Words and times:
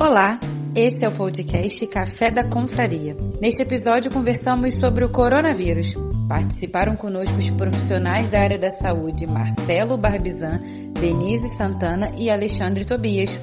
Olá, 0.00 0.40
esse 0.74 1.04
é 1.04 1.08
o 1.10 1.12
podcast 1.12 1.86
Café 1.88 2.30
da 2.30 2.42
Confraria. 2.42 3.14
Neste 3.38 3.62
episódio 3.62 4.10
conversamos 4.10 4.80
sobre 4.80 5.04
o 5.04 5.10
coronavírus. 5.10 5.94
Participaram 6.26 6.96
conosco 6.96 7.36
os 7.36 7.50
profissionais 7.50 8.30
da 8.30 8.40
área 8.40 8.58
da 8.58 8.70
saúde 8.70 9.26
Marcelo 9.26 9.98
Barbizan, 9.98 10.58
Denise 10.98 11.54
Santana 11.54 12.12
e 12.18 12.30
Alexandre 12.30 12.86
Tobias. 12.86 13.38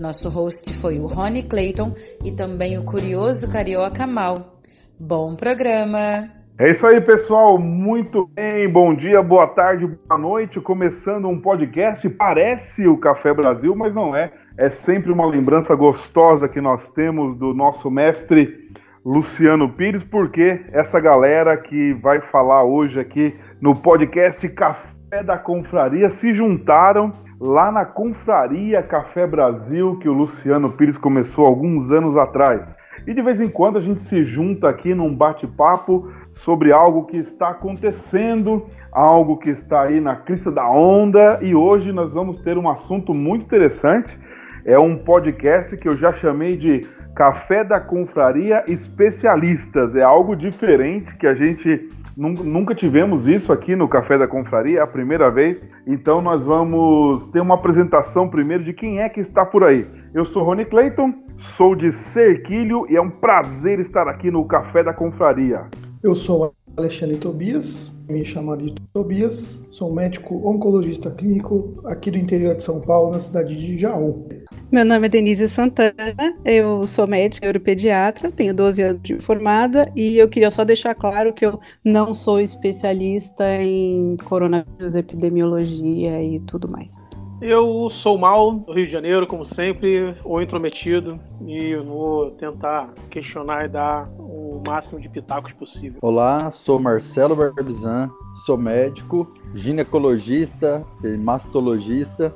Nosso 0.00 0.28
host 0.28 0.74
foi 0.74 0.98
o 0.98 1.06
Rony 1.06 1.44
Clayton 1.44 1.94
e 2.24 2.32
também 2.32 2.76
o 2.76 2.84
curioso 2.84 3.48
carioca 3.48 4.04
Mal. 4.04 4.60
Bom 4.98 5.36
programa! 5.36 6.28
É 6.58 6.68
isso 6.68 6.84
aí, 6.84 7.00
pessoal. 7.00 7.58
Muito 7.60 8.26
bem. 8.34 8.68
Bom 8.68 8.92
dia, 8.92 9.22
boa 9.22 9.46
tarde, 9.46 9.86
boa 9.86 10.20
noite. 10.20 10.60
Começando 10.60 11.28
um 11.28 11.40
podcast. 11.40 12.08
Parece 12.10 12.88
o 12.88 12.98
Café 12.98 13.32
Brasil, 13.32 13.74
mas 13.76 13.94
não 13.94 14.16
é. 14.16 14.32
É 14.56 14.68
sempre 14.68 15.10
uma 15.10 15.24
lembrança 15.24 15.74
gostosa 15.74 16.46
que 16.46 16.60
nós 16.60 16.90
temos 16.90 17.34
do 17.34 17.54
nosso 17.54 17.90
mestre 17.90 18.70
Luciano 19.02 19.70
Pires, 19.70 20.04
porque 20.04 20.60
essa 20.72 21.00
galera 21.00 21.56
que 21.56 21.94
vai 21.94 22.20
falar 22.20 22.62
hoje 22.62 23.00
aqui 23.00 23.34
no 23.62 23.74
podcast 23.74 24.46
Café 24.50 25.22
da 25.24 25.38
Confraria 25.38 26.10
se 26.10 26.34
juntaram 26.34 27.12
lá 27.40 27.72
na 27.72 27.86
Confraria 27.86 28.82
Café 28.82 29.26
Brasil, 29.26 29.98
que 29.98 30.08
o 30.08 30.12
Luciano 30.12 30.70
Pires 30.72 30.98
começou 30.98 31.46
alguns 31.46 31.90
anos 31.90 32.18
atrás. 32.18 32.76
E 33.06 33.14
de 33.14 33.22
vez 33.22 33.40
em 33.40 33.48
quando 33.48 33.78
a 33.78 33.80
gente 33.80 34.02
se 34.02 34.22
junta 34.22 34.68
aqui 34.68 34.94
num 34.94 35.16
bate-papo 35.16 36.12
sobre 36.30 36.72
algo 36.72 37.06
que 37.06 37.16
está 37.16 37.48
acontecendo, 37.48 38.66
algo 38.92 39.38
que 39.38 39.48
está 39.48 39.84
aí 39.84 39.98
na 39.98 40.14
crista 40.14 40.52
da 40.52 40.68
onda, 40.68 41.38
e 41.40 41.54
hoje 41.54 41.90
nós 41.90 42.12
vamos 42.12 42.36
ter 42.36 42.58
um 42.58 42.68
assunto 42.68 43.14
muito 43.14 43.46
interessante 43.46 44.16
é 44.64 44.78
um 44.78 44.96
podcast 44.96 45.76
que 45.76 45.88
eu 45.88 45.96
já 45.96 46.12
chamei 46.12 46.56
de 46.56 46.86
Café 47.14 47.64
da 47.64 47.80
Confraria 47.80 48.64
Especialistas. 48.68 49.94
É 49.94 50.02
algo 50.02 50.34
diferente 50.36 51.16
que 51.16 51.26
a 51.26 51.34
gente 51.34 51.88
nunca 52.16 52.74
tivemos 52.74 53.26
isso 53.26 53.52
aqui 53.52 53.74
no 53.74 53.88
Café 53.88 54.18
da 54.18 54.28
Confraria, 54.28 54.80
é 54.80 54.82
a 54.82 54.86
primeira 54.86 55.30
vez. 55.30 55.68
Então 55.86 56.22
nós 56.22 56.44
vamos 56.44 57.28
ter 57.28 57.40
uma 57.40 57.54
apresentação 57.54 58.28
primeiro 58.28 58.62
de 58.64 58.72
quem 58.72 59.00
é 59.00 59.08
que 59.08 59.20
está 59.20 59.44
por 59.44 59.64
aí. 59.64 59.86
Eu 60.14 60.24
sou 60.24 60.42
Rony 60.42 60.64
Clayton, 60.64 61.12
sou 61.36 61.74
de 61.74 61.90
Serquilho 61.90 62.86
e 62.88 62.96
é 62.96 63.00
um 63.00 63.10
prazer 63.10 63.80
estar 63.80 64.08
aqui 64.08 64.30
no 64.30 64.44
Café 64.44 64.82
da 64.82 64.92
Confraria. 64.92 65.66
Eu 66.02 66.14
sou 66.14 66.52
Alexandre 66.76 67.16
Tobias, 67.16 67.98
me 68.08 68.24
chamo 68.24 68.56
de 68.56 68.74
Tobias, 68.92 69.68
sou 69.70 69.94
médico 69.94 70.48
oncologista 70.48 71.10
clínico 71.10 71.80
aqui 71.84 72.10
do 72.10 72.18
interior 72.18 72.54
de 72.54 72.62
São 72.62 72.80
Paulo, 72.80 73.12
na 73.12 73.20
cidade 73.20 73.54
de 73.54 73.78
Jaú. 73.78 74.26
Meu 74.72 74.86
nome 74.86 75.06
é 75.06 75.10
Denise 75.10 75.50
Santana, 75.50 76.34
eu 76.46 76.86
sou 76.86 77.06
médica 77.06 77.44
neuropediatra, 77.44 78.32
tenho 78.32 78.54
12 78.54 78.82
anos 78.82 79.02
de 79.02 79.20
formada 79.20 79.92
e 79.94 80.16
eu 80.16 80.26
queria 80.30 80.50
só 80.50 80.64
deixar 80.64 80.94
claro 80.94 81.30
que 81.34 81.44
eu 81.44 81.60
não 81.84 82.14
sou 82.14 82.40
especialista 82.40 83.44
em 83.60 84.16
coronavírus, 84.24 84.94
epidemiologia 84.94 86.22
e 86.22 86.40
tudo 86.40 86.70
mais. 86.70 86.98
Eu 87.42 87.90
sou 87.90 88.16
mal 88.16 88.52
do 88.52 88.72
Rio 88.72 88.86
de 88.86 88.92
Janeiro, 88.92 89.26
como 89.26 89.44
sempre, 89.44 90.14
ou 90.24 90.40
intrometido, 90.40 91.20
e 91.46 91.76
vou 91.76 92.30
tentar 92.30 92.94
questionar 93.10 93.66
e 93.66 93.68
dar 93.68 94.08
o 94.18 94.62
máximo 94.66 94.98
de 94.98 95.08
pitacos 95.10 95.52
possível. 95.52 95.98
Olá, 96.00 96.50
sou 96.50 96.80
Marcelo 96.80 97.36
Barbizan, 97.36 98.10
sou 98.46 98.56
médico, 98.56 99.34
ginecologista 99.52 100.82
e 101.04 101.14
mastologista. 101.18 102.34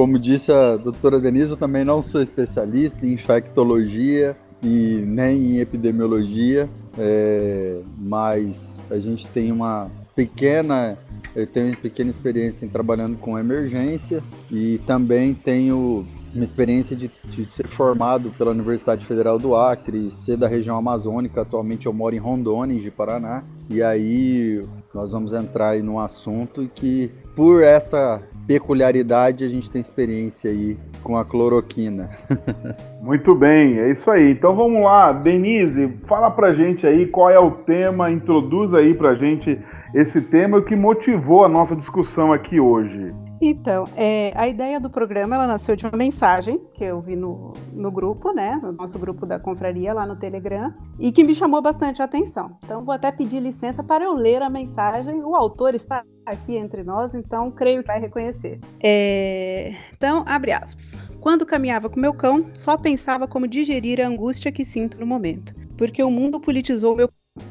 Como 0.00 0.18
disse 0.18 0.50
a 0.50 0.78
doutora 0.78 1.20
Denise, 1.20 1.50
eu 1.50 1.58
também 1.58 1.84
não 1.84 2.00
sou 2.00 2.22
especialista 2.22 3.04
em 3.04 3.12
infectologia 3.12 4.34
e 4.62 5.04
nem 5.06 5.56
em 5.56 5.58
epidemiologia, 5.58 6.70
é, 6.96 7.82
mas 7.98 8.80
a 8.90 8.98
gente 8.98 9.28
tem 9.28 9.52
uma 9.52 9.90
pequena, 10.16 10.96
eu 11.36 11.46
tenho 11.46 11.66
uma 11.66 11.76
pequena 11.76 12.08
experiência 12.08 12.64
em 12.64 12.68
trabalhando 12.70 13.18
com 13.18 13.38
emergência 13.38 14.22
e 14.50 14.78
também 14.86 15.34
tenho 15.34 16.06
uma 16.34 16.44
experiência 16.44 16.96
de, 16.96 17.10
de, 17.24 17.44
ser 17.44 17.66
formado 17.66 18.30
pela 18.38 18.52
Universidade 18.52 19.04
Federal 19.04 19.38
do 19.38 19.54
Acre, 19.54 20.10
ser 20.12 20.36
da 20.36 20.46
região 20.46 20.76
amazônica. 20.76 21.40
Atualmente 21.40 21.86
eu 21.86 21.92
moro 21.92 22.14
em 22.14 22.18
Rondônia, 22.18 22.74
em 22.74 22.90
Paraná. 22.90 23.42
E 23.68 23.82
aí 23.82 24.64
nós 24.94 25.12
vamos 25.12 25.32
entrar 25.32 25.70
aí 25.70 25.82
num 25.82 25.98
assunto 25.98 26.70
que, 26.74 27.10
por 27.34 27.62
essa 27.62 28.22
peculiaridade, 28.46 29.44
a 29.44 29.48
gente 29.48 29.70
tem 29.70 29.80
experiência 29.80 30.50
aí 30.50 30.76
com 31.04 31.16
a 31.16 31.24
cloroquina. 31.24 32.10
Muito 33.00 33.34
bem, 33.34 33.78
é 33.78 33.88
isso 33.88 34.10
aí. 34.10 34.32
Então 34.32 34.54
vamos 34.56 34.82
lá, 34.82 35.12
Denise, 35.12 35.88
fala 36.04 36.30
pra 36.30 36.52
gente 36.52 36.86
aí 36.86 37.06
qual 37.06 37.30
é 37.30 37.38
o 37.38 37.50
tema, 37.50 38.10
introduz 38.10 38.74
aí 38.74 38.92
pra 38.92 39.14
gente 39.14 39.58
esse 39.94 40.20
tema 40.20 40.58
e 40.58 40.60
o 40.60 40.64
que 40.64 40.74
motivou 40.74 41.44
a 41.44 41.48
nossa 41.48 41.76
discussão 41.76 42.32
aqui 42.32 42.58
hoje. 42.58 43.14
Então, 43.40 43.84
é, 43.96 44.32
a 44.36 44.46
ideia 44.46 44.78
do 44.78 44.90
programa 44.90 45.34
ela 45.34 45.46
nasceu 45.46 45.74
de 45.74 45.86
uma 45.86 45.96
mensagem 45.96 46.60
que 46.74 46.84
eu 46.84 47.00
vi 47.00 47.16
no, 47.16 47.54
no 47.72 47.90
grupo, 47.90 48.32
né, 48.32 48.60
no 48.62 48.72
nosso 48.72 48.98
grupo 48.98 49.24
da 49.24 49.38
confraria 49.38 49.94
lá 49.94 50.04
no 50.04 50.16
Telegram, 50.16 50.74
e 50.98 51.10
que 51.10 51.24
me 51.24 51.34
chamou 51.34 51.62
bastante 51.62 52.02
a 52.02 52.04
atenção. 52.04 52.58
Então, 52.62 52.84
vou 52.84 52.94
até 52.94 53.10
pedir 53.10 53.40
licença 53.40 53.82
para 53.82 54.04
eu 54.04 54.12
ler 54.12 54.42
a 54.42 54.50
mensagem. 54.50 55.24
O 55.24 55.34
autor 55.34 55.74
está 55.74 56.04
aqui 56.26 56.56
entre 56.56 56.84
nós, 56.84 57.14
então 57.14 57.50
creio 57.50 57.80
que 57.80 57.86
vai 57.86 57.98
reconhecer. 57.98 58.60
É, 58.82 59.74
então, 59.94 60.22
abre 60.26 60.52
aspas. 60.52 60.92
Quando 61.20 61.46
caminhava 61.46 61.88
com 61.88 61.98
meu 61.98 62.12
cão, 62.12 62.46
só 62.54 62.76
pensava 62.76 63.26
como 63.26 63.48
digerir 63.48 64.00
a 64.00 64.06
angústia 64.06 64.52
que 64.52 64.64
sinto 64.64 65.00
no 65.00 65.06
momento, 65.06 65.54
porque 65.76 66.02
o 66.02 66.10
mundo 66.10 66.38
politizou 66.38 66.94
meu 66.94 67.08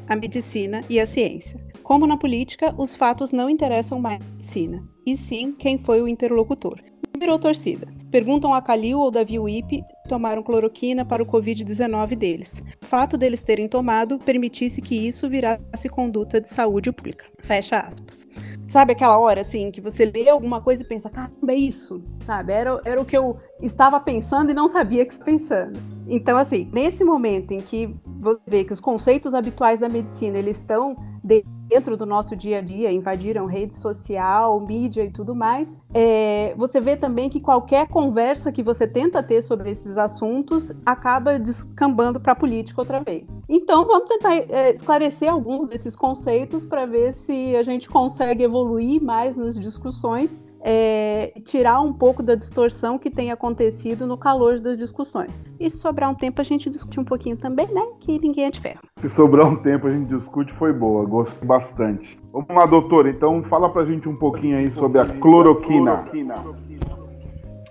a 0.08 0.16
medicina 0.16 0.80
e 0.88 0.98
a 0.98 1.06
ciência. 1.06 1.58
Como 1.82 2.06
na 2.06 2.16
política, 2.16 2.74
os 2.76 2.96
fatos 2.96 3.32
não 3.32 3.48
interessam 3.48 4.00
mais 4.00 4.20
a 4.20 4.24
medicina, 4.32 4.84
e 5.06 5.16
sim 5.16 5.52
quem 5.52 5.78
foi 5.78 6.02
o 6.02 6.08
interlocutor. 6.08 6.80
Virou 7.18 7.38
torcida. 7.38 7.88
Perguntam 8.10 8.52
a 8.52 8.60
Calil 8.60 8.98
ou 8.98 9.10
Davi 9.10 9.38
Wip 9.38 9.82
tomaram 10.08 10.42
cloroquina 10.42 11.04
para 11.04 11.22
o 11.22 11.26
Covid-19 11.26 12.16
deles. 12.16 12.62
O 12.82 12.86
fato 12.86 13.16
deles 13.16 13.44
terem 13.44 13.68
tomado 13.68 14.18
permitisse 14.18 14.82
que 14.82 15.06
isso 15.06 15.28
virasse 15.28 15.88
conduta 15.88 16.40
de 16.40 16.48
saúde 16.48 16.90
pública. 16.90 17.26
Fecha 17.38 17.78
aspas. 17.78 18.26
Sabe 18.62 18.92
aquela 18.92 19.18
hora, 19.18 19.40
assim, 19.40 19.70
que 19.70 19.80
você 19.80 20.04
lê 20.04 20.28
alguma 20.28 20.60
coisa 20.60 20.82
e 20.82 20.86
pensa, 20.86 21.10
caramba, 21.10 21.52
é 21.52 21.56
isso, 21.56 22.02
sabe? 22.26 22.52
Era, 22.52 22.80
era 22.84 23.00
o 23.00 23.04
que 23.04 23.16
eu 23.16 23.36
estava 23.60 24.00
pensando 24.00 24.50
e 24.50 24.54
não 24.54 24.66
sabia 24.66 25.04
que 25.04 25.12
estava 25.12 25.30
pensando. 25.30 25.78
Então, 26.10 26.36
assim, 26.36 26.68
nesse 26.72 27.04
momento 27.04 27.52
em 27.52 27.60
que 27.60 27.94
você 28.04 28.40
vê 28.44 28.64
que 28.64 28.72
os 28.72 28.80
conceitos 28.80 29.32
habituais 29.32 29.78
da 29.78 29.88
medicina, 29.88 30.36
eles 30.36 30.56
estão 30.56 30.96
dentro 31.22 31.96
do 31.96 32.04
nosso 32.04 32.34
dia 32.34 32.58
a 32.58 32.60
dia, 32.60 32.90
invadiram 32.90 33.46
rede 33.46 33.76
social, 33.76 34.58
mídia 34.60 35.04
e 35.04 35.10
tudo 35.10 35.36
mais, 35.36 35.78
é, 35.94 36.52
você 36.56 36.80
vê 36.80 36.96
também 36.96 37.28
que 37.28 37.40
qualquer 37.40 37.86
conversa 37.86 38.50
que 38.50 38.60
você 38.60 38.88
tenta 38.88 39.22
ter 39.22 39.40
sobre 39.40 39.70
esses 39.70 39.96
assuntos 39.96 40.72
acaba 40.84 41.38
descambando 41.38 42.18
para 42.18 42.32
a 42.32 42.36
política 42.36 42.80
outra 42.80 43.00
vez. 43.04 43.38
Então, 43.48 43.84
vamos 43.84 44.08
tentar 44.08 44.34
é, 44.34 44.74
esclarecer 44.74 45.30
alguns 45.30 45.68
desses 45.68 45.94
conceitos 45.94 46.66
para 46.66 46.86
ver 46.86 47.14
se 47.14 47.54
a 47.54 47.62
gente 47.62 47.88
consegue 47.88 48.42
evoluir 48.42 49.00
mais 49.00 49.36
nas 49.36 49.56
discussões 49.56 50.42
é, 50.62 51.32
tirar 51.44 51.80
um 51.80 51.92
pouco 51.92 52.22
da 52.22 52.34
distorção 52.34 52.98
que 52.98 53.10
tem 53.10 53.30
acontecido 53.30 54.06
no 54.06 54.16
calor 54.16 54.60
das 54.60 54.76
discussões. 54.76 55.50
E 55.58 55.68
se 55.70 55.78
sobrar 55.78 56.10
um 56.10 56.14
tempo, 56.14 56.40
a 56.40 56.44
gente 56.44 56.68
discute 56.68 57.00
um 57.00 57.04
pouquinho 57.04 57.36
também, 57.36 57.66
né? 57.72 57.82
Que 58.00 58.18
ninguém 58.18 58.44
é 58.44 58.50
de 58.50 58.60
ferro. 58.60 58.80
Se 58.98 59.08
sobrar 59.08 59.46
um 59.46 59.56
tempo, 59.56 59.86
a 59.86 59.90
gente 59.90 60.08
discute, 60.08 60.52
foi 60.52 60.72
boa, 60.72 61.04
gostei 61.06 61.46
bastante. 61.46 62.20
Vamos 62.32 62.48
lá, 62.50 62.66
doutor, 62.66 63.06
então 63.06 63.42
fala 63.42 63.70
pra 63.70 63.84
gente 63.84 64.08
um 64.08 64.16
pouquinho 64.16 64.58
aí 64.58 64.70
sobre 64.70 65.00
a 65.00 65.06
cloroquina. 65.06 66.04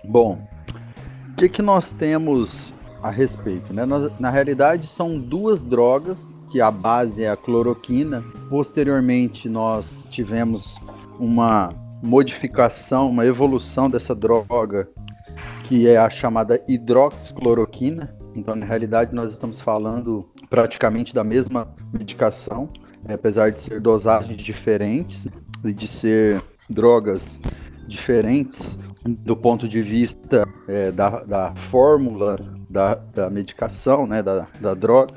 Bom, 0.04 0.38
o 1.30 1.36
que, 1.36 1.48
que 1.48 1.62
nós 1.62 1.92
temos 1.92 2.74
a 3.02 3.10
respeito? 3.10 3.72
Né? 3.72 3.86
Na, 3.86 4.10
na 4.18 4.30
realidade, 4.30 4.86
são 4.86 5.18
duas 5.18 5.62
drogas, 5.62 6.36
que 6.50 6.60
a 6.60 6.70
base 6.70 7.22
é 7.22 7.30
a 7.30 7.36
cloroquina. 7.36 8.24
Posteriormente, 8.48 9.48
nós 9.48 10.06
tivemos 10.10 10.80
uma 11.18 11.72
modificação, 12.02 13.10
uma 13.10 13.26
evolução 13.26 13.88
dessa 13.90 14.14
droga, 14.14 14.88
que 15.64 15.88
é 15.88 15.96
a 15.96 16.10
chamada 16.10 16.62
hidroxicloroquina. 16.68 18.14
Então, 18.34 18.54
na 18.54 18.64
realidade, 18.64 19.14
nós 19.14 19.30
estamos 19.30 19.60
falando 19.60 20.28
praticamente 20.48 21.14
da 21.14 21.24
mesma 21.24 21.72
medicação, 21.92 22.68
né, 23.04 23.14
apesar 23.14 23.50
de 23.50 23.60
ser 23.60 23.80
dosagens 23.80 24.40
diferentes 24.40 25.26
e 25.64 25.72
de 25.72 25.86
ser 25.86 26.42
drogas 26.68 27.40
diferentes 27.86 28.78
do 29.04 29.36
ponto 29.36 29.66
de 29.66 29.82
vista 29.82 30.46
é, 30.68 30.92
da, 30.92 31.24
da 31.24 31.54
fórmula 31.54 32.36
da, 32.68 32.94
da 32.94 33.30
medicação, 33.30 34.06
né, 34.06 34.22
da, 34.22 34.46
da 34.60 34.74
droga, 34.74 35.14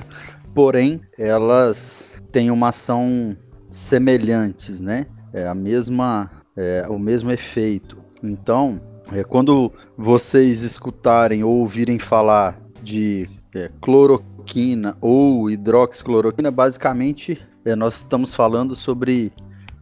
porém 0.53 1.01
elas 1.18 2.12
têm 2.31 2.50
uma 2.50 2.69
ação 2.69 3.36
semelhantes, 3.69 4.79
né? 4.79 5.06
É 5.33 5.47
a 5.47 5.56
mesma 5.56 6.29
é, 6.55 6.85
o 6.89 6.97
mesmo 7.00 7.31
efeito. 7.31 7.97
Então, 8.21 8.79
É, 9.11 9.21
quando 9.21 9.71
vocês 9.97 10.61
escutarem 10.63 11.44
ou 11.44 11.59
ouvirem 11.59 12.00
falar 12.00 12.57
de 12.81 13.29
é, 13.53 13.69
cloroquina 13.81 14.95
ou 15.01 15.50
hidroxicloroquina, 15.51 16.50
basicamente 16.50 17.38
é, 17.65 17.75
nós 17.75 17.97
estamos 17.97 18.33
falando 18.33 18.75
sobre 18.75 19.31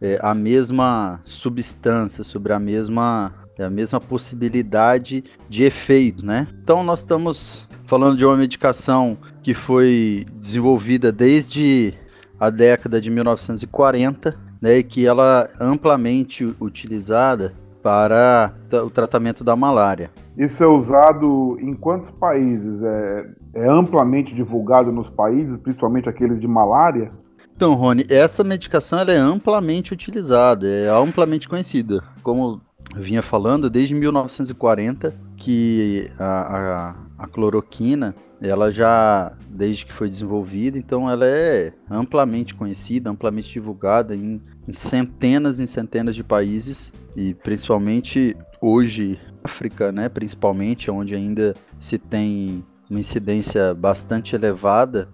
é, 0.01 0.19
a 0.21 0.33
mesma 0.33 1.19
substância, 1.23 2.23
sobre 2.23 2.51
a 2.51 2.59
mesma, 2.59 3.31
é, 3.59 3.63
a 3.63 3.69
mesma 3.69 4.01
possibilidade 4.01 5.23
de 5.47 5.63
efeitos, 5.63 6.23
né? 6.23 6.47
Então 6.63 6.83
nós 6.83 6.99
estamos 6.99 7.67
falando 7.85 8.17
de 8.17 8.25
uma 8.25 8.35
medicação 8.35 9.17
que 9.43 9.53
foi 9.53 10.25
desenvolvida 10.35 11.11
desde 11.11 11.93
a 12.39 12.49
década 12.49 12.99
de 12.99 13.11
1940, 13.11 14.35
né, 14.61 14.77
e 14.77 14.83
que 14.83 15.05
ela 15.05 15.49
é 15.59 15.63
amplamente 15.63 16.55
utilizada 16.59 17.53
para 17.81 18.53
o 18.85 18.89
tratamento 18.89 19.43
da 19.43 19.55
malária. 19.55 20.11
Isso 20.37 20.63
é 20.63 20.67
usado 20.67 21.57
em 21.59 21.73
quantos 21.73 22.11
países? 22.11 22.83
É, 22.83 23.29
é 23.55 23.67
amplamente 23.67 24.35
divulgado 24.35 24.91
nos 24.91 25.09
países, 25.09 25.57
principalmente 25.57 26.07
aqueles 26.07 26.39
de 26.39 26.47
malária? 26.47 27.11
Então, 27.55 27.73
Rony, 27.73 28.05
essa 28.09 28.43
medicação 28.43 28.99
é 28.99 29.15
amplamente 29.15 29.93
utilizada, 29.93 30.67
é 30.67 30.89
amplamente 30.89 31.49
conhecida. 31.49 32.03
Como 32.23 32.61
vinha 32.95 33.21
falando, 33.21 33.69
desde 33.69 33.95
1940 33.95 35.13
que 35.37 36.09
a, 36.19 36.25
a, 36.25 36.95
a 37.19 37.27
cloroquina 37.27 38.15
ela 38.41 38.71
já, 38.71 39.33
desde 39.47 39.85
que 39.85 39.93
foi 39.93 40.09
desenvolvida, 40.09 40.77
então 40.77 41.09
ela 41.09 41.25
é 41.25 41.73
amplamente 41.89 42.55
conhecida, 42.55 43.09
amplamente 43.09 43.51
divulgada 43.51 44.15
em, 44.15 44.41
em 44.67 44.73
centenas 44.73 45.59
e 45.59 45.67
centenas 45.67 46.15
de 46.15 46.23
países 46.23 46.91
e 47.15 47.35
principalmente 47.35 48.35
hoje 48.59 49.19
África, 49.43 49.91
né, 49.91 50.09
principalmente 50.09 50.89
onde 50.89 51.15
ainda 51.15 51.55
se 51.79 51.97
tem 51.97 52.65
uma 52.89 52.99
incidência 52.99 53.73
bastante 53.73 54.35
elevada, 54.35 55.09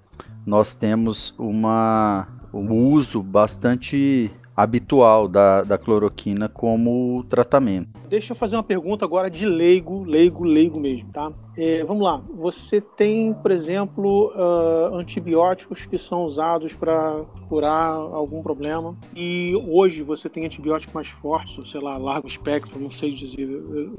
nós 0.45 0.73
temos 0.73 1.33
uma 1.37 2.27
um 2.53 2.91
uso 2.91 3.21
bastante 3.21 4.31
habitual 4.55 5.27
da, 5.27 5.63
da 5.63 5.77
cloroquina 5.77 6.49
como 6.49 7.23
tratamento. 7.29 7.89
Deixa 8.09 8.31
eu 8.31 8.35
fazer 8.35 8.55
uma 8.55 8.63
pergunta 8.63 9.05
agora 9.05 9.29
de 9.29 9.45
leigo, 9.45 10.03
leigo, 10.03 10.43
leigo 10.43 10.79
mesmo, 10.79 11.11
tá? 11.11 11.31
É, 11.57 11.83
vamos 11.83 12.03
lá. 12.03 12.21
Você 12.35 12.79
tem, 12.79 13.33
por 13.33 13.49
exemplo, 13.49 14.31
uh, 14.35 14.95
antibióticos 14.95 15.87
que 15.87 15.97
são 15.97 16.23
usados 16.23 16.71
para 16.73 17.25
curar 17.49 17.93
algum 17.93 18.43
problema. 18.43 18.95
E 19.15 19.53
hoje 19.67 20.03
você 20.03 20.29
tem 20.29 20.45
antibiótico 20.45 20.93
mais 20.93 21.07
forte, 21.07 21.67
sei 21.67 21.81
lá, 21.81 21.97
largo 21.97 22.27
espectro, 22.27 22.79
não 22.79 22.91
sei 22.91 23.15
dizer 23.15 23.49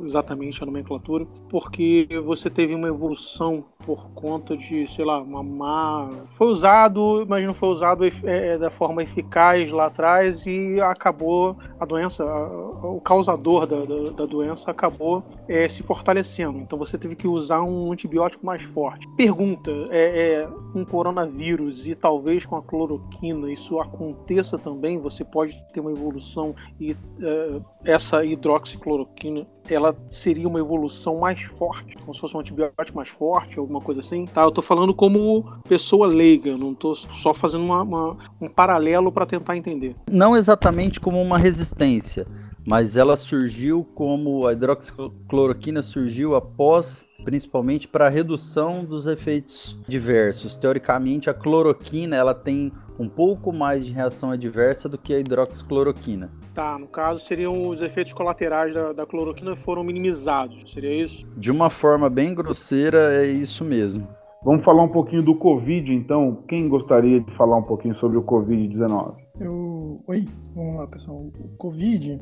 exatamente 0.05 0.63
a 0.63 0.67
nomenclatura, 0.67 1.27
porque 1.51 2.07
você 2.25 2.49
teve 2.49 2.75
uma 2.75 2.89
evolução 2.89 3.65
por 3.85 4.11
conta 4.11 4.55
de, 4.57 4.87
sei 4.93 5.05
lá, 5.05 5.19
uma 5.19 5.43
má. 5.43 6.11
Foi 6.37 6.49
usado, 6.49 7.25
mas 7.27 7.47
não 7.47 7.55
foi 7.55 7.71
usado 7.71 8.05
é, 8.05 8.13
é, 8.25 8.59
da 8.59 8.71
forma 8.71 9.03
eficaz 9.03 9.71
lá 9.73 9.87
atrás 9.87 10.45
e 10.47 10.79
acabou 10.81 11.57
a 11.81 11.87
doença, 11.87 12.23
o 12.25 13.01
causador 13.01 13.67
da, 13.67 13.85
da, 13.85 14.11
da 14.11 14.27
doença 14.27 14.71
acabou 14.71 15.25
é, 15.49 15.67
se 15.69 15.83
fortalecendo. 15.83 16.59
Então 16.59 16.79
você 16.79 16.99
teve 16.99 17.17
que 17.17 17.27
usar 17.27 17.48
usar 17.49 17.63
um 17.63 17.91
antibiótico 17.91 18.45
mais 18.45 18.63
forte. 18.63 19.09
Pergunta: 19.17 19.71
é, 19.91 20.43
é, 20.43 20.49
um 20.75 20.85
coronavírus 20.85 21.87
e 21.87 21.95
talvez 21.95 22.45
com 22.45 22.57
a 22.57 22.63
cloroquina 22.63 23.51
isso 23.51 23.81
aconteça 23.81 24.59
também? 24.59 24.99
Você 24.99 25.25
pode 25.25 25.57
ter 25.73 25.81
uma 25.81 25.91
evolução 25.91 26.55
e 26.79 26.95
é, 27.21 27.61
essa 27.85 28.25
hidroxicloroquina 28.25 29.47
ela 29.69 29.95
seria 30.09 30.49
uma 30.49 30.59
evolução 30.59 31.19
mais 31.19 31.43
forte, 31.59 31.95
como 31.97 32.15
se 32.15 32.21
fosse 32.21 32.35
um 32.35 32.41
antibiótico 32.41 32.97
mais 32.97 33.09
forte, 33.11 33.59
alguma 33.59 33.81
coisa 33.81 34.01
assim. 34.01 34.25
Tá, 34.25 34.43
eu 34.43 34.51
tô 34.51 34.63
falando 34.63 34.95
como 34.95 35.45
pessoa 35.69 36.07
leiga, 36.07 36.57
não 36.57 36.75
tô 36.75 36.95
só 36.95 37.35
fazendo 37.35 37.65
uma, 37.65 37.83
uma, 37.83 38.17
um 38.41 38.49
paralelo 38.49 39.13
para 39.13 39.27
tentar 39.27 39.57
entender. 39.57 39.95
Não 40.11 40.35
exatamente 40.35 40.99
como 40.99 41.21
uma 41.21 41.37
resistência, 41.37 42.27
mas 42.67 42.97
ela 42.97 43.17
surgiu 43.17 43.87
como 43.95 44.47
a 44.47 44.53
hidroxicloroquina 44.53 45.83
surgiu 45.83 46.35
após 46.35 47.08
principalmente 47.25 47.89
para 47.89 48.07
a 48.07 48.11
redução 48.11 48.85
dos 48.85 49.07
efeitos 49.07 49.79
diversos. 49.89 50.55
Teoricamente, 50.55 51.29
a 51.29 51.35
cloroquina 51.35 52.17
ela 52.17 52.35
tem 52.35 52.73
um 52.99 53.09
pouco 53.09 53.53
mais 53.53 53.85
de 53.85 53.93
reação 53.93 54.31
adversa 54.31 54.89
do 54.89 54.99
que 54.99 55.15
a 55.15 55.21
hidroxicloroquina. 55.21 56.31
Tá, 56.55 56.79
no 56.79 56.89
caso 56.89 57.25
seriam 57.25 57.69
os 57.69 57.83
efeitos 57.83 58.13
colaterais 58.13 58.75
da, 58.75 58.93
da 58.93 59.07
cloroquina 59.07 59.55
foram 59.55 59.85
minimizados, 59.85 60.73
seria 60.73 61.05
isso? 61.05 61.27
De 61.37 61.51
uma 61.51 61.71
forma 61.71 62.11
bem 62.11 62.35
grosseira, 62.35 63.15
é 63.15 63.27
isso 63.27 63.65
mesmo. 63.65 64.09
Vamos 64.43 64.65
falar 64.65 64.85
um 64.85 64.89
pouquinho 64.89 65.23
do 65.23 65.35
Covid, 65.35 65.93
então. 65.93 66.45
Quem 66.47 66.69
gostaria 66.69 67.21
de 67.21 67.31
falar 67.33 67.57
um 67.57 67.63
pouquinho 67.63 67.95
sobre 67.95 68.17
o 68.17 68.23
Covid-19? 68.23 69.15
Eu... 69.41 70.01
Oi, 70.07 70.29
vamos 70.55 70.77
lá, 70.77 70.87
pessoal. 70.87 71.17
O 71.17 71.49
Covid, 71.59 72.21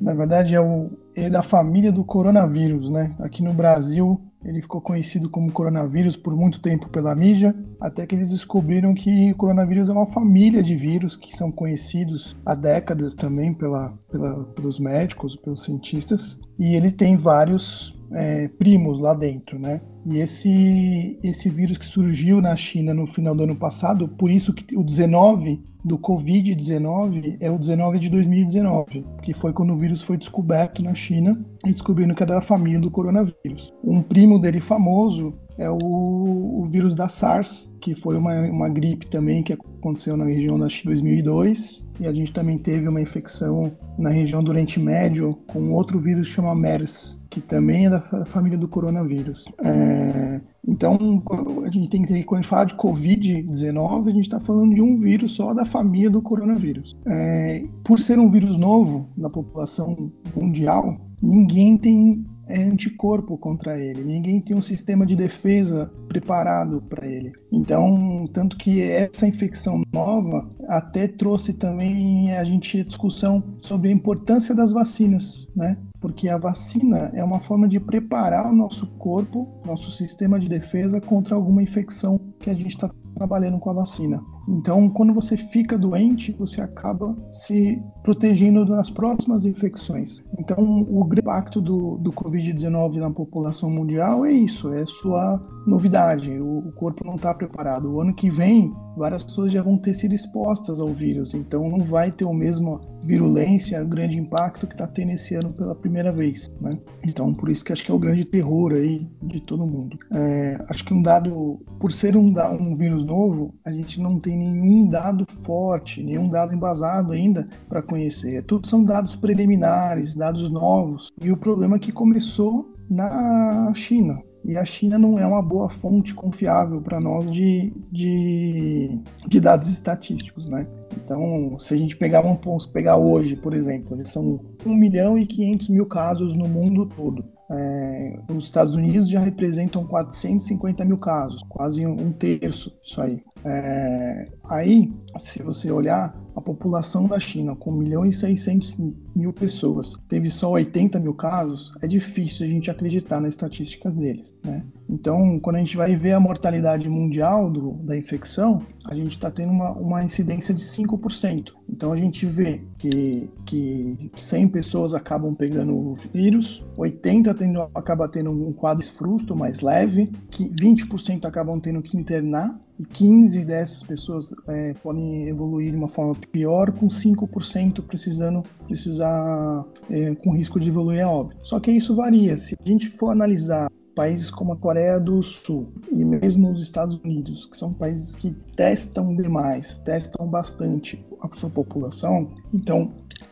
na 0.00 0.14
verdade, 0.14 0.54
é, 0.54 0.60
o... 0.60 0.90
é 1.14 1.28
da 1.28 1.42
família 1.42 1.92
do 1.92 2.02
coronavírus, 2.02 2.90
né? 2.90 3.14
Aqui 3.20 3.42
no 3.42 3.52
Brasil, 3.52 4.20
ele 4.44 4.62
ficou 4.62 4.80
conhecido 4.80 5.28
como 5.28 5.52
coronavírus 5.52 6.16
por 6.16 6.34
muito 6.34 6.60
tempo 6.60 6.88
pela 6.88 7.14
mídia, 7.14 7.54
até 7.80 8.06
que 8.06 8.14
eles 8.14 8.30
descobriram 8.30 8.94
que 8.94 9.32
o 9.32 9.36
coronavírus 9.36 9.88
é 9.88 9.92
uma 9.92 10.06
família 10.06 10.62
de 10.62 10.74
vírus 10.74 11.16
que 11.16 11.36
são 11.36 11.52
conhecidos 11.52 12.34
há 12.44 12.54
décadas 12.54 13.14
também 13.14 13.52
pela, 13.52 13.92
pela 14.10 14.44
pelos 14.44 14.78
médicos, 14.78 15.36
pelos 15.36 15.64
cientistas, 15.64 16.38
e 16.58 16.74
ele 16.74 16.90
tem 16.90 17.16
vários 17.16 17.98
é, 18.12 18.48
primos 18.48 19.00
lá 19.00 19.14
dentro, 19.14 19.58
né? 19.58 19.80
E 20.06 20.18
esse, 20.18 21.18
esse 21.22 21.48
vírus 21.48 21.78
que 21.78 21.86
surgiu 21.86 22.40
na 22.40 22.56
China 22.56 22.94
no 22.94 23.06
final 23.06 23.34
do 23.34 23.44
ano 23.44 23.56
passado, 23.56 24.08
por 24.08 24.30
isso 24.30 24.52
que 24.52 24.76
o 24.76 24.82
19 24.82 25.62
do 25.84 25.98
Covid-19 25.98 27.36
é 27.40 27.50
o 27.50 27.58
19 27.58 27.98
de 27.98 28.10
2019, 28.10 29.04
que 29.22 29.32
foi 29.32 29.52
quando 29.52 29.72
o 29.72 29.76
vírus 29.76 30.02
foi 30.02 30.16
descoberto 30.16 30.82
na 30.82 30.94
China 30.94 31.42
e 31.64 31.70
descobrindo 31.70 32.14
que 32.14 32.22
era 32.22 32.34
da 32.34 32.40
família 32.40 32.80
do 32.80 32.90
coronavírus. 32.90 33.72
Um 33.82 34.02
primo 34.02 34.38
dele 34.38 34.60
famoso 34.60 35.34
é 35.56 35.70
o, 35.70 35.76
o 35.76 36.66
vírus 36.66 36.94
da 36.94 37.08
SARS, 37.08 37.69
que 37.80 37.94
foi 37.94 38.16
uma, 38.16 38.40
uma 38.42 38.68
gripe 38.68 39.06
também 39.06 39.42
que 39.42 39.52
aconteceu 39.52 40.16
na 40.16 40.24
região 40.24 40.58
da 40.58 40.68
China 40.68 40.92
em 40.92 40.94
2002. 40.94 41.88
E 42.00 42.06
a 42.06 42.12
gente 42.12 42.32
também 42.32 42.58
teve 42.58 42.88
uma 42.88 43.00
infecção 43.00 43.72
na 43.98 44.10
região 44.10 44.42
do 44.42 44.50
Oriente 44.50 44.78
Médio 44.78 45.38
com 45.46 45.72
outro 45.72 45.98
vírus 45.98 46.28
que 46.28 46.34
chama 46.34 46.54
MERS, 46.54 47.24
que 47.28 47.40
também 47.40 47.86
é 47.86 47.90
da 47.90 48.24
família 48.24 48.56
do 48.56 48.68
coronavírus. 48.68 49.44
É, 49.62 50.40
então, 50.66 51.22
a 51.64 51.70
gente 51.70 51.88
tem 51.88 52.02
que 52.02 52.08
ter, 52.08 52.22
quando 52.24 52.38
a 52.38 52.42
gente 52.42 52.50
fala 52.50 52.64
de 52.64 52.74
Covid-19, 52.74 54.08
a 54.08 54.12
gente 54.12 54.24
está 54.24 54.40
falando 54.40 54.74
de 54.74 54.82
um 54.82 54.96
vírus 54.96 55.32
só 55.32 55.52
da 55.52 55.64
família 55.64 56.10
do 56.10 56.22
coronavírus. 56.22 56.96
É, 57.06 57.64
por 57.84 57.98
ser 57.98 58.18
um 58.18 58.30
vírus 58.30 58.56
novo 58.56 59.08
na 59.16 59.28
população 59.28 60.10
mundial, 60.34 60.96
ninguém 61.22 61.76
tem 61.76 62.24
é 62.50 62.62
anticorpo 62.62 63.38
contra 63.38 63.78
ele. 63.78 64.02
Ninguém 64.02 64.40
tem 64.40 64.56
um 64.56 64.60
sistema 64.60 65.06
de 65.06 65.16
defesa 65.16 65.90
preparado 66.08 66.82
para 66.88 67.06
ele. 67.06 67.32
Então, 67.52 68.28
tanto 68.32 68.56
que 68.56 68.82
essa 68.82 69.26
infecção 69.26 69.82
nova 69.92 70.50
até 70.68 71.06
trouxe 71.06 71.52
também 71.52 72.32
a 72.32 72.44
gente 72.44 72.82
discussão 72.82 73.42
sobre 73.60 73.88
a 73.88 73.92
importância 73.92 74.54
das 74.54 74.72
vacinas, 74.72 75.48
né? 75.54 75.76
Porque 76.00 76.28
a 76.28 76.38
vacina 76.38 77.10
é 77.14 77.22
uma 77.22 77.40
forma 77.40 77.68
de 77.68 77.78
preparar 77.78 78.50
o 78.50 78.56
nosso 78.56 78.86
corpo, 78.86 79.60
nosso 79.66 79.90
sistema 79.92 80.38
de 80.38 80.48
defesa 80.48 81.00
contra 81.00 81.34
alguma 81.34 81.62
infecção 81.62 82.18
que 82.38 82.48
a 82.48 82.54
gente 82.54 82.68
está 82.68 82.90
trabalhando 83.14 83.58
com 83.58 83.70
a 83.70 83.74
vacina. 83.74 84.22
Então, 84.48 84.88
quando 84.88 85.14
você 85.14 85.36
fica 85.36 85.78
doente, 85.78 86.32
você 86.32 86.60
acaba 86.60 87.16
se 87.30 87.80
protegendo 88.02 88.64
das 88.64 88.90
próximas 88.90 89.44
infecções. 89.44 90.22
Então, 90.38 90.84
o 90.88 91.08
impacto 91.16 91.60
do, 91.60 91.98
do 91.98 92.10
Covid-19 92.10 92.96
na 92.96 93.10
população 93.10 93.70
mundial 93.70 94.24
é 94.24 94.32
isso, 94.32 94.72
é 94.72 94.84
sua 94.86 95.40
novidade. 95.66 96.30
O, 96.38 96.68
o 96.68 96.72
corpo 96.72 97.04
não 97.04 97.14
está 97.14 97.32
preparado. 97.32 97.92
O 97.92 98.00
ano 98.00 98.14
que 98.14 98.30
vem, 98.30 98.72
várias 98.96 99.22
pessoas 99.22 99.52
já 99.52 99.62
vão 99.62 99.78
ter 99.78 99.94
sido 99.94 100.14
expostas 100.14 100.80
ao 100.80 100.88
vírus, 100.88 101.32
então 101.34 101.68
não 101.68 101.80
vai 101.84 102.10
ter 102.10 102.24
o 102.24 102.32
mesmo 102.32 102.80
virulência, 103.02 103.82
grande 103.84 104.18
impacto 104.18 104.66
que 104.66 104.74
está 104.74 104.86
tendo 104.86 105.12
esse 105.12 105.34
ano 105.34 105.52
pela 105.52 105.74
primeira 105.74 106.12
vez. 106.12 106.50
Né? 106.60 106.78
Então, 107.06 107.32
por 107.32 107.48
isso 107.48 107.64
que 107.64 107.72
acho 107.72 107.84
que 107.84 107.90
é 107.90 107.94
o 107.94 107.98
grande 107.98 108.24
terror 108.24 108.72
aí 108.72 109.06
de 109.22 109.40
todo 109.40 109.66
mundo. 109.66 109.96
É, 110.14 110.62
acho 110.68 110.84
que 110.84 110.92
um 110.92 111.02
dado, 111.02 111.60
por 111.78 111.92
ser 111.92 112.16
um, 112.16 112.34
um 112.60 112.74
vírus 112.74 112.99
novo, 113.04 113.54
a 113.64 113.72
gente 113.72 114.00
não 114.00 114.18
tem 114.18 114.36
nenhum 114.36 114.88
dado 114.88 115.24
forte, 115.26 116.02
nenhum 116.02 116.28
dado 116.28 116.54
embasado 116.54 117.12
ainda 117.12 117.48
para 117.68 117.82
conhecer. 117.82 118.42
Tudo 118.44 118.66
são 118.66 118.82
dados 118.82 119.16
preliminares, 119.16 120.14
dados 120.14 120.50
novos. 120.50 121.10
E 121.22 121.30
o 121.30 121.36
problema 121.36 121.76
é 121.76 121.78
que 121.78 121.92
começou 121.92 122.74
na 122.88 123.72
China. 123.74 124.22
E 124.44 124.56
a 124.56 124.64
China 124.64 124.98
não 124.98 125.18
é 125.18 125.26
uma 125.26 125.42
boa 125.42 125.68
fonte 125.68 126.14
confiável 126.14 126.80
para 126.80 126.98
nós 126.98 127.30
de, 127.30 127.72
de, 127.92 128.98
de, 129.26 129.38
dados 129.38 129.68
estatísticos, 129.68 130.48
né? 130.48 130.66
Então, 130.96 131.58
se 131.58 131.74
a 131.74 131.76
gente 131.76 131.96
pegar, 131.96 132.22
vamos 132.22 132.66
pegar 132.66 132.96
hoje, 132.96 133.36
por 133.36 133.54
exemplo, 133.54 133.98
são 134.06 134.40
1 134.64 134.74
milhão 134.74 135.18
e 135.18 135.26
500 135.26 135.68
mil 135.68 135.86
casos 135.86 136.34
no 136.34 136.48
mundo 136.48 136.86
todo. 136.86 137.22
É, 137.50 138.20
os 138.32 138.44
Estados 138.44 138.76
Unidos 138.76 139.10
já 139.10 139.18
representam 139.18 139.84
450 139.84 140.84
mil 140.84 140.98
casos, 140.98 141.42
quase 141.48 141.84
um 141.84 142.12
terço 142.12 142.78
isso 142.84 143.00
aí. 143.00 143.22
É, 143.44 144.28
aí, 144.50 144.92
se 145.18 145.42
você 145.42 145.70
olhar, 145.70 146.14
a 146.36 146.40
população 146.40 147.06
da 147.08 147.18
China, 147.18 147.56
com 147.56 147.70
1 147.72 147.76
milhão 147.76 148.06
e 148.06 148.12
600 148.12 148.76
mil 149.16 149.32
pessoas, 149.32 149.94
teve 150.08 150.30
só 150.30 150.50
80 150.52 151.00
mil 151.00 151.14
casos, 151.14 151.72
é 151.80 151.86
difícil 151.86 152.46
a 152.46 152.48
gente 152.48 152.70
acreditar 152.70 153.20
nas 153.20 153.34
estatísticas 153.34 153.94
deles. 153.96 154.34
Né? 154.46 154.64
Então, 154.90 155.38
quando 155.38 155.56
a 155.56 155.58
gente 155.60 155.76
vai 155.76 155.94
ver 155.94 156.12
a 156.12 156.20
mortalidade 156.20 156.88
mundial 156.88 157.48
do, 157.48 157.74
da 157.74 157.96
infecção, 157.96 158.60
a 158.88 158.94
gente 158.94 159.12
está 159.12 159.30
tendo 159.30 159.52
uma, 159.52 159.70
uma 159.70 160.02
incidência 160.02 160.52
de 160.52 160.62
5%. 160.62 161.52
Então, 161.68 161.92
a 161.92 161.96
gente 161.96 162.26
vê 162.26 162.62
que, 162.76 163.30
que 163.46 164.10
100 164.16 164.48
pessoas 164.48 164.92
acabam 164.92 165.32
pegando 165.32 165.72
o 165.76 165.94
vírus, 166.12 166.64
80 166.76 167.32
tendo, 167.34 167.68
acaba 167.72 168.08
tendo 168.08 168.32
um 168.32 168.52
quadro 168.52 168.82
esfrusto 168.82 169.36
mais 169.36 169.60
leve, 169.60 170.10
que 170.28 170.48
20% 170.48 171.24
acabam 171.24 171.60
tendo 171.60 171.80
que 171.80 171.96
internar, 171.96 172.58
e 172.76 172.84
15 172.84 173.44
dessas 173.44 173.82
pessoas 173.84 174.34
é, 174.48 174.72
podem 174.82 175.28
evoluir 175.28 175.70
de 175.70 175.76
uma 175.76 175.88
forma 175.88 176.16
pior, 176.32 176.72
com 176.72 176.88
5% 176.88 177.82
precisando 177.82 178.42
precisar 178.66 179.64
é, 179.88 180.14
com 180.16 180.34
risco 180.34 180.58
de 180.58 180.68
evoluir 180.68 181.04
a 181.04 181.10
óbito. 181.10 181.46
Só 181.46 181.60
que 181.60 181.70
isso 181.70 181.94
varia. 181.94 182.36
Se 182.36 182.56
a 182.58 182.68
gente 182.68 182.88
for 182.88 183.10
analisar 183.10 183.68
países 183.94 184.30
como 184.30 184.52
a 184.52 184.56
Coreia 184.56 184.98
do 184.98 185.22
Sul 185.22 185.72
e 185.90 186.04
mesmo 186.04 186.50
os 186.50 186.60
Estados 186.60 186.98
Unidos, 187.02 187.46
que 187.46 187.56
são 187.56 187.72
países 187.72 188.14
que 188.14 188.30
testam 188.56 189.14
demais, 189.14 189.78
testam 189.78 190.26
bastante 190.26 191.04
a 191.20 191.28
sua 191.34 191.50
população, 191.50 192.30
então 192.52 192.90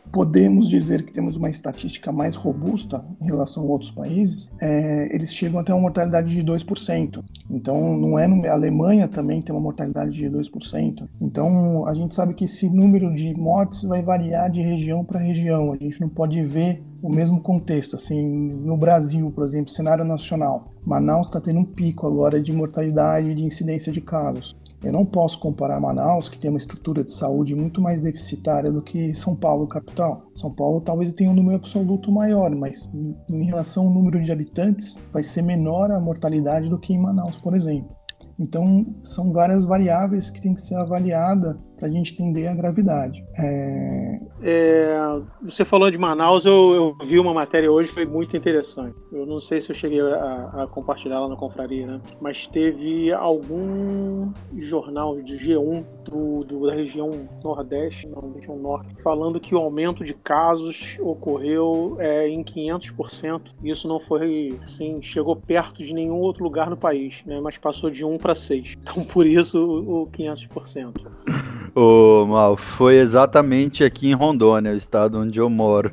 podemos 0.08 0.68
dizer 0.68 1.04
que 1.04 1.12
temos 1.12 1.36
uma 1.36 1.48
estatística 1.48 2.10
mais 2.10 2.34
robusta 2.34 3.04
em 3.20 3.26
relação 3.26 3.62
a 3.62 3.66
outros 3.66 3.90
países, 3.90 4.50
é, 4.60 5.14
eles 5.14 5.32
chegam 5.34 5.60
até 5.60 5.72
uma 5.72 5.82
mortalidade 5.82 6.34
de 6.34 6.42
2%. 6.42 7.22
Então, 7.50 7.96
não 7.96 8.18
é 8.18 8.26
no, 8.26 8.44
a 8.46 8.52
Alemanha 8.52 9.06
também 9.08 9.40
tem 9.40 9.54
uma 9.54 9.60
mortalidade 9.60 10.12
de 10.12 10.28
2%. 10.28 11.08
Então, 11.20 11.86
a 11.86 11.94
gente 11.94 12.14
sabe 12.14 12.34
que 12.34 12.44
esse 12.44 12.68
número 12.68 13.14
de 13.14 13.34
mortes 13.34 13.82
vai 13.82 14.02
variar 14.02 14.50
de 14.50 14.60
região 14.60 15.04
para 15.04 15.20
região. 15.20 15.72
A 15.72 15.76
gente 15.76 16.00
não 16.00 16.08
pode 16.08 16.42
ver 16.42 16.82
o 17.02 17.08
mesmo 17.08 17.40
contexto. 17.40 17.96
Assim, 17.96 18.26
no 18.26 18.76
Brasil, 18.76 19.30
por 19.30 19.44
exemplo, 19.44 19.70
cenário 19.70 20.04
nacional, 20.04 20.72
Manaus 20.84 21.26
está 21.26 21.40
tendo 21.40 21.60
um 21.60 21.64
pico 21.64 22.06
agora 22.06 22.40
de 22.40 22.52
mortalidade 22.52 23.30
e 23.30 23.34
de 23.34 23.44
incidência 23.44 23.92
de 23.92 24.00
casos. 24.00 24.56
Eu 24.82 24.92
não 24.92 25.04
posso 25.04 25.40
comparar 25.40 25.80
Manaus, 25.80 26.28
que 26.28 26.38
tem 26.38 26.48
uma 26.48 26.58
estrutura 26.58 27.02
de 27.02 27.12
saúde 27.12 27.54
muito 27.54 27.80
mais 27.80 28.00
deficitária 28.00 28.70
do 28.70 28.80
que 28.80 29.12
São 29.14 29.34
Paulo, 29.34 29.66
capital. 29.66 30.30
São 30.34 30.54
Paulo 30.54 30.80
talvez 30.80 31.12
tenha 31.12 31.30
um 31.30 31.34
número 31.34 31.56
absoluto 31.56 32.12
maior, 32.12 32.54
mas 32.54 32.88
em 33.28 33.44
relação 33.44 33.86
ao 33.86 33.92
número 33.92 34.22
de 34.22 34.30
habitantes, 34.30 34.96
vai 35.12 35.22
ser 35.22 35.42
menor 35.42 35.90
a 35.90 36.00
mortalidade 36.00 36.68
do 36.68 36.78
que 36.78 36.92
em 36.92 36.98
Manaus, 36.98 37.36
por 37.36 37.56
exemplo. 37.56 37.96
Então, 38.38 38.86
são 39.02 39.32
várias 39.32 39.64
variáveis 39.64 40.30
que 40.30 40.40
têm 40.40 40.54
que 40.54 40.62
ser 40.62 40.76
avaliadas 40.76 41.56
para 41.78 41.88
a 41.88 41.90
gente 41.90 42.12
entender 42.12 42.46
a 42.48 42.54
gravidade. 42.54 43.24
É... 43.38 44.20
É, 44.42 44.96
você 45.42 45.64
falou 45.64 45.90
de 45.90 45.98
Manaus, 45.98 46.44
eu, 46.44 46.74
eu, 46.74 47.06
vi 47.06 47.18
uma 47.18 47.34
matéria 47.34 47.70
hoje, 47.70 47.90
foi 47.92 48.04
muito 48.04 48.36
interessante. 48.36 48.96
Eu 49.12 49.26
não 49.26 49.40
sei 49.40 49.60
se 49.60 49.70
eu 49.70 49.74
cheguei 49.74 50.00
a, 50.00 50.62
a 50.62 50.66
compartilhar 50.68 51.20
lá 51.20 51.28
na 51.28 51.36
confraria, 51.36 51.86
né? 51.86 52.00
Mas 52.20 52.46
teve 52.46 53.12
algum 53.12 54.32
jornal 54.56 55.20
de 55.20 55.34
G1 55.34 55.84
do, 56.04 56.44
do, 56.44 56.66
da 56.66 56.74
região 56.74 57.10
Nordeste, 57.42 58.06
não, 58.06 58.32
região 58.32 58.56
Norte, 58.56 58.94
falando 59.02 59.40
que 59.40 59.54
o 59.54 59.58
aumento 59.58 60.04
de 60.04 60.14
casos 60.14 60.96
ocorreu 61.00 61.96
é, 61.98 62.28
em 62.28 62.44
500%. 62.44 63.40
Isso 63.64 63.88
não 63.88 63.98
foi, 64.00 64.58
assim, 64.62 65.02
chegou 65.02 65.34
perto 65.34 65.82
de 65.82 65.92
nenhum 65.92 66.16
outro 66.16 66.44
lugar 66.44 66.70
no 66.70 66.76
país, 66.76 67.22
né? 67.26 67.40
Mas 67.40 67.58
passou 67.58 67.90
de 67.90 68.04
1 68.04 68.18
para 68.18 68.34
6. 68.34 68.76
Então, 68.80 69.04
por 69.04 69.26
isso, 69.26 69.58
o, 69.58 70.02
o 70.02 70.06
500%. 70.06 71.37
Ô, 71.80 72.26
Mal, 72.26 72.56
foi 72.56 72.96
exatamente 72.96 73.84
aqui 73.84 74.08
em 74.08 74.12
Rondônia, 74.12 74.72
o 74.72 74.76
estado 74.76 75.20
onde 75.20 75.38
eu 75.38 75.48
moro. 75.48 75.92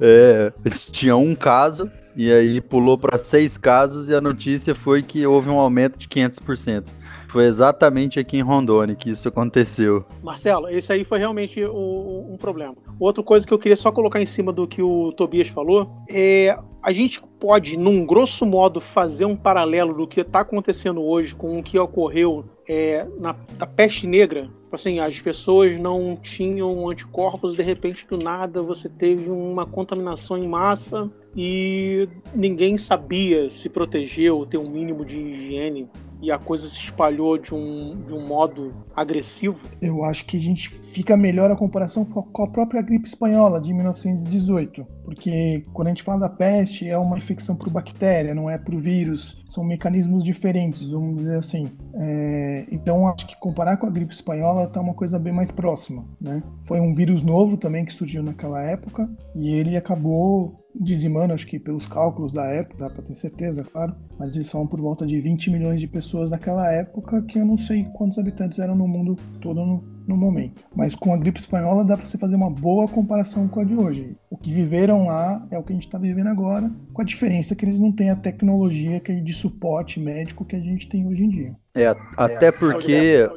É, 0.00 0.52
tinha 0.90 1.16
um 1.16 1.32
caso 1.32 1.88
e 2.16 2.32
aí 2.32 2.60
pulou 2.60 2.98
para 2.98 3.16
seis 3.20 3.56
casos 3.56 4.08
e 4.08 4.14
a 4.16 4.20
notícia 4.20 4.74
foi 4.74 5.00
que 5.00 5.24
houve 5.24 5.48
um 5.48 5.60
aumento 5.60 5.96
de 5.96 6.08
500%. 6.08 6.86
Foi 7.32 7.46
exatamente 7.46 8.20
aqui 8.20 8.36
em 8.36 8.42
Rondônia 8.42 8.94
que 8.94 9.08
isso 9.08 9.26
aconteceu. 9.26 10.04
Marcelo, 10.22 10.68
esse 10.68 10.92
aí 10.92 11.02
foi 11.02 11.18
realmente 11.18 11.64
o, 11.64 12.26
um 12.30 12.36
problema. 12.36 12.76
Outra 13.00 13.22
coisa 13.22 13.46
que 13.46 13.54
eu 13.54 13.58
queria 13.58 13.74
só 13.74 13.90
colocar 13.90 14.20
em 14.20 14.26
cima 14.26 14.52
do 14.52 14.68
que 14.68 14.82
o 14.82 15.10
Tobias 15.12 15.48
falou 15.48 15.90
é 16.10 16.54
a 16.82 16.92
gente 16.92 17.22
pode, 17.40 17.78
num 17.78 18.04
grosso 18.04 18.44
modo, 18.44 18.82
fazer 18.82 19.24
um 19.24 19.34
paralelo 19.34 19.94
do 19.94 20.06
que 20.06 20.20
está 20.20 20.40
acontecendo 20.40 21.00
hoje 21.00 21.34
com 21.34 21.58
o 21.58 21.62
que 21.62 21.78
ocorreu 21.78 22.44
é, 22.68 23.06
na, 23.18 23.34
na 23.58 23.66
peste 23.66 24.06
negra 24.06 24.50
assim, 24.76 24.98
as 25.00 25.18
pessoas 25.18 25.78
não 25.78 26.16
tinham 26.16 26.88
anticorpos, 26.88 27.54
de 27.54 27.62
repente 27.62 28.06
do 28.06 28.16
nada 28.16 28.62
você 28.62 28.88
teve 28.88 29.28
uma 29.28 29.66
contaminação 29.66 30.38
em 30.38 30.48
massa 30.48 31.10
e 31.36 32.08
ninguém 32.34 32.78
sabia 32.78 33.50
se 33.50 33.68
proteger 33.68 34.32
ou 34.32 34.46
ter 34.46 34.58
um 34.58 34.70
mínimo 34.70 35.04
de 35.04 35.16
higiene 35.16 35.88
e 36.22 36.30
a 36.30 36.38
coisa 36.38 36.68
se 36.68 36.76
espalhou 36.76 37.36
de 37.36 37.52
um, 37.52 37.96
de 38.06 38.12
um 38.12 38.24
modo 38.24 38.72
agressivo? 38.94 39.58
Eu 39.80 40.04
acho 40.04 40.24
que 40.24 40.36
a 40.36 40.40
gente 40.40 40.70
fica 40.70 41.16
melhor 41.16 41.50
a 41.50 41.56
comparação 41.56 42.04
com 42.04 42.42
a 42.44 42.48
própria 42.48 42.80
gripe 42.80 43.06
espanhola 43.06 43.60
de 43.60 43.74
1918, 43.74 44.86
porque 45.04 45.64
quando 45.72 45.88
a 45.88 45.90
gente 45.90 46.04
fala 46.04 46.20
da 46.20 46.28
peste 46.28 46.88
é 46.88 46.96
uma 46.96 47.18
infecção 47.18 47.56
por 47.56 47.68
bactéria, 47.68 48.34
não 48.34 48.48
é 48.48 48.56
por 48.56 48.76
vírus, 48.76 49.42
são 49.48 49.64
mecanismos 49.64 50.22
diferentes, 50.22 50.90
vamos 50.90 51.16
dizer 51.16 51.36
assim. 51.36 51.70
É, 51.94 52.66
então 52.70 53.08
acho 53.08 53.26
que 53.26 53.38
comparar 53.40 53.76
com 53.76 53.86
a 53.86 53.90
gripe 53.90 54.14
espanhola 54.14 54.64
está 54.64 54.80
uma 54.80 54.94
coisa 54.94 55.18
bem 55.18 55.32
mais 55.32 55.50
próxima, 55.50 56.04
né? 56.20 56.42
Foi 56.62 56.78
um 56.78 56.94
vírus 56.94 57.22
novo 57.22 57.56
também 57.56 57.84
que 57.84 57.92
surgiu 57.92 58.22
naquela 58.22 58.62
época 58.62 59.10
e 59.34 59.52
ele 59.52 59.76
acabou 59.76 60.61
dizimando, 60.74 61.34
acho 61.34 61.46
que 61.46 61.58
pelos 61.58 61.86
cálculos 61.86 62.32
da 62.32 62.44
época, 62.44 62.84
dá 62.84 62.90
para 62.90 63.02
ter 63.02 63.14
certeza, 63.14 63.64
claro, 63.64 63.94
mas 64.18 64.34
eles 64.34 64.50
falam 64.50 64.66
por 64.66 64.80
volta 64.80 65.06
de 65.06 65.20
20 65.20 65.50
milhões 65.50 65.80
de 65.80 65.86
pessoas 65.86 66.30
naquela 66.30 66.70
época, 66.72 67.22
que 67.22 67.38
eu 67.38 67.44
não 67.44 67.56
sei 67.56 67.84
quantos 67.92 68.18
habitantes 68.18 68.58
eram 68.58 68.74
no 68.74 68.88
mundo 68.88 69.16
todo 69.40 69.64
no, 69.64 69.84
no 70.06 70.16
momento. 70.16 70.64
Mas 70.74 70.94
com 70.94 71.12
a 71.12 71.16
gripe 71.16 71.38
espanhola 71.38 71.84
dá 71.84 71.96
para 71.96 72.06
você 72.06 72.18
fazer 72.18 72.36
uma 72.36 72.50
boa 72.50 72.88
comparação 72.88 73.46
com 73.48 73.60
a 73.60 73.64
de 73.64 73.74
hoje. 73.74 74.16
O 74.30 74.36
que 74.36 74.52
viveram 74.52 75.06
lá 75.06 75.46
é 75.50 75.58
o 75.58 75.62
que 75.62 75.72
a 75.72 75.74
gente 75.74 75.86
está 75.86 75.98
vivendo 75.98 76.28
agora, 76.28 76.70
com 76.92 77.02
a 77.02 77.04
diferença 77.04 77.54
que 77.54 77.64
eles 77.64 77.78
não 77.78 77.92
têm 77.92 78.10
a 78.10 78.16
tecnologia 78.16 79.00
que 79.00 79.20
de 79.20 79.32
suporte 79.32 80.00
médico 80.00 80.44
que 80.44 80.56
a 80.56 80.60
gente 80.60 80.88
tem 80.88 81.06
hoje 81.06 81.24
em 81.24 81.28
dia. 81.28 81.56
É, 81.74 81.94
até 82.16 82.50
porque 82.50 83.28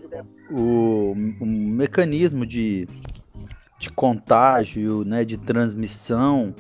o, 0.52 1.14
o 1.40 1.46
mecanismo 1.46 2.46
de, 2.46 2.88
de 3.80 3.90
contágio, 3.90 5.04
né, 5.04 5.26
de 5.26 5.38
transmissão 5.38 6.54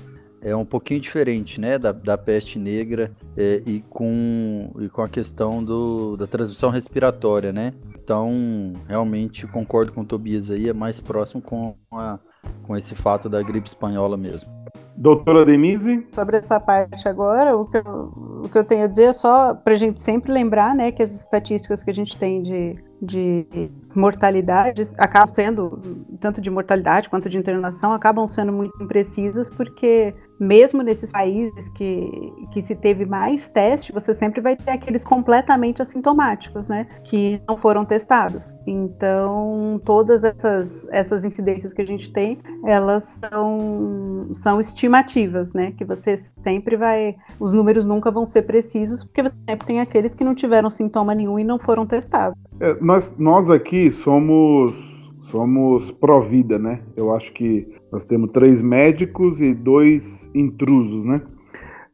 é 0.46 0.56
um 0.56 0.64
pouquinho 0.64 1.02
diferente, 1.02 1.60
né, 1.60 1.80
da, 1.80 1.92
da 1.92 2.16
peste 2.16 2.60
negra 2.60 3.12
é, 3.36 3.64
e, 3.66 3.84
com, 3.90 4.72
e 4.80 4.88
com 4.90 5.02
a 5.02 5.10
questão 5.10 5.64
do, 5.64 6.16
da 6.16 6.28
transmissão 6.28 6.70
respiratória, 6.70 7.52
né? 7.52 7.74
Então, 7.98 8.74
realmente 8.88 9.48
concordo 9.48 9.92
com 9.92 10.02
o 10.02 10.06
Tobias 10.06 10.52
aí, 10.52 10.70
é 10.70 10.74
mais 10.74 11.00
próximo 11.00 11.42
com, 11.42 11.76
a, 11.92 12.20
com 12.62 12.78
esse 12.78 12.94
fato 12.94 13.28
da 13.28 13.42
gripe 13.42 13.68
espanhola 13.68 14.16
mesmo. 14.16 14.48
Doutora 14.96 15.44
Denise? 15.44 16.08
Sobre 16.14 16.38
essa 16.38 16.60
parte 16.60 17.08
agora, 17.08 17.58
o 17.58 17.66
que 17.66 17.78
eu, 17.78 18.42
o 18.44 18.48
que 18.48 18.58
eu 18.58 18.64
tenho 18.64 18.84
a 18.84 18.88
dizer 18.88 19.06
é 19.06 19.14
só 19.14 19.56
para 19.56 19.74
a 19.74 19.78
gente 19.78 20.00
sempre 20.00 20.32
lembrar 20.32 20.76
né, 20.76 20.92
que 20.92 21.02
as 21.02 21.12
estatísticas 21.12 21.84
que 21.84 21.90
a 21.90 21.94
gente 21.94 22.16
tem 22.16 22.44
de 22.44 22.76
de 23.02 23.46
mortalidade 23.94 24.82
acabam 24.98 25.28
sendo, 25.28 25.82
tanto 26.20 26.42
de 26.42 26.50
mortalidade 26.50 27.10
quanto 27.10 27.30
de 27.30 27.38
internação, 27.38 27.94
acabam 27.94 28.26
sendo 28.28 28.52
muito 28.52 28.82
imprecisas, 28.82 29.50
porque 29.50 30.14
mesmo 30.40 30.82
nesses 30.82 31.12
países 31.12 31.70
que, 31.70 32.34
que 32.52 32.62
se 32.62 32.76
teve 32.76 33.06
mais 33.06 33.50
teste, 33.50 33.92
você 33.92 34.14
sempre 34.14 34.42
vai 34.42 34.56
ter 34.56 34.72
aqueles 34.72 35.06
completamente 35.06 35.82
assintomáticos, 35.82 36.70
né? 36.70 36.88
Que 37.04 37.42
não 37.48 37.56
foram 37.56 37.86
testados. 37.86 38.56
Então, 38.66 39.80
todas 39.86 40.24
essas, 40.24 40.88
essas 40.92 41.24
incidências 41.24 41.74
que 41.74 41.82
a 41.82 41.86
gente 41.86 42.12
tem, 42.12 42.40
elas 42.66 43.20
são, 43.20 44.30
são 44.34 44.60
estimativas, 44.60 45.54
né? 45.54 45.72
Que 45.72 45.86
você 45.86 46.18
sempre 46.44 46.76
vai. 46.76 47.16
Os 47.40 47.54
números 47.54 47.86
nunca 47.86 48.12
vão 48.12 48.26
ser 48.26 48.44
precisos, 48.44 49.04
porque 49.04 49.24
você 49.24 49.36
sempre 49.50 49.68
tem 49.68 49.80
aqueles 49.80 50.14
que 50.14 50.24
não 50.24 50.36
tiveram 50.36 50.70
sintoma 50.70 51.16
nenhum 51.16 51.40
e 51.40 51.44
não 51.44 51.60
foram 51.60 51.86
testados. 51.86 52.38
É, 52.60 52.74
nós, 52.82 53.16
nós 53.18 53.50
aqui 53.50 53.90
somos 53.92 54.96
somos 55.26 55.92
pró-vida, 55.92 56.60
né? 56.60 56.82
Eu 56.96 57.14
acho 57.14 57.34
que 57.34 57.68
nós 57.96 58.04
temos 58.04 58.32
três 58.32 58.62
médicos 58.62 59.40
e 59.40 59.54
dois 59.54 60.30
intrusos, 60.36 61.06
né? 61.06 61.22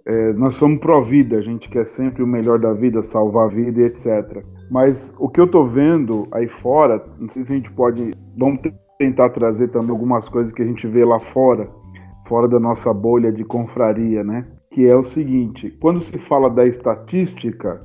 é, 0.05 0.33
nós 0.33 0.55
somos 0.55 0.79
pró-vida, 0.79 1.37
a 1.37 1.41
gente 1.41 1.69
quer 1.69 1.85
sempre 1.85 2.23
o 2.23 2.27
melhor 2.27 2.59
da 2.59 2.73
vida, 2.73 3.03
salvar 3.03 3.45
a 3.45 3.49
vida 3.49 3.81
e 3.81 3.85
etc. 3.85 4.43
Mas 4.69 5.15
o 5.19 5.29
que 5.29 5.39
eu 5.39 5.47
tô 5.47 5.65
vendo 5.65 6.27
aí 6.31 6.47
fora, 6.47 7.03
não 7.19 7.29
sei 7.29 7.43
se 7.43 7.53
a 7.53 7.55
gente 7.55 7.71
pode. 7.71 8.11
Vamos 8.37 8.61
tentar 8.97 9.29
trazer 9.29 9.67
também 9.69 9.91
algumas 9.91 10.27
coisas 10.27 10.51
que 10.51 10.61
a 10.61 10.65
gente 10.65 10.87
vê 10.87 11.05
lá 11.05 11.19
fora, 11.19 11.69
fora 12.27 12.47
da 12.47 12.59
nossa 12.59 12.93
bolha 12.93 13.31
de 13.31 13.43
confraria, 13.43 14.23
né? 14.23 14.47
Que 14.71 14.87
é 14.87 14.95
o 14.95 15.03
seguinte: 15.03 15.69
quando 15.81 15.99
se 15.99 16.17
fala 16.17 16.49
da 16.49 16.65
estatística, 16.65 17.81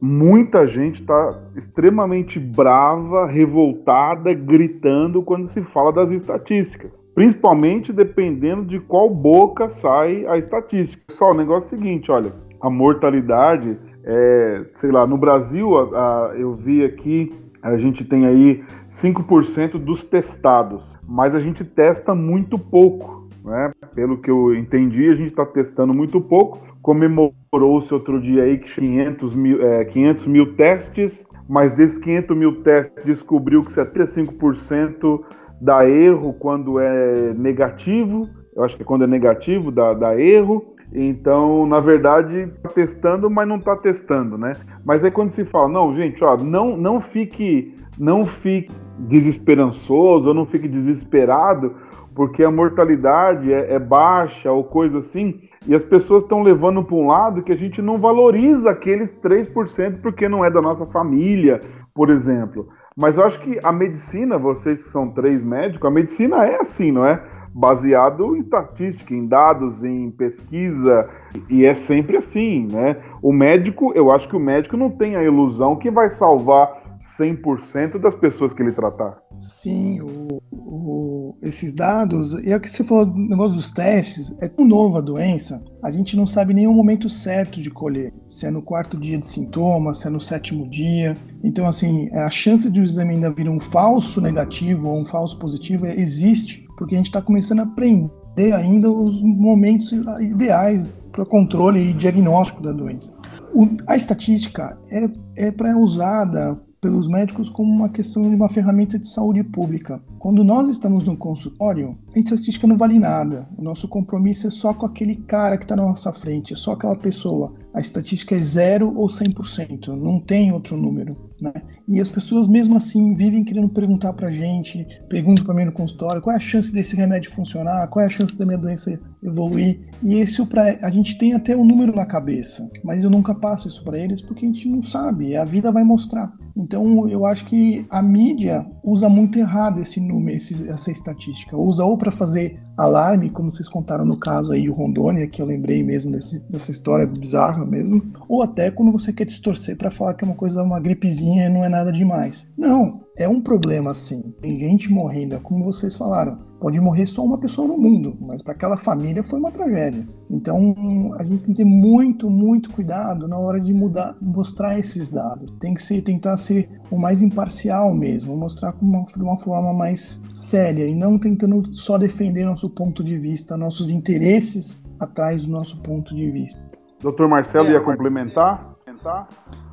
muita 0.00 0.66
gente 0.66 1.00
está 1.00 1.42
extremamente 1.56 2.38
brava, 2.38 3.26
revoltada, 3.26 4.32
gritando 4.34 5.22
quando 5.22 5.46
se 5.46 5.62
fala 5.62 5.92
das 5.92 6.10
estatísticas. 6.10 7.04
Principalmente 7.14 7.92
dependendo 7.92 8.64
de 8.64 8.78
qual 8.78 9.08
boca 9.08 9.68
sai 9.68 10.26
a 10.26 10.36
estatística. 10.36 11.02
Só 11.10 11.30
o 11.30 11.34
negócio 11.34 11.74
é 11.74 11.78
o 11.78 11.80
seguinte, 11.80 12.10
olha, 12.10 12.32
a 12.60 12.70
mortalidade, 12.70 13.78
é, 14.04 14.66
sei 14.72 14.90
lá, 14.90 15.06
no 15.06 15.16
Brasil, 15.16 15.76
a, 15.76 16.30
a, 16.30 16.34
eu 16.36 16.52
vi 16.52 16.84
aqui, 16.84 17.32
a 17.62 17.76
gente 17.78 18.04
tem 18.04 18.26
aí 18.26 18.62
5% 18.88 19.72
dos 19.72 20.04
testados, 20.04 20.98
mas 21.06 21.34
a 21.34 21.40
gente 21.40 21.64
testa 21.64 22.14
muito 22.14 22.58
pouco. 22.58 23.25
Né? 23.46 23.70
Pelo 23.94 24.18
que 24.18 24.28
eu 24.28 24.56
entendi, 24.56 25.08
a 25.08 25.14
gente 25.14 25.28
está 25.28 25.46
testando 25.46 25.94
muito 25.94 26.20
pouco, 26.20 26.60
comemorou-se 26.82 27.94
outro 27.94 28.20
dia 28.20 28.42
aí 28.42 28.58
que 28.58 28.74
500 28.74 29.36
mil, 29.36 29.62
é, 29.62 29.84
500 29.84 30.26
mil 30.26 30.56
testes, 30.56 31.24
mas 31.48 31.70
desses 31.70 31.96
500 31.98 32.36
mil 32.36 32.62
testes 32.62 33.04
descobriu 33.04 33.62
que 33.62 33.70
75% 33.70 35.20
dá 35.60 35.88
erro 35.88 36.32
quando 36.34 36.80
é 36.80 37.32
negativo, 37.34 38.28
eu 38.54 38.64
acho 38.64 38.76
que 38.76 38.82
é 38.82 38.84
quando 38.84 39.04
é 39.04 39.06
negativo 39.06 39.70
dá, 39.70 39.94
dá 39.94 40.20
erro, 40.20 40.74
então, 40.92 41.66
na 41.66 41.78
verdade, 41.78 42.50
está 42.56 42.68
testando, 42.68 43.30
mas 43.30 43.46
não 43.46 43.56
está 43.56 43.76
testando, 43.76 44.36
né? 44.36 44.54
Mas 44.84 45.04
é 45.04 45.10
quando 45.10 45.30
se 45.30 45.44
fala, 45.44 45.68
não, 45.68 45.94
gente, 45.94 46.22
ó, 46.24 46.36
não, 46.36 46.76
não 46.76 47.00
fique, 47.00 47.74
não 47.98 48.24
fique 48.24 48.72
desesperançoso, 48.98 50.28
ou 50.28 50.34
não 50.34 50.46
fique 50.46 50.66
desesperado, 50.66 51.74
porque 52.16 52.42
a 52.42 52.50
mortalidade 52.50 53.52
é, 53.52 53.74
é 53.74 53.78
baixa 53.78 54.50
ou 54.50 54.64
coisa 54.64 54.98
assim, 54.98 55.38
e 55.66 55.74
as 55.74 55.84
pessoas 55.84 56.22
estão 56.22 56.42
levando 56.42 56.82
para 56.82 56.96
um 56.96 57.06
lado 57.06 57.42
que 57.42 57.52
a 57.52 57.56
gente 57.56 57.82
não 57.82 57.98
valoriza 57.98 58.70
aqueles 58.70 59.14
3% 59.14 60.00
porque 60.00 60.26
não 60.26 60.42
é 60.42 60.50
da 60.50 60.62
nossa 60.62 60.86
família, 60.86 61.60
por 61.94 62.08
exemplo. 62.08 62.68
Mas 62.96 63.18
eu 63.18 63.24
acho 63.24 63.38
que 63.40 63.60
a 63.62 63.70
medicina, 63.70 64.38
vocês 64.38 64.82
que 64.82 64.88
são 64.88 65.10
três 65.10 65.44
médicos, 65.44 65.86
a 65.86 65.92
medicina 65.92 66.46
é 66.46 66.58
assim, 66.58 66.90
não 66.90 67.04
é? 67.04 67.22
Baseado 67.54 68.34
em 68.34 68.40
estatística, 68.40 69.14
em 69.14 69.26
dados, 69.26 69.84
em 69.84 70.10
pesquisa, 70.10 71.10
e 71.50 71.66
é 71.66 71.74
sempre 71.74 72.16
assim, 72.16 72.66
né? 72.72 72.96
O 73.20 73.30
médico, 73.30 73.92
eu 73.94 74.10
acho 74.10 74.26
que 74.26 74.36
o 74.36 74.40
médico 74.40 74.78
não 74.78 74.88
tem 74.88 75.16
a 75.16 75.22
ilusão 75.22 75.76
que 75.76 75.90
vai 75.90 76.08
salvar 76.08 76.85
100% 77.02 77.98
das 77.98 78.14
pessoas 78.14 78.52
que 78.52 78.62
ele 78.62 78.72
tratar. 78.72 79.18
Sim, 79.38 80.00
o, 80.00 80.40
o, 80.52 81.38
esses 81.42 81.74
dados, 81.74 82.32
e 82.34 82.50
é 82.50 82.56
o 82.56 82.60
que 82.60 82.70
você 82.70 82.82
falou 82.84 83.06
do 83.06 83.18
negócio 83.18 83.54
dos 83.54 83.70
testes, 83.70 84.34
é 84.42 84.48
tão 84.48 84.64
nova 84.64 84.98
a 84.98 85.02
doença, 85.02 85.62
a 85.82 85.90
gente 85.90 86.16
não 86.16 86.26
sabe 86.26 86.54
nem 86.54 86.66
o 86.66 86.72
momento 86.72 87.08
certo 87.08 87.60
de 87.60 87.70
colher, 87.70 88.12
se 88.28 88.46
é 88.46 88.50
no 88.50 88.62
quarto 88.62 88.96
dia 88.96 89.18
de 89.18 89.26
sintomas, 89.26 89.98
se 89.98 90.06
é 90.06 90.10
no 90.10 90.20
sétimo 90.20 90.68
dia. 90.68 91.16
Então, 91.44 91.66
assim, 91.66 92.10
a 92.12 92.30
chance 92.30 92.70
de 92.70 92.80
o 92.80 92.84
exame 92.84 93.14
ainda 93.14 93.30
vir 93.30 93.48
um 93.48 93.60
falso 93.60 94.20
negativo 94.20 94.88
ou 94.88 95.00
um 95.00 95.04
falso 95.04 95.38
positivo 95.38 95.86
existe, 95.86 96.66
porque 96.76 96.94
a 96.94 96.98
gente 96.98 97.06
está 97.06 97.22
começando 97.22 97.60
a 97.60 97.62
aprender 97.62 98.52
ainda 98.54 98.90
os 98.90 99.22
momentos 99.22 99.92
ideais 100.20 100.98
para 101.12 101.24
controle 101.24 101.80
e 101.80 101.92
diagnóstico 101.92 102.62
da 102.62 102.72
doença. 102.72 103.12
O, 103.54 103.68
a 103.88 103.96
estatística 103.96 104.78
é, 104.90 105.46
é 105.46 105.50
para 105.50 105.76
usada 105.76 106.60
pelos 106.80 107.08
médicos 107.08 107.48
como 107.48 107.72
uma 107.72 107.88
questão 107.88 108.22
de 108.28 108.34
uma 108.34 108.48
ferramenta 108.48 108.98
de 108.98 109.08
saúde 109.08 109.42
pública. 109.42 110.00
Quando 110.18 110.44
nós 110.44 110.68
estamos 110.68 111.04
no 111.04 111.16
consultório, 111.16 111.96
a 112.14 112.18
estatística 112.18 112.66
não 112.66 112.76
vale 112.76 112.98
nada. 112.98 113.46
O 113.56 113.62
nosso 113.62 113.88
compromisso 113.88 114.46
é 114.46 114.50
só 114.50 114.72
com 114.74 114.86
aquele 114.86 115.16
cara 115.16 115.56
que 115.56 115.64
está 115.64 115.76
na 115.76 115.84
nossa 115.86 116.12
frente, 116.12 116.52
é 116.52 116.56
só 116.56 116.72
aquela 116.72 116.96
pessoa. 116.96 117.54
A 117.72 117.80
estatística 117.80 118.34
é 118.34 118.40
zero 118.40 118.92
ou 118.96 119.06
100%, 119.06 119.88
não 119.88 120.20
tem 120.20 120.52
outro 120.52 120.76
número. 120.76 121.16
Né? 121.40 121.52
E 121.88 122.00
as 122.00 122.10
pessoas, 122.10 122.48
mesmo 122.48 122.76
assim, 122.76 123.14
vivem 123.14 123.44
querendo 123.44 123.68
perguntar 123.68 124.12
para 124.12 124.28
a 124.28 124.30
gente, 124.30 124.86
perguntam 125.08 125.44
para 125.44 125.54
mim 125.54 125.64
no 125.64 125.72
consultório 125.72 126.20
qual 126.20 126.34
é 126.34 126.36
a 126.36 126.40
chance 126.40 126.72
desse 126.72 126.96
remédio 126.96 127.30
funcionar, 127.30 127.86
qual 127.88 128.02
é 128.02 128.06
a 128.06 128.10
chance 128.10 128.36
da 128.36 128.44
minha 128.44 128.58
doença 128.58 128.98
evoluir. 129.22 129.80
E 130.02 130.16
esse 130.16 130.44
pra, 130.46 130.76
a 130.82 130.90
gente 130.90 131.16
tem 131.16 131.34
até 131.34 131.56
um 131.56 131.64
número 131.64 131.94
na 131.94 132.04
cabeça, 132.04 132.68
mas 132.82 133.04
eu 133.04 133.10
nunca 133.10 133.34
passo 133.34 133.68
isso 133.68 133.84
para 133.84 133.98
eles 133.98 134.20
porque 134.20 134.44
a 134.44 134.48
gente 134.48 134.68
não 134.68 134.82
sabe, 134.82 135.36
a 135.36 135.44
vida 135.44 135.70
vai 135.70 135.84
mostrar. 135.84 136.32
Então 136.56 137.06
eu 137.08 137.26
acho 137.26 137.44
que 137.44 137.86
a 137.90 138.02
mídia 138.02 138.64
usa 138.82 139.08
muito 139.08 139.38
errado 139.38 139.80
esse 139.80 140.00
número, 140.00 140.36
esse, 140.36 140.68
essa 140.68 140.90
estatística. 140.90 141.56
Usa 141.56 141.84
ou 141.84 141.98
para 141.98 142.10
fazer 142.10 142.58
alarme, 142.76 143.30
como 143.30 143.52
vocês 143.52 143.68
contaram 143.68 144.04
no 144.04 144.18
caso 144.18 144.52
aí 144.52 144.68
o 144.68 144.74
Rondônia, 144.74 145.26
que 145.26 145.40
eu 145.40 145.46
lembrei 145.46 145.82
mesmo 145.82 146.12
desse, 146.12 146.50
dessa 146.50 146.70
história 146.70 147.06
bizarra 147.06 147.64
mesmo, 147.64 148.02
ou 148.28 148.42
até 148.42 148.70
quando 148.70 148.92
você 148.92 149.12
quer 149.12 149.24
distorcer 149.24 149.76
para 149.76 149.90
falar 149.90 150.14
que 150.14 150.24
é 150.24 150.26
uma 150.26 150.36
coisa, 150.36 150.62
uma 150.62 150.80
gripezinha 150.80 151.46
e 151.46 151.52
não 151.52 151.64
é 151.64 151.68
nada 151.68 151.75
demais. 151.84 152.48
Não, 152.56 153.00
é 153.16 153.28
um 153.28 153.40
problema 153.40 153.94
sim. 153.94 154.34
Tem 154.40 154.58
gente 154.58 154.92
morrendo, 154.92 155.34
é 155.34 155.38
como 155.38 155.64
vocês 155.64 155.96
falaram. 155.96 156.38
Pode 156.60 156.80
morrer 156.80 157.06
só 157.06 157.24
uma 157.24 157.38
pessoa 157.38 157.68
no 157.68 157.76
mundo, 157.76 158.16
mas 158.20 158.42
para 158.42 158.52
aquela 158.52 158.76
família 158.76 159.22
foi 159.22 159.38
uma 159.38 159.50
tragédia. 159.50 160.06
Então 160.30 161.12
a 161.18 161.24
gente 161.24 161.44
tem 161.44 161.54
que 161.54 161.62
ter 161.62 161.64
muito, 161.64 162.30
muito 162.30 162.70
cuidado 162.70 163.28
na 163.28 163.38
hora 163.38 163.60
de 163.60 163.72
mudar, 163.72 164.16
mostrar 164.20 164.78
esses 164.78 165.08
dados. 165.08 165.50
Tem 165.60 165.74
que 165.74 165.82
ser, 165.82 166.02
tentar 166.02 166.36
ser 166.36 166.68
o 166.90 166.98
mais 166.98 167.20
imparcial 167.20 167.94
mesmo, 167.94 168.36
mostrar 168.36 168.74
uma, 168.80 169.04
de 169.04 169.22
uma 169.22 169.36
forma 169.36 169.72
mais 169.72 170.22
séria 170.34 170.86
e 170.86 170.94
não 170.94 171.18
tentando 171.18 171.74
só 171.76 171.98
defender 171.98 172.44
nosso 172.44 172.70
ponto 172.70 173.04
de 173.04 173.18
vista, 173.18 173.56
nossos 173.56 173.90
interesses 173.90 174.84
atrás 174.98 175.44
do 175.44 175.50
nosso 175.50 175.80
ponto 175.82 176.14
de 176.14 176.30
vista. 176.30 176.60
Doutor 177.00 177.28
Marcelo 177.28 177.68
é, 177.68 177.72
ia 177.72 177.80
complementar? 177.80 178.74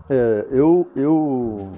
É, 0.09 0.47
eu, 0.51 0.87
eu 0.95 1.71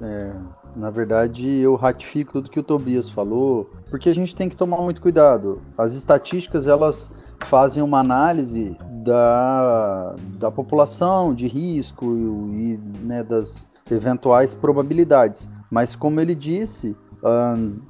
é, 0.00 0.32
na 0.76 0.90
verdade, 0.90 1.46
eu 1.46 1.74
ratifico 1.76 2.32
tudo 2.32 2.50
que 2.50 2.60
o 2.60 2.62
Tobias 2.62 3.08
falou, 3.08 3.70
porque 3.88 4.08
a 4.08 4.14
gente 4.14 4.34
tem 4.34 4.48
que 4.48 4.56
tomar 4.56 4.78
muito 4.78 5.00
cuidado. 5.00 5.62
As 5.78 5.94
estatísticas, 5.94 6.66
elas 6.66 7.10
fazem 7.46 7.82
uma 7.82 8.00
análise 8.00 8.76
da, 9.04 10.16
da 10.38 10.50
população, 10.50 11.34
de 11.34 11.46
risco 11.46 12.06
e 12.06 12.78
né, 13.02 13.22
das 13.22 13.66
eventuais 13.90 14.54
probabilidades. 14.54 15.48
Mas, 15.70 15.94
como 15.94 16.20
ele 16.20 16.34
disse, 16.34 16.96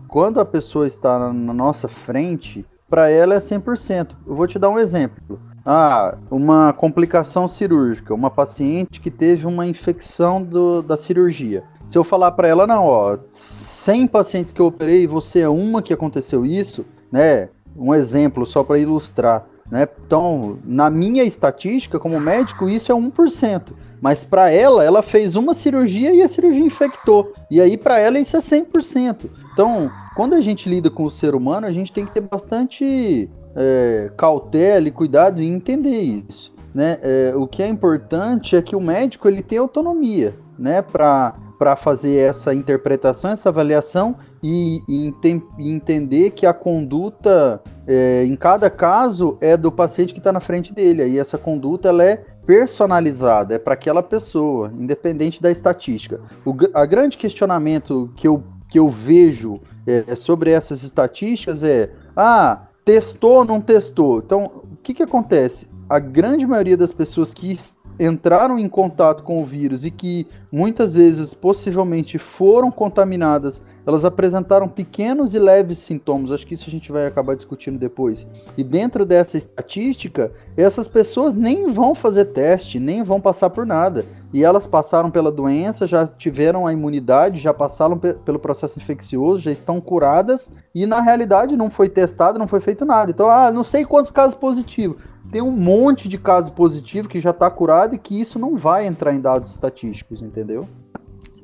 quando 0.08 0.40
a 0.40 0.44
pessoa 0.44 0.86
está 0.86 1.32
na 1.32 1.54
nossa 1.54 1.88
frente, 1.88 2.64
para 2.88 3.08
ela 3.08 3.34
é 3.34 3.38
100%. 3.38 4.16
Eu 4.26 4.34
vou 4.34 4.46
te 4.46 4.58
dar 4.58 4.68
um 4.68 4.78
exemplo. 4.78 5.40
Ah, 5.64 6.16
uma 6.30 6.72
complicação 6.72 7.46
cirúrgica, 7.46 8.14
uma 8.14 8.30
paciente 8.30 9.00
que 9.00 9.10
teve 9.10 9.46
uma 9.46 9.66
infecção 9.66 10.42
do, 10.42 10.82
da 10.82 10.96
cirurgia. 10.96 11.64
Se 11.86 11.98
eu 11.98 12.04
falar 12.04 12.32
para 12.32 12.48
ela, 12.48 12.66
não, 12.66 12.86
ó, 12.86 13.18
100 13.26 14.06
pacientes 14.06 14.52
que 14.52 14.60
eu 14.60 14.66
operei, 14.66 15.06
você 15.06 15.40
é 15.40 15.48
uma 15.48 15.82
que 15.82 15.92
aconteceu 15.92 16.46
isso, 16.46 16.84
né? 17.10 17.48
Um 17.76 17.94
exemplo 17.94 18.46
só 18.46 18.64
para 18.64 18.78
ilustrar, 18.78 19.46
né? 19.70 19.86
Então, 20.06 20.58
na 20.64 20.88
minha 20.88 21.24
estatística 21.24 21.98
como 21.98 22.18
médico, 22.18 22.68
isso 22.68 22.90
é 22.90 22.94
1%. 22.94 23.72
Mas 24.00 24.24
para 24.24 24.50
ela, 24.50 24.82
ela 24.82 25.02
fez 25.02 25.36
uma 25.36 25.52
cirurgia 25.52 26.14
e 26.14 26.22
a 26.22 26.28
cirurgia 26.28 26.64
infectou. 26.64 27.32
E 27.50 27.60
aí 27.60 27.76
para 27.76 27.98
ela 27.98 28.18
isso 28.18 28.36
é 28.36 28.40
100%. 28.40 29.28
Então, 29.52 29.90
quando 30.16 30.34
a 30.34 30.40
gente 30.40 30.68
lida 30.68 30.90
com 30.90 31.04
o 31.04 31.10
ser 31.10 31.34
humano, 31.34 31.66
a 31.66 31.72
gente 31.72 31.92
tem 31.92 32.06
que 32.06 32.12
ter 32.12 32.22
bastante 32.22 33.28
é, 33.56 34.10
cautela 34.16 34.88
e 34.88 34.90
cuidado 34.90 35.40
em 35.40 35.52
entender 35.52 36.00
isso. 36.28 36.52
Né? 36.74 36.98
É, 37.02 37.32
o 37.34 37.46
que 37.46 37.62
é 37.62 37.66
importante 37.66 38.54
é 38.54 38.62
que 38.62 38.76
o 38.76 38.80
médico 38.80 39.26
ele 39.26 39.42
tem 39.42 39.58
autonomia 39.58 40.36
né, 40.58 40.82
para 40.82 41.34
fazer 41.76 42.16
essa 42.16 42.54
interpretação, 42.54 43.30
essa 43.30 43.48
avaliação 43.48 44.16
e, 44.42 44.82
e, 44.88 45.14
e 45.58 45.70
entender 45.70 46.30
que 46.30 46.46
a 46.46 46.52
conduta 46.52 47.60
é, 47.86 48.24
em 48.24 48.36
cada 48.36 48.70
caso 48.70 49.36
é 49.40 49.56
do 49.56 49.72
paciente 49.72 50.12
que 50.12 50.20
está 50.20 50.32
na 50.32 50.38
frente 50.38 50.72
dele. 50.72 51.04
E 51.08 51.18
essa 51.18 51.36
conduta 51.36 51.88
ela 51.88 52.04
é 52.04 52.24
personalizada, 52.46 53.54
é 53.54 53.58
para 53.58 53.74
aquela 53.74 54.02
pessoa, 54.02 54.72
independente 54.78 55.42
da 55.42 55.50
estatística. 55.50 56.20
O 56.44 56.54
a 56.74 56.84
grande 56.86 57.16
questionamento 57.16 58.12
que 58.16 58.28
eu, 58.28 58.44
que 58.68 58.78
eu 58.78 58.88
vejo 58.88 59.60
é, 59.86 60.14
sobre 60.14 60.50
essas 60.50 60.82
estatísticas 60.82 61.62
é: 61.62 61.90
ah, 62.16 62.66
testou 62.84 63.38
ou 63.38 63.44
não 63.44 63.60
testou? 63.60 64.18
Então, 64.18 64.62
o 64.72 64.76
que, 64.82 64.94
que 64.94 65.02
acontece? 65.02 65.68
A 65.88 65.98
grande 65.98 66.46
maioria 66.46 66.76
das 66.76 66.92
pessoas 66.92 67.34
que 67.34 67.56
entraram 67.98 68.58
em 68.58 68.68
contato 68.68 69.22
com 69.22 69.42
o 69.42 69.44
vírus 69.44 69.84
e 69.84 69.90
que 69.90 70.26
muitas 70.50 70.94
vezes 70.94 71.34
possivelmente 71.34 72.16
foram 72.16 72.70
contaminadas, 72.70 73.62
elas 73.86 74.04
apresentaram 74.04 74.68
pequenos 74.68 75.34
e 75.34 75.38
leves 75.38 75.78
sintomas. 75.78 76.32
Acho 76.32 76.46
que 76.46 76.54
isso 76.54 76.68
a 76.68 76.70
gente 76.70 76.90
vai 76.90 77.06
acabar 77.06 77.34
discutindo 77.34 77.78
depois. 77.78 78.26
E 78.56 78.64
dentro 78.64 79.04
dessa 79.04 79.36
estatística, 79.36 80.32
essas 80.56 80.88
pessoas 80.88 81.34
nem 81.34 81.70
vão 81.72 81.94
fazer 81.94 82.26
teste, 82.26 82.78
nem 82.78 83.02
vão 83.02 83.20
passar 83.20 83.50
por 83.50 83.66
nada. 83.66 84.06
E 84.32 84.44
elas 84.44 84.66
passaram 84.66 85.10
pela 85.10 85.30
doença, 85.30 85.86
já 85.86 86.06
tiveram 86.06 86.66
a 86.66 86.72
imunidade, 86.72 87.40
já 87.40 87.52
passaram 87.52 87.98
pe 87.98 88.14
pelo 88.14 88.38
processo 88.38 88.78
infeccioso, 88.78 89.42
já 89.42 89.50
estão 89.50 89.80
curadas 89.80 90.52
e 90.74 90.86
na 90.86 91.00
realidade 91.00 91.56
não 91.56 91.70
foi 91.70 91.88
testado, 91.88 92.38
não 92.38 92.46
foi 92.46 92.60
feito 92.60 92.84
nada. 92.84 93.10
Então, 93.10 93.28
ah, 93.28 93.50
não 93.50 93.64
sei 93.64 93.84
quantos 93.84 94.10
casos 94.10 94.34
positivos 94.34 95.02
tem 95.30 95.40
um 95.40 95.52
monte 95.52 96.08
de 96.08 96.18
caso 96.18 96.52
positivo 96.52 97.08
que 97.08 97.20
já 97.20 97.30
está 97.30 97.50
curado 97.50 97.94
e 97.94 97.98
que 97.98 98.20
isso 98.20 98.38
não 98.38 98.56
vai 98.56 98.86
entrar 98.86 99.14
em 99.14 99.20
dados 99.20 99.50
estatísticos, 99.50 100.22
entendeu? 100.22 100.68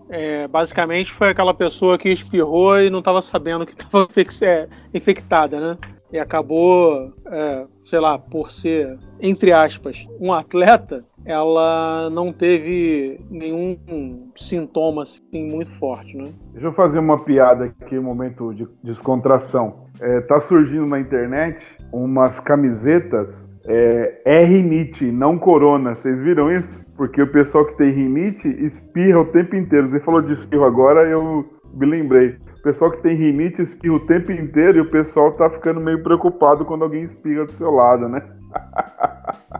É, 0.08 0.46
basicamente 0.46 1.12
foi 1.12 1.30
aquela 1.30 1.54
pessoa 1.54 1.98
que 1.98 2.08
espirrou 2.08 2.80
e 2.80 2.90
não 2.90 3.00
estava 3.00 3.22
sabendo 3.22 3.66
que 3.66 3.72
estava 3.72 4.08
é, 4.42 4.68
infectada, 4.92 5.60
né? 5.60 5.78
E 6.12 6.18
acabou, 6.18 7.12
é, 7.26 7.66
sei 7.84 7.98
lá, 7.98 8.18
por 8.18 8.52
ser, 8.52 8.96
entre 9.20 9.52
aspas, 9.52 9.96
um 10.20 10.32
atleta, 10.32 11.04
ela 11.26 12.08
não 12.08 12.32
teve 12.32 13.20
nenhum 13.28 14.30
sintoma 14.36 15.02
assim, 15.02 15.20
muito 15.32 15.72
forte, 15.72 16.16
né? 16.16 16.26
Deixa 16.52 16.68
eu 16.68 16.72
fazer 16.72 17.00
uma 17.00 17.24
piada 17.24 17.64
aqui, 17.64 17.98
um 17.98 18.02
momento 18.02 18.54
de 18.54 18.66
descontração. 18.82 19.86
É, 20.00 20.20
tá 20.20 20.38
surgindo 20.38 20.86
na 20.86 21.00
internet 21.00 21.76
umas 21.92 22.38
camisetas 22.38 23.50
é, 23.66 24.20
é 24.24 24.44
rinite, 24.44 25.10
não 25.10 25.36
corona. 25.36 25.96
Vocês 25.96 26.20
viram 26.20 26.52
isso? 26.52 26.80
Porque 26.96 27.20
o 27.20 27.30
pessoal 27.30 27.66
que 27.66 27.76
tem 27.76 27.90
rinite 27.90 28.48
espirra 28.64 29.20
o 29.20 29.26
tempo 29.26 29.56
inteiro. 29.56 29.86
Você 29.86 29.98
falou 30.00 30.22
de 30.22 30.32
espirro 30.32 30.64
agora, 30.64 31.02
eu 31.08 31.44
me 31.74 31.86
lembrei. 31.86 32.38
O 32.58 32.62
pessoal 32.62 32.90
que 32.90 33.02
tem 33.02 33.16
rinite 33.16 33.62
espirra 33.62 33.96
o 33.96 34.06
tempo 34.06 34.30
inteiro 34.30 34.78
e 34.78 34.80
o 34.80 34.90
pessoal 34.90 35.32
tá 35.32 35.50
ficando 35.50 35.80
meio 35.80 36.02
preocupado 36.02 36.64
quando 36.64 36.82
alguém 36.82 37.02
espirra 37.02 37.44
do 37.44 37.52
seu 37.52 37.70
lado, 37.70 38.08
né? 38.08 38.22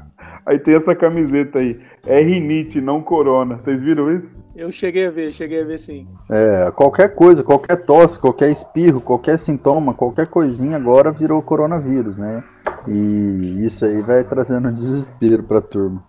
aí 0.47 0.59
tem 0.59 0.75
essa 0.75 0.95
camiseta 0.95 1.59
aí. 1.59 1.79
É 2.07 2.23
rinite, 2.23 2.81
não 2.81 3.03
corona. 3.03 3.57
Vocês 3.57 3.83
viram 3.83 4.11
isso? 4.15 4.33
Eu 4.55 4.71
cheguei 4.73 5.07
a 5.07 5.11
ver, 5.11 5.33
cheguei 5.33 5.61
a 5.61 5.65
ver 5.65 5.79
sim. 5.79 6.07
É, 6.31 6.71
qualquer 6.71 7.15
coisa, 7.15 7.43
qualquer 7.43 7.77
tosse, 7.85 8.19
qualquer 8.19 8.51
espirro, 8.51 9.01
qualquer 9.01 9.39
sintoma, 9.39 9.93
qualquer 9.93 10.29
coisinha 10.29 10.77
agora 10.77 11.11
virou 11.11 11.43
coronavírus, 11.43 12.17
né? 12.17 12.43
E 12.89 13.67
isso 13.67 13.85
aí 13.85 14.01
vai 14.01 14.25
trazendo 14.25 14.71
desespero 14.73 15.43
pra 15.43 15.61
turma. 15.61 16.03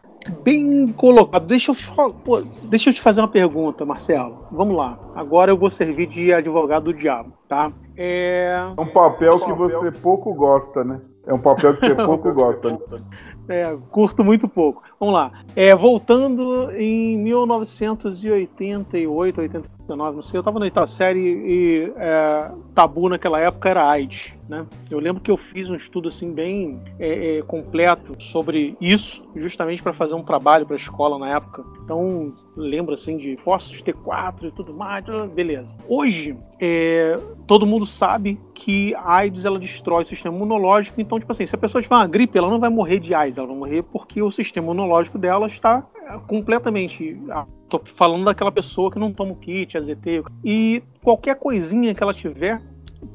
Bem 0.43 0.87
colocado. 0.93 1.45
Deixa 1.45 1.71
eu, 1.71 2.13
pô, 2.13 2.41
deixa 2.63 2.89
eu 2.89 2.93
te 2.93 3.01
fazer 3.01 3.21
uma 3.21 3.27
pergunta, 3.27 3.85
Marcelo. 3.85 4.45
Vamos 4.51 4.75
lá. 4.75 4.99
Agora 5.15 5.51
eu 5.51 5.57
vou 5.57 5.69
servir 5.69 6.07
de 6.07 6.33
advogado 6.33 6.85
do 6.85 6.93
diabo, 6.93 7.33
tá? 7.47 7.71
É, 7.95 8.57
é 8.77 8.81
um 8.81 8.87
papel 8.87 9.35
que 9.39 9.53
você 9.53 9.91
pouco 9.91 10.33
gosta, 10.33 10.83
né? 10.83 10.99
É 11.25 11.33
um 11.33 11.39
papel 11.39 11.75
que 11.75 11.81
você 11.81 11.95
pouco 11.95 12.33
gosta. 12.33 12.71
Né? 12.71 12.77
É, 13.49 13.77
curto 13.91 14.23
muito 14.23 14.47
pouco. 14.47 14.83
Vamos 14.99 15.13
lá. 15.13 15.31
É, 15.55 15.75
voltando 15.75 16.71
em 16.71 17.15
1988, 17.19 19.41
89, 19.41 20.15
não 20.15 20.23
sei, 20.23 20.37
eu 20.37 20.41
estava 20.41 20.57
na 20.57 20.65
oitava 20.65 20.87
série 20.87 21.19
e 21.19 21.93
é, 21.95 22.49
tabu 22.73 23.07
naquela 23.07 23.39
época 23.39 23.69
era 23.69 23.87
AIDS. 23.87 24.33
Né? 24.49 24.65
Eu 24.89 24.99
lembro 24.99 25.21
que 25.21 25.29
eu 25.29 25.37
fiz 25.37 25.69
um 25.69 25.75
estudo 25.75 26.07
assim 26.07 26.33
bem 26.33 26.79
é, 26.97 27.37
é, 27.37 27.41
completo 27.41 28.15
sobre 28.23 28.77
isso, 28.79 29.21
justamente 29.35 29.83
para 29.83 29.93
fazer 29.93 30.15
um 30.15 30.23
trabalho 30.23 30.65
para 30.65 30.75
a 30.75 30.79
escola 30.79 31.19
na 31.19 31.35
época. 31.35 31.63
Então, 31.83 32.33
lembro 32.55 32.93
assim 32.93 33.17
de 33.17 33.35
fósseis 33.37 33.81
T4 33.81 34.45
e 34.45 34.51
tudo 34.51 34.73
mais, 34.73 35.05
beleza. 35.33 35.75
Hoje, 35.87 36.35
é, 36.59 37.19
todo 37.45 37.65
mundo 37.65 37.85
sabe 37.85 38.39
que 38.53 38.95
a 38.95 39.17
AIDS 39.17 39.45
ela 39.45 39.59
destrói 39.59 40.03
o 40.03 40.07
sistema 40.07 40.35
imunológico, 40.35 40.99
então, 40.99 41.19
tipo 41.19 41.31
assim, 41.31 41.45
se 41.45 41.53
a 41.53 41.57
pessoa 41.57 41.81
tiver 41.81 41.95
uma 41.95 42.07
gripe, 42.07 42.37
ela 42.37 42.49
não 42.49 42.59
vai 42.59 42.69
morrer 42.69 42.99
de 42.99 43.13
AIDS, 43.13 43.37
ela 43.37 43.47
vai 43.47 43.57
morrer 43.57 43.83
porque 43.83 44.21
o 44.21 44.31
sistema 44.31 44.65
imunológico 44.65 44.86
dela 45.17 45.47
está 45.47 45.85
é, 45.95 46.17
completamente. 46.27 47.19
Ah, 47.29 47.45
tô 47.69 47.81
falando 47.95 48.25
daquela 48.25 48.51
pessoa 48.51 48.91
que 48.91 48.99
não 48.99 49.13
toma 49.13 49.31
o 49.31 49.35
kit, 49.35 49.77
AZT, 49.77 50.23
e 50.43 50.83
qualquer 51.03 51.35
coisinha 51.35 51.93
que 51.93 52.01
ela 52.01 52.13
tiver 52.13 52.61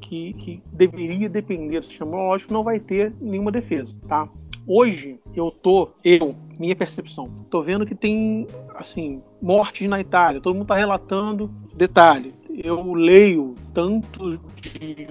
que, 0.01 0.33
que 0.35 0.63
deveria 0.73 1.29
depender 1.29 1.81
do 1.81 1.87
sistema 1.87 2.13
imunológico 2.13 2.53
não 2.53 2.63
vai 2.63 2.79
ter 2.79 3.13
nenhuma 3.21 3.51
defesa, 3.51 3.95
tá? 4.07 4.29
Hoje 4.67 5.19
eu 5.35 5.51
tô, 5.51 5.91
eu, 6.05 6.37
minha 6.59 6.77
percepção, 6.77 7.29
tô 7.51 7.63
vendo 7.63 7.85
que 7.85 7.97
tem, 7.97 8.47
assim, 8.77 9.21
mortes 9.41 9.89
na 9.89 10.01
Itália, 10.01 10.41
todo 10.41 10.55
mundo 10.55 10.69
tá 10.69 10.77
relatando, 10.77 11.51
detalhe, 11.75 12.33
eu 12.55 12.93
leio 12.93 13.55
tanto 13.73 14.38
de. 14.61 15.09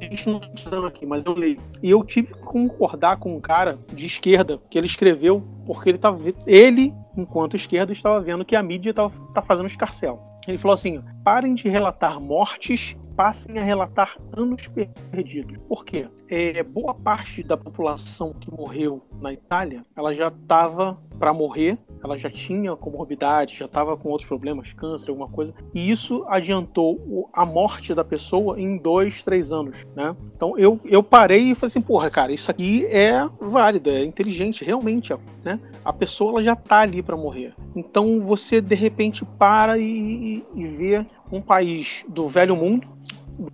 A 0.00 0.04
gente 0.04 0.28
não 0.28 0.40
está 0.54 0.86
aqui, 0.86 1.06
mas 1.06 1.24
eu 1.24 1.34
leio. 1.34 1.58
E 1.82 1.90
eu 1.90 2.04
tive 2.04 2.28
que 2.28 2.40
concordar 2.40 3.18
com 3.18 3.36
um 3.36 3.40
cara 3.40 3.78
de 3.92 4.06
esquerda 4.06 4.60
que 4.70 4.76
ele 4.76 4.86
escreveu, 4.86 5.42
porque 5.66 5.90
ele 5.90 5.96
estava. 5.96 6.18
Ele, 6.46 6.92
enquanto 7.16 7.56
esquerda, 7.56 7.92
estava 7.92 8.20
vendo 8.20 8.44
que 8.44 8.56
a 8.56 8.62
mídia 8.62 8.90
estava 8.90 9.12
tá 9.32 9.42
fazendo 9.42 9.66
escarcel. 9.66 10.20
Ele 10.46 10.58
falou 10.58 10.74
assim: 10.74 11.02
parem 11.24 11.54
de 11.54 11.68
relatar 11.68 12.20
mortes 12.20 12.96
passem 13.16 13.58
a 13.58 13.64
relatar 13.64 14.16
anos 14.36 14.68
perdidos. 15.10 15.62
Por 15.68 15.84
quê? 15.84 16.06
É, 16.28 16.62
boa 16.62 16.94
parte 16.94 17.42
da 17.42 17.56
população 17.56 18.32
que 18.32 18.50
morreu 18.50 19.02
na 19.20 19.32
Itália, 19.32 19.82
ela 19.96 20.14
já 20.14 20.28
estava 20.28 20.96
para 21.18 21.32
morrer, 21.32 21.78
ela 22.02 22.18
já 22.18 22.28
tinha 22.28 22.74
comorbidade, 22.76 23.56
já 23.56 23.66
estava 23.66 23.96
com 23.96 24.08
outros 24.08 24.28
problemas, 24.28 24.72
câncer, 24.72 25.10
alguma 25.10 25.28
coisa, 25.28 25.54
e 25.72 25.90
isso 25.90 26.24
adiantou 26.28 27.30
a 27.32 27.46
morte 27.46 27.94
da 27.94 28.04
pessoa 28.04 28.60
em 28.60 28.76
dois, 28.76 29.22
três 29.22 29.52
anos, 29.52 29.76
né? 29.94 30.16
Então 30.34 30.58
eu, 30.58 30.80
eu 30.84 31.02
parei 31.02 31.50
e 31.50 31.54
falei 31.54 31.68
assim, 31.68 31.80
porra, 31.80 32.10
cara, 32.10 32.32
isso 32.32 32.50
aqui 32.50 32.84
é 32.86 33.28
válido, 33.40 33.90
é 33.90 34.04
inteligente, 34.04 34.64
realmente, 34.64 35.14
né? 35.44 35.60
A 35.84 35.92
pessoa 35.92 36.32
ela 36.32 36.42
já 36.42 36.56
tá 36.56 36.80
ali 36.80 37.02
para 37.02 37.16
morrer. 37.16 37.54
Então 37.76 38.20
você 38.20 38.60
de 38.60 38.74
repente 38.74 39.24
para 39.38 39.78
e, 39.78 39.84
e, 39.84 40.44
e 40.54 40.66
vê 40.66 41.06
um 41.34 41.42
país 41.42 42.04
do 42.08 42.28
velho 42.28 42.56
mundo, 42.56 42.86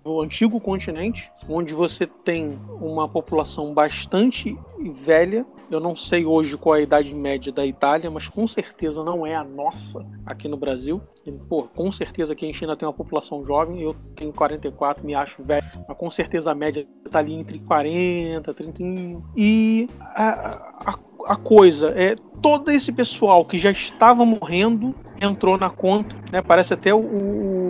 do 0.04 0.20
antigo 0.20 0.60
continente, 0.60 1.30
onde 1.48 1.72
você 1.72 2.06
tem 2.06 2.58
uma 2.80 3.08
população 3.08 3.72
bastante 3.72 4.56
velha. 5.04 5.46
Eu 5.70 5.80
não 5.80 5.96
sei 5.96 6.26
hoje 6.26 6.56
qual 6.56 6.76
é 6.76 6.80
a 6.80 6.82
idade 6.82 7.14
média 7.14 7.50
da 7.50 7.64
Itália, 7.64 8.10
mas 8.10 8.28
com 8.28 8.46
certeza 8.46 9.02
não 9.02 9.26
é 9.26 9.34
a 9.34 9.44
nossa 9.44 10.04
aqui 10.26 10.48
no 10.48 10.56
Brasil. 10.56 11.00
E, 11.24 11.32
pô, 11.32 11.62
com 11.74 11.90
certeza 11.92 12.34
que 12.34 12.44
a 12.44 12.48
gente 12.48 12.62
ainda 12.62 12.76
tem 12.76 12.86
uma 12.86 12.92
população 12.92 13.44
jovem. 13.44 13.80
Eu 13.80 13.96
tenho 14.14 14.32
44, 14.32 15.04
me 15.04 15.14
acho 15.14 15.42
velho, 15.42 15.66
mas 15.88 15.96
com 15.96 16.10
certeza 16.10 16.50
a 16.50 16.54
média 16.54 16.86
está 17.06 17.20
ali 17.20 17.32
entre 17.32 17.58
40, 17.60 18.52
31. 18.52 19.22
E 19.36 19.88
a, 20.14 20.90
a, 20.90 20.98
a 21.26 21.36
coisa 21.36 21.88
é 21.90 22.16
todo 22.42 22.70
esse 22.70 22.92
pessoal 22.92 23.44
que 23.44 23.58
já 23.58 23.70
estava 23.70 24.24
morrendo 24.24 24.94
entrou 25.20 25.58
na 25.58 25.68
conta, 25.68 26.16
né? 26.32 26.40
Parece 26.40 26.72
até 26.72 26.94
o, 26.94 26.98
o, 26.98 27.69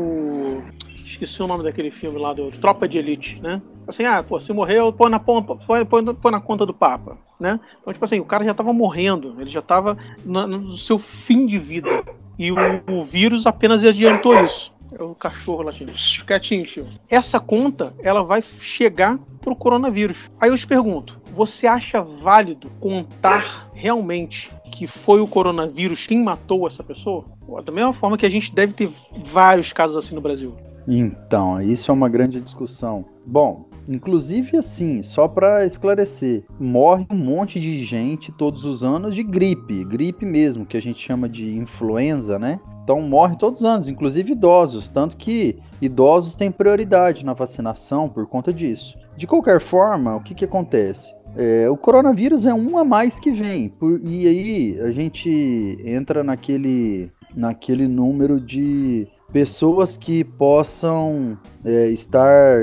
esqueci 1.11 1.43
o 1.43 1.47
nome 1.47 1.65
daquele 1.65 1.91
filme 1.91 2.19
lá 2.19 2.33
do 2.33 2.51
Tropa 2.51 2.89
de 2.89 2.99
Elite, 2.99 3.41
né? 3.41 3.61
Assim, 3.87 4.05
ah, 4.05 4.23
pô, 4.23 4.41
se 4.41 4.53
morreu, 4.53 4.93
põe 4.93 5.11
na, 5.11 5.19
põe, 5.19 5.85
põe, 5.85 6.33
na 6.33 6.41
conta 6.41 6.65
do 6.65 6.73
Papa, 6.73 7.19
né? 7.39 7.59
Então, 7.81 7.93
tipo 7.93 8.05
assim, 8.05 8.21
o 8.21 8.25
cara 8.25 8.45
já 8.45 8.53
estava 8.53 8.73
morrendo, 8.73 9.35
ele 9.41 9.51
já 9.51 9.61
estava 9.61 9.97
no 10.25 10.77
seu 10.79 10.99
fim 10.99 11.47
de 11.47 11.59
vida. 11.59 12.05
E 12.39 12.51
o, 12.53 12.57
o 12.91 13.05
vírus 13.05 13.47
apenas 13.47 13.85
adiantou 13.85 14.35
isso. 14.45 14.73
É 14.99 15.03
o 15.03 15.15
cachorro 15.15 15.63
latindo. 15.63 15.93
Quietinho, 16.27 16.65
tio. 16.65 16.87
Essa 17.09 17.39
conta, 17.39 17.95
ela 18.01 18.23
vai 18.23 18.43
chegar 18.61 19.19
pro 19.41 19.55
coronavírus. 19.55 20.19
Aí 20.41 20.51
eu 20.51 20.59
te 20.59 20.67
pergunto, 20.67 21.21
você 21.33 21.67
acha 21.67 22.03
válido 22.03 22.71
contar 22.81 23.69
realmente 23.73 24.51
que 24.73 24.87
foi 24.87 25.21
o 25.21 25.27
coronavírus 25.27 26.07
quem 26.07 26.23
matou 26.23 26.67
essa 26.67 26.83
pessoa? 26.83 27.25
Da 27.65 27.73
mesma 27.73 27.93
forma 27.93 28.17
que 28.17 28.27
a 28.27 28.31
gente 28.31 28.55
deve 28.55 28.73
ter 28.73 28.91
vários 29.25 29.73
casos 29.73 29.97
assim 29.97 30.15
no 30.15 30.21
Brasil. 30.21 30.57
Então, 30.93 31.63
isso 31.63 31.89
é 31.89 31.95
uma 31.95 32.09
grande 32.09 32.41
discussão. 32.41 33.05
Bom, 33.25 33.67
inclusive 33.89 34.57
assim, 34.57 35.03
só 35.03 35.29
para 35.29 35.65
esclarecer, 35.65 36.43
morre 36.59 37.07
um 37.09 37.17
monte 37.17 37.61
de 37.61 37.85
gente 37.85 38.33
todos 38.33 38.65
os 38.65 38.83
anos 38.83 39.15
de 39.15 39.23
gripe, 39.23 39.85
gripe 39.85 40.27
mesmo, 40.27 40.67
que 40.67 40.77
a 40.77 40.83
gente 40.83 41.01
chama 41.01 41.29
de 41.29 41.57
influenza, 41.57 42.41
né? 42.41 42.59
Então 42.83 43.01
morre 43.03 43.37
todos 43.37 43.61
os 43.61 43.69
anos, 43.69 43.89
inclusive 43.89 44.33
idosos, 44.33 44.89
tanto 44.89 45.17
que 45.17 45.61
idosos 45.81 46.35
têm 46.35 46.51
prioridade 46.51 47.25
na 47.25 47.35
vacinação 47.35 48.09
por 48.09 48.27
conta 48.27 48.53
disso. 48.53 48.99
De 49.17 49.29
qualquer 49.29 49.61
forma, 49.61 50.17
o 50.17 50.21
que, 50.21 50.35
que 50.35 50.45
acontece? 50.45 51.15
É, 51.37 51.71
o 51.71 51.77
coronavírus 51.77 52.47
é 52.47 52.53
um 52.53 52.77
a 52.77 52.85
mais 52.85 53.21
que 53.21 53.31
vem. 53.31 53.69
Por, 53.69 54.01
e 54.05 54.27
aí 54.27 54.81
a 54.81 54.91
gente 54.91 55.79
entra 55.85 56.25
naquele, 56.25 57.13
naquele 57.37 57.87
número 57.87 58.41
de 58.41 59.07
pessoas 59.33 59.97
que 59.97 60.25
possam 60.25 61.39
é, 61.65 61.89
estar 61.89 62.59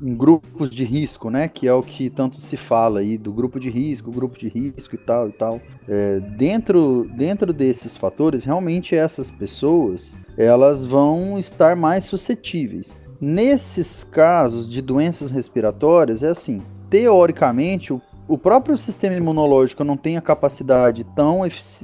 em 0.00 0.14
grupos 0.14 0.70
de 0.70 0.84
risco, 0.84 1.28
né? 1.28 1.48
Que 1.48 1.66
é 1.66 1.72
o 1.72 1.82
que 1.82 2.08
tanto 2.08 2.40
se 2.40 2.56
fala 2.56 3.00
aí 3.00 3.18
do 3.18 3.32
grupo 3.32 3.58
de 3.58 3.68
risco, 3.68 4.10
grupo 4.10 4.38
de 4.38 4.48
risco 4.48 4.94
e 4.94 4.98
tal 4.98 5.28
e 5.28 5.32
tal. 5.32 5.60
É, 5.88 6.20
dentro, 6.20 7.08
dentro 7.16 7.52
desses 7.52 7.96
fatores, 7.96 8.44
realmente 8.44 8.94
essas 8.94 9.30
pessoas 9.30 10.16
elas 10.36 10.84
vão 10.84 11.38
estar 11.38 11.74
mais 11.74 12.04
suscetíveis. 12.04 12.96
Nesses 13.20 14.04
casos 14.04 14.68
de 14.68 14.80
doenças 14.80 15.30
respiratórias, 15.30 16.22
é 16.22 16.28
assim: 16.28 16.62
teoricamente, 16.88 17.92
o, 17.92 18.00
o 18.28 18.38
próprio 18.38 18.78
sistema 18.78 19.16
imunológico 19.16 19.82
não 19.82 19.96
tem 19.96 20.16
a 20.16 20.20
capacidade 20.20 21.02
tão 21.16 21.40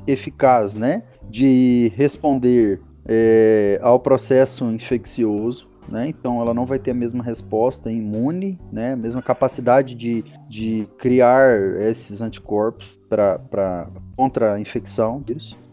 eficaz, 0.07 0.77
né? 0.77 1.03
De 1.29 1.91
responder 1.97 2.81
é, 3.07 3.79
ao 3.83 4.01
processo 4.01 4.65
infeccioso 4.65 5.69
né? 5.89 6.09
Então 6.09 6.41
ela 6.41 6.55
não 6.55 6.67
vai 6.67 6.79
ter 6.79 6.93
a 6.93 6.95
mesma 6.95 7.23
resposta 7.23 7.91
imune, 7.91 8.59
né? 8.73 8.93
A 8.93 8.97
mesma 8.97 9.23
capacidade 9.23 9.95
de, 9.95 10.25
de 10.49 10.89
criar 10.99 11.59
esses 11.81 12.21
anticorpos 12.21 12.99
para 13.09 13.89
contra 14.17 14.55
a 14.55 14.61
infecção. 14.61 15.23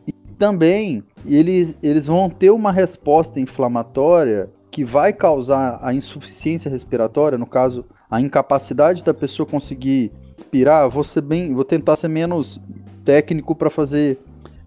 E 0.08 0.12
também 0.38 1.04
eles, 1.26 1.76
eles 1.82 2.08
vão 2.08 2.30
ter 2.30 2.52
uma 2.52 2.72
resposta 2.72 3.40
inflamatória 3.40 4.50
que 4.70 4.86
vai 4.86 5.12
causar 5.12 5.80
a 5.82 5.94
insuficiência 5.94 6.72
respiratória, 6.72 7.38
no 7.38 7.46
caso, 7.46 7.86
a 8.10 8.22
incapacidade 8.22 9.04
da 9.04 9.14
pessoa 9.14 9.46
conseguir 9.46 10.12
respirar. 10.36 10.90
Vou 10.90 11.04
ser 11.04 11.22
bem, 11.22 11.54
vou 11.54 11.66
tentar 11.66 11.96
ser 11.96 12.08
menos 12.08 12.60
técnico 13.04 13.56
para 13.56 13.70
fazer 13.70 14.20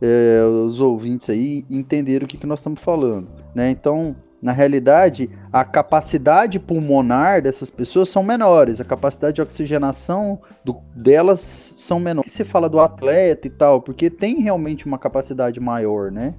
é, 0.07 0.45
os 0.67 0.81
ouvintes 0.81 1.31
aí 1.31 1.65
entender 1.71 2.23
o 2.23 2.27
que, 2.27 2.37
que 2.37 2.47
nós 2.47 2.59
estamos 2.59 2.83
falando, 2.83 3.29
né? 3.55 3.71
Então 3.71 4.15
na 4.45 4.53
realidade, 4.53 5.31
a 5.51 5.65
capacidade 5.65 6.61
pulmonar 6.61 7.41
dessas 7.41 7.71
pessoas 7.71 8.11
são 8.11 8.23
menores, 8.23 8.79
a 8.79 8.85
capacidade 8.85 9.37
de 9.37 9.41
oxigenação 9.41 10.39
do, 10.63 10.77
delas 10.95 11.41
são 11.41 11.99
menores. 11.99 12.31
Você 12.31 12.45
fala 12.45 12.69
do 12.69 12.79
atleta 12.79 13.47
e 13.47 13.51
tal, 13.51 13.81
porque 13.81 14.11
tem 14.11 14.43
realmente 14.43 14.85
uma 14.85 14.99
capacidade 14.99 15.59
maior, 15.59 16.13
né? 16.13 16.35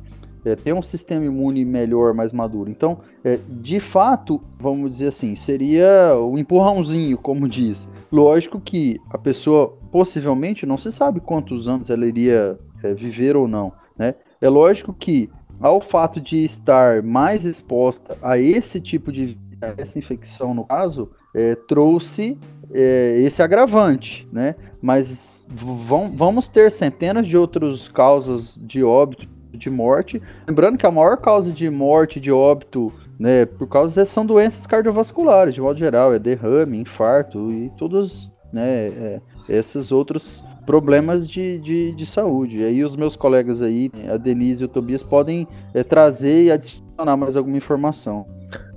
É, 0.45 0.55
tem 0.55 0.71
um 0.71 0.83
sistema 0.83 1.25
imune 1.25 1.65
melhor, 1.65 2.13
mais 2.13 2.31
maduro. 2.31 2.69
Então, 2.69 2.99
é, 3.23 3.39
de 3.49 3.79
fato, 3.79 4.39
vamos 4.59 4.91
dizer 4.91 5.07
assim, 5.07 5.35
seria 5.35 6.15
o 6.15 6.33
um 6.33 6.37
empurrãozinho, 6.37 7.17
como 7.17 7.49
diz. 7.49 7.89
Lógico 8.11 8.61
que 8.61 8.99
a 9.09 9.17
pessoa, 9.17 9.79
possivelmente, 9.91 10.63
não 10.63 10.77
se 10.77 10.91
sabe 10.91 11.19
quantos 11.19 11.67
anos 11.67 11.89
ela 11.89 12.05
iria 12.05 12.59
é, 12.83 12.93
viver 12.93 13.35
ou 13.35 13.47
não, 13.47 13.73
né? 13.97 14.15
É 14.41 14.49
lógico 14.49 14.93
que 14.93 15.29
ao 15.59 15.79
fato 15.79 16.19
de 16.19 16.43
estar 16.43 17.01
mais 17.01 17.45
exposta 17.45 18.17
a 18.21 18.37
esse 18.37 18.81
tipo 18.81 19.11
de 19.11 19.37
essa 19.77 19.97
infecção 19.97 20.53
no 20.53 20.65
caso, 20.65 21.09
é, 21.33 21.55
trouxe 21.55 22.37
é, 22.71 23.19
esse 23.21 23.41
agravante, 23.41 24.27
né? 24.31 24.55
Mas 24.81 25.43
vão, 25.47 26.11
vamos 26.15 26.47
ter 26.47 26.71
centenas 26.71 27.25
de 27.25 27.37
outras 27.37 27.87
causas 27.87 28.59
de 28.61 28.83
óbito, 28.83 29.27
de 29.51 29.69
morte. 29.69 30.21
Lembrando 30.47 30.77
que 30.77 30.85
a 30.85 30.91
maior 30.91 31.17
causa 31.17 31.51
de 31.51 31.69
morte, 31.69 32.19
de 32.19 32.31
óbito, 32.31 32.93
né, 33.17 33.45
por 33.45 33.67
causa 33.67 34.05
são 34.05 34.25
doenças 34.25 34.67
cardiovasculares, 34.67 35.55
de 35.55 35.61
modo 35.61 35.79
geral, 35.79 36.13
é 36.13 36.19
derrame, 36.19 36.77
infarto 36.77 37.51
e 37.51 37.69
todos, 37.77 38.29
né, 38.51 38.87
é, 38.87 39.21
esses 39.47 39.91
outros 39.91 40.43
problemas 40.65 41.27
de, 41.27 41.59
de, 41.61 41.93
de, 41.93 42.05
saúde. 42.05 42.57
E 42.57 42.65
aí 42.65 42.83
os 42.83 42.95
meus 42.95 43.15
colegas 43.15 43.61
aí, 43.61 43.91
a 44.11 44.17
Denise 44.17 44.63
e 44.63 44.65
o 44.65 44.67
Tobias, 44.67 45.03
podem 45.03 45.47
é, 45.73 45.83
trazer 45.83 46.45
e 46.45 46.51
adicionar 46.51 47.15
mais 47.17 47.35
alguma 47.35 47.57
informação. 47.57 48.25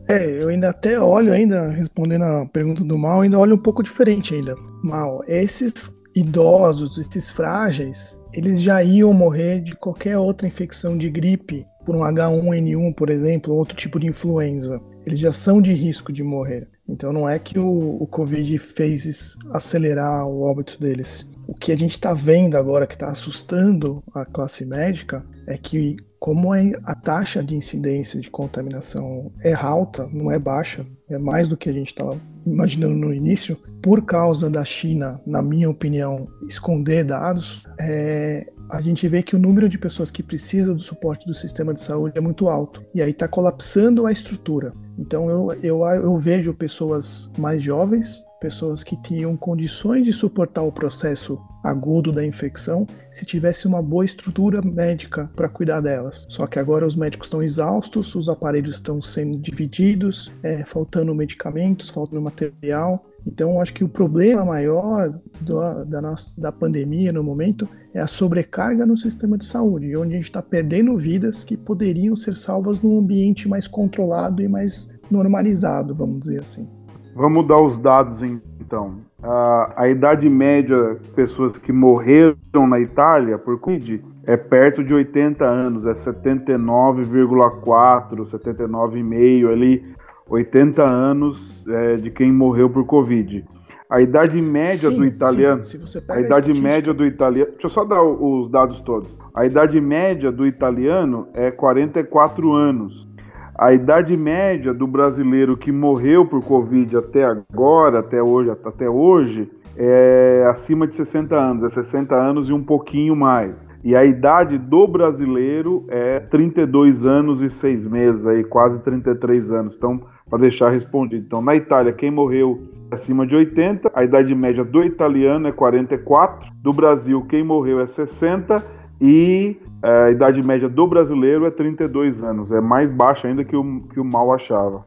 É, 0.08 0.42
eu 0.42 0.48
ainda 0.48 0.70
até 0.70 0.98
olho 0.98 1.32
ainda, 1.32 1.68
respondendo 1.68 2.24
a 2.24 2.46
pergunta 2.46 2.82
do 2.82 2.96
Mal, 2.96 3.20
ainda 3.20 3.38
olho 3.38 3.56
um 3.56 3.62
pouco 3.62 3.82
diferente 3.82 4.34
ainda. 4.34 4.54
Mal, 4.82 5.22
esses 5.26 5.94
idosos, 6.14 6.96
esses 6.98 7.30
frágeis, 7.30 8.18
eles 8.32 8.60
já 8.60 8.82
iam 8.82 9.12
morrer 9.12 9.60
de 9.60 9.76
qualquer 9.76 10.16
outra 10.16 10.46
infecção 10.46 10.96
de 10.96 11.10
gripe, 11.10 11.66
por 11.84 11.94
um 11.94 12.00
H1N1, 12.00 12.94
por 12.94 13.08
exemplo, 13.08 13.54
outro 13.54 13.76
tipo 13.76 13.98
de 13.98 14.06
influenza. 14.06 14.80
Eles 15.06 15.20
já 15.20 15.32
são 15.32 15.60
de 15.60 15.72
risco 15.72 16.12
de 16.12 16.22
morrer. 16.22 16.68
Então 16.88 17.12
não 17.12 17.28
é 17.28 17.38
que 17.38 17.58
o, 17.58 18.02
o 18.02 18.06
Covid 18.06 18.58
fez 18.58 19.36
acelerar 19.50 20.26
o 20.26 20.42
óbito 20.42 20.80
deles. 20.80 21.28
O 21.46 21.54
que 21.54 21.72
a 21.72 21.76
gente 21.76 21.92
está 21.92 22.12
vendo 22.12 22.56
agora 22.56 22.86
que 22.86 22.94
está 22.94 23.08
assustando 23.08 24.02
a 24.14 24.24
classe 24.24 24.66
médica 24.66 25.24
é 25.46 25.56
que, 25.56 25.96
como 26.20 26.52
a 26.52 26.94
taxa 26.94 27.42
de 27.42 27.56
incidência 27.56 28.20
de 28.20 28.30
contaminação 28.30 29.32
é 29.42 29.54
alta, 29.54 30.06
não 30.12 30.30
é 30.30 30.38
baixa, 30.38 30.84
é 31.08 31.18
mais 31.18 31.48
do 31.48 31.56
que 31.56 31.70
a 31.70 31.72
gente 31.72 31.88
estava 31.88 32.20
imaginando 32.44 32.94
no 32.94 33.14
início, 33.14 33.56
por 33.82 34.04
causa 34.04 34.50
da 34.50 34.64
China, 34.64 35.20
na 35.26 35.40
minha 35.40 35.70
opinião, 35.70 36.28
esconder 36.46 37.04
dados, 37.04 37.64
é, 37.78 38.46
a 38.70 38.80
gente 38.80 39.08
vê 39.08 39.22
que 39.22 39.36
o 39.36 39.38
número 39.38 39.68
de 39.68 39.78
pessoas 39.78 40.10
que 40.10 40.22
precisam 40.22 40.74
do 40.74 40.82
suporte 40.82 41.26
do 41.26 41.32
sistema 41.32 41.72
de 41.72 41.80
saúde 41.80 42.18
é 42.18 42.20
muito 42.20 42.48
alto. 42.48 42.82
E 42.94 43.00
aí 43.00 43.10
está 43.10 43.26
colapsando 43.26 44.06
a 44.06 44.12
estrutura. 44.12 44.72
Então 44.98 45.30
eu, 45.30 45.52
eu, 45.62 45.84
eu 45.84 46.18
vejo 46.18 46.52
pessoas 46.52 47.30
mais 47.38 47.62
jovens 47.62 48.26
pessoas 48.38 48.84
que 48.84 48.96
tinham 48.96 49.36
condições 49.36 50.04
de 50.04 50.12
suportar 50.12 50.62
o 50.62 50.72
processo 50.72 51.38
agudo 51.62 52.12
da 52.12 52.24
infecção 52.24 52.86
se 53.10 53.26
tivesse 53.26 53.66
uma 53.66 53.82
boa 53.82 54.04
estrutura 54.04 54.62
médica 54.62 55.30
para 55.34 55.48
cuidar 55.48 55.80
delas. 55.80 56.26
Só 56.28 56.46
que 56.46 56.58
agora 56.58 56.86
os 56.86 56.96
médicos 56.96 57.26
estão 57.26 57.42
exaustos, 57.42 58.14
os 58.14 58.28
aparelhos 58.28 58.76
estão 58.76 59.02
sendo 59.02 59.38
divididos, 59.38 60.30
é, 60.42 60.64
faltando 60.64 61.14
medicamentos, 61.14 61.90
faltando 61.90 62.22
material. 62.22 63.04
Então, 63.26 63.60
acho 63.60 63.74
que 63.74 63.84
o 63.84 63.88
problema 63.88 64.44
maior 64.44 65.12
do, 65.40 65.84
da, 65.84 66.00
nossa, 66.00 66.40
da 66.40 66.50
pandemia 66.50 67.12
no 67.12 67.22
momento 67.22 67.68
é 67.92 68.00
a 68.00 68.06
sobrecarga 68.06 68.86
no 68.86 68.96
sistema 68.96 69.36
de 69.36 69.46
saúde, 69.46 69.96
onde 69.96 70.14
a 70.14 70.16
gente 70.16 70.24
está 70.24 70.42
perdendo 70.42 70.96
vidas 70.96 71.44
que 71.44 71.56
poderiam 71.56 72.16
ser 72.16 72.36
salvas 72.36 72.80
num 72.80 72.98
ambiente 72.98 73.48
mais 73.48 73.66
controlado 73.66 74.42
e 74.42 74.48
mais 74.48 74.94
normalizado, 75.10 75.94
vamos 75.94 76.20
dizer 76.20 76.40
assim. 76.40 76.68
Vamos 77.14 77.46
dar 77.48 77.60
os 77.60 77.78
dados 77.78 78.22
então. 78.22 78.96
A, 79.22 79.72
a 79.76 79.88
idade 79.88 80.28
média 80.28 80.96
de 81.02 81.10
pessoas 81.10 81.58
que 81.58 81.72
morreram 81.72 82.36
na 82.68 82.78
Itália 82.78 83.36
por 83.36 83.58
Covid 83.58 84.04
é 84.24 84.36
perto 84.36 84.84
de 84.84 84.92
80 84.92 85.44
anos, 85.44 85.86
é 85.86 85.92
79,4, 85.92 88.26
79,5 88.26 89.50
ali, 89.50 89.82
80 90.28 90.82
anos 90.82 91.66
é, 91.66 91.96
de 91.96 92.10
quem 92.10 92.32
morreu 92.32 92.68
por 92.68 92.84
Covid. 92.84 93.44
A 93.90 94.02
idade 94.02 94.40
média 94.42 94.90
sim, 94.90 94.96
do 94.96 95.04
italiano. 95.04 95.64
Sim, 95.64 95.78
a 96.08 96.20
idade 96.20 96.52
a 96.52 96.62
média 96.62 96.92
do 96.92 97.06
italiano. 97.06 97.52
Deixa 97.52 97.66
eu 97.66 97.70
só 97.70 97.84
dar 97.84 98.02
os 98.02 98.48
dados 98.48 98.80
todos. 98.80 99.16
A 99.34 99.46
idade 99.46 99.80
média 99.80 100.30
do 100.30 100.46
italiano 100.46 101.28
é 101.32 101.50
44 101.50 102.52
anos. 102.52 103.08
A 103.56 103.72
idade 103.72 104.16
média 104.16 104.74
do 104.74 104.86
brasileiro 104.86 105.56
que 105.56 105.72
morreu 105.72 106.26
por 106.26 106.44
Covid 106.44 106.96
até 106.96 107.24
agora, 107.24 108.00
até 108.00 108.22
hoje, 108.22 108.50
até 108.50 108.88
hoje, 108.88 109.50
é 109.76 110.44
acima 110.50 110.86
de 110.86 110.96
60 110.96 111.36
anos, 111.36 111.64
é 111.64 111.70
60 111.70 112.14
anos 112.14 112.48
e 112.48 112.52
um 112.52 112.62
pouquinho 112.62 113.16
mais. 113.16 113.72
E 113.82 113.94
a 113.94 114.04
idade 114.04 114.58
do 114.58 114.86
brasileiro 114.88 115.86
é 115.88 116.18
32 116.20 117.06
anos 117.06 117.42
e 117.42 117.48
6 117.48 117.86
meses, 117.86 118.26
aí 118.26 118.44
quase 118.44 118.82
33 118.82 119.52
anos. 119.52 119.76
Então, 119.76 120.02
para 120.28 120.38
deixar 120.38 120.70
respondido. 120.70 121.24
Então, 121.26 121.40
na 121.40 121.54
Itália, 121.54 121.92
quem 121.92 122.10
morreu 122.10 122.68
acima 122.90 123.26
de 123.26 123.34
80, 123.34 123.90
a 123.94 124.04
idade 124.04 124.34
média 124.34 124.64
do 124.64 124.82
italiano 124.82 125.48
é 125.48 125.52
44, 125.52 126.50
do 126.62 126.72
Brasil, 126.72 127.24
quem 127.28 127.44
morreu 127.44 127.80
é 127.80 127.86
60 127.86 128.64
e 129.00 129.56
é, 129.82 130.04
a 130.06 130.10
idade 130.10 130.42
média 130.42 130.68
do 130.68 130.86
brasileiro 130.86 131.46
é 131.46 131.50
32 131.50 132.24
anos, 132.24 132.50
é 132.50 132.60
mais 132.60 132.90
baixa 132.90 133.28
ainda 133.28 133.44
que 133.44 133.54
o, 133.54 133.82
que 133.92 134.00
o 134.00 134.04
mal 134.04 134.32
achava. 134.32 134.86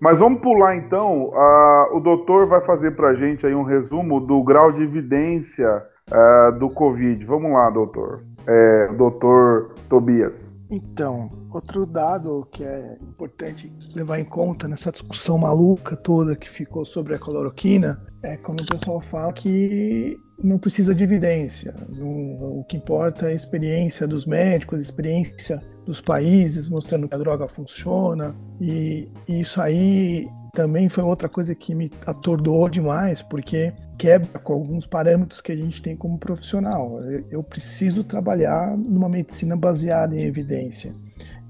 Mas 0.00 0.18
vamos 0.18 0.40
pular 0.40 0.74
então. 0.74 1.24
Uh, 1.24 1.96
o 1.96 2.00
doutor 2.00 2.46
vai 2.46 2.62
fazer 2.62 2.92
para 2.92 3.08
a 3.08 3.14
gente 3.14 3.46
aí 3.46 3.54
um 3.54 3.64
resumo 3.64 4.18
do 4.18 4.42
grau 4.42 4.72
de 4.72 4.82
evidência 4.82 5.82
uh, 6.10 6.58
do 6.58 6.68
Covid. 6.70 7.24
Vamos 7.24 7.52
lá, 7.52 7.70
doutor. 7.70 8.24
É, 8.46 8.88
doutor 8.94 9.74
Tobias. 9.88 10.58
Então, 10.70 11.30
outro 11.50 11.84
dado 11.84 12.46
que 12.52 12.62
é 12.62 12.96
importante 13.02 13.72
levar 13.94 14.20
em 14.20 14.24
conta 14.24 14.68
nessa 14.68 14.92
discussão 14.92 15.36
maluca 15.36 15.96
toda 15.96 16.36
que 16.36 16.48
ficou 16.48 16.84
sobre 16.84 17.14
a 17.14 17.18
cloroquina 17.18 18.00
é 18.22 18.36
quando 18.36 18.60
o 18.60 18.66
pessoal 18.66 19.00
fala 19.00 19.32
que 19.32 20.16
não 20.42 20.58
precisa 20.58 20.94
de 20.94 21.02
evidência. 21.02 21.74
o 21.98 22.64
que 22.68 22.76
importa 22.76 23.26
é 23.26 23.32
a 23.32 23.34
experiência 23.34 24.06
dos 24.06 24.24
médicos, 24.24 24.78
a 24.78 24.82
experiência 24.82 25.60
dos 25.84 26.00
países 26.00 26.68
mostrando 26.68 27.08
que 27.08 27.14
a 27.14 27.18
droga 27.18 27.48
funciona. 27.48 28.34
E, 28.60 29.10
e 29.28 29.40
isso 29.40 29.60
aí 29.60 30.28
também 30.52 30.88
foi 30.88 31.02
outra 31.02 31.28
coisa 31.28 31.54
que 31.54 31.74
me 31.74 31.90
atordoou 32.06 32.68
demais, 32.68 33.22
porque 33.22 33.72
quebra 34.00 34.40
com 34.40 34.54
alguns 34.54 34.86
parâmetros 34.86 35.42
que 35.42 35.52
a 35.52 35.56
gente 35.56 35.82
tem 35.82 35.94
como 35.94 36.16
profissional. 36.16 37.02
Eu 37.30 37.42
preciso 37.42 38.02
trabalhar 38.02 38.74
numa 38.74 39.10
medicina 39.10 39.54
baseada 39.54 40.16
em 40.16 40.22
evidência. 40.22 40.94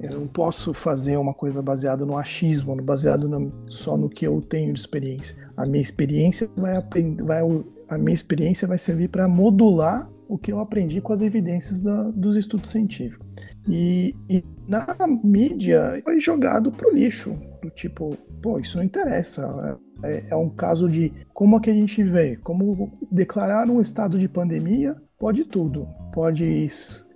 Eu 0.00 0.18
não 0.18 0.26
posso 0.26 0.74
fazer 0.74 1.16
uma 1.16 1.32
coisa 1.32 1.62
baseada 1.62 2.04
no 2.04 2.18
achismo, 2.18 2.74
baseado 2.82 3.28
no, 3.28 3.52
só 3.70 3.96
no 3.96 4.10
que 4.10 4.26
eu 4.26 4.40
tenho 4.40 4.72
de 4.72 4.80
experiência. 4.80 5.36
A 5.56 5.64
minha 5.64 5.80
experiência 5.80 6.50
vai, 6.56 6.76
aprender, 6.76 7.22
vai 7.22 7.40
a 7.88 7.96
minha 7.96 8.14
experiência 8.14 8.66
vai 8.66 8.78
servir 8.78 9.08
para 9.08 9.28
modular 9.28 10.10
o 10.26 10.36
que 10.36 10.50
eu 10.50 10.58
aprendi 10.58 11.00
com 11.00 11.12
as 11.12 11.22
evidências 11.22 11.80
da, 11.80 12.02
dos 12.10 12.36
estudos 12.36 12.70
científicos. 12.70 13.24
E, 13.68 14.14
e, 14.28 14.44
na 14.66 14.86
mídia 15.22 16.00
foi 16.02 16.18
jogado 16.18 16.70
pro 16.70 16.94
lixo, 16.94 17.36
do 17.62 17.70
tipo, 17.70 18.16
pô, 18.42 18.58
isso 18.58 18.78
não 18.78 18.84
interessa. 18.84 19.78
É, 20.02 20.24
é, 20.30 20.36
um 20.36 20.48
caso 20.48 20.88
de 20.88 21.12
como 21.34 21.58
é 21.58 21.60
que 21.60 21.70
a 21.70 21.74
gente 21.74 22.02
vê, 22.02 22.36
como 22.36 22.90
declarar 23.10 23.68
um 23.68 23.80
estado 23.80 24.18
de 24.18 24.28
pandemia 24.28 24.96
pode 25.18 25.44
tudo. 25.44 25.86
Pode 26.12 26.68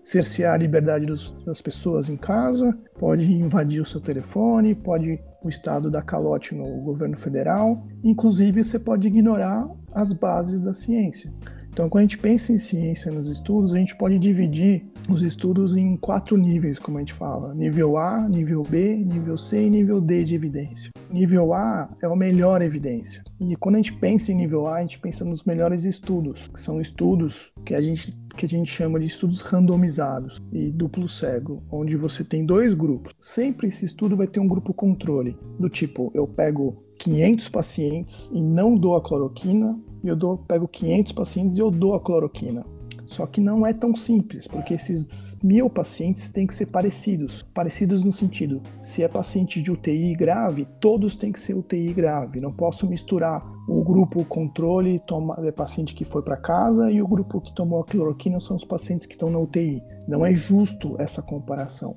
cercear 0.03 0.53
a 0.53 0.59
liberdade 0.59 1.07
dos, 1.07 1.35
das 1.47 1.63
pessoas 1.63 2.11
em 2.11 2.17
casa, 2.17 2.77
pode 2.99 3.33
invadir 3.33 3.81
o 3.81 3.87
seu 3.87 4.01
telefone, 4.01 4.75
pode 4.75 5.19
o 5.43 5.49
Estado 5.49 5.91
dar 5.91 6.03
calote 6.03 6.55
no 6.55 6.83
governo 6.83 7.17
federal, 7.17 7.87
inclusive 8.03 8.63
você 8.63 8.79
pode 8.79 9.09
ignorar 9.09 9.67
as 9.93 10.13
bases 10.13 10.63
da 10.63 10.75
ciência. 10.75 11.33
Então, 11.75 11.89
quando 11.89 12.03
a 12.03 12.05
gente 12.05 12.19
pensa 12.19 12.53
em 12.53 12.57
ciência 12.57 13.11
nos 13.11 13.29
estudos, 13.29 13.75
a 13.75 13.79
gente 13.79 13.97
pode 13.97 14.17
dividir 14.17 14.87
os 15.09 15.23
estudos 15.23 15.77
em 15.77 15.97
quatro 15.97 16.37
níveis, 16.37 16.79
como 16.79 16.99
a 16.99 17.01
gente 17.01 17.13
fala: 17.13 17.53
nível 17.53 17.97
A, 17.97 18.29
nível 18.29 18.63
B, 18.63 18.95
nível 18.95 19.37
C 19.37 19.67
e 19.67 19.71
nível 19.71 20.01
D 20.01 20.23
de 20.23 20.37
evidência. 20.37 20.93
Nível 21.11 21.53
A 21.53 21.91
é 22.01 22.07
a 22.07 22.15
melhor 22.15 22.63
evidência. 22.63 23.25
E 23.41 23.57
quando 23.57 23.75
a 23.75 23.79
gente 23.79 23.93
pensa 23.93 24.31
em 24.31 24.37
nível 24.37 24.69
A, 24.69 24.77
a 24.77 24.81
gente 24.83 25.01
pensa 25.01 25.25
nos 25.25 25.43
melhores 25.43 25.85
estudos, 25.85 26.47
que 26.47 26.61
são 26.61 26.81
estudos 26.81 27.51
que 27.67 27.75
a 27.75 27.83
gente 27.83 28.17
que 28.37 28.47
a 28.47 28.49
gente 28.49 28.71
chama 28.71 29.01
de 29.01 29.07
estudos 29.07 29.41
randomizados 29.43 30.41
e 30.53 30.71
duplo 30.71 31.09
cego, 31.09 31.63
onde 31.71 31.97
você 31.97 32.25
tem 32.25 32.45
dois 32.47 32.75
grupos. 32.75 33.13
Sempre 33.21 33.69
esse 33.69 33.85
estudo 33.85 34.17
vai 34.17 34.27
ter 34.27 34.41
um 34.41 34.49
grupo 34.49 34.73
controle, 34.75 35.37
do 35.59 35.69
tipo, 35.69 36.11
eu 36.15 36.27
pego 36.27 36.85
500 36.99 37.49
pacientes 37.49 38.31
e 38.33 38.43
não 38.43 38.77
dou 38.77 38.97
a 38.97 39.03
cloroquina, 39.03 39.79
e 40.05 40.09
eu 40.09 40.15
dou, 40.15 40.37
pego 40.37 40.69
500 40.69 41.13
pacientes 41.13 41.57
e 41.57 41.61
eu 41.61 41.71
dou 41.71 41.95
a 41.95 42.01
cloroquina. 42.01 42.65
Só 43.07 43.27
que 43.27 43.41
não 43.41 43.67
é 43.67 43.73
tão 43.73 43.95
simples, 43.95 44.47
porque 44.47 44.75
esses 44.75 45.39
mil 45.43 45.71
pacientes 45.71 46.31
têm 46.31 46.47
que 46.47 46.55
ser 46.55 46.67
parecidos. 46.67 47.43
Parecidos 47.55 48.03
no 48.03 48.13
sentido, 48.13 48.61
se 48.81 49.03
é 49.03 49.09
paciente 49.09 49.63
de 49.63 49.71
UTI 49.71 50.15
grave, 50.15 50.67
todos 50.81 51.15
têm 51.15 51.31
que 51.31 51.39
ser 51.39 51.55
UTI 51.55 51.93
grave. 51.93 52.41
Não 52.41 52.51
posso 52.51 52.87
misturar 52.87 53.45
o 53.69 53.83
grupo 53.85 54.25
controle, 54.25 54.99
toma, 55.01 55.39
é 55.47 55.53
paciente 55.53 55.95
que 55.95 56.05
foi 56.05 56.23
para 56.23 56.37
casa, 56.37 56.91
e 56.91 57.01
o 57.01 57.07
grupo 57.07 57.41
que 57.41 57.55
tomou 57.55 57.81
a 57.81 57.85
cloroquina 57.85 58.41
são 58.41 58.57
os 58.57 58.65
pacientes 58.65 59.07
que 59.07 59.15
estão 59.15 59.31
na 59.31 59.39
UTI. 59.39 59.83
Não 60.09 60.27
é 60.27 60.35
justo 60.35 60.97
essa 60.99 61.23
comparação. 61.23 61.97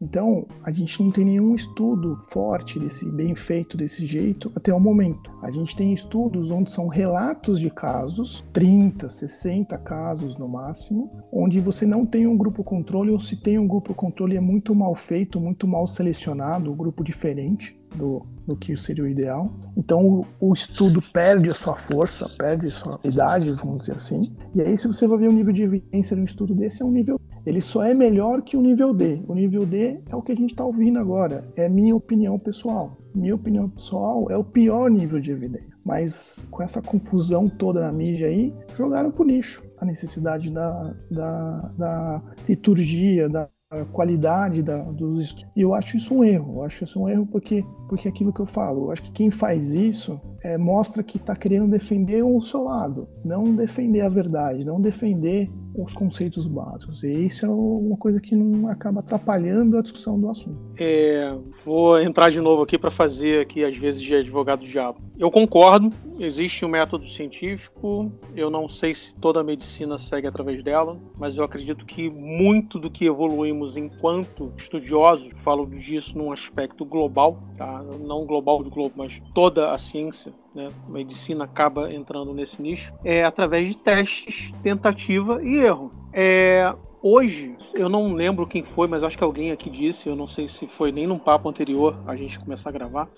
Então, 0.00 0.46
a 0.62 0.70
gente 0.70 1.02
não 1.02 1.10
tem 1.10 1.24
nenhum 1.24 1.56
estudo 1.56 2.14
forte 2.30 2.78
desse 2.78 3.10
bem 3.10 3.34
feito 3.34 3.76
desse 3.76 4.06
jeito 4.06 4.50
até 4.54 4.72
o 4.72 4.78
momento. 4.78 5.32
A 5.42 5.50
gente 5.50 5.74
tem 5.74 5.92
estudos 5.92 6.52
onde 6.52 6.70
são 6.70 6.86
relatos 6.86 7.58
de 7.58 7.68
casos, 7.68 8.44
30, 8.52 9.10
60 9.10 9.76
casos 9.78 10.38
no 10.38 10.48
máximo, 10.48 11.10
onde 11.32 11.58
você 11.58 11.84
não 11.84 12.06
tem 12.06 12.28
um 12.28 12.36
grupo 12.36 12.62
controle 12.62 13.10
ou 13.10 13.18
se 13.18 13.36
tem 13.36 13.58
um 13.58 13.66
grupo 13.66 13.92
controle 13.92 14.36
é 14.36 14.40
muito 14.40 14.72
mal 14.72 14.94
feito, 14.94 15.40
muito 15.40 15.66
mal 15.66 15.86
selecionado, 15.86 16.70
um 16.70 16.76
grupo 16.76 17.02
diferente 17.02 17.76
do, 17.98 18.24
do 18.46 18.56
que 18.56 18.76
seria 18.76 19.04
o 19.04 19.08
ideal. 19.08 19.52
Então 19.76 20.06
o, 20.06 20.26
o, 20.40 20.52
estudo 20.54 21.02
perde 21.02 21.50
a 21.50 21.54
sua 21.54 21.76
força, 21.76 22.28
perde 22.38 22.68
a 22.68 22.70
sua 22.70 23.00
idade, 23.04 23.52
vamos 23.52 23.80
dizer 23.80 23.96
assim. 23.96 24.34
E 24.54 24.62
aí, 24.62 24.78
se 24.78 24.86
você 24.86 25.06
vai 25.06 25.18
ver 25.18 25.28
o 25.28 25.32
nível 25.32 25.52
de 25.52 25.64
evidência 25.64 26.16
de 26.16 26.22
um 26.22 26.24
estudo 26.24 26.54
desse, 26.54 26.82
é 26.82 26.84
um 26.86 26.90
nível. 26.90 27.20
Ele 27.44 27.60
só 27.60 27.82
é 27.82 27.94
melhor 27.94 28.42
que 28.42 28.56
o 28.56 28.60
nível 28.60 28.94
D. 28.94 29.22
O 29.26 29.34
nível 29.34 29.66
D 29.66 30.00
é 30.08 30.16
o 30.16 30.22
que 30.22 30.32
a 30.32 30.34
gente 30.34 30.50
está 30.50 30.64
ouvindo 30.64 30.98
agora. 30.98 31.44
É 31.56 31.68
minha 31.68 31.94
opinião 31.94 32.38
pessoal. 32.38 32.96
Minha 33.14 33.34
opinião 33.34 33.68
pessoal 33.68 34.30
é 34.30 34.36
o 34.36 34.44
pior 34.44 34.90
nível 34.90 35.18
de 35.18 35.30
evidência. 35.30 35.76
Mas 35.84 36.46
com 36.50 36.62
essa 36.62 36.82
confusão 36.82 37.48
toda 37.48 37.80
na 37.80 37.90
mídia 37.90 38.28
aí, 38.28 38.54
jogaram 38.76 39.10
pro 39.10 39.24
lixo 39.24 39.62
a 39.78 39.84
necessidade 39.84 40.50
da, 40.50 40.94
da, 41.10 41.72
da 41.76 42.22
liturgia, 42.48 43.28
da 43.28 43.48
a 43.70 43.84
qualidade 43.84 44.62
da, 44.62 44.78
dos 44.78 45.24
estudos. 45.24 45.52
E 45.54 45.60
eu 45.60 45.74
acho 45.74 45.96
isso 45.96 46.14
um 46.14 46.24
erro. 46.24 46.56
Eu 46.56 46.62
acho 46.64 46.84
isso 46.84 47.00
um 47.00 47.08
erro 47.08 47.26
porque, 47.26 47.62
porque 47.88 48.08
é 48.08 48.10
aquilo 48.10 48.32
que 48.32 48.40
eu 48.40 48.46
falo, 48.46 48.86
eu 48.86 48.92
acho 48.92 49.02
que 49.02 49.10
quem 49.10 49.30
faz 49.30 49.74
isso 49.74 50.18
é, 50.42 50.56
mostra 50.56 51.02
que 51.02 51.18
está 51.18 51.36
querendo 51.36 51.68
defender 51.68 52.22
o 52.22 52.40
seu 52.40 52.64
lado, 52.64 53.06
não 53.24 53.54
defender 53.54 54.00
a 54.00 54.08
verdade, 54.08 54.64
não 54.64 54.80
defender 54.80 55.50
os 55.82 55.94
conceitos 55.94 56.46
básicos. 56.46 57.02
E 57.02 57.26
isso 57.26 57.46
é 57.46 57.48
uma 57.48 57.96
coisa 57.96 58.20
que 58.20 58.34
não 58.34 58.68
acaba 58.68 59.00
atrapalhando 59.00 59.78
a 59.78 59.82
discussão 59.82 60.18
do 60.18 60.28
assunto. 60.28 60.58
É, 60.76 61.34
vou 61.64 62.00
entrar 62.00 62.30
de 62.30 62.40
novo 62.40 62.62
aqui 62.62 62.76
para 62.76 62.90
fazer 62.90 63.40
aqui 63.42 63.64
às 63.64 63.76
vezes 63.76 64.00
de 64.00 64.14
advogado 64.14 64.60
do 64.60 64.68
diabo. 64.68 65.00
Eu 65.18 65.30
concordo, 65.30 65.90
existe 66.18 66.64
um 66.64 66.68
método 66.68 67.08
científico. 67.08 68.12
Eu 68.34 68.50
não 68.50 68.68
sei 68.68 68.94
se 68.94 69.14
toda 69.16 69.40
a 69.40 69.44
medicina 69.44 69.98
segue 69.98 70.26
através 70.26 70.62
dela, 70.62 70.98
mas 71.16 71.36
eu 71.36 71.44
acredito 71.44 71.84
que 71.84 72.08
muito 72.10 72.78
do 72.78 72.90
que 72.90 73.04
evoluímos 73.06 73.76
enquanto 73.76 74.52
estudiosos, 74.56 75.28
falo 75.42 75.66
disso 75.66 76.16
num 76.16 76.32
aspecto 76.32 76.84
global, 76.84 77.42
tá? 77.56 77.84
não 78.00 78.26
global 78.26 78.62
do 78.62 78.70
globo, 78.70 78.94
mas 78.96 79.20
toda 79.34 79.72
a 79.72 79.78
ciência 79.78 80.32
né, 80.54 80.68
a 80.86 80.90
medicina 80.90 81.44
acaba 81.44 81.92
entrando 81.92 82.32
nesse 82.32 82.60
nicho, 82.60 82.92
é 83.04 83.24
através 83.24 83.68
de 83.68 83.76
testes, 83.76 84.50
tentativa 84.62 85.42
e 85.42 85.56
erro. 85.56 85.90
É, 86.12 86.72
hoje, 87.02 87.56
eu 87.74 87.88
não 87.88 88.12
lembro 88.12 88.46
quem 88.46 88.62
foi, 88.62 88.88
mas 88.88 89.02
acho 89.02 89.16
que 89.16 89.24
alguém 89.24 89.50
aqui 89.50 89.70
disse, 89.70 90.08
eu 90.08 90.16
não 90.16 90.26
sei 90.26 90.48
se 90.48 90.66
foi 90.66 90.92
nem 90.92 91.06
num 91.06 91.18
papo 91.18 91.48
anterior 91.48 91.96
a 92.06 92.16
gente 92.16 92.38
começar 92.38 92.70
a 92.70 92.72
gravar, 92.72 93.08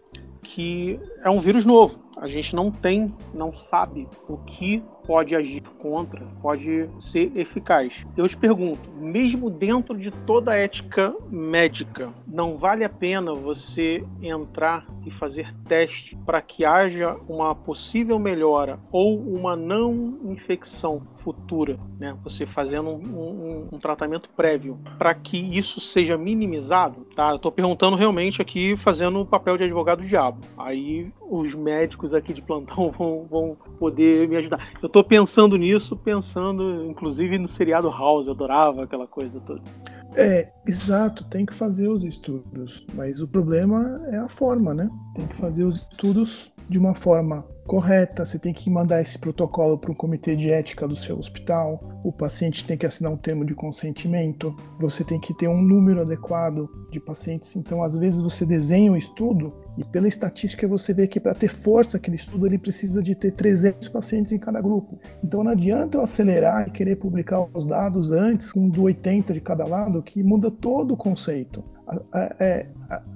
que 0.43 0.99
é 1.23 1.31
um 1.31 1.41
vírus 1.41 1.65
novo. 1.65 1.99
A 2.17 2.29
gente 2.29 2.55
não 2.55 2.71
tem, 2.71 3.15
não 3.33 3.53
sabe 3.53 4.07
o 4.29 4.37
que 4.37 4.83
pode 5.11 5.35
agir 5.35 5.65
contra, 5.81 6.25
pode 6.41 6.89
ser 7.01 7.37
eficaz. 7.37 8.07
Eu 8.17 8.29
te 8.29 8.37
pergunto, 8.37 8.89
mesmo 8.93 9.51
dentro 9.51 9.99
de 9.99 10.13
toda 10.13 10.53
a 10.53 10.57
ética 10.57 11.13
médica, 11.29 12.11
não 12.29 12.57
vale 12.57 12.85
a 12.85 12.89
pena 12.89 13.33
você 13.33 14.05
entrar 14.23 14.87
e 15.05 15.11
fazer 15.11 15.53
teste 15.67 16.17
para 16.25 16.41
que 16.41 16.65
haja 16.65 17.17
uma 17.29 17.57
possível 17.57 18.21
melhora 18.21 18.79
ou 18.93 19.19
uma 19.19 19.57
não 19.57 20.17
infecção 20.27 21.03
futura, 21.23 21.79
né? 21.99 22.17
Você 22.25 22.47
fazendo 22.47 22.91
um, 22.91 22.95
um, 22.95 23.69
um 23.73 23.79
tratamento 23.79 24.29
prévio 24.37 24.79
para 24.99 25.15
que 25.15 25.37
isso 25.37 25.81
seja 25.81 26.17
minimizado, 26.17 27.07
tá? 27.15 27.31
Eu 27.31 27.37
estou 27.37 27.53
perguntando 27.53 27.97
realmente 27.97 28.41
aqui, 28.43 28.77
fazendo 28.77 29.21
o 29.21 29.27
papel 29.27 29.57
de 29.57 29.65
advogado 29.65 30.03
diabo. 30.07 30.39
Aí 30.59 31.13
os 31.21 31.55
médicos 31.55 32.13
aqui 32.13 32.33
de 32.33 32.43
plantão 32.43 32.91
vão, 32.97 33.27
vão 33.31 33.57
poder 33.79 34.29
me 34.29 34.37
ajudar. 34.37 34.71
Eu 34.83 34.87
estou 34.87 35.05
pensando 35.05 35.57
nisso, 35.57 35.97
pensando 35.97 36.85
inclusive 36.87 37.39
no 37.39 37.49
seriado 37.49 37.89
House, 37.91 38.27
eu 38.27 38.33
adorava 38.33 38.85
aquela 38.85 39.07
coisa 39.07 39.41
toda. 39.41 39.63
É, 40.15 40.51
exato, 40.67 41.25
tem 41.25 41.47
que 41.47 41.55
fazer 41.55 41.89
os 41.89 42.03
estudos, 42.03 42.85
mas 42.95 43.21
o 43.21 43.29
problema 43.29 44.03
é 44.11 44.17
a 44.17 44.29
forma, 44.29 44.75
né? 44.75 44.91
Tem 45.15 45.27
que 45.27 45.37
fazer 45.37 45.65
os 45.65 45.77
estudos 45.77 46.53
de 46.69 46.79
uma 46.79 46.95
forma 46.95 47.45
correta, 47.71 48.27
você 48.27 48.37
tem 48.37 48.53
que 48.53 48.69
mandar 48.69 49.01
esse 49.01 49.17
protocolo 49.17 49.79
para 49.79 49.93
o 49.93 49.95
comitê 49.95 50.35
de 50.35 50.51
ética 50.51 50.89
do 50.89 50.97
seu 50.97 51.17
hospital, 51.17 52.01
o 52.03 52.11
paciente 52.11 52.67
tem 52.67 52.77
que 52.77 52.85
assinar 52.85 53.13
um 53.13 53.17
termo 53.17 53.45
de 53.45 53.55
consentimento, 53.55 54.53
você 54.81 55.05
tem 55.05 55.21
que 55.21 55.33
ter 55.33 55.47
um 55.47 55.63
número 55.63 56.01
adequado 56.01 56.69
de 56.91 56.99
pacientes. 56.99 57.55
Então, 57.55 57.81
às 57.85 57.97
vezes, 57.97 58.21
você 58.21 58.45
desenha 58.45 58.91
um 58.91 58.97
estudo 58.97 59.55
e 59.79 59.85
pela 59.85 60.09
estatística 60.09 60.67
você 60.67 60.93
vê 60.93 61.07
que 61.07 61.21
para 61.21 61.33
ter 61.33 61.49
força 61.49 61.97
aquele 61.97 62.17
estudo 62.17 62.45
ele 62.45 62.59
precisa 62.59 63.03
de 63.03 63.15
ter 63.15 63.31
300 63.31 63.89
pacientes 63.89 64.33
em 64.33 64.39
cada 64.39 64.61
grupo. 64.61 64.99
Então 65.23 65.43
não 65.43 65.53
adianta 65.53 65.97
eu 65.97 66.03
acelerar 66.03 66.69
e 66.69 66.71
querer 66.71 66.97
publicar 66.97 67.47
os 67.55 67.65
dados 67.65 68.11
antes 68.11 68.53
com 68.53 68.69
do 68.69 68.83
80 68.83 69.33
de 69.33 69.41
cada 69.41 69.65
lado 69.65 70.03
que 70.03 70.23
muda 70.23 70.51
todo 70.51 70.95
o 70.95 70.97
conceito. 70.97 71.65
É, 72.39 72.67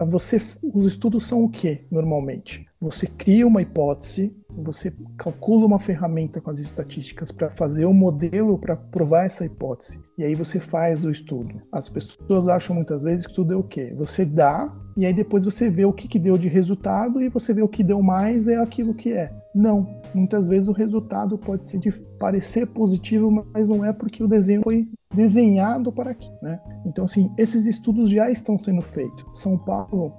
você, 0.06 0.40
os 0.62 0.86
estudos 0.86 1.24
são 1.26 1.44
o 1.44 1.50
que 1.50 1.84
normalmente? 1.90 2.66
Você 2.80 3.06
cria 3.06 3.46
uma 3.46 3.62
hipótese, 3.62 4.34
você 4.56 4.92
calcula 5.16 5.66
uma 5.66 5.78
ferramenta 5.78 6.40
com 6.40 6.50
as 6.50 6.58
estatísticas 6.58 7.30
para 7.30 7.50
fazer 7.50 7.86
um 7.86 7.94
modelo 7.94 8.58
para 8.58 8.76
provar 8.76 9.24
essa 9.24 9.44
hipótese. 9.44 10.02
E 10.16 10.24
aí 10.24 10.34
você 10.34 10.60
faz 10.60 11.04
o 11.04 11.10
estudo. 11.10 11.60
As 11.72 11.88
pessoas 11.88 12.46
acham 12.46 12.74
muitas 12.74 13.02
vezes 13.02 13.24
que 13.24 13.32
estudo 13.32 13.54
é 13.54 13.56
o 13.56 13.62
quê? 13.62 13.92
Você 13.96 14.24
dá 14.24 14.72
e 14.96 15.04
aí 15.04 15.12
depois 15.12 15.44
você 15.44 15.68
vê 15.68 15.84
o 15.84 15.92
que, 15.92 16.06
que 16.06 16.18
deu 16.18 16.38
de 16.38 16.48
resultado 16.48 17.20
e 17.20 17.28
você 17.28 17.52
vê 17.52 17.62
o 17.62 17.68
que 17.68 17.82
deu 17.82 18.00
mais 18.00 18.46
é 18.46 18.56
aquilo 18.56 18.94
que 18.94 19.12
é. 19.12 19.32
Não, 19.54 20.00
muitas 20.14 20.46
vezes 20.46 20.68
o 20.68 20.72
resultado 20.72 21.36
pode 21.36 21.66
ser 21.66 21.78
de 21.78 21.90
parecer 22.18 22.66
positivo, 22.68 23.30
mas 23.52 23.66
não 23.66 23.84
é 23.84 23.92
porque 23.92 24.22
o 24.22 24.28
desenho 24.28 24.62
foi 24.62 24.88
desenhado 25.12 25.92
para 25.92 26.10
aqui, 26.10 26.30
né? 26.42 26.60
Então 26.86 27.04
assim, 27.04 27.32
esses 27.36 27.66
estudos 27.66 28.08
já 28.10 28.30
estão 28.30 28.58
sendo 28.58 28.82
feitos. 28.82 29.24
São 29.32 29.58
Paulo 29.58 30.12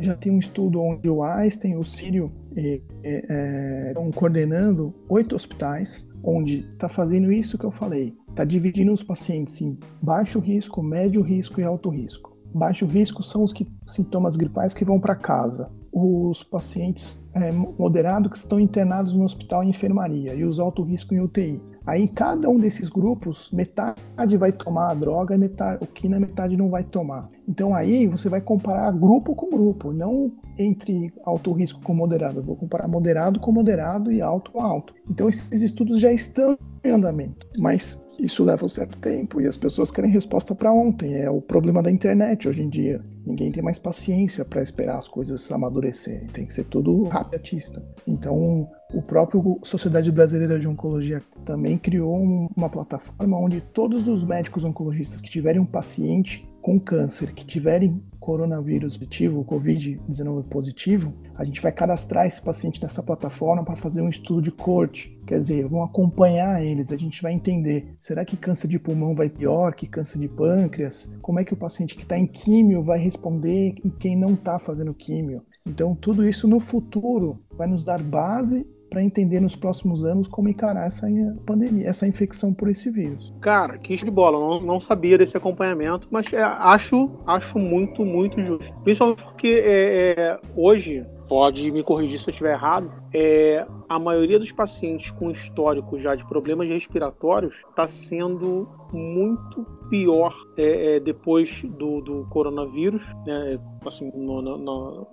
já 0.00 0.14
tem 0.14 0.32
um 0.32 0.38
estudo 0.38 0.80
onde 0.80 1.08
o 1.08 1.22
Einstein 1.22 1.72
e 1.72 1.76
o 1.76 1.84
Sírio 1.84 2.32
é, 2.56 2.80
é, 3.02 3.88
estão 3.88 4.10
coordenando 4.10 4.94
oito 5.08 5.34
hospitais, 5.34 6.08
onde 6.22 6.68
está 6.72 6.88
fazendo 6.88 7.32
isso 7.32 7.58
que 7.58 7.64
eu 7.64 7.70
falei, 7.70 8.14
está 8.28 8.44
dividindo 8.44 8.92
os 8.92 9.02
pacientes 9.02 9.60
em 9.60 9.78
baixo 10.02 10.38
risco, 10.38 10.82
médio 10.82 11.22
risco 11.22 11.60
e 11.60 11.64
alto 11.64 11.88
risco. 11.88 12.36
Baixo 12.54 12.86
risco 12.86 13.22
são 13.22 13.42
os 13.44 13.52
que, 13.52 13.66
sintomas 13.86 14.36
gripais 14.36 14.72
que 14.72 14.84
vão 14.84 14.98
para 14.98 15.14
casa. 15.14 15.70
Os 15.92 16.42
pacientes 16.42 17.18
é, 17.34 17.52
moderados 17.52 18.30
que 18.30 18.36
estão 18.36 18.58
internados 18.58 19.14
no 19.14 19.24
hospital 19.24 19.62
em 19.62 19.70
enfermaria 19.70 20.34
e 20.34 20.44
os 20.44 20.58
alto 20.58 20.82
risco 20.82 21.14
em 21.14 21.20
UTI. 21.20 21.60
Aí 21.86 22.02
em 22.02 22.06
cada 22.08 22.48
um 22.48 22.58
desses 22.58 22.88
grupos, 22.88 23.50
metade 23.52 24.36
vai 24.36 24.50
tomar 24.50 24.90
a 24.90 24.94
droga 24.94 25.36
o 25.80 25.86
que 25.86 26.08
na 26.08 26.18
metade 26.18 26.56
não 26.56 26.68
vai 26.68 26.82
tomar. 26.82 27.30
Então 27.48 27.74
aí 27.74 28.06
você 28.08 28.28
vai 28.28 28.40
comparar 28.40 28.90
grupo 28.90 29.34
com 29.34 29.48
grupo, 29.48 29.92
não 29.92 30.32
entre 30.58 31.12
alto 31.24 31.52
risco 31.52 31.80
com 31.80 31.94
moderado. 31.94 32.40
Eu 32.40 32.42
vou 32.42 32.56
comparar 32.56 32.88
moderado 32.88 33.38
com 33.38 33.52
moderado 33.52 34.10
e 34.10 34.20
alto 34.20 34.50
com 34.50 34.60
alto. 34.60 34.94
Então 35.08 35.28
esses 35.28 35.62
estudos 35.62 36.00
já 36.00 36.12
estão 36.12 36.58
em 36.82 36.90
andamento. 36.90 37.46
Mas 37.56 37.96
isso 38.18 38.44
leva 38.44 38.64
um 38.64 38.68
certo 38.68 38.98
tempo 38.98 39.40
e 39.40 39.46
as 39.46 39.56
pessoas 39.56 39.90
querem 39.90 40.10
resposta 40.10 40.54
para 40.54 40.72
ontem. 40.72 41.14
É 41.16 41.30
o 41.30 41.40
problema 41.40 41.82
da 41.82 41.90
internet 41.90 42.48
hoje 42.48 42.62
em 42.62 42.68
dia. 42.68 43.00
Ninguém 43.26 43.50
tem 43.50 43.62
mais 43.62 43.78
paciência 43.78 44.44
para 44.44 44.62
esperar 44.62 44.96
as 44.96 45.08
coisas 45.08 45.50
amadurecerem. 45.50 46.26
Tem 46.28 46.46
que 46.46 46.54
ser 46.54 46.64
tudo 46.64 47.04
rapidista. 47.04 47.82
Então, 48.06 48.68
o 48.92 49.02
próprio 49.02 49.58
Sociedade 49.62 50.10
Brasileira 50.12 50.58
de 50.58 50.68
Oncologia 50.68 51.20
também 51.44 51.76
criou 51.76 52.16
uma 52.56 52.68
plataforma 52.68 53.38
onde 53.38 53.60
todos 53.60 54.08
os 54.08 54.24
médicos 54.24 54.64
oncologistas 54.64 55.20
que 55.20 55.30
tiverem 55.30 55.60
um 55.60 55.66
paciente 55.66 56.48
com 56.62 56.80
câncer, 56.80 57.32
que 57.32 57.44
tiverem 57.44 58.02
coronavírus 58.26 58.96
positivo, 58.96 59.44
Covid-19 59.44 60.48
positivo, 60.48 61.14
a 61.36 61.44
gente 61.44 61.62
vai 61.62 61.70
cadastrar 61.70 62.26
esse 62.26 62.42
paciente 62.42 62.82
nessa 62.82 63.00
plataforma 63.00 63.64
para 63.64 63.76
fazer 63.76 64.02
um 64.02 64.08
estudo 64.08 64.42
de 64.42 64.50
corte. 64.50 65.16
Quer 65.24 65.38
dizer, 65.38 65.68
vão 65.68 65.84
acompanhar 65.84 66.60
eles, 66.60 66.90
a 66.90 66.96
gente 66.96 67.22
vai 67.22 67.32
entender, 67.32 67.94
será 68.00 68.24
que 68.24 68.36
câncer 68.36 68.66
de 68.66 68.80
pulmão 68.80 69.14
vai 69.14 69.30
pior 69.30 69.74
que 69.74 69.86
câncer 69.86 70.18
de 70.18 70.26
pâncreas? 70.26 71.08
Como 71.22 71.38
é 71.38 71.44
que 71.44 71.54
o 71.54 71.56
paciente 71.56 71.94
que 71.94 72.02
está 72.02 72.18
em 72.18 72.26
químio 72.26 72.82
vai 72.82 72.98
responder 72.98 73.76
em 73.84 73.90
quem 73.90 74.16
não 74.16 74.34
está 74.34 74.58
fazendo 74.58 74.92
químio? 74.92 75.44
Então, 75.64 75.94
tudo 75.94 76.28
isso 76.28 76.48
no 76.48 76.58
futuro 76.58 77.38
vai 77.56 77.68
nos 77.68 77.84
dar 77.84 78.02
base 78.02 78.66
para 78.88 79.02
entender 79.02 79.40
nos 79.40 79.56
próximos 79.56 80.04
anos 80.04 80.28
como 80.28 80.48
encarar 80.48 80.86
essa 80.86 81.06
pandemia, 81.44 81.88
essa 81.88 82.06
infecção 82.06 82.52
por 82.52 82.68
esse 82.68 82.90
vírus. 82.90 83.34
Cara, 83.40 83.78
que 83.78 83.96
de 83.96 84.10
bola, 84.10 84.38
não, 84.38 84.60
não 84.60 84.80
sabia 84.80 85.18
desse 85.18 85.36
acompanhamento, 85.36 86.08
mas 86.10 86.32
é, 86.32 86.42
acho, 86.42 87.10
acho 87.26 87.58
muito, 87.58 88.04
muito 88.04 88.42
justo. 88.42 88.72
Principalmente 88.84 89.22
porque 89.22 89.48
é, 89.64 90.14
é, 90.18 90.40
hoje, 90.54 91.04
pode 91.28 91.70
me 91.70 91.82
corrigir 91.82 92.20
se 92.20 92.28
eu 92.28 92.32
estiver 92.32 92.52
errado, 92.52 92.90
é, 93.12 93.66
a 93.88 93.98
maioria 93.98 94.38
dos 94.38 94.52
pacientes 94.52 95.10
com 95.12 95.30
histórico 95.30 95.98
já 96.00 96.14
de 96.14 96.26
problemas 96.26 96.68
respiratórios 96.68 97.54
está 97.68 97.88
sendo 97.88 98.68
muito 98.92 99.64
pior 99.88 100.34
é, 100.56 100.96
é, 100.96 101.00
depois 101.00 101.62
do, 101.62 102.00
do 102.00 102.26
coronavírus, 102.30 103.02
né, 103.24 103.58
assim, 103.84 104.10
no, 104.14 104.42
no, 104.42 104.58
no 104.58 105.06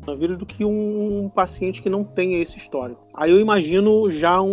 coronavírus, 0.00 0.38
do 0.38 0.46
que 0.46 0.64
um, 0.64 1.24
um, 1.24 1.28
paciente 1.28 1.82
que 1.82 1.90
não 1.90 2.04
tenha 2.04 2.40
esse 2.40 2.56
histórico. 2.56 3.06
Aí 3.14 3.30
eu 3.30 3.40
imagino 3.40 4.10
já 4.10 4.40
um, 4.40 4.48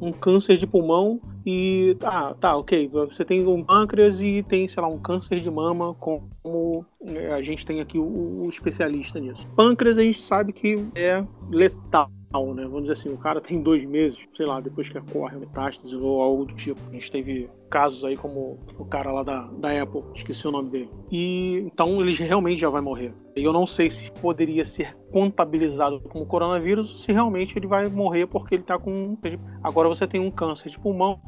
um, 0.00 0.08
um 0.08 0.12
câncer 0.12 0.56
de 0.56 0.66
pulmão 0.66 1.20
e 1.44 1.96
tá, 1.98 2.34
tá, 2.34 2.56
ok, 2.56 2.88
você 2.88 3.24
tem 3.24 3.46
um 3.46 3.64
pâncreas 3.64 4.20
e 4.20 4.42
tem, 4.42 4.68
sei 4.68 4.82
lá, 4.82 4.88
um 4.88 4.98
câncer 4.98 5.40
de 5.40 5.50
mama, 5.50 5.94
como 5.94 6.84
a 7.32 7.42
gente 7.42 7.64
tem 7.64 7.80
aqui 7.80 7.98
o, 7.98 8.44
o 8.44 8.48
especialista 8.48 9.20
nisso. 9.20 9.46
Pâncreas 9.54 9.98
a 9.98 10.02
gente 10.02 10.20
sabe 10.20 10.52
que 10.52 10.74
é 10.94 11.24
letal 11.50 12.10
né? 12.54 12.64
Vamos 12.64 12.82
dizer 12.82 12.92
assim, 12.92 13.08
o 13.08 13.16
cara 13.16 13.40
tem 13.40 13.62
dois 13.62 13.84
meses, 13.86 14.18
sei 14.36 14.44
lá, 14.44 14.60
depois 14.60 14.88
que 14.88 14.98
ocorre 14.98 15.38
metástase 15.38 15.94
ou 15.96 16.20
algo 16.20 16.44
do 16.44 16.54
tipo. 16.54 16.78
A 16.88 16.92
gente 16.92 17.10
teve 17.10 17.48
casos 17.70 18.04
aí 18.04 18.16
como 18.16 18.58
o 18.78 18.84
cara 18.84 19.12
lá 19.12 19.22
da, 19.22 19.42
da 19.58 19.82
Apple, 19.82 20.02
esqueci 20.14 20.46
o 20.46 20.50
nome 20.50 20.70
dele. 20.70 20.90
E 21.10 21.58
então 21.66 22.00
ele 22.00 22.12
realmente 22.14 22.60
já 22.60 22.68
vai 22.68 22.80
morrer. 22.80 23.12
E 23.36 23.44
eu 23.44 23.52
não 23.52 23.66
sei 23.66 23.88
se 23.90 24.10
poderia 24.20 24.64
ser 24.64 24.96
contabilizado 25.12 26.00
como 26.00 26.26
coronavírus, 26.26 27.02
se 27.02 27.12
realmente 27.12 27.56
ele 27.56 27.66
vai 27.66 27.88
morrer 27.88 28.26
porque 28.26 28.56
ele 28.56 28.64
tá 28.64 28.78
com. 28.78 29.16
Agora 29.62 29.88
você 29.88 30.06
tem 30.06 30.20
um 30.20 30.30
câncer 30.30 30.70
de 30.70 30.78
pulmão, 30.78 31.20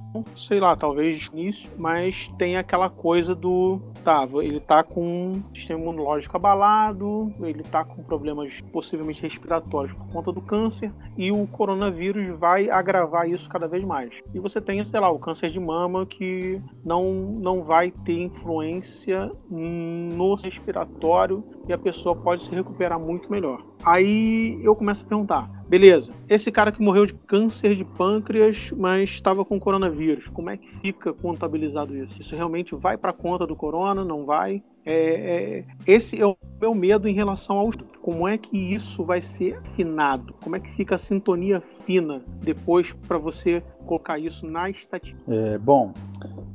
sei 0.49 0.61
lá, 0.61 0.75
talvez 0.77 1.29
início, 1.33 1.71
mas 1.79 2.29
tem 2.37 2.57
aquela 2.57 2.91
coisa 2.91 3.35
do. 3.35 3.81
Tá, 4.05 4.29
ele 4.43 4.61
tá 4.61 4.83
com 4.83 5.41
sistema 5.61 5.81
imunológico 5.81 6.37
abalado, 6.37 7.33
ele 7.41 7.63
tá 7.63 7.85
com 7.85 8.03
problemas 8.03 8.53
possivelmente 8.73 9.23
respiratórios 9.23 9.97
por 9.97 10.09
conta 10.09 10.33
do 10.33 10.41
câncer, 10.41 10.93
e 11.17 11.31
o 11.31 11.47
coronavírus 11.47 12.39
vai 12.39 12.71
agravar 12.71 13.29
isso 13.29 13.49
cada 13.49 13.69
vez 13.69 13.85
mais. 13.85 14.11
E 14.35 14.39
você 14.39 14.61
tem, 14.61 14.85
sei 14.85 15.01
lá, 15.01 15.11
o 15.11 15.19
câncer 15.19 15.51
de 15.51 15.61
mama 15.61 16.07
que 16.07 16.61
não, 16.85 17.13
não 17.13 17.63
vai 17.63 17.91
ter 17.91 18.21
influência 18.21 19.31
no 19.51 20.35
respiratório 20.35 21.45
e 21.71 21.73
a 21.73 21.79
pessoa 21.79 22.17
pode 22.17 22.45
se 22.45 22.51
recuperar 22.51 22.99
muito 22.99 23.31
melhor. 23.31 23.65
Aí 23.85 24.59
eu 24.63 24.75
começo 24.75 25.05
a 25.05 25.09
perguntar: 25.09 25.51
beleza, 25.69 26.13
esse 26.29 26.51
cara 26.51 26.73
que 26.73 26.83
morreu 26.83 27.07
de 27.07 27.15
câncer 27.15 27.77
de 27.77 27.85
pâncreas, 27.85 28.73
mas 28.77 29.11
estava 29.11 29.45
com 29.45 29.59
coronavírus, 29.59 30.29
como 30.29 30.51
é 30.51 30.57
que 30.57 30.69
fica 30.81 31.13
contabilizado 31.13 31.97
isso? 31.97 32.21
Isso 32.21 32.35
realmente 32.35 32.75
vai 32.75 32.97
para 32.97 33.11
a 33.11 33.15
conta 33.15 33.47
do 33.47 33.55
corona? 33.55 34.05
Não 34.05 34.25
vai? 34.27 34.63
É, 34.85 34.95
é, 34.95 35.65
esse 35.87 36.21
é 36.21 36.27
o 36.27 36.37
meu 36.61 36.75
medo 36.75 37.07
em 37.07 37.15
relação 37.15 37.59
ao 37.59 37.71
como 38.01 38.27
é 38.27 38.39
que 38.39 38.57
isso 38.57 39.05
vai 39.05 39.21
ser 39.21 39.59
afinado, 39.59 40.35
como 40.43 40.57
é 40.57 40.61
que 40.61 40.71
fica 40.73 40.95
a 40.95 40.99
sintonia 40.99 41.61
fina 41.85 42.23
depois 42.43 42.91
para 43.07 43.19
você 43.19 43.63
colocar 43.87 44.19
isso 44.19 44.47
na 44.47 44.71
estatística. 44.71 45.23
É, 45.33 45.59
bom, 45.59 45.93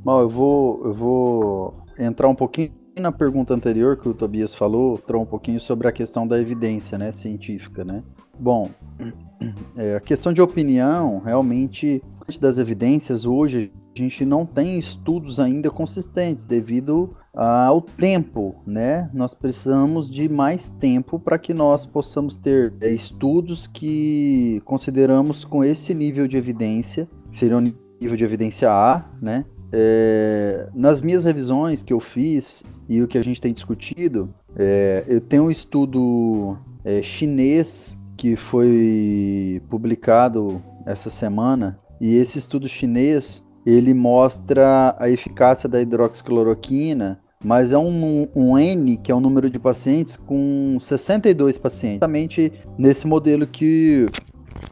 mal 0.04 0.20
eu 0.20 0.28
vou 0.28 0.82
eu 0.84 0.92
vou 0.92 1.74
entrar 1.98 2.28
um 2.28 2.34
pouquinho 2.34 2.72
na 3.00 3.12
pergunta 3.12 3.54
anterior 3.54 3.96
que 3.96 4.08
o 4.08 4.14
Tobias 4.14 4.54
falou, 4.54 4.94
entrou 4.94 5.22
um 5.22 5.26
pouquinho 5.26 5.60
sobre 5.60 5.86
a 5.86 5.92
questão 5.92 6.26
da 6.26 6.40
evidência, 6.40 6.96
né, 6.96 7.12
científica, 7.12 7.84
né? 7.84 8.02
Bom, 8.38 8.70
é, 9.76 9.96
a 9.96 10.00
questão 10.00 10.32
de 10.32 10.40
opinião, 10.40 11.18
realmente, 11.18 12.02
das 12.40 12.58
evidências 12.58 13.24
hoje 13.24 13.72
a 13.94 14.02
gente 14.02 14.26
não 14.26 14.44
tem 14.44 14.78
estudos 14.78 15.40
ainda 15.40 15.70
consistentes 15.70 16.44
devido 16.44 17.16
ao 17.32 17.80
tempo, 17.80 18.54
né? 18.66 19.10
Nós 19.12 19.34
precisamos 19.34 20.10
de 20.10 20.28
mais 20.28 20.68
tempo 20.68 21.18
para 21.18 21.38
que 21.38 21.54
nós 21.54 21.86
possamos 21.86 22.36
ter 22.36 22.74
é, 22.80 22.90
estudos 22.90 23.66
que 23.66 24.60
consideramos 24.64 25.44
com 25.44 25.64
esse 25.64 25.94
nível 25.94 26.26
de 26.26 26.36
evidência, 26.36 27.08
que 27.30 27.36
seria 27.36 27.56
o 27.56 27.60
nível 27.60 28.16
de 28.16 28.24
evidência 28.24 28.70
A, 28.70 29.04
né? 29.20 29.44
É, 29.72 30.68
nas 30.74 31.00
minhas 31.00 31.24
revisões 31.24 31.82
que 31.82 31.92
eu 31.92 32.00
fiz 32.00 32.64
e 32.88 33.02
o 33.02 33.08
que 33.08 33.18
a 33.18 33.22
gente 33.22 33.40
tem 33.40 33.52
discutido, 33.52 34.32
é, 34.56 35.04
eu 35.06 35.20
tenho 35.20 35.44
um 35.44 35.50
estudo 35.50 36.56
é, 36.84 37.02
chinês 37.02 37.96
que 38.16 38.36
foi 38.36 39.60
publicado 39.68 40.62
essa 40.86 41.10
semana 41.10 41.78
e 42.00 42.14
esse 42.14 42.38
estudo 42.38 42.68
chinês 42.68 43.44
ele 43.66 43.92
mostra 43.92 44.94
a 44.98 45.10
eficácia 45.10 45.68
da 45.68 45.82
hidroxicloroquina, 45.82 47.20
mas 47.44 47.72
é 47.72 47.78
um, 47.78 48.28
um 48.34 48.56
N, 48.56 48.96
que 48.96 49.10
é 49.10 49.14
o 49.14 49.18
um 49.18 49.20
número 49.20 49.50
de 49.50 49.58
pacientes, 49.58 50.16
com 50.16 50.76
62 50.80 51.58
pacientes. 51.58 51.96
Exatamente 51.96 52.52
nesse 52.78 53.06
modelo 53.06 53.46
que 53.46 54.06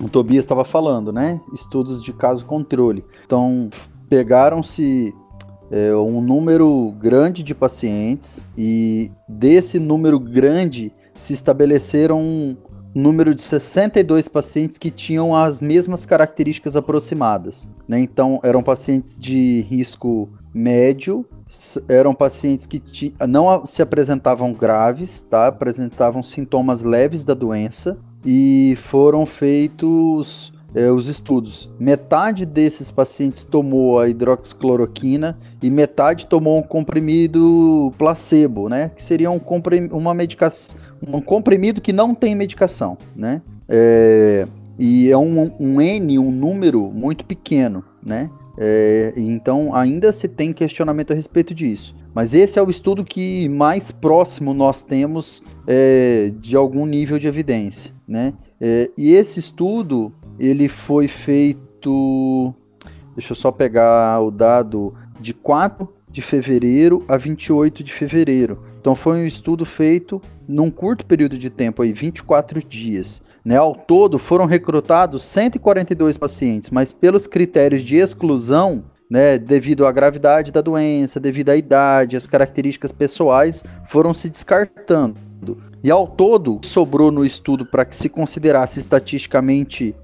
o 0.00 0.08
Tobias 0.08 0.44
estava 0.44 0.64
falando, 0.64 1.12
né? 1.12 1.40
Estudos 1.52 2.02
de 2.02 2.12
caso 2.12 2.46
controle. 2.46 3.04
Então, 3.26 3.68
pegaram-se 4.08 5.12
é, 5.74 5.92
um 5.96 6.20
número 6.20 6.94
grande 7.00 7.42
de 7.42 7.52
pacientes 7.52 8.40
e 8.56 9.10
desse 9.28 9.80
número 9.80 10.20
grande 10.20 10.92
se 11.12 11.32
estabeleceram 11.32 12.20
um 12.20 12.56
número 12.94 13.34
de 13.34 13.42
62 13.42 14.28
pacientes 14.28 14.78
que 14.78 14.88
tinham 14.88 15.34
as 15.34 15.60
mesmas 15.60 16.06
características 16.06 16.76
aproximadas. 16.76 17.68
Né? 17.88 17.98
Então, 17.98 18.38
eram 18.44 18.62
pacientes 18.62 19.18
de 19.18 19.62
risco 19.62 20.30
médio, 20.54 21.26
eram 21.88 22.14
pacientes 22.14 22.66
que 22.66 22.80
não 23.28 23.66
se 23.66 23.82
apresentavam 23.82 24.52
graves, 24.52 25.22
tá? 25.22 25.48
apresentavam 25.48 26.22
sintomas 26.22 26.82
leves 26.82 27.24
da 27.24 27.34
doença 27.34 27.98
e 28.24 28.78
foram 28.80 29.26
feitos 29.26 30.52
é, 30.74 30.90
os 30.90 31.08
estudos. 31.08 31.70
Metade 31.78 32.44
desses 32.44 32.90
pacientes 32.90 33.44
tomou 33.44 33.98
a 33.98 34.08
hidroxicloroquina 34.08 35.38
e 35.62 35.70
metade 35.70 36.26
tomou 36.26 36.58
um 36.58 36.62
comprimido 36.62 37.92
placebo, 37.96 38.68
né? 38.68 38.90
Que 38.90 39.02
seria 39.02 39.30
um 39.30 39.38
comprim 39.38 39.88
uma 39.92 40.12
medicação, 40.12 40.76
um 41.06 41.20
comprimido 41.20 41.80
que 41.80 41.92
não 41.92 42.14
tem 42.14 42.34
medicação, 42.34 42.98
né? 43.14 43.40
É, 43.68 44.46
e 44.78 45.10
é 45.10 45.16
um, 45.16 45.52
um 45.58 45.80
N, 45.80 46.18
um 46.18 46.30
número 46.30 46.90
muito 46.90 47.24
pequeno, 47.24 47.84
né? 48.04 48.28
É, 48.56 49.12
então 49.16 49.74
ainda 49.74 50.12
se 50.12 50.28
tem 50.28 50.52
questionamento 50.52 51.12
a 51.12 51.14
respeito 51.14 51.54
disso. 51.54 51.94
Mas 52.14 52.32
esse 52.32 52.58
é 52.58 52.62
o 52.62 52.70
estudo 52.70 53.04
que 53.04 53.48
mais 53.48 53.90
próximo 53.90 54.54
nós 54.54 54.82
temos 54.82 55.42
é, 55.66 56.32
de 56.38 56.54
algum 56.54 56.86
nível 56.86 57.18
de 57.18 57.26
evidência, 57.26 57.92
né? 58.06 58.32
É, 58.60 58.88
e 58.96 59.14
esse 59.14 59.40
estudo 59.40 60.12
ele 60.38 60.68
foi 60.68 61.08
feito. 61.08 62.54
Deixa 63.14 63.32
eu 63.32 63.36
só 63.36 63.52
pegar 63.52 64.20
o 64.20 64.30
dado 64.30 64.94
de 65.20 65.32
4 65.32 65.88
de 66.10 66.22
fevereiro 66.22 67.04
a 67.08 67.16
28 67.16 67.82
de 67.82 67.92
fevereiro. 67.92 68.62
Então 68.80 68.94
foi 68.94 69.18
um 69.18 69.26
estudo 69.26 69.64
feito 69.64 70.20
num 70.46 70.70
curto 70.70 71.04
período 71.04 71.38
de 71.38 71.50
tempo 71.50 71.82
aí, 71.82 71.92
24 71.92 72.62
dias. 72.62 73.20
Né? 73.44 73.56
Ao 73.56 73.74
todo 73.74 74.18
foram 74.18 74.46
recrutados 74.46 75.24
142 75.24 76.16
pacientes, 76.16 76.70
mas 76.70 76.92
pelos 76.92 77.26
critérios 77.26 77.82
de 77.82 77.96
exclusão, 77.96 78.84
né, 79.10 79.38
devido 79.38 79.86
à 79.86 79.92
gravidade 79.92 80.52
da 80.52 80.60
doença, 80.60 81.20
devido 81.20 81.50
à 81.50 81.56
idade, 81.56 82.16
as 82.16 82.26
características 82.26 82.92
pessoais, 82.92 83.64
foram 83.88 84.14
se 84.14 84.30
descartando. 84.30 85.16
E 85.82 85.90
ao 85.90 86.06
todo, 86.06 86.60
sobrou 86.62 87.10
no 87.10 87.24
estudo 87.24 87.66
para 87.66 87.84
que 87.84 87.94
se 87.94 88.08
considerasse 88.08 88.80
estatisticamente 88.80 89.94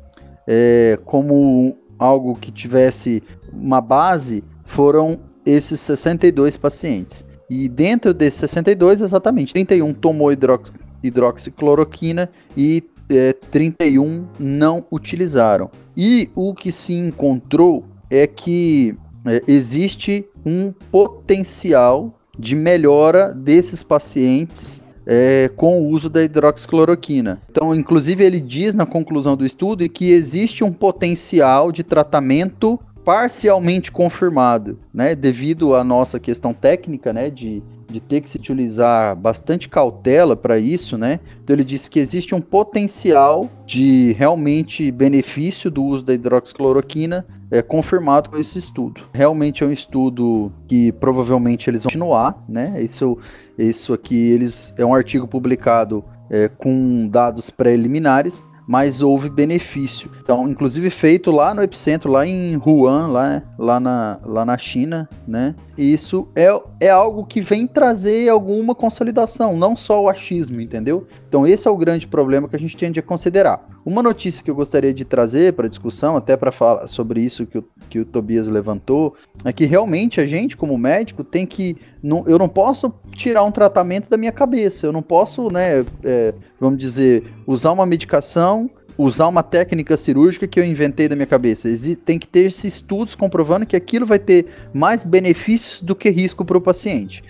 é, 0.52 0.98
como 1.04 1.76
algo 1.96 2.34
que 2.34 2.50
tivesse 2.50 3.22
uma 3.52 3.80
base 3.80 4.42
foram 4.64 5.20
esses 5.46 5.78
62 5.78 6.56
pacientes. 6.56 7.24
E 7.48 7.68
dentro 7.68 8.12
desses 8.12 8.40
62, 8.40 9.00
exatamente, 9.00 9.52
31 9.52 9.94
tomou 9.94 10.32
hidrox 10.32 10.72
hidroxicloroquina 11.02 12.28
e 12.56 12.82
é, 13.08 13.32
31 13.32 14.26
não 14.40 14.84
utilizaram. 14.90 15.70
E 15.96 16.28
o 16.34 16.52
que 16.52 16.72
se 16.72 16.94
encontrou 16.94 17.84
é 18.10 18.26
que 18.26 18.96
é, 19.24 19.42
existe 19.46 20.26
um 20.44 20.72
potencial 20.90 22.12
de 22.36 22.56
melhora 22.56 23.32
desses 23.32 23.82
pacientes 23.82 24.82
é, 25.06 25.50
com 25.56 25.80
o 25.80 25.88
uso 25.88 26.08
da 26.08 26.22
hidroxicloroquina. 26.22 27.40
Então, 27.50 27.74
inclusive, 27.74 28.24
ele 28.24 28.40
diz 28.40 28.74
na 28.74 28.86
conclusão 28.86 29.36
do 29.36 29.46
estudo 29.46 29.88
que 29.88 30.10
existe 30.10 30.62
um 30.62 30.72
potencial 30.72 31.72
de 31.72 31.82
tratamento 31.82 32.78
parcialmente 33.04 33.90
confirmado, 33.90 34.78
né, 34.92 35.14
devido 35.14 35.74
à 35.74 35.82
nossa 35.82 36.20
questão 36.20 36.52
técnica, 36.52 37.12
né, 37.12 37.30
de, 37.30 37.62
de 37.90 38.00
ter 38.00 38.20
que 38.20 38.30
se 38.30 38.36
utilizar 38.36 39.14
bastante 39.16 39.68
cautela 39.68 40.36
para 40.36 40.58
isso, 40.58 40.96
né? 40.96 41.20
Então 41.42 41.54
ele 41.54 41.64
disse 41.64 41.90
que 41.90 41.98
existe 41.98 42.34
um 42.34 42.40
potencial 42.40 43.50
de 43.66 44.12
realmente 44.18 44.90
benefício 44.90 45.70
do 45.70 45.84
uso 45.84 46.04
da 46.04 46.14
hidroxicloroquina 46.14 47.26
é 47.50 47.60
confirmado 47.60 48.30
com 48.30 48.38
esse 48.38 48.58
estudo. 48.58 49.02
Realmente 49.12 49.64
é 49.64 49.66
um 49.66 49.72
estudo 49.72 50.52
que 50.68 50.92
provavelmente 50.92 51.68
eles 51.68 51.82
vão 51.82 51.90
continuar, 51.90 52.44
né? 52.48 52.80
Isso, 52.80 53.18
isso 53.58 53.92
aqui 53.92 54.30
eles 54.30 54.72
é 54.78 54.84
um 54.84 54.94
artigo 54.94 55.26
publicado 55.26 56.04
é, 56.30 56.48
com 56.48 57.08
dados 57.08 57.50
preliminares, 57.50 58.42
mas 58.70 59.02
houve 59.02 59.28
benefício. 59.28 60.08
Então, 60.22 60.48
inclusive 60.48 60.90
feito 60.90 61.32
lá 61.32 61.52
no 61.52 61.60
epicentro, 61.60 62.08
lá 62.08 62.24
em 62.24 62.56
Wuhan, 62.56 63.08
lá, 63.08 63.42
lá, 63.58 63.80
na, 63.80 64.20
lá 64.24 64.44
na 64.44 64.56
China, 64.56 65.08
né? 65.26 65.56
Isso 65.76 66.28
é, 66.36 66.48
é 66.80 66.88
algo 66.88 67.26
que 67.26 67.40
vem 67.40 67.66
trazer 67.66 68.28
alguma 68.28 68.72
consolidação, 68.72 69.56
não 69.56 69.74
só 69.74 70.00
o 70.00 70.08
achismo, 70.08 70.60
entendeu? 70.60 71.04
Então, 71.30 71.46
esse 71.46 71.68
é 71.68 71.70
o 71.70 71.76
grande 71.76 72.08
problema 72.08 72.48
que 72.48 72.56
a 72.56 72.58
gente 72.58 72.76
tem 72.76 72.90
de 72.90 73.00
considerar. 73.00 73.64
Uma 73.86 74.02
notícia 74.02 74.42
que 74.42 74.50
eu 74.50 74.54
gostaria 74.54 74.92
de 74.92 75.04
trazer 75.04 75.52
para 75.52 75.68
discussão, 75.68 76.16
até 76.16 76.36
para 76.36 76.50
falar 76.50 76.88
sobre 76.88 77.20
isso 77.20 77.46
que 77.46 77.58
o, 77.58 77.64
que 77.88 78.00
o 78.00 78.04
Tobias 78.04 78.48
levantou, 78.48 79.14
é 79.44 79.52
que 79.52 79.64
realmente 79.64 80.20
a 80.20 80.26
gente, 80.26 80.56
como 80.56 80.76
médico, 80.76 81.22
tem 81.22 81.46
que. 81.46 81.76
Não, 82.02 82.24
eu 82.26 82.36
não 82.36 82.48
posso 82.48 82.92
tirar 83.12 83.44
um 83.44 83.52
tratamento 83.52 84.10
da 84.10 84.16
minha 84.16 84.32
cabeça, 84.32 84.86
eu 84.86 84.92
não 84.92 85.02
posso, 85.02 85.52
né, 85.52 85.86
é, 86.02 86.34
vamos 86.58 86.80
dizer, 86.80 87.22
usar 87.46 87.70
uma 87.70 87.86
medicação 87.86 88.68
usar 88.98 89.28
uma 89.28 89.42
técnica 89.42 89.96
cirúrgica 89.96 90.46
que 90.46 90.60
eu 90.60 90.64
inventei 90.64 91.08
da 91.08 91.16
minha 91.16 91.26
cabeça. 91.26 91.70
Tem 92.04 92.18
que 92.18 92.28
ter 92.28 92.48
esses 92.48 92.74
estudos 92.74 93.14
comprovando 93.14 93.64
que 93.64 93.74
aquilo 93.74 94.04
vai 94.04 94.18
ter 94.18 94.46
mais 94.74 95.04
benefícios 95.04 95.80
do 95.80 95.94
que 95.94 96.10
risco 96.10 96.44
para 96.44 96.58
o 96.58 96.60
paciente. 96.60 97.24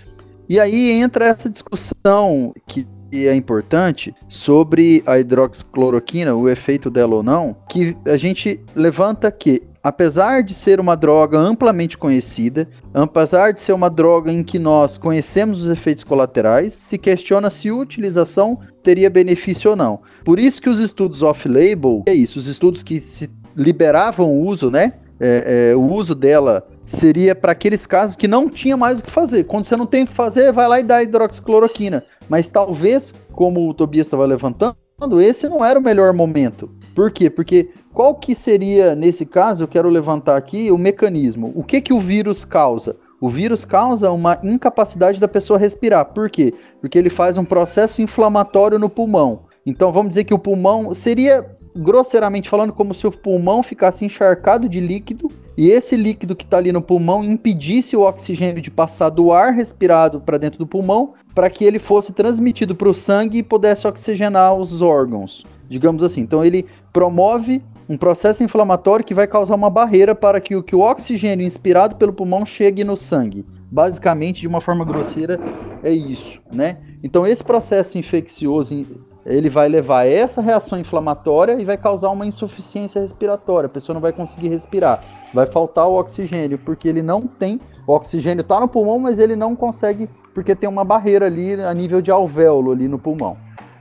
E 0.49 0.59
aí 0.59 0.91
entra 0.91 1.27
essa 1.27 1.49
discussão 1.49 2.53
que 2.67 2.85
é 3.13 3.35
importante 3.35 4.15
sobre 4.27 5.03
a 5.05 5.19
hidroxicloroquina, 5.19 6.35
o 6.35 6.49
efeito 6.49 6.89
dela 6.89 7.15
ou 7.15 7.23
não, 7.23 7.55
que 7.69 7.95
a 8.05 8.17
gente 8.17 8.59
levanta 8.75 9.31
que 9.31 9.63
apesar 9.83 10.43
de 10.43 10.53
ser 10.53 10.79
uma 10.79 10.95
droga 10.95 11.37
amplamente 11.37 11.97
conhecida, 11.97 12.69
apesar 12.93 13.51
de 13.51 13.59
ser 13.59 13.73
uma 13.73 13.89
droga 13.89 14.31
em 14.31 14.43
que 14.43 14.59
nós 14.59 14.97
conhecemos 14.97 15.61
os 15.61 15.71
efeitos 15.71 16.03
colaterais, 16.03 16.73
se 16.73 16.97
questiona 16.97 17.49
se 17.49 17.69
a 17.69 17.75
utilização 17.75 18.59
teria 18.83 19.09
benefício 19.09 19.71
ou 19.71 19.75
não. 19.75 19.99
Por 20.23 20.39
isso 20.39 20.61
que 20.61 20.69
os 20.69 20.79
estudos 20.79 21.23
off-label, 21.23 22.03
é 22.07 22.13
isso, 22.13 22.37
os 22.37 22.47
estudos 22.47 22.83
que 22.83 22.99
se 22.99 23.29
liberavam 23.55 24.27
o 24.27 24.45
uso, 24.45 24.69
né? 24.69 24.93
É, 25.19 25.71
é, 25.71 25.75
o 25.75 25.81
uso 25.81 26.15
dela 26.15 26.67
seria 26.85 27.35
para 27.35 27.51
aqueles 27.51 27.85
casos 27.85 28.15
que 28.15 28.27
não 28.27 28.49
tinha 28.49 28.75
mais 28.75 28.99
o 28.99 29.03
que 29.03 29.11
fazer. 29.11 29.45
Quando 29.45 29.65
você 29.65 29.75
não 29.75 29.85
tem 29.85 30.03
o 30.03 30.07
que 30.07 30.13
fazer, 30.13 30.51
vai 30.51 30.67
lá 30.67 30.79
e 30.79 30.83
dá 30.83 31.01
hidroxicloroquina. 31.01 32.03
Mas 32.27 32.49
talvez, 32.49 33.13
como 33.31 33.69
o 33.69 33.73
Tobias 33.73 34.07
estava 34.07 34.25
levantando, 34.25 34.75
esse 35.19 35.47
não 35.49 35.63
era 35.63 35.79
o 35.79 35.83
melhor 35.83 36.13
momento. 36.13 36.69
Por 36.93 37.11
quê? 37.11 37.29
Porque 37.29 37.69
qual 37.93 38.15
que 38.15 38.35
seria, 38.35 38.95
nesse 38.95 39.25
caso, 39.25 39.63
eu 39.63 39.67
quero 39.67 39.89
levantar 39.89 40.37
aqui 40.37 40.71
o 40.71 40.77
mecanismo. 40.77 41.51
O 41.55 41.63
que 41.63 41.81
que 41.81 41.93
o 41.93 41.99
vírus 41.99 42.45
causa? 42.45 42.95
O 43.19 43.29
vírus 43.29 43.65
causa 43.65 44.11
uma 44.11 44.39
incapacidade 44.43 45.19
da 45.19 45.27
pessoa 45.27 45.59
respirar. 45.59 46.05
Por 46.05 46.29
quê? 46.29 46.53
Porque 46.79 46.97
ele 46.97 47.09
faz 47.09 47.37
um 47.37 47.45
processo 47.45 48.01
inflamatório 48.01 48.79
no 48.79 48.89
pulmão. 48.89 49.43
Então 49.65 49.91
vamos 49.91 50.09
dizer 50.09 50.23
que 50.23 50.33
o 50.33 50.39
pulmão 50.39 50.93
seria 50.93 51.45
grosseiramente 51.75 52.49
falando 52.49 52.73
como 52.73 52.93
se 52.93 53.07
o 53.07 53.11
pulmão 53.11 53.63
ficasse 53.63 54.05
encharcado 54.05 54.67
de 54.67 54.79
líquido 54.79 55.31
e 55.57 55.69
esse 55.69 55.95
líquido 55.95 56.35
que 56.35 56.43
está 56.43 56.57
ali 56.57 56.71
no 56.71 56.81
pulmão 56.81 57.23
impedisse 57.23 57.95
o 57.95 58.01
oxigênio 58.01 58.61
de 58.61 58.71
passar 58.71 59.09
do 59.09 59.31
ar 59.31 59.53
respirado 59.53 60.21
para 60.21 60.37
dentro 60.37 60.59
do 60.59 60.67
pulmão 60.67 61.13
para 61.33 61.49
que 61.49 61.63
ele 61.63 61.79
fosse 61.79 62.13
transmitido 62.13 62.75
para 62.75 62.89
o 62.89 62.93
sangue 62.93 63.39
e 63.39 63.43
pudesse 63.43 63.87
oxigenar 63.87 64.53
os 64.55 64.81
órgãos, 64.81 65.43
digamos 65.69 66.03
assim. 66.03 66.21
Então 66.21 66.43
ele 66.43 66.65
promove 66.91 67.61
um 67.87 67.97
processo 67.97 68.43
inflamatório 68.43 69.05
que 69.05 69.13
vai 69.13 69.27
causar 69.27 69.55
uma 69.55 69.69
barreira 69.69 70.15
para 70.15 70.39
que 70.39 70.55
o, 70.55 70.63
que 70.63 70.75
o 70.75 70.79
oxigênio 70.79 71.45
inspirado 71.45 71.95
pelo 71.95 72.13
pulmão 72.13 72.45
chegue 72.45 72.83
no 72.83 72.95
sangue. 72.95 73.45
Basicamente, 73.69 74.41
de 74.41 74.47
uma 74.47 74.59
forma 74.59 74.83
grosseira, 74.83 75.39
é 75.83 75.91
isso, 75.91 76.41
né? 76.53 76.77
Então, 77.03 77.25
esse 77.25 77.43
processo 77.43 77.97
infeccioso, 77.97 78.85
ele 79.25 79.49
vai 79.49 79.69
levar 79.69 80.05
essa 80.05 80.41
reação 80.41 80.79
inflamatória 80.79 81.59
e 81.59 81.65
vai 81.65 81.77
causar 81.77 82.09
uma 82.09 82.25
insuficiência 82.25 83.01
respiratória. 83.01 83.67
A 83.67 83.69
pessoa 83.69 83.93
não 83.93 84.01
vai 84.01 84.11
conseguir 84.11 84.49
respirar. 84.49 85.03
Vai 85.33 85.45
faltar 85.45 85.87
o 85.87 85.99
oxigênio, 85.99 86.57
porque 86.57 86.87
ele 86.87 87.01
não 87.01 87.27
tem. 87.27 87.59
O 87.85 87.93
oxigênio 87.93 88.41
está 88.41 88.59
no 88.59 88.67
pulmão, 88.67 88.99
mas 88.99 89.19
ele 89.19 89.35
não 89.35 89.55
consegue, 89.55 90.09
porque 90.33 90.55
tem 90.55 90.67
uma 90.69 90.83
barreira 90.83 91.27
ali 91.27 91.53
a 91.53 91.73
nível 91.73 92.01
de 92.01 92.11
alvéolo 92.11 92.71
ali 92.71 92.87
no 92.87 92.97
pulmão. 92.97 93.37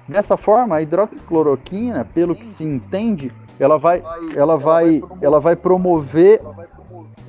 Dessa 0.06 0.36
forma, 0.36 0.76
a 0.76 0.82
hidroxicloroquina, 0.82 2.04
pelo 2.04 2.34
que 2.34 2.46
se 2.46 2.64
entende, 2.64 3.32
ela 3.58 3.78
vai, 3.78 4.02
ela 4.34 4.56
vai, 4.56 5.02
ela 5.22 5.40
vai 5.40 5.56
promover 5.56 6.40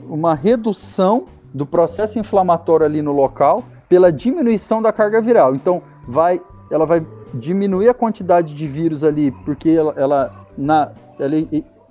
uma 0.09 0.33
redução 0.33 1.25
do 1.53 1.65
processo 1.65 2.17
inflamatório 2.19 2.85
ali 2.85 3.01
no 3.01 3.11
local 3.11 3.63
pela 3.87 4.11
diminuição 4.11 4.81
da 4.81 4.91
carga 4.91 5.21
viral. 5.21 5.53
Então, 5.53 5.81
vai, 6.07 6.41
ela 6.71 6.85
vai 6.85 7.05
diminuir 7.33 7.89
a 7.89 7.93
quantidade 7.93 8.53
de 8.53 8.67
vírus 8.67 9.03
ali, 9.03 9.31
porque 9.31 9.69
ela, 9.69 9.93
ela, 9.97 10.47
na, 10.57 10.91
ela 11.19 11.35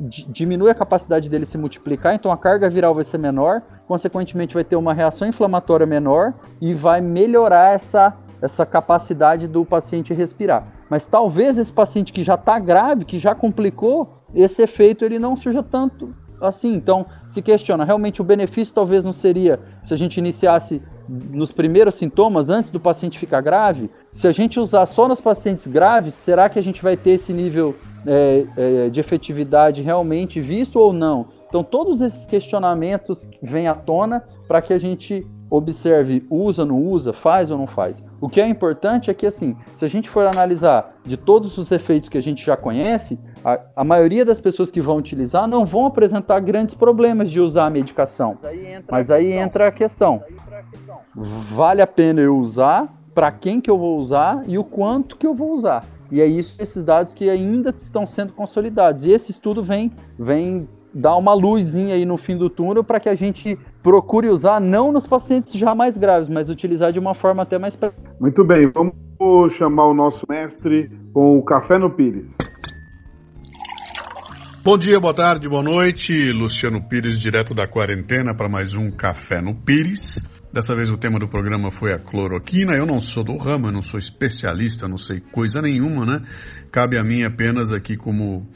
diminui 0.01 0.71
a 0.71 0.75
capacidade 0.75 1.29
dele 1.29 1.45
se 1.45 1.59
multiplicar, 1.59 2.15
então 2.15 2.33
a 2.33 2.37
carga 2.37 2.71
viral 2.71 2.95
vai 2.95 3.05
ser 3.05 3.19
menor, 3.19 3.63
consequentemente 3.87 4.55
vai 4.55 4.65
ter 4.65 4.77
uma 4.77 4.95
reação 4.95 5.29
inflamatória 5.29 5.87
menor 5.87 6.33
e 6.61 6.73
vai 6.73 7.01
melhorar 7.01 7.75
essa, 7.75 8.17
essa 8.41 8.65
capacidade 8.65 9.47
do 9.47 9.65
paciente 9.65 10.15
respirar. 10.15 10.67
Mas 10.89 11.07
talvez 11.07 11.59
esse 11.59 11.73
paciente 11.73 12.13
que 12.13 12.25
já 12.25 12.35
está 12.35 12.59
grave, 12.59 13.05
que 13.05 13.19
já 13.19 13.35
complicou, 13.35 14.25
esse 14.35 14.63
efeito 14.63 15.05
ele 15.05 15.19
não 15.19 15.37
surja 15.37 15.63
tanto 15.63 16.15
assim. 16.41 16.73
Então, 16.73 17.07
se 17.27 17.43
questiona, 17.43 17.85
realmente 17.85 18.21
o 18.21 18.25
benefício 18.25 18.75
talvez 18.75 19.05
não 19.05 19.13
seria 19.13 19.61
se 19.83 19.93
a 19.93 19.97
gente 19.97 20.17
iniciasse 20.17 20.83
nos 21.09 21.53
primeiros 21.53 21.97
sintomas, 21.97 22.49
antes 22.51 22.71
do 22.71 22.81
paciente 22.81 23.19
ficar 23.19 23.41
grave? 23.41 23.91
Se 24.11 24.27
a 24.27 24.33
gente 24.33 24.59
usar 24.59 24.87
só 24.87 25.07
nos 25.07 25.21
pacientes 25.21 25.67
graves, 25.67 26.15
será 26.15 26.49
que 26.49 26.59
a 26.59 26.63
gente 26.63 26.83
vai 26.83 26.97
ter 26.97 27.11
esse 27.11 27.33
nível 27.33 27.77
é, 28.07 28.47
é, 28.57 28.91
de 28.91 28.99
efetividade 28.99 29.83
realmente 29.83 30.41
visto 30.41 30.77
ou 30.79 30.93
não? 30.93 31.29
Então, 31.49 31.63
todos 31.63 32.01
esses 32.01 32.27
questionamentos 32.27 33.29
vêm 33.43 33.69
à 33.69 33.75
tona 33.75 34.25
para 34.47 34.61
que 34.61 34.73
a 34.73 34.79
gente 34.79 35.27
observe 35.51 36.25
usa, 36.31 36.65
não 36.65 36.81
usa, 36.81 37.13
faz 37.13 37.51
ou 37.51 37.59
não 37.59 37.67
faz. 37.67 38.05
O 38.21 38.29
que 38.29 38.41
é 38.41 38.47
importante 38.47 39.11
é 39.11 39.15
que, 39.15 39.27
assim, 39.27 39.57
se 39.75 39.85
a 39.85 39.89
gente 39.89 40.09
for 40.09 40.27
analisar 40.27 40.95
de 41.05 41.17
todos 41.17 41.59
os 41.59 41.73
efeitos 41.73 42.09
que 42.09 42.17
a 42.17 42.23
gente 42.23 42.45
já 42.45 42.57
conhece, 42.57 43.19
a, 43.45 43.61
a 43.77 43.85
maioria 43.85 44.25
das 44.25 44.39
pessoas 44.39 44.71
que 44.71 44.81
vão 44.81 44.97
utilizar 44.97 45.49
não 45.49 45.67
vão 45.67 45.87
apresentar 45.87 46.39
grandes 46.41 46.75
problemas 46.75 47.31
de 47.31 47.41
usar 47.41 47.67
a 47.67 47.71
medicação. 47.71 48.37
Mas 48.41 48.45
aí 48.45 48.67
entra, 48.67 48.85
Mas 48.91 49.11
a, 49.11 49.15
aí 49.17 49.25
questão. 49.25 49.43
entra 49.45 49.69
a 49.69 49.73
questão. 49.73 50.23
Vale 51.53 51.83
a 51.83 51.87
pena 51.87 52.21
eu 52.21 52.37
usar? 52.39 53.00
Para 53.15 53.33
quem 53.33 53.61
que 53.61 53.71
eu 53.71 53.79
vou 53.79 53.99
usar 53.99 54.45
e 54.47 54.57
o 54.57 54.65
quanto 54.65 55.17
que 55.17 55.27
eu 55.27 55.35
vou 55.35 55.53
usar? 55.53 55.85
E 56.11 56.21
é 56.21 56.27
isso, 56.27 56.61
esses 56.61 56.85
dados 56.85 57.15
que 57.15 57.29
ainda 57.29 57.75
estão 57.77 58.07
sendo 58.07 58.33
consolidados. 58.33 59.05
E 59.05 59.11
esse 59.11 59.31
estudo 59.31 59.63
vem, 59.63 59.93
vem 60.19 60.69
dar 60.93 61.17
uma 61.17 61.33
luzinha 61.35 61.95
aí 61.95 62.05
no 62.05 62.17
fim 62.17 62.37
do 62.37 62.51
túnel 62.51 62.83
para 62.83 62.99
que 62.99 63.09
a 63.09 63.15
gente 63.15 63.59
procure 63.83 64.29
usar 64.29 64.61
não 64.61 64.91
nos 64.91 65.07
pacientes 65.07 65.53
já 65.53 65.75
mais 65.75 65.97
graves, 65.97 66.29
mas 66.29 66.51
utilizar 66.51 66.93
de 66.93 66.99
uma 66.99 67.15
forma 67.15 67.43
até 67.43 67.59
mais. 67.59 67.79
Muito 68.21 68.45
bem, 68.45 68.71
vamos 68.73 69.53
chamar 69.53 69.87
o 69.87 69.95
nosso 69.95 70.27
mestre 70.29 70.91
com 71.13 71.39
o 71.39 71.43
café 71.43 71.79
no 71.79 71.91
Pires. 71.91 72.37
Bom 74.63 74.77
dia, 74.77 75.01
boa 75.01 75.15
tarde, 75.15 75.49
boa 75.49 75.63
noite. 75.63 76.33
Luciano 76.33 76.83
Pires, 76.87 77.19
direto 77.19 77.55
da 77.55 77.67
quarentena, 77.67 78.35
para 78.35 78.47
mais 78.47 78.75
um 78.75 78.91
Café 78.91 79.41
no 79.41 79.55
Pires. 79.55 80.23
Dessa 80.53 80.75
vez 80.75 80.91
o 80.91 80.97
tema 80.97 81.19
do 81.19 81.29
programa 81.29 81.71
foi 81.71 81.93
a 81.93 81.99
cloroquina. 81.99 82.75
Eu 82.75 82.85
não 82.85 82.99
sou 82.99 83.23
do 83.23 83.37
ramo, 83.37 83.69
eu 83.69 83.73
não 83.73 83.83
sou 83.83 83.99
especialista, 83.99 84.89
não 84.89 84.99
sei 84.99 85.21
coisa 85.21 85.61
nenhuma, 85.61 86.05
né? 86.05 86.23
Cabe 86.73 86.99
a 86.99 87.05
mim 87.05 87.23
apenas 87.23 87.71
aqui 87.71 87.97
como 87.97 88.49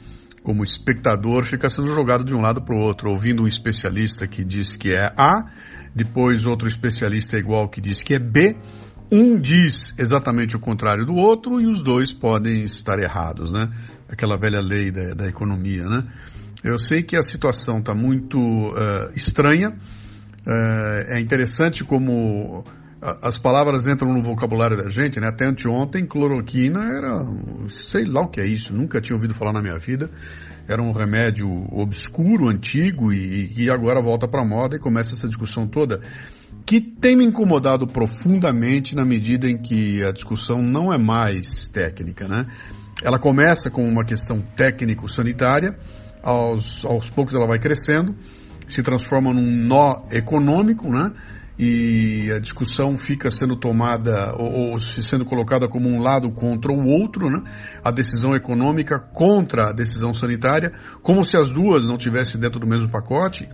como 0.43 0.63
espectador, 0.63 1.43
ficar 1.43 1.71
sendo 1.71 1.91
jogado 1.91 2.23
de 2.23 2.31
um 2.31 2.39
lado 2.39 2.61
para 2.61 2.75
o 2.75 2.79
outro, 2.79 3.09
ouvindo 3.09 3.41
um 3.41 3.47
especialista 3.47 4.27
que 4.27 4.43
diz 4.43 4.75
que 4.75 4.91
é 4.91 5.11
A, 5.17 5.49
depois 5.95 6.45
outro 6.45 6.67
especialista 6.67 7.35
igual 7.35 7.67
que 7.67 7.81
diz 7.81 8.03
que 8.03 8.13
é 8.13 8.19
B, 8.19 8.55
um 9.11 9.39
diz 9.39 9.95
exatamente 9.97 10.55
o 10.55 10.59
contrário 10.59 11.03
do 11.03 11.15
outro 11.15 11.59
e 11.59 11.65
os 11.65 11.81
dois 11.81 12.13
podem 12.13 12.63
estar 12.63 12.99
errados, 12.99 13.51
né? 13.51 13.71
Aquela 14.07 14.37
velha 14.37 14.59
lei 14.59 14.91
da, 14.91 15.15
da 15.15 15.27
economia, 15.27 15.83
né? 15.85 16.03
Eu 16.63 16.77
sei 16.77 17.01
que 17.01 17.15
a 17.15 17.23
situação 17.23 17.79
está 17.79 17.95
muito 17.95 18.37
uh, 18.37 19.11
estranha. 19.15 19.77
Uh, 20.45 21.13
é 21.13 21.19
interessante 21.19 21.83
como 21.83 22.63
as 23.21 23.37
palavras 23.37 23.87
entram 23.87 24.13
no 24.13 24.21
vocabulário 24.21 24.77
da 24.77 24.89
gente, 24.89 25.19
né? 25.19 25.27
Até 25.27 25.45
anteontem, 25.45 26.05
cloroquina 26.07 26.83
era, 26.83 27.25
sei 27.67 28.05
lá 28.05 28.21
o 28.21 28.29
que 28.29 28.41
é 28.41 28.45
isso, 28.45 28.73
nunca 28.73 28.99
tinha 28.99 29.15
ouvido 29.15 29.35
falar 29.35 29.53
na 29.53 29.61
minha 29.61 29.77
vida. 29.77 30.09
Era 30.67 30.81
um 30.81 30.91
remédio 30.91 31.47
obscuro, 31.71 32.49
antigo 32.49 33.13
e, 33.13 33.51
e 33.55 33.69
agora 33.69 34.01
volta 34.01 34.27
para 34.27 34.43
moda 34.43 34.75
e 34.75 34.79
começa 34.79 35.13
essa 35.13 35.27
discussão 35.27 35.67
toda 35.67 36.01
que 36.65 36.81
tem 36.81 37.15
me 37.15 37.23
incomodado 37.23 37.85
profundamente 37.85 38.95
na 38.95 39.05
medida 39.05 39.47
em 39.47 39.57
que 39.57 40.03
a 40.03 40.11
discussão 40.11 40.63
não 40.63 40.91
é 40.91 40.97
mais 40.97 41.67
técnica, 41.67 42.27
né? 42.27 42.47
Ela 43.03 43.19
começa 43.19 43.69
com 43.69 43.87
uma 43.87 44.03
questão 44.03 44.41
técnico-sanitária, 44.55 45.77
aos, 46.23 46.83
aos 46.83 47.07
poucos 47.09 47.35
ela 47.35 47.45
vai 47.45 47.59
crescendo, 47.59 48.15
se 48.67 48.81
transforma 48.81 49.33
num 49.33 49.45
nó 49.65 50.03
econômico, 50.11 50.89
né? 50.89 51.11
e 51.57 52.29
a 52.35 52.39
discussão 52.39 52.97
fica 52.97 53.31
sendo 53.31 53.55
tomada 53.55 54.35
ou, 54.37 54.71
ou 54.71 54.79
sendo 54.79 55.23
colocada 55.23 55.67
como 55.69 55.87
um 55.87 56.01
lado 56.01 56.29
contra 56.31 56.71
o 56.71 56.85
outro, 56.85 57.29
né? 57.29 57.41
a 57.83 57.91
decisão 57.91 58.35
econômica 58.35 58.99
contra 58.99 59.69
a 59.69 59.73
decisão 59.73 60.13
sanitária, 60.13 60.73
como 61.01 61.23
se 61.23 61.37
as 61.37 61.49
duas 61.49 61.87
não 61.87 61.97
tivessem 61.97 62.39
dentro 62.39 62.59
do 62.59 62.67
mesmo 62.67 62.89
pacote. 62.89 63.47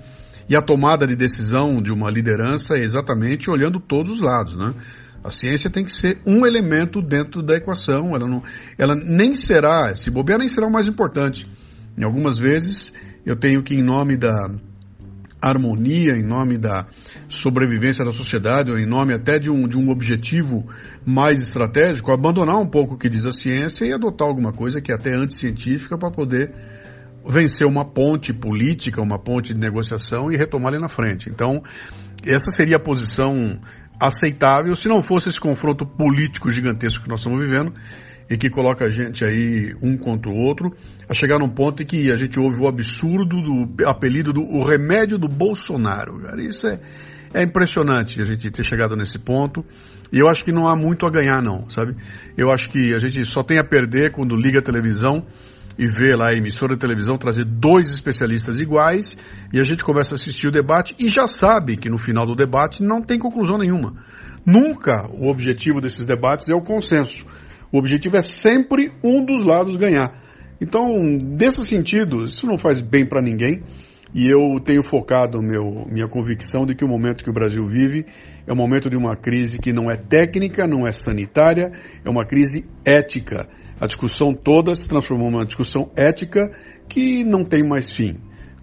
E 0.49 0.55
a 0.55 0.61
tomada 0.61 1.05
de 1.05 1.15
decisão 1.15 1.81
de 1.81 1.91
uma 1.91 2.09
liderança 2.09 2.75
é 2.75 2.83
exatamente 2.83 3.49
olhando 3.49 3.79
todos 3.79 4.11
os 4.11 4.19
lados, 4.19 4.55
né? 4.55 4.73
A 5.23 5.29
ciência 5.29 5.69
tem 5.69 5.85
que 5.85 5.91
ser 5.91 6.19
um 6.25 6.47
elemento 6.47 6.99
dentro 6.99 7.43
da 7.43 7.55
equação, 7.55 8.15
ela, 8.15 8.27
não, 8.27 8.41
ela 8.75 8.95
nem 8.95 9.35
será, 9.35 9.95
se 9.95 10.09
bobear, 10.09 10.39
nem 10.39 10.47
será 10.47 10.65
o 10.65 10.71
mais 10.71 10.87
importante. 10.87 11.47
Em 11.95 12.03
algumas 12.03 12.39
vezes, 12.39 12.91
eu 13.23 13.35
tenho 13.35 13.61
que, 13.61 13.75
em 13.75 13.83
nome 13.83 14.17
da 14.17 14.49
harmonia, 15.41 16.15
em 16.15 16.23
nome 16.23 16.57
da 16.57 16.85
sobrevivência 17.27 18.05
da 18.05 18.13
sociedade, 18.13 18.71
ou 18.71 18.77
em 18.77 18.85
nome 18.85 19.13
até 19.13 19.39
de 19.39 19.49
um, 19.49 19.67
de 19.67 19.77
um 19.77 19.89
objetivo 19.89 20.67
mais 21.05 21.41
estratégico, 21.41 22.11
abandonar 22.11 22.59
um 22.59 22.67
pouco 22.67 22.93
o 22.93 22.97
que 22.97 23.09
diz 23.09 23.25
a 23.25 23.31
ciência 23.31 23.85
e 23.85 23.93
adotar 23.93 24.27
alguma 24.27 24.53
coisa 24.53 24.79
que 24.79 24.91
é 24.91 24.95
até 24.95 25.13
anticientífica 25.13 25.97
para 25.97 26.11
poder 26.11 26.53
vencer 27.25 27.67
uma 27.67 27.85
ponte 27.85 28.33
política, 28.33 29.01
uma 29.01 29.19
ponte 29.19 29.53
de 29.53 29.59
negociação 29.59 30.31
e 30.31 30.37
retomar 30.37 30.73
ali 30.73 30.81
na 30.81 30.89
frente. 30.89 31.29
Então, 31.29 31.61
essa 32.23 32.51
seria 32.51 32.77
a 32.77 32.79
posição 32.79 33.59
aceitável 33.99 34.75
se 34.75 34.87
não 34.87 35.01
fosse 35.01 35.29
esse 35.29 35.39
confronto 35.39 35.85
político 35.85 36.49
gigantesco 36.49 37.03
que 37.03 37.09
nós 37.09 37.19
estamos 37.19 37.39
vivendo 37.39 37.73
e 38.31 38.37
que 38.37 38.49
coloca 38.49 38.85
a 38.85 38.89
gente 38.89 39.25
aí 39.25 39.75
um 39.81 39.97
contra 39.97 40.31
o 40.31 40.33
outro, 40.33 40.73
a 41.09 41.13
chegar 41.13 41.37
num 41.37 41.49
ponto 41.49 41.83
em 41.83 41.85
que 41.85 42.09
a 42.09 42.15
gente 42.15 42.39
ouve 42.39 42.63
o 42.63 42.67
absurdo 42.67 43.41
do 43.41 43.85
apelido 43.85 44.31
do 44.31 44.41
o 44.41 44.63
remédio 44.63 45.17
do 45.17 45.27
Bolsonaro. 45.27 46.17
Cara, 46.21 46.41
isso 46.41 46.65
é, 46.65 46.79
é 47.33 47.43
impressionante 47.43 48.21
a 48.21 48.23
gente 48.23 48.49
ter 48.49 48.63
chegado 48.63 48.95
nesse 48.95 49.19
ponto. 49.19 49.65
E 50.13 50.19
eu 50.19 50.29
acho 50.29 50.45
que 50.45 50.51
não 50.53 50.65
há 50.65 50.77
muito 50.77 51.05
a 51.05 51.09
ganhar, 51.09 51.41
não, 51.41 51.69
sabe? 51.69 51.93
Eu 52.37 52.49
acho 52.49 52.69
que 52.69 52.93
a 52.93 52.99
gente 52.99 53.25
só 53.25 53.43
tem 53.43 53.57
a 53.57 53.65
perder 53.65 54.13
quando 54.13 54.33
liga 54.33 54.59
a 54.59 54.61
televisão 54.61 55.25
e 55.77 55.85
vê 55.85 56.15
lá 56.15 56.29
a 56.29 56.33
emissora 56.33 56.75
de 56.75 56.79
televisão 56.79 57.17
trazer 57.17 57.43
dois 57.43 57.91
especialistas 57.91 58.59
iguais 58.59 59.17
e 59.51 59.59
a 59.59 59.63
gente 59.65 59.83
começa 59.83 60.13
a 60.13 60.17
assistir 60.17 60.47
o 60.47 60.51
debate 60.51 60.95
e 60.97 61.09
já 61.09 61.27
sabe 61.27 61.75
que 61.75 61.89
no 61.89 61.97
final 61.97 62.25
do 62.25 62.35
debate 62.35 62.81
não 62.81 63.01
tem 63.01 63.19
conclusão 63.19 63.57
nenhuma. 63.57 63.93
Nunca 64.45 65.05
o 65.11 65.27
objetivo 65.27 65.81
desses 65.81 66.05
debates 66.05 66.47
é 66.47 66.55
o 66.55 66.61
consenso. 66.61 67.25
O 67.71 67.77
objetivo 67.77 68.17
é 68.17 68.21
sempre 68.21 68.91
um 69.03 69.23
dos 69.23 69.45
lados 69.45 69.75
ganhar. 69.75 70.21
Então, 70.59 71.17
desse 71.17 71.65
sentido, 71.65 72.25
isso 72.25 72.45
não 72.45 72.57
faz 72.57 72.81
bem 72.81 73.05
para 73.05 73.21
ninguém. 73.21 73.61
E 74.13 74.27
eu 74.27 74.59
tenho 74.59 74.83
focado 74.83 75.41
meu, 75.41 75.85
minha 75.89 76.07
convicção 76.07 76.65
de 76.65 76.75
que 76.75 76.83
o 76.83 76.87
momento 76.87 77.23
que 77.23 77.29
o 77.29 77.33
Brasil 77.33 77.65
vive 77.65 78.05
é 78.45 78.51
o 78.51 78.55
momento 78.55 78.89
de 78.89 78.97
uma 78.97 79.15
crise 79.15 79.57
que 79.57 79.71
não 79.71 79.89
é 79.89 79.95
técnica, 79.95 80.67
não 80.67 80.85
é 80.85 80.91
sanitária, 80.91 81.71
é 82.03 82.09
uma 82.09 82.25
crise 82.25 82.69
ética. 82.83 83.47
A 83.79 83.87
discussão 83.87 84.33
toda 84.33 84.75
se 84.75 84.87
transformou 84.87 85.31
numa 85.31 85.45
discussão 85.45 85.89
ética 85.95 86.51
que 86.89 87.23
não 87.23 87.45
tem 87.45 87.63
mais 87.63 87.91
fim. 87.91 88.17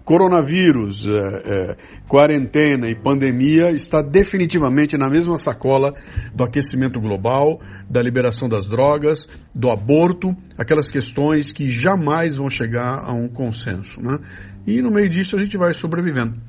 Coronavírus, 0.09 1.05
é, 1.05 1.11
é, 1.11 1.77
quarentena 2.07 2.89
e 2.89 2.95
pandemia 2.95 3.69
está 3.69 4.01
definitivamente 4.01 4.97
na 4.97 5.07
mesma 5.07 5.37
sacola 5.37 5.93
do 6.33 6.43
aquecimento 6.43 6.99
global, 6.99 7.59
da 7.87 8.01
liberação 8.01 8.49
das 8.49 8.67
drogas, 8.67 9.29
do 9.53 9.69
aborto, 9.69 10.35
aquelas 10.57 10.89
questões 10.89 11.51
que 11.51 11.69
jamais 11.69 12.37
vão 12.37 12.49
chegar 12.49 13.03
a 13.03 13.13
um 13.13 13.27
consenso. 13.27 14.01
Né? 14.01 14.17
E 14.65 14.81
no 14.81 14.89
meio 14.89 15.09
disso 15.09 15.35
a 15.35 15.43
gente 15.43 15.55
vai 15.59 15.75
sobrevivendo. 15.75 16.41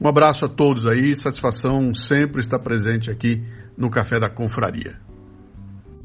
Um 0.00 0.08
abraço 0.08 0.46
a 0.46 0.48
todos 0.48 0.86
aí, 0.86 1.14
satisfação 1.14 1.92
sempre 1.92 2.40
estar 2.40 2.60
presente 2.60 3.10
aqui 3.10 3.42
no 3.76 3.90
Café 3.90 4.18
da 4.18 4.30
Confraria. 4.30 4.96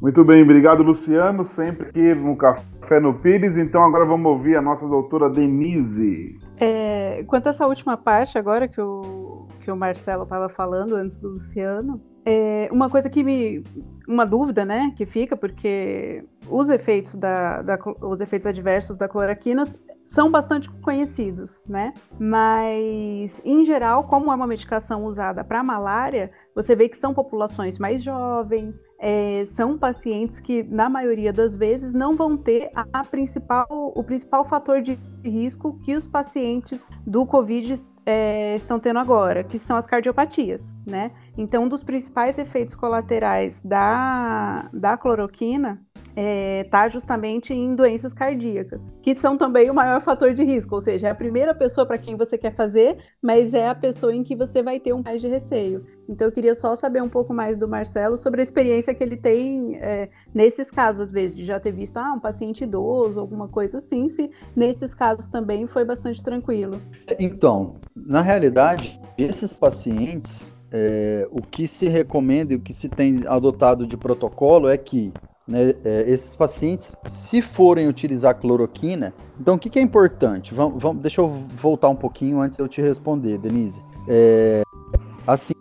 Muito 0.02 0.26
bem, 0.26 0.44
obrigado 0.44 0.84
Luciano, 0.84 1.46
sempre 1.46 1.88
aqui 1.88 2.14
no 2.14 2.36
Café 2.36 3.00
no 3.02 3.18
Pires. 3.22 3.58
Então 3.58 3.82
agora 3.82 4.06
vamos 4.06 4.30
ouvir 4.30 4.58
a 4.58 4.62
nossa 4.62 4.86
doutora 4.86 5.30
Denise. 5.30 6.47
É, 6.60 7.24
quanto 7.28 7.48
a 7.48 7.50
essa 7.52 7.68
última 7.68 7.96
parte 7.96 8.38
agora 8.38 8.68
que 8.68 8.82
o, 8.82 9.48
que 9.60 9.70
o 9.70 9.76
Marcelo 9.76 10.24
estava 10.24 10.50
falando 10.50 10.96
antes 10.96 11.20
do 11.20 11.30
Luciano, 11.30 12.02
é 12.26 12.68
uma 12.72 12.90
coisa 12.90 13.10
que 13.10 13.24
me. 13.24 13.64
Uma 14.08 14.26
dúvida, 14.26 14.66
né, 14.66 14.94
que 14.96 15.06
fica, 15.06 15.36
porque 15.36 16.24
os 16.50 16.70
efeitos, 16.70 17.16
da, 17.16 17.62
da 17.62 17.78
os 18.02 18.22
efeitos 18.22 18.48
adversos 18.48 18.98
da 18.98 19.08
cloroquina 19.08 19.68
são 20.06 20.32
bastante 20.32 20.70
conhecidos, 20.70 21.62
né? 21.68 21.94
Mas, 22.18 23.42
em 23.44 23.66
geral, 23.66 24.06
como 24.06 24.32
é 24.32 24.36
uma 24.36 24.48
medicação 24.48 25.04
usada 25.04 25.44
para 25.44 25.62
malária, 25.62 26.32
você 26.58 26.76
vê 26.76 26.90
que 26.90 26.98
são 26.98 27.14
populações 27.14 27.78
mais 27.78 28.02
jovens, 28.02 28.84
é, 29.00 29.46
são 29.46 29.78
pacientes 29.78 30.40
que, 30.40 30.64
na 30.64 30.90
maioria 30.90 31.32
das 31.32 31.56
vezes, 31.56 31.94
não 31.94 32.16
vão 32.16 32.36
ter 32.36 32.72
a 32.74 33.04
principal, 33.04 33.68
o 33.70 34.04
principal 34.04 34.44
fator 34.44 34.82
de 34.82 34.98
risco 35.24 35.80
que 35.86 35.96
os 35.96 36.08
pacientes 36.08 36.90
do 37.06 37.28
Covid 37.28 37.80
é, 38.08 38.56
estão 38.56 38.80
tendo 38.80 38.98
agora, 38.98 39.44
que 39.44 39.60
são 39.60 39.76
as 39.76 39.86
cardiopatias, 39.86 40.76
né? 40.84 41.12
Então, 41.38 41.66
um 41.66 41.68
dos 41.68 41.84
principais 41.84 42.40
efeitos 42.40 42.74
colaterais 42.74 43.62
da, 43.64 44.68
da 44.74 44.98
cloroquina 44.98 45.86
está 46.18 46.22
é, 46.22 46.64
tá 46.64 46.88
justamente 46.88 47.54
em 47.54 47.76
doenças 47.76 48.12
cardíacas, 48.12 48.82
que 49.04 49.16
são 49.16 49.38
também 49.38 49.70
o 49.70 49.74
maior 49.74 50.02
fator 50.02 50.34
de 50.34 50.44
risco, 50.44 50.74
ou 50.74 50.82
seja, 50.82 51.08
é 51.08 51.12
a 51.12 51.16
primeira 51.16 51.54
pessoa 51.54 51.86
para 51.86 51.98
quem 51.98 52.16
você 52.16 52.38
quer 52.38 52.56
fazer, 52.56 52.98
mas 53.22 53.54
é 53.54 53.70
a 53.70 53.76
pessoa 53.76 54.14
em 54.14 54.24
que 54.24 54.36
você 54.36 54.64
vai 54.64 54.80
ter 54.80 54.94
um 54.94 55.04
mais 55.04 55.22
de 55.22 55.28
receio. 55.28 55.86
Então 56.10 56.28
eu 56.28 56.32
queria 56.32 56.56
só 56.56 56.76
saber 56.76 57.04
um 57.04 57.10
pouco 57.10 57.34
mais 57.34 57.56
do 57.58 57.68
Marcelo 57.68 58.18
sobre 58.18 58.40
a 58.42 58.44
experiência 58.44 58.96
que 58.96 59.04
ele 59.04 59.16
tem 59.16 59.76
é, 59.76 60.10
nesses 60.34 60.72
casos, 60.72 61.04
às 61.04 61.12
vezes, 61.12 61.38
de 61.38 61.44
já 61.44 61.60
ter 61.60 61.72
visto 61.72 61.98
ah, 61.98 62.14
um 62.14 62.20
paciente 62.20 62.64
idoso, 62.64 63.20
alguma 63.20 63.48
coisa 63.48 63.78
assim, 63.78 64.10
se 64.10 64.32
nesses 64.56 64.96
casos 64.96 65.28
também 65.28 65.68
foi 65.68 65.86
bastante 65.86 66.24
tranquilo. 66.24 66.82
Então, 67.20 67.76
na 67.96 68.22
realidade, 68.22 69.00
esses 69.18 69.54
pacientes, 69.54 70.52
é, 70.72 71.28
o 71.30 71.42
que 71.44 71.68
se 71.68 71.88
recomenda 71.88 72.54
e 72.54 72.56
o 72.56 72.62
que 72.62 72.74
se 72.74 72.90
tem 72.90 73.24
adotado 73.28 73.86
de 73.86 73.96
protocolo 73.96 74.68
é 74.68 74.78
que 74.78 75.14
né, 75.48 75.74
é, 75.84 76.04
esses 76.08 76.36
pacientes, 76.36 76.96
se 77.10 77.42
forem 77.42 77.88
utilizar 77.88 78.36
cloroquina, 78.36 79.14
então 79.40 79.56
o 79.56 79.60
que, 79.60 79.70
que 79.70 79.80
é 79.80 79.82
importante? 79.82 80.54
Vamos, 80.54 80.82
vamos, 80.82 81.02
deixa 81.02 81.22
eu 81.22 81.44
voltar 81.56 81.90
um 81.90 81.96
pouquinho 81.96 82.40
antes 82.42 82.58
de 82.58 82.64
eu 82.64 82.68
te 82.68 82.82
responder, 82.82 83.38
Denise. 83.38 83.82
É, 84.08 84.64
assim, 85.26 85.54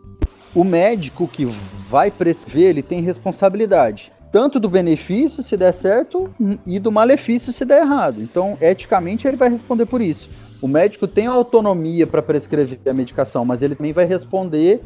o 0.55 0.65
médico 0.65 1.29
que 1.29 1.47
vai 1.89 2.11
prescrever, 2.11 2.71
ele 2.71 2.83
tem 2.83 3.01
responsabilidade 3.03 4.13
tanto 4.33 4.61
do 4.61 4.69
benefício 4.69 5.43
se 5.43 5.57
der 5.57 5.73
certo 5.73 6.29
e 6.67 6.79
do 6.79 6.93
malefício 6.93 7.53
se 7.53 7.65
der 7.65 7.83
errado. 7.83 8.21
Então, 8.21 8.59
eticamente, 8.61 9.27
ele 9.27 9.37
vai 9.37 9.49
responder 9.49 9.87
por 9.87 10.03
isso. 10.03 10.29
O 10.61 10.69
médico 10.69 11.07
tem 11.07 11.27
autonomia 11.27 12.07
para 12.07 12.21
prescrever 12.21 12.79
a 12.87 12.93
medicação, 12.93 13.47
mas 13.47 13.63
ele 13.63 13.75
também 13.75 13.95
vai 13.95 14.05
responder 14.05 14.83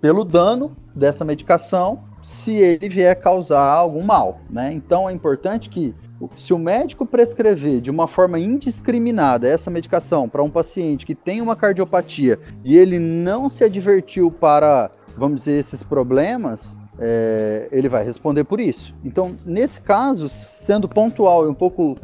pelo 0.00 0.24
dano 0.24 0.76
dessa 0.94 1.24
medicação 1.24 2.04
se 2.24 2.54
ele 2.54 2.88
vier 2.88 3.14
causar 3.20 3.60
algum 3.60 4.02
mal, 4.02 4.40
né? 4.48 4.72
Então 4.72 5.08
é 5.08 5.12
importante 5.12 5.68
que 5.68 5.94
se 6.34 6.54
o 6.54 6.58
médico 6.58 7.04
prescrever 7.04 7.82
de 7.82 7.90
uma 7.90 8.08
forma 8.08 8.38
indiscriminada 8.38 9.46
essa 9.46 9.70
medicação 9.70 10.26
para 10.26 10.42
um 10.42 10.48
paciente 10.48 11.04
que 11.04 11.14
tem 11.14 11.42
uma 11.42 11.54
cardiopatia 11.54 12.40
e 12.64 12.78
ele 12.78 12.98
não 12.98 13.46
se 13.46 13.62
advertiu 13.62 14.30
para, 14.30 14.90
vamos 15.18 15.40
dizer, 15.40 15.60
esses 15.60 15.82
problemas, 15.82 16.78
é, 16.98 17.68
ele 17.70 17.90
vai 17.90 18.02
responder 18.02 18.44
por 18.44 18.58
isso. 18.58 18.94
Então, 19.04 19.36
nesse 19.44 19.82
caso, 19.82 20.26
sendo 20.30 20.88
pontual 20.88 21.44
e 21.44 21.48
um 21.48 21.54
pouco 21.54 21.98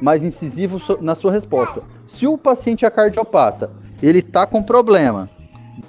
mais 0.00 0.24
incisivo 0.24 0.80
na 1.02 1.14
sua 1.14 1.32
resposta, 1.32 1.82
se 2.06 2.26
o 2.26 2.38
paciente 2.38 2.86
é 2.86 2.90
cardiopata, 2.90 3.70
ele 4.02 4.20
está 4.20 4.46
com 4.46 4.62
problema, 4.62 5.28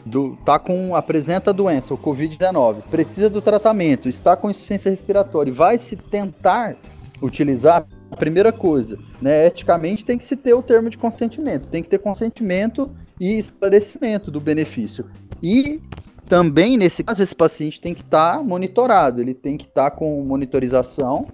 do, 0.06 0.38
tá 0.46 0.58
com 0.60 0.96
apresenta 0.96 1.52
a 1.52 1.54
doença, 1.54 1.94
o 1.94 1.98
COVID-19, 1.98 2.84
precisa 2.90 3.30
do 3.30 3.42
tratamento, 3.42 4.10
está 4.10 4.36
com 4.36 4.50
insuficiência 4.50 4.90
respiratória 4.90 5.54
vai 5.54 5.78
se 5.78 5.96
tentar 5.96 6.76
utilizar 7.22 7.86
a 8.10 8.16
primeira 8.16 8.52
coisa, 8.52 8.98
né, 9.22 9.46
eticamente 9.46 10.04
tem 10.04 10.18
que 10.18 10.26
se 10.26 10.36
ter 10.36 10.54
o 10.54 10.62
termo 10.62 10.90
de 10.90 10.98
consentimento, 10.98 11.68
tem 11.68 11.84
que 11.84 11.90
ter 11.90 12.00
consentimento 12.00 12.92
e 13.20 13.38
esclarecimento 13.38 14.32
do 14.32 14.42
benefício. 14.42 15.06
E 15.42 15.80
também 16.28 16.78
nesse 16.78 17.04
caso 17.04 17.22
esse 17.22 17.36
paciente 17.36 17.80
tem 17.80 17.94
que 17.94 18.02
estar 18.02 18.38
tá 18.38 18.44
monitorado, 18.44 19.22
ele 19.22 19.34
tem 19.34 19.58
que 19.58 19.66
estar 19.66 19.92
tá 19.92 19.96
com 19.96 20.24
monitorização 20.24 21.28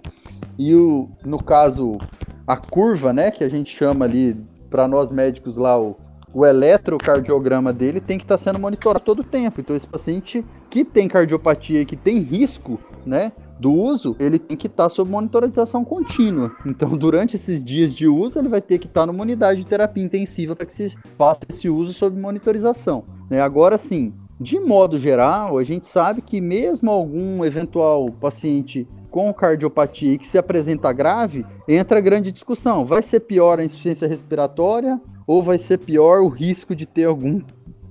e 0.58 0.74
o, 0.74 1.08
no 1.24 1.42
caso 1.42 1.98
a 2.46 2.56
curva, 2.56 3.12
né, 3.12 3.30
que 3.30 3.44
a 3.44 3.48
gente 3.48 3.74
chama 3.74 4.04
ali 4.04 4.36
para 4.70 4.86
nós 4.86 5.10
médicos 5.10 5.56
lá 5.56 5.78
o 5.80 5.96
o 6.38 6.46
eletrocardiograma 6.46 7.72
dele 7.72 8.00
tem 8.00 8.16
que 8.16 8.22
estar 8.22 8.38
tá 8.38 8.42
sendo 8.44 8.60
monitorado 8.60 9.04
todo 9.04 9.20
o 9.20 9.24
tempo. 9.24 9.60
Então, 9.60 9.74
esse 9.74 9.88
paciente 9.88 10.46
que 10.70 10.84
tem 10.84 11.08
cardiopatia 11.08 11.80
e 11.80 11.84
que 11.84 11.96
tem 11.96 12.20
risco, 12.20 12.78
né, 13.04 13.32
do 13.58 13.72
uso, 13.72 14.14
ele 14.20 14.38
tem 14.38 14.56
que 14.56 14.68
estar 14.68 14.84
tá 14.84 14.88
sob 14.88 15.10
monitorização 15.10 15.84
contínua. 15.84 16.52
Então, 16.64 16.90
durante 16.96 17.34
esses 17.34 17.64
dias 17.64 17.92
de 17.92 18.06
uso, 18.06 18.38
ele 18.38 18.48
vai 18.48 18.60
ter 18.60 18.78
que 18.78 18.86
estar 18.86 19.00
tá 19.00 19.06
numa 19.06 19.20
unidade 19.20 19.64
de 19.64 19.66
terapia 19.66 20.04
intensiva 20.04 20.54
para 20.54 20.64
que 20.64 20.72
se 20.72 20.96
faça 21.16 21.40
esse 21.48 21.68
uso 21.68 21.92
sob 21.92 22.16
monitorização. 22.16 23.02
Né? 23.28 23.40
Agora 23.40 23.76
sim, 23.76 24.14
de 24.40 24.60
modo 24.60 24.96
geral, 24.96 25.58
a 25.58 25.64
gente 25.64 25.88
sabe 25.88 26.22
que 26.22 26.40
mesmo 26.40 26.88
algum 26.88 27.44
eventual 27.44 28.06
paciente 28.12 28.86
com 29.10 29.34
cardiopatia 29.34 30.16
que 30.16 30.26
se 30.26 30.38
apresenta 30.38 30.92
grave, 30.92 31.44
entra 31.66 32.00
grande 32.00 32.30
discussão. 32.30 32.84
Vai 32.84 33.02
ser 33.02 33.20
pior 33.20 33.58
a 33.58 33.64
insuficiência 33.64 34.06
respiratória 34.06 35.00
ou 35.28 35.42
vai 35.42 35.58
ser 35.58 35.76
pior 35.76 36.22
o 36.22 36.28
risco 36.28 36.74
de 36.74 36.86
ter 36.86 37.04
algum, 37.04 37.42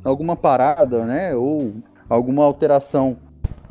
alguma 0.03 0.35
parada, 0.35 1.05
né? 1.05 1.35
Ou 1.35 1.75
alguma 2.09 2.43
alteração 2.43 3.15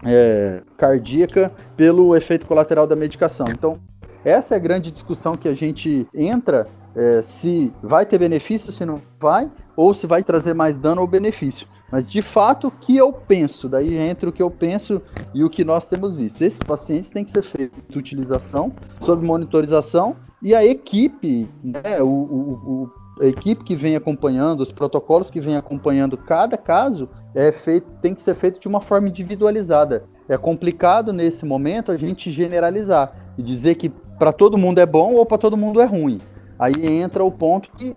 é, 0.04 0.62
cardíaca 0.78 1.50
pelo 1.76 2.14
efeito 2.14 2.46
colateral 2.46 2.86
da 2.86 2.94
medicação. 2.94 3.48
Então, 3.50 3.80
essa 4.24 4.54
é 4.54 4.56
a 4.56 4.60
grande 4.60 4.92
discussão 4.92 5.36
que 5.36 5.48
a 5.48 5.54
gente 5.54 6.06
entra 6.14 6.68
é, 6.94 7.20
se 7.22 7.72
vai 7.82 8.06
ter 8.06 8.18
benefício, 8.18 8.70
se 8.70 8.84
não 8.86 9.02
vai, 9.20 9.50
ou 9.76 9.92
se 9.92 10.06
vai 10.06 10.22
trazer 10.22 10.54
mais 10.54 10.78
dano 10.78 11.00
ou 11.00 11.06
benefício. 11.08 11.66
Mas 11.90 12.08
de 12.08 12.22
fato, 12.22 12.68
o 12.68 12.70
que 12.70 12.96
eu 12.96 13.12
penso, 13.12 13.68
daí 13.68 13.96
entre 13.96 14.28
o 14.28 14.32
que 14.32 14.42
eu 14.42 14.50
penso 14.50 15.02
e 15.34 15.42
o 15.42 15.50
que 15.50 15.64
nós 15.64 15.86
temos 15.86 16.14
visto. 16.14 16.42
Esses 16.42 16.60
pacientes 16.60 17.10
têm 17.10 17.24
que 17.24 17.30
ser 17.32 17.42
feita 17.42 17.76
utilização 17.96 18.72
sob 19.00 19.24
monitorização 19.26 20.16
e 20.42 20.54
a 20.54 20.64
equipe, 20.64 21.48
né, 21.62 22.00
o, 22.00 22.08
o, 22.08 22.52
o, 22.52 22.90
a 23.20 23.26
equipe 23.26 23.64
que 23.64 23.74
vem 23.74 23.96
acompanhando, 23.96 24.60
os 24.60 24.70
protocolos 24.70 25.30
que 25.30 25.40
vem 25.40 25.56
acompanhando 25.56 26.16
cada 26.16 26.56
caso, 26.56 27.08
é 27.34 27.50
feito, 27.50 27.86
tem 28.02 28.14
que 28.14 28.20
ser 28.20 28.34
feito 28.34 28.60
de 28.60 28.68
uma 28.68 28.80
forma 28.80 29.08
individualizada. 29.08 30.04
É 30.28 30.36
complicado 30.36 31.12
nesse 31.12 31.44
momento 31.46 31.92
a 31.92 31.96
gente 31.96 32.30
generalizar 32.30 33.32
e 33.38 33.42
dizer 33.42 33.76
que 33.76 33.88
para 34.18 34.32
todo 34.32 34.58
mundo 34.58 34.78
é 34.78 34.86
bom 34.86 35.14
ou 35.14 35.24
para 35.24 35.38
todo 35.38 35.56
mundo 35.56 35.80
é 35.80 35.84
ruim. 35.84 36.20
Aí 36.58 36.74
entra 36.86 37.22
o 37.22 37.30
ponto 37.30 37.70
que 37.72 37.94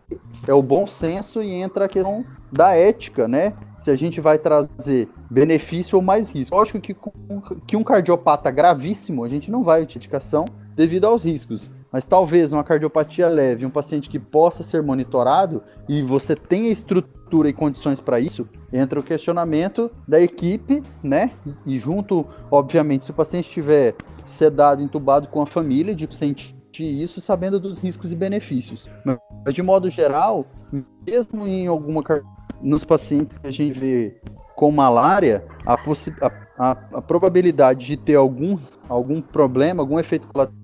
é 0.47 0.53
o 0.53 0.61
bom 0.61 0.85
senso 0.85 1.41
e 1.41 1.51
entra 1.51 1.85
a 1.85 1.89
questão 1.89 2.25
da 2.51 2.75
ética, 2.75 3.27
né? 3.27 3.53
Se 3.77 3.89
a 3.89 3.95
gente 3.95 4.19
vai 4.19 4.37
trazer 4.37 5.07
benefício 5.29 5.95
ou 5.95 6.01
mais 6.01 6.29
risco. 6.29 6.55
Lógico 6.55 6.79
que, 6.81 6.95
que 7.65 7.77
um 7.77 7.83
cardiopata 7.83 8.51
gravíssimo, 8.51 9.23
a 9.23 9.29
gente 9.29 9.49
não 9.49 9.63
vai 9.63 9.81
utilizar 9.81 9.99
indicação 9.99 10.45
devido 10.75 11.05
aos 11.05 11.23
riscos. 11.23 11.71
Mas 11.91 12.05
talvez 12.05 12.53
uma 12.53 12.63
cardiopatia 12.63 13.27
leve, 13.27 13.65
um 13.65 13.69
paciente 13.69 14.09
que 14.09 14.19
possa 14.19 14.63
ser 14.63 14.83
monitorado 14.83 15.63
e 15.87 16.03
você 16.03 16.35
tenha 16.35 16.71
estrutura 16.71 17.49
e 17.49 17.53
condições 17.53 17.99
para 17.99 18.19
isso, 18.19 18.47
entra 18.71 18.99
o 18.99 19.03
questionamento 19.03 19.89
da 20.07 20.19
equipe, 20.19 20.83
né? 21.03 21.31
E 21.65 21.79
junto, 21.79 22.25
obviamente, 22.51 23.05
se 23.05 23.11
o 23.11 23.13
paciente 23.13 23.45
estiver 23.45 23.95
sedado, 24.25 24.83
entubado 24.83 25.27
com 25.27 25.41
a 25.41 25.47
família, 25.47 25.95
de 25.95 26.07
sentir 26.15 26.55
isso 26.79 27.19
sabendo 27.19 27.59
dos 27.59 27.79
riscos 27.79 28.11
e 28.11 28.15
benefícios. 28.15 28.87
Mas 29.03 29.53
de 29.53 29.61
modo 29.61 29.89
geral, 29.89 30.45
mesmo 31.05 31.47
em 31.47 31.67
alguma 31.67 32.03
nos 32.61 32.83
pacientes 32.83 33.37
que 33.37 33.47
a 33.47 33.51
gente 33.51 33.77
vê 33.79 34.19
com 34.55 34.71
malária, 34.71 35.45
a, 35.65 35.73
a, 35.73 36.31
a, 36.57 36.71
a 36.97 37.01
probabilidade 37.01 37.85
de 37.85 37.97
ter 37.97 38.15
algum, 38.15 38.59
algum 38.87 39.21
problema, 39.21 39.81
algum 39.81 39.97
efeito 39.97 40.27
colateral 40.27 40.58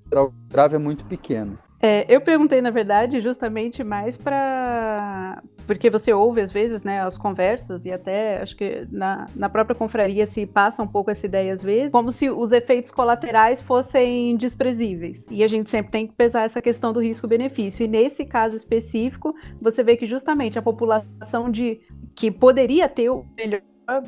grave 0.50 0.76
é 0.76 0.80
muito 0.80 1.06
pequeno. 1.06 1.58
É, 1.82 2.04
eu 2.10 2.20
perguntei, 2.20 2.62
na 2.62 2.72
verdade, 2.72 3.22
justamente 3.22 3.84
mais 3.84 4.18
para. 4.18 5.44
Porque 5.68 5.88
você 5.88 6.14
ouve, 6.14 6.42
às 6.42 6.52
vezes, 6.52 6.84
né, 6.84 7.02
as 7.02 7.18
conversas, 7.18 7.86
e 7.86 7.92
até 7.92 8.42
acho 8.42 8.56
que 8.56 8.88
na, 8.92 9.28
na 9.36 9.50
própria 9.50 9.76
confraria 9.76 10.26
se 10.26 10.46
passa 10.48 10.82
um 10.82 10.88
pouco 10.88 11.12
essa 11.12 11.26
ideia, 11.26 11.54
às 11.54 11.62
vezes, 11.62 11.92
como 11.92 12.12
se 12.12 12.28
os 12.30 12.52
efeitos 12.52 12.90
colaterais 12.90 13.62
fossem 13.62 14.36
desprezíveis. 14.36 15.28
E 15.30 15.44
a 15.44 15.48
gente 15.48 15.70
sempre 15.70 15.92
tem 15.92 16.08
que 16.08 16.14
pesar 16.14 16.44
essa 16.44 16.62
questão 16.62 16.92
do 16.94 17.00
risco-benefício. 17.00 17.84
E 17.84 17.88
nesse 17.88 18.26
caso 18.26 18.56
específico, 18.56 19.36
você 19.62 19.84
vê 19.84 19.96
que 19.96 20.06
justamente 20.06 20.58
a 20.58 20.64
população 20.64 21.52
de 21.52 21.82
que 22.16 22.32
poderia 22.32 22.88
ter 22.90 23.10
o 23.10 23.26
melhor 23.38 23.62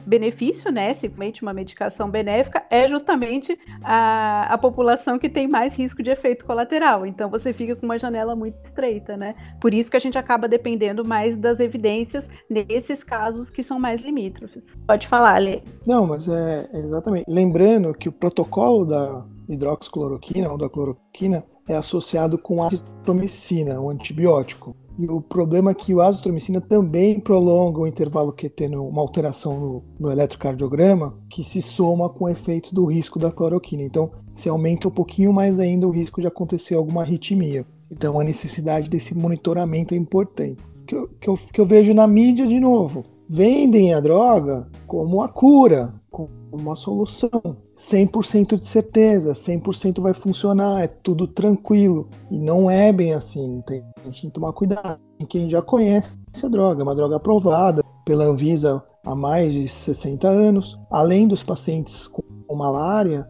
benefício, 0.05 0.71
né, 0.71 0.93
simplesmente 0.93 1.41
uma 1.41 1.53
medicação 1.53 2.09
benéfica, 2.09 2.63
é 2.69 2.87
justamente 2.87 3.57
a, 3.83 4.53
a 4.53 4.57
população 4.57 5.17
que 5.19 5.29
tem 5.29 5.47
mais 5.47 5.77
risco 5.77 6.01
de 6.03 6.11
efeito 6.11 6.45
colateral. 6.45 7.05
Então 7.05 7.29
você 7.29 7.53
fica 7.53 7.75
com 7.75 7.85
uma 7.85 7.97
janela 7.97 8.35
muito 8.35 8.57
estreita, 8.63 9.15
né? 9.17 9.35
Por 9.59 9.73
isso 9.73 9.89
que 9.89 9.97
a 9.97 9.99
gente 9.99 10.17
acaba 10.17 10.47
dependendo 10.47 11.05
mais 11.05 11.37
das 11.37 11.59
evidências 11.59 12.27
nesses 12.49 13.03
casos 13.03 13.49
que 13.49 13.63
são 13.63 13.79
mais 13.79 14.03
limítrofes. 14.03 14.65
Pode 14.87 15.07
falar, 15.07 15.37
Lê. 15.39 15.61
Não, 15.85 16.05
mas 16.05 16.27
é 16.27 16.69
exatamente. 16.73 17.25
Lembrando 17.27 17.93
que 17.93 18.09
o 18.09 18.11
protocolo 18.11 18.85
da 18.85 19.25
hidroxicloroquina 19.49 20.51
ou 20.51 20.57
da 20.57 20.69
cloroquina 20.69 21.43
é 21.67 21.75
associado 21.75 22.37
com 22.37 22.63
azitromicina, 22.63 23.79
o 23.79 23.89
antibiótico. 23.89 24.75
E 24.99 25.07
o 25.07 25.21
problema 25.21 25.71
é 25.71 25.73
que 25.75 25.93
o 25.93 26.01
azitromicina 26.01 26.59
também 26.59 27.19
prolonga 27.19 27.79
o 27.79 27.87
intervalo 27.87 28.33
QT 28.33 28.67
uma 28.75 29.01
alteração 29.01 29.59
no, 29.59 29.83
no 29.99 30.11
eletrocardiograma 30.11 31.15
que 31.29 31.43
se 31.43 31.61
soma 31.61 32.09
com 32.09 32.25
o 32.25 32.29
efeito 32.29 32.73
do 32.73 32.85
risco 32.85 33.19
da 33.19 33.31
cloroquina. 33.31 33.83
Então, 33.83 34.11
se 34.31 34.49
aumenta 34.49 34.87
um 34.87 34.91
pouquinho 34.91 35.31
mais 35.31 35.59
ainda 35.59 35.87
o 35.87 35.91
risco 35.91 36.19
de 36.19 36.27
acontecer 36.27 36.73
alguma 36.73 37.01
arritmia. 37.01 37.65
Então, 37.91 38.19
a 38.19 38.23
necessidade 38.23 38.89
desse 38.89 39.15
monitoramento 39.15 39.93
é 39.93 39.97
importante. 39.97 40.57
Que 40.87 40.95
eu, 40.95 41.07
que 41.19 41.29
eu, 41.29 41.39
que 41.53 41.61
eu 41.61 41.65
vejo 41.65 41.93
na 41.93 42.07
mídia, 42.07 42.47
de 42.47 42.59
novo, 42.59 43.03
vendem 43.29 43.93
a 43.93 43.99
droga 43.99 44.67
como 44.87 45.21
a 45.21 45.29
cura, 45.29 45.93
como 46.09 46.29
uma 46.51 46.75
solução. 46.75 47.66
100% 47.77 48.57
de 48.57 48.65
certeza, 48.65 49.33
100% 49.33 50.01
vai 50.01 50.13
funcionar, 50.13 50.83
é 50.83 50.87
tudo 50.87 51.27
tranquilo. 51.27 52.09
E 52.31 52.39
não 52.39 52.69
é 52.69 52.91
bem 52.91 53.13
assim, 53.13 53.61
tem, 53.67 53.83
tem 54.01 54.11
que 54.11 54.31
tomar 54.31 54.51
cuidado. 54.53 54.99
Quem 55.29 55.49
já 55.49 55.61
conhece 55.61 56.17
essa 56.33 56.49
droga, 56.49 56.81
é 56.81 56.83
uma 56.83 56.95
droga 56.95 57.17
aprovada 57.17 57.83
pela 58.03 58.25
Anvisa 58.25 58.83
há 59.05 59.15
mais 59.15 59.53
de 59.53 59.67
60 59.67 60.27
anos, 60.27 60.79
além 60.89 61.27
dos 61.27 61.43
pacientes 61.43 62.07
com 62.07 62.55
malária, 62.55 63.29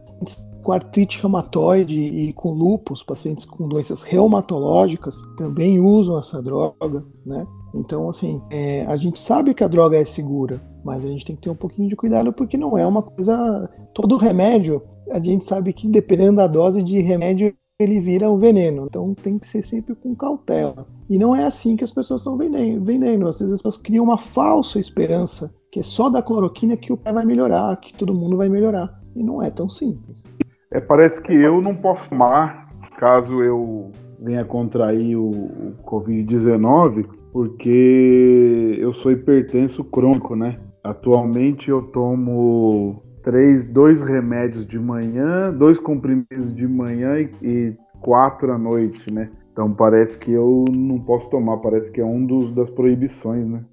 com 0.62 0.72
artrite 0.72 1.20
reumatoide 1.20 2.00
e 2.00 2.32
com 2.32 2.52
lúpus, 2.52 3.02
pacientes 3.02 3.44
com 3.44 3.68
doenças 3.68 4.02
reumatológicas 4.02 5.20
também 5.36 5.80
usam 5.80 6.18
essa 6.18 6.42
droga, 6.42 7.04
né? 7.26 7.46
Então, 7.74 8.08
assim, 8.08 8.40
é, 8.50 8.84
a 8.86 8.96
gente 8.96 9.20
sabe 9.20 9.54
que 9.54 9.62
a 9.62 9.68
droga 9.68 9.96
é 9.96 10.04
segura, 10.04 10.60
mas 10.84 11.04
a 11.04 11.08
gente 11.08 11.24
tem 11.24 11.36
que 11.36 11.42
ter 11.42 11.50
um 11.50 11.56
pouquinho 11.56 11.88
de 11.88 11.96
cuidado 11.96 12.32
porque 12.32 12.56
não 12.56 12.76
é 12.76 12.86
uma 12.86 13.02
coisa. 13.02 13.68
Todo 13.94 14.16
remédio, 14.16 14.82
a 15.10 15.18
gente 15.18 15.44
sabe 15.44 15.72
que 15.72 15.88
dependendo 15.88 16.36
da 16.36 16.46
dose 16.46 16.82
de 16.82 17.00
remédio, 17.00 17.54
ele 17.78 18.00
vira 18.00 18.30
um 18.30 18.38
veneno. 18.38 18.86
Então 18.86 19.14
tem 19.14 19.38
que 19.38 19.46
ser 19.46 19.62
sempre 19.62 19.94
com 19.94 20.14
cautela. 20.14 20.86
E 21.08 21.18
não 21.18 21.34
é 21.34 21.44
assim 21.44 21.76
que 21.76 21.84
as 21.84 21.90
pessoas 21.90 22.20
estão 22.20 22.36
vendendo. 22.36 23.28
Às 23.28 23.38
vezes 23.38 23.54
as 23.54 23.62
pessoas 23.62 23.76
criam 23.76 24.04
uma 24.04 24.18
falsa 24.18 24.78
esperança 24.78 25.54
que 25.70 25.80
é 25.80 25.82
só 25.82 26.08
da 26.08 26.22
cloroquina 26.22 26.76
que 26.76 26.92
o 26.92 26.96
pé 26.96 27.12
vai 27.12 27.24
melhorar, 27.24 27.76
que 27.76 27.92
todo 27.92 28.14
mundo 28.14 28.36
vai 28.36 28.48
melhorar. 28.48 28.98
E 29.14 29.22
não 29.22 29.42
é 29.42 29.50
tão 29.50 29.68
simples. 29.68 30.22
É, 30.70 30.80
parece 30.80 31.20
que 31.20 31.32
eu 31.32 31.60
não 31.60 31.74
posso 31.74 32.08
tomar 32.10 32.68
caso 32.98 33.42
eu 33.42 33.90
venha 34.20 34.44
contrair 34.44 35.16
o, 35.16 35.30
o 35.30 35.76
Covid-19, 35.84 37.08
porque 37.32 38.76
eu 38.78 38.92
sou 38.92 39.12
hipertenso 39.12 39.84
crônico, 39.84 40.34
né? 40.34 40.56
Atualmente 40.82 41.70
eu 41.70 41.82
tomo 41.82 43.02
três, 43.22 43.64
dois 43.64 44.00
remédios 44.00 44.66
de 44.66 44.78
manhã, 44.78 45.52
dois 45.52 45.78
comprimidos 45.78 46.54
de 46.54 46.66
manhã 46.66 47.20
e, 47.20 47.30
e 47.42 47.76
quatro 48.00 48.52
à 48.52 48.58
noite, 48.58 49.12
né? 49.12 49.30
Então 49.52 49.72
parece 49.72 50.18
que 50.18 50.32
eu 50.32 50.64
não 50.70 51.00
posso 51.00 51.28
tomar, 51.28 51.56
parece 51.58 51.90
que 51.90 52.00
é 52.00 52.04
um 52.04 52.24
dos 52.24 52.52
das 52.52 52.70
proibições, 52.70 53.46
né? 53.46 53.64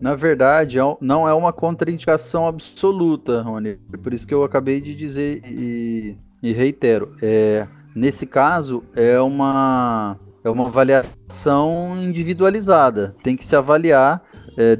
Na 0.00 0.14
verdade, 0.14 0.78
é 0.78 0.82
não 1.00 1.28
é 1.28 1.34
uma 1.34 1.52
contraindicação 1.52 2.46
absoluta, 2.46 3.42
Rony. 3.42 3.78
Por 4.02 4.12
isso 4.12 4.26
que 4.26 4.34
eu 4.34 4.44
acabei 4.44 4.80
de 4.80 4.94
dizer 4.94 5.42
e, 5.44 6.16
e 6.42 6.52
reitero. 6.52 7.12
É, 7.22 7.66
nesse 7.94 8.26
caso, 8.26 8.82
é 8.94 9.20
uma, 9.20 10.18
é 10.46 10.50
uma 10.50 10.66
avaliação 10.66 11.96
individualizada. 12.00 13.14
Tem 13.22 13.36
que 13.36 13.44
se 13.44 13.56
avaliar 13.56 14.22
é, 14.56 14.74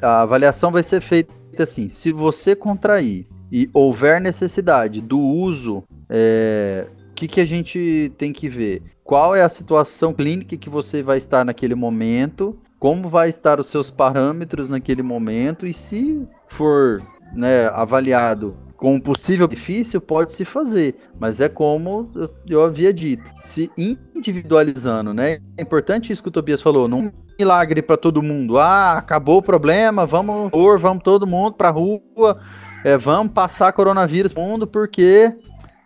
a 0.00 0.22
avaliação 0.22 0.72
vai 0.72 0.82
ser 0.82 1.00
feita 1.00 1.32
assim: 1.58 1.88
se 1.88 2.10
você 2.10 2.56
contrair 2.56 3.26
e 3.52 3.68
houver 3.72 4.20
necessidade 4.20 5.00
do 5.00 5.18
uso, 5.18 5.78
o 5.78 5.84
é, 6.08 6.86
que, 7.14 7.28
que 7.28 7.40
a 7.40 7.44
gente 7.44 8.10
tem 8.16 8.32
que 8.32 8.48
ver? 8.48 8.82
Qual 9.04 9.34
é 9.34 9.42
a 9.42 9.48
situação 9.48 10.14
clínica 10.14 10.56
que 10.56 10.70
você 10.70 11.02
vai 11.02 11.18
estar 11.18 11.44
naquele 11.44 11.74
momento? 11.74 12.58
Como 12.78 13.10
vai 13.10 13.28
estar 13.28 13.60
os 13.60 13.68
seus 13.68 13.90
parâmetros 13.90 14.70
naquele 14.70 15.02
momento? 15.02 15.66
E 15.66 15.74
se 15.74 16.26
for 16.48 17.02
né, 17.34 17.66
avaliado 17.74 18.56
com 18.80 18.94
um 18.94 19.00
possível 19.00 19.46
benefício, 19.46 20.00
pode 20.00 20.32
se 20.32 20.44
fazer, 20.44 20.96
mas 21.18 21.38
é 21.38 21.50
como 21.50 22.10
eu, 22.14 22.34
eu 22.48 22.64
havia 22.64 22.92
dito, 22.94 23.30
se 23.44 23.70
individualizando, 23.76 25.12
né? 25.12 25.38
É 25.56 25.62
importante 25.62 26.10
isso 26.10 26.22
que 26.22 26.30
o 26.30 26.32
Tobias 26.32 26.62
falou, 26.62 26.88
não 26.88 27.12
milagre 27.38 27.80
para 27.82 27.96
todo 27.96 28.22
mundo. 28.22 28.58
Ah, 28.58 28.98
acabou 28.98 29.38
o 29.38 29.42
problema, 29.42 30.06
vamos 30.06 30.50
pôr, 30.50 30.78
vamos 30.78 31.02
todo 31.02 31.26
mundo 31.26 31.54
para 31.54 31.70
rua, 31.70 32.38
é, 32.82 32.96
vamos 32.96 33.32
passar 33.32 33.72
coronavírus 33.72 34.34
mundo 34.34 34.66
porque 34.66 35.34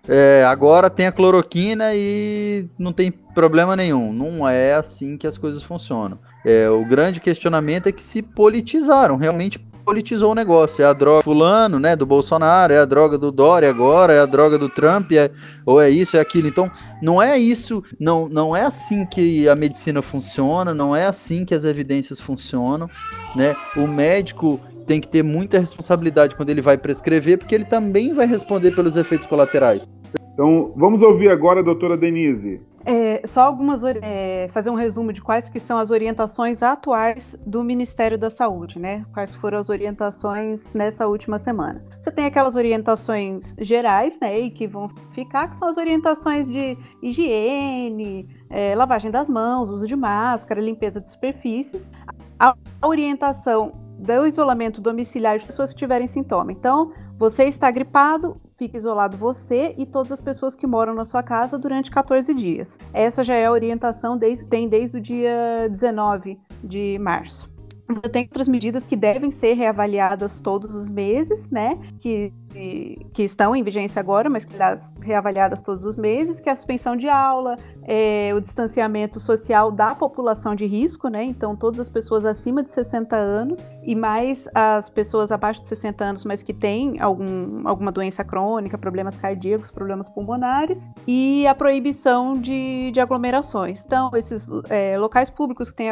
é, 0.09 0.45
agora 0.47 0.91
tem 0.91 1.07
a 1.07 1.13
cloroquina 1.13 1.95
e 1.95 2.69
não 2.79 2.93
tem 2.93 3.11
problema 3.11 3.75
nenhum. 3.75 4.13
Não 4.13 4.49
é 4.49 4.75
assim 4.75 5.17
que 5.17 5.27
as 5.27 5.37
coisas 5.37 5.63
funcionam. 5.63 6.19
É, 6.45 6.69
o 6.69 6.85
grande 6.85 7.21
questionamento 7.21 7.89
é 7.89 7.93
que 7.93 8.03
se 8.03 8.23
politizaram, 8.23 9.17
realmente 9.17 9.59
politizou 9.85 10.32
o 10.32 10.35
negócio. 10.35 10.82
É 10.82 10.87
a 10.87 10.93
droga 10.93 11.22
fulano, 11.22 11.78
né, 11.78 11.95
do 11.95 12.07
Bolsonaro, 12.07 12.72
é 12.72 12.78
a 12.78 12.85
droga 12.85 13.18
do 13.18 13.30
Dória 13.30 13.68
agora, 13.68 14.14
é 14.14 14.20
a 14.20 14.26
droga 14.26 14.59
do 14.59 14.68
Trump, 14.68 15.12
é, 15.12 15.30
ou 15.66 15.80
é 15.80 15.91
isso, 15.91 16.16
é 16.16 16.20
aquilo. 16.20 16.49
Então, 16.49 16.70
não 17.03 17.22
é 17.22 17.39
isso, 17.39 17.82
não, 18.01 18.28
não 18.28 18.57
é 18.57 18.62
assim 18.62 19.05
que 19.05 19.49
a 19.49 19.55
medicina 19.55 20.01
funciona, 20.03 20.74
não 20.74 20.97
é 20.97 21.07
assim 21.07 21.45
que 21.45 21.55
as 21.55 21.64
evidências 21.64 22.20
funcionam, 22.20 22.89
né? 23.37 23.55
O 23.76 23.87
médico 23.87 24.61
tem 24.87 25.01
que 25.01 25.09
ter 25.09 25.22
muita 25.22 25.59
responsabilidade 25.59 26.35
quando 26.35 26.51
ele 26.51 26.61
vai 26.61 26.76
prescrever, 26.76 27.39
porque 27.39 27.55
ele 27.55 27.64
também 27.64 28.12
vai 28.12 28.26
responder 28.26 28.74
pelos 28.74 28.97
efeitos 28.97 29.26
colaterais. 29.26 29.89
Então, 30.32 30.72
vamos 30.76 31.01
ouvir 31.01 31.30
agora 31.30 31.61
a 31.61 31.62
doutora 31.62 31.97
Denise. 31.97 32.61
É, 32.87 33.26
só 33.26 33.43
algumas 33.43 33.82
é, 33.85 34.49
fazer 34.53 34.68
um 34.70 34.74
resumo 34.74 35.12
de 35.12 35.22
quais 35.22 35.49
que 35.49 35.59
são 35.59 35.78
as 35.78 35.91
orientações 35.91 36.62
atuais 36.62 37.37
do 37.47 37.64
Ministério 37.64 38.18
da 38.18 38.28
Saúde, 38.28 38.78
né? 38.78 39.07
Quais 39.12 39.35
foram 39.35 39.59
as 39.59 39.70
orientações 39.70 40.72
nessa 40.74 41.07
última 41.07 41.39
semana? 41.39 41.82
Você 41.99 42.11
tem 42.11 42.26
aquelas 42.26 42.57
orientações 42.57 43.55
gerais, 43.59 44.18
né? 44.20 44.39
E 44.39 44.51
que 44.51 44.66
vão 44.66 44.91
ficar, 45.12 45.49
que 45.49 45.57
são 45.57 45.68
as 45.68 45.78
orientações 45.78 46.47
de 46.51 46.76
higiene, 47.03 48.28
é, 48.51 48.74
lavagem 48.74 49.11
das 49.11 49.28
mãos, 49.28 49.70
uso 49.70 49.87
de 49.87 49.97
máscara, 49.97 50.61
limpeza 50.61 51.01
de 51.01 51.11
superfícies. 51.11 51.91
A 52.39 52.55
orientação 52.82 53.84
do 54.05 54.27
isolamento 54.27 54.81
domiciliar 54.81 55.39
de 55.39 55.47
pessoas 55.47 55.71
que 55.71 55.79
tiverem 55.79 56.07
sintoma. 56.07 56.53
Então, 56.53 56.93
você 57.19 57.45
está 57.45 57.71
gripado, 57.71 58.41
fica 58.57 58.77
isolado 58.77 59.17
você 59.17 59.75
e 59.79 59.87
todas 59.87 60.13
as 60.13 60.21
pessoas 60.21 60.55
que 60.55 60.67
moram 60.67 60.95
na 60.95 61.05
sua 61.05 61.23
casa 61.23 61.59
durante 61.59 61.91
14 61.91 62.35
dias. 62.35 62.79
Essa 62.93 63.25
já 63.25 63.35
é 63.35 63.47
a 63.47 63.51
orientação, 63.51 64.17
desde, 64.17 64.45
tem 64.45 64.69
desde 64.69 64.99
o 64.99 65.01
dia 65.01 65.69
19 65.71 66.39
de 66.63 66.99
março. 66.99 67.53
Você 67.89 68.09
tem 68.09 68.23
outras 68.25 68.49
medidas 68.49 68.83
que 68.83 68.97
devem 68.97 69.31
ser 69.31 69.55
reavaliadas 69.55 70.41
todos 70.41 70.75
os 70.75 70.89
meses, 70.89 71.51
né? 71.51 71.79
Que 71.99 72.33
que, 73.13 73.23
estão 73.23 73.55
em 73.55 73.63
vigência 73.63 73.99
agora, 73.99 74.31
mas 74.31 74.45
que 74.45 74.55
reavaliadas 75.03 75.61
todos 75.61 75.85
os 75.85 75.99
meses, 75.99 76.41
que 76.41 76.49
é 76.49 76.53
a 76.53 76.57
suspensão 76.57 76.97
de 76.97 77.09
aula, 77.09 77.59
é, 77.83 78.33
o 78.35 78.41
distanciamento 78.41 79.19
social 79.19 79.71
da 79.71 79.95
população 79.95 80.55
de 80.55 80.65
risco, 80.67 81.09
né? 81.09 81.25
Então, 81.25 81.57
todas 81.57 81.81
as 81.81 81.89
pessoas 81.89 82.25
acima 82.25 82.63
de 82.63 82.71
60 82.71 83.17
anos 83.17 83.61
e 83.83 83.95
mais 83.95 84.49
as 84.55 84.89
pessoas 84.89 85.33
abaixo 85.33 85.63
de 85.63 85.69
60 85.69 86.05
anos, 86.05 86.25
mas 86.25 86.43
que 86.43 86.53
têm 86.53 87.01
algum, 87.01 87.67
alguma 87.67 87.91
doença 87.91 88.23
crônica, 88.23 88.79
problemas 88.79 89.17
cardíacos, 89.17 89.71
problemas 89.71 90.09
pulmonares, 90.09 90.91
e 91.07 91.47
a 91.47 91.55
proibição 91.55 92.35
de, 92.35 92.91
de 92.93 93.01
aglomerações. 93.01 93.83
Então, 93.85 94.11
esses 94.15 94.47
é, 94.69 94.97
locais 94.99 95.29
públicos 95.29 95.71
que 95.71 95.77
têm 95.77 95.91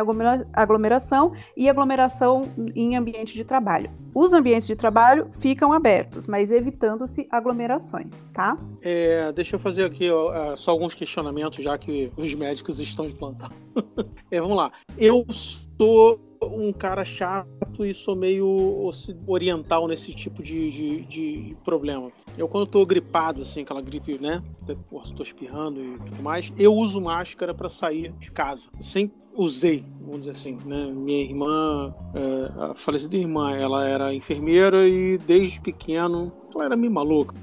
aglomeração 0.53 1.33
e 1.57 1.69
aglomeração 1.69 2.43
em 2.75 2.97
ambiente 2.97 3.35
de 3.35 3.45
trabalho. 3.45 3.91
Os 4.15 4.33
ambientes 4.33 4.67
de 4.67 4.77
trabalho 4.77 5.29
ficam 5.41 5.73
abertos, 5.73 6.27
mas 6.27 6.52
evitando-se 6.53 7.27
aglomerações, 7.31 8.25
tá? 8.33 8.59
É, 8.81 9.33
deixa 9.33 9.57
eu 9.57 9.61
fazer 9.61 9.85
aqui 9.85 10.11
ó, 10.11 10.35
é, 10.35 10.57
só 10.57 10.71
alguns 10.71 10.95
questionamentos, 10.95 11.63
já 11.63 11.77
que 11.77 12.13
os 12.17 12.33
médicos 12.35 12.79
estão 12.79 13.09
de 13.09 13.15
plantão. 13.15 13.49
é, 14.31 14.41
vamos 14.41 14.57
lá. 14.57 14.73
Eu 14.97 15.27
sou 15.79 16.21
um 16.43 16.73
cara 16.73 17.05
chato 17.05 17.85
e 17.85 17.95
sou 17.95 18.17
meio 18.17 18.91
oriental 19.27 19.87
nesse 19.87 20.13
tipo 20.13 20.43
de, 20.43 20.71
de, 20.71 21.01
de 21.03 21.57
problema. 21.65 22.11
Eu, 22.37 22.49
quando 22.49 22.67
tô 22.67 22.85
gripado, 22.85 23.43
assim, 23.43 23.63
aquela 23.63 23.81
gripe, 23.81 24.19
né? 24.21 24.43
Porra, 24.89 25.13
tô 25.15 25.23
espirrando 25.23 25.81
e 25.81 25.99
tudo 25.99 26.23
mais, 26.23 26.53
eu 26.59 26.75
uso 26.75 27.01
máscara 27.01 27.55
para 27.55 27.69
sair 27.69 28.13
de 28.19 28.31
casa. 28.31 28.69
Sempre 28.81 29.17
usei, 29.35 29.85
vamos 30.01 30.21
dizer 30.21 30.33
assim, 30.33 30.59
né? 30.65 30.91
Minha 30.93 31.23
irmã, 31.23 31.95
é, 32.15 32.71
a 32.71 32.75
falecida 32.75 33.17
irmã, 33.17 33.53
ela 33.53 33.87
era 33.87 34.15
enfermeira 34.15 34.87
e 34.87 35.19
desde 35.19 35.61
pequeno 35.61 36.33
ela 36.55 36.67
era 36.67 36.77
meio 36.77 36.93
maluca. 36.93 37.35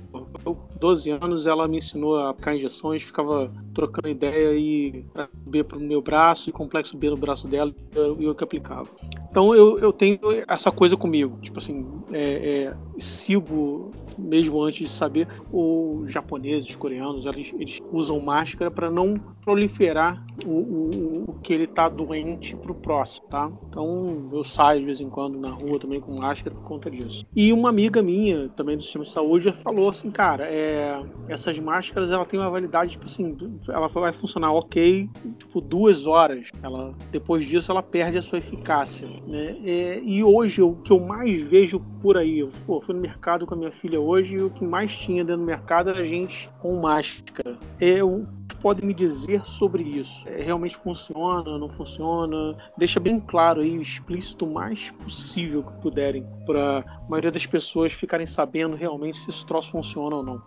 Eu, 0.46 0.58
12 0.80 1.10
anos, 1.10 1.48
ela 1.48 1.68
me 1.68 1.78
ensinou 1.78 2.18
a 2.18 2.30
aplicar 2.30 2.56
injeções, 2.56 3.04
ficava 3.04 3.52
trocando 3.74 4.08
ideia 4.08 4.54
e 4.54 5.06
B 5.48 5.64
pro 5.64 5.80
meu 5.80 6.02
braço 6.02 6.50
e 6.50 6.54
complexo 6.54 6.96
B 6.98 7.10
no 7.10 7.18
braço 7.18 7.48
dela 7.48 7.74
e 8.20 8.24
eu 8.24 8.36
que 8.36 8.44
aplicava. 8.44 8.90
Então 9.30 9.56
eu, 9.56 9.78
eu 9.80 9.94
tenho 9.94 10.20
essa 10.48 10.72
coisa 10.72 10.98
comigo, 10.98 11.38
tipo 11.42 11.60
assim, 11.60 11.86
é, 12.12 12.64
é, 12.66 12.74
sigo 13.00 13.92
mesmo 14.18 14.62
antes 14.62 14.80
de 14.80 14.90
saber, 14.90 15.28
os 15.52 16.12
japoneses, 16.12 16.70
os 16.70 16.76
coreanos, 16.76 17.26
eles, 17.26 17.54
eles 17.54 17.80
usam 17.92 18.20
máscara 18.20 18.70
para 18.70 18.90
não 18.90 19.16
proliferar 19.44 20.24
o, 20.46 20.50
o, 20.50 21.24
o, 21.28 21.34
que 21.42 21.54
ele 21.54 21.68
tá 21.68 21.90
doente 21.90 22.56
pro 22.56 22.76
próximo, 22.76 23.28
tá? 23.30 23.52
Então 23.68 24.30
eu 24.32 24.44
saio 24.44 24.80
de 24.80 24.86
vez 24.86 25.02
em 25.02 25.10
quando 25.10 25.40
na 25.40 25.50
rua 25.50 25.80
também 25.80 26.00
com 26.00 26.18
máscara 26.18 26.56
por 26.56 26.64
conta 26.64 26.90
disso. 26.90 27.26
E 27.36 27.52
uma 27.52 27.70
amiga 27.70 28.02
minha, 28.02 28.50
também 28.50 28.76
do 28.76 28.84
sistema 28.84 29.06
de 29.06 29.12
saúde, 29.12 29.52
falou 29.64 29.90
assim, 29.90 30.12
cara, 30.12 30.46
é, 30.46 31.02
essas 31.28 31.58
máscaras 31.60 32.12
ela 32.12 32.26
tem 32.26 32.40
uma 32.40 32.50
validade, 32.50 32.92
tipo 32.92 33.06
assim, 33.06 33.36
ela 33.68 33.88
vai 33.88 34.14
funcionar 34.14 34.52
ok, 34.52 35.10
tipo 35.38 35.62
duas 35.62 36.06
horas. 36.06 36.50
Ela, 36.62 36.94
depois 37.12 37.46
disso 37.46 37.72
ela 37.72 37.82
perde 37.82 38.18
a 38.18 38.22
sua 38.22 38.40
eficácia. 38.40 39.08
Né? 39.28 39.58
É, 39.64 40.00
e 40.00 40.24
hoje 40.24 40.62
o 40.62 40.76
que 40.76 40.92
eu 40.92 41.00
mais 41.00 41.42
vejo 41.48 41.80
por 42.02 42.18
aí, 42.18 42.40
eu 42.40 42.50
pô, 42.66 42.82
fui 42.82 42.96
no 42.96 43.02
mercado 43.02 43.46
com 43.46 43.54
a 43.54 43.58
minha 43.58 43.72
filha 43.72 44.00
hoje 44.00 44.36
e 44.36 44.42
o 44.42 44.50
que 44.50 44.64
mais 44.64 44.92
tinha 44.98 45.24
dentro 45.24 45.42
do 45.42 45.46
mercado 45.46 45.90
era 45.90 46.06
gente 46.06 46.50
com 46.60 46.80
máscara. 46.80 47.58
É, 47.80 48.00
que 48.48 48.56
podem 48.58 48.86
me 48.86 48.94
dizer 48.94 49.44
sobre 49.46 49.84
isso? 49.84 50.28
É, 50.28 50.42
realmente 50.42 50.78
funciona, 50.78 51.58
não 51.58 51.70
funciona? 51.70 52.56
Deixa 52.78 53.00
bem 53.00 53.20
claro 53.20 53.62
aí, 53.62 53.82
explícito 53.82 54.46
o 54.46 54.54
mais 54.54 54.92
possível 55.04 55.64
que 55.64 55.82
puderem, 55.82 56.26
para 56.46 56.80
a 56.80 57.10
maioria 57.10 57.32
das 57.32 57.46
pessoas 57.46 57.94
ficarem 57.94 58.26
sabendo 58.26 58.76
realmente 58.76 59.20
se 59.20 59.30
esse 59.30 59.46
troço 59.46 59.72
funciona 59.72 60.16
ou 60.16 60.24
não. 60.24 60.42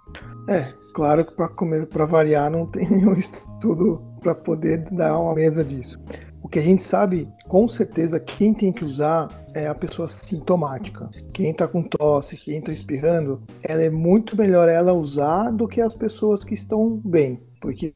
É, 0.49 0.73
claro 0.93 1.25
que 1.25 1.33
para 1.35 1.49
comer 1.49 1.87
para 1.87 2.05
variar 2.05 2.51
não 2.51 2.67
tem 2.67 2.89
nenhum 2.91 3.15
estudo 3.17 4.03
para 4.21 4.35
poder 4.35 4.85
dar 4.91 5.19
uma 5.19 5.35
mesa 5.35 5.65
disso. 5.65 5.99
O 6.43 6.49
que 6.49 6.59
a 6.59 6.63
gente 6.63 6.83
sabe, 6.83 7.29
com 7.47 7.69
certeza, 7.69 8.19
quem 8.19 8.53
tem 8.53 8.73
que 8.73 8.85
usar 8.85 9.29
é 9.55 9.69
a 9.69 9.75
pessoa 9.75 10.09
sintomática. 10.09 11.09
Quem 11.33 11.51
está 11.51 11.69
com 11.69 11.83
tosse, 11.83 12.37
quem 12.37 12.59
está 12.59 12.73
espirrando, 12.73 13.43
ela 13.63 13.83
é 13.83 13.89
muito 13.89 14.37
melhor 14.37 14.69
ela 14.69 14.93
usar 14.93 15.51
do 15.51 15.69
que 15.69 15.81
as 15.81 15.95
pessoas 15.95 16.43
que 16.43 16.55
estão 16.55 17.01
bem. 17.05 17.41
Porque, 17.61 17.95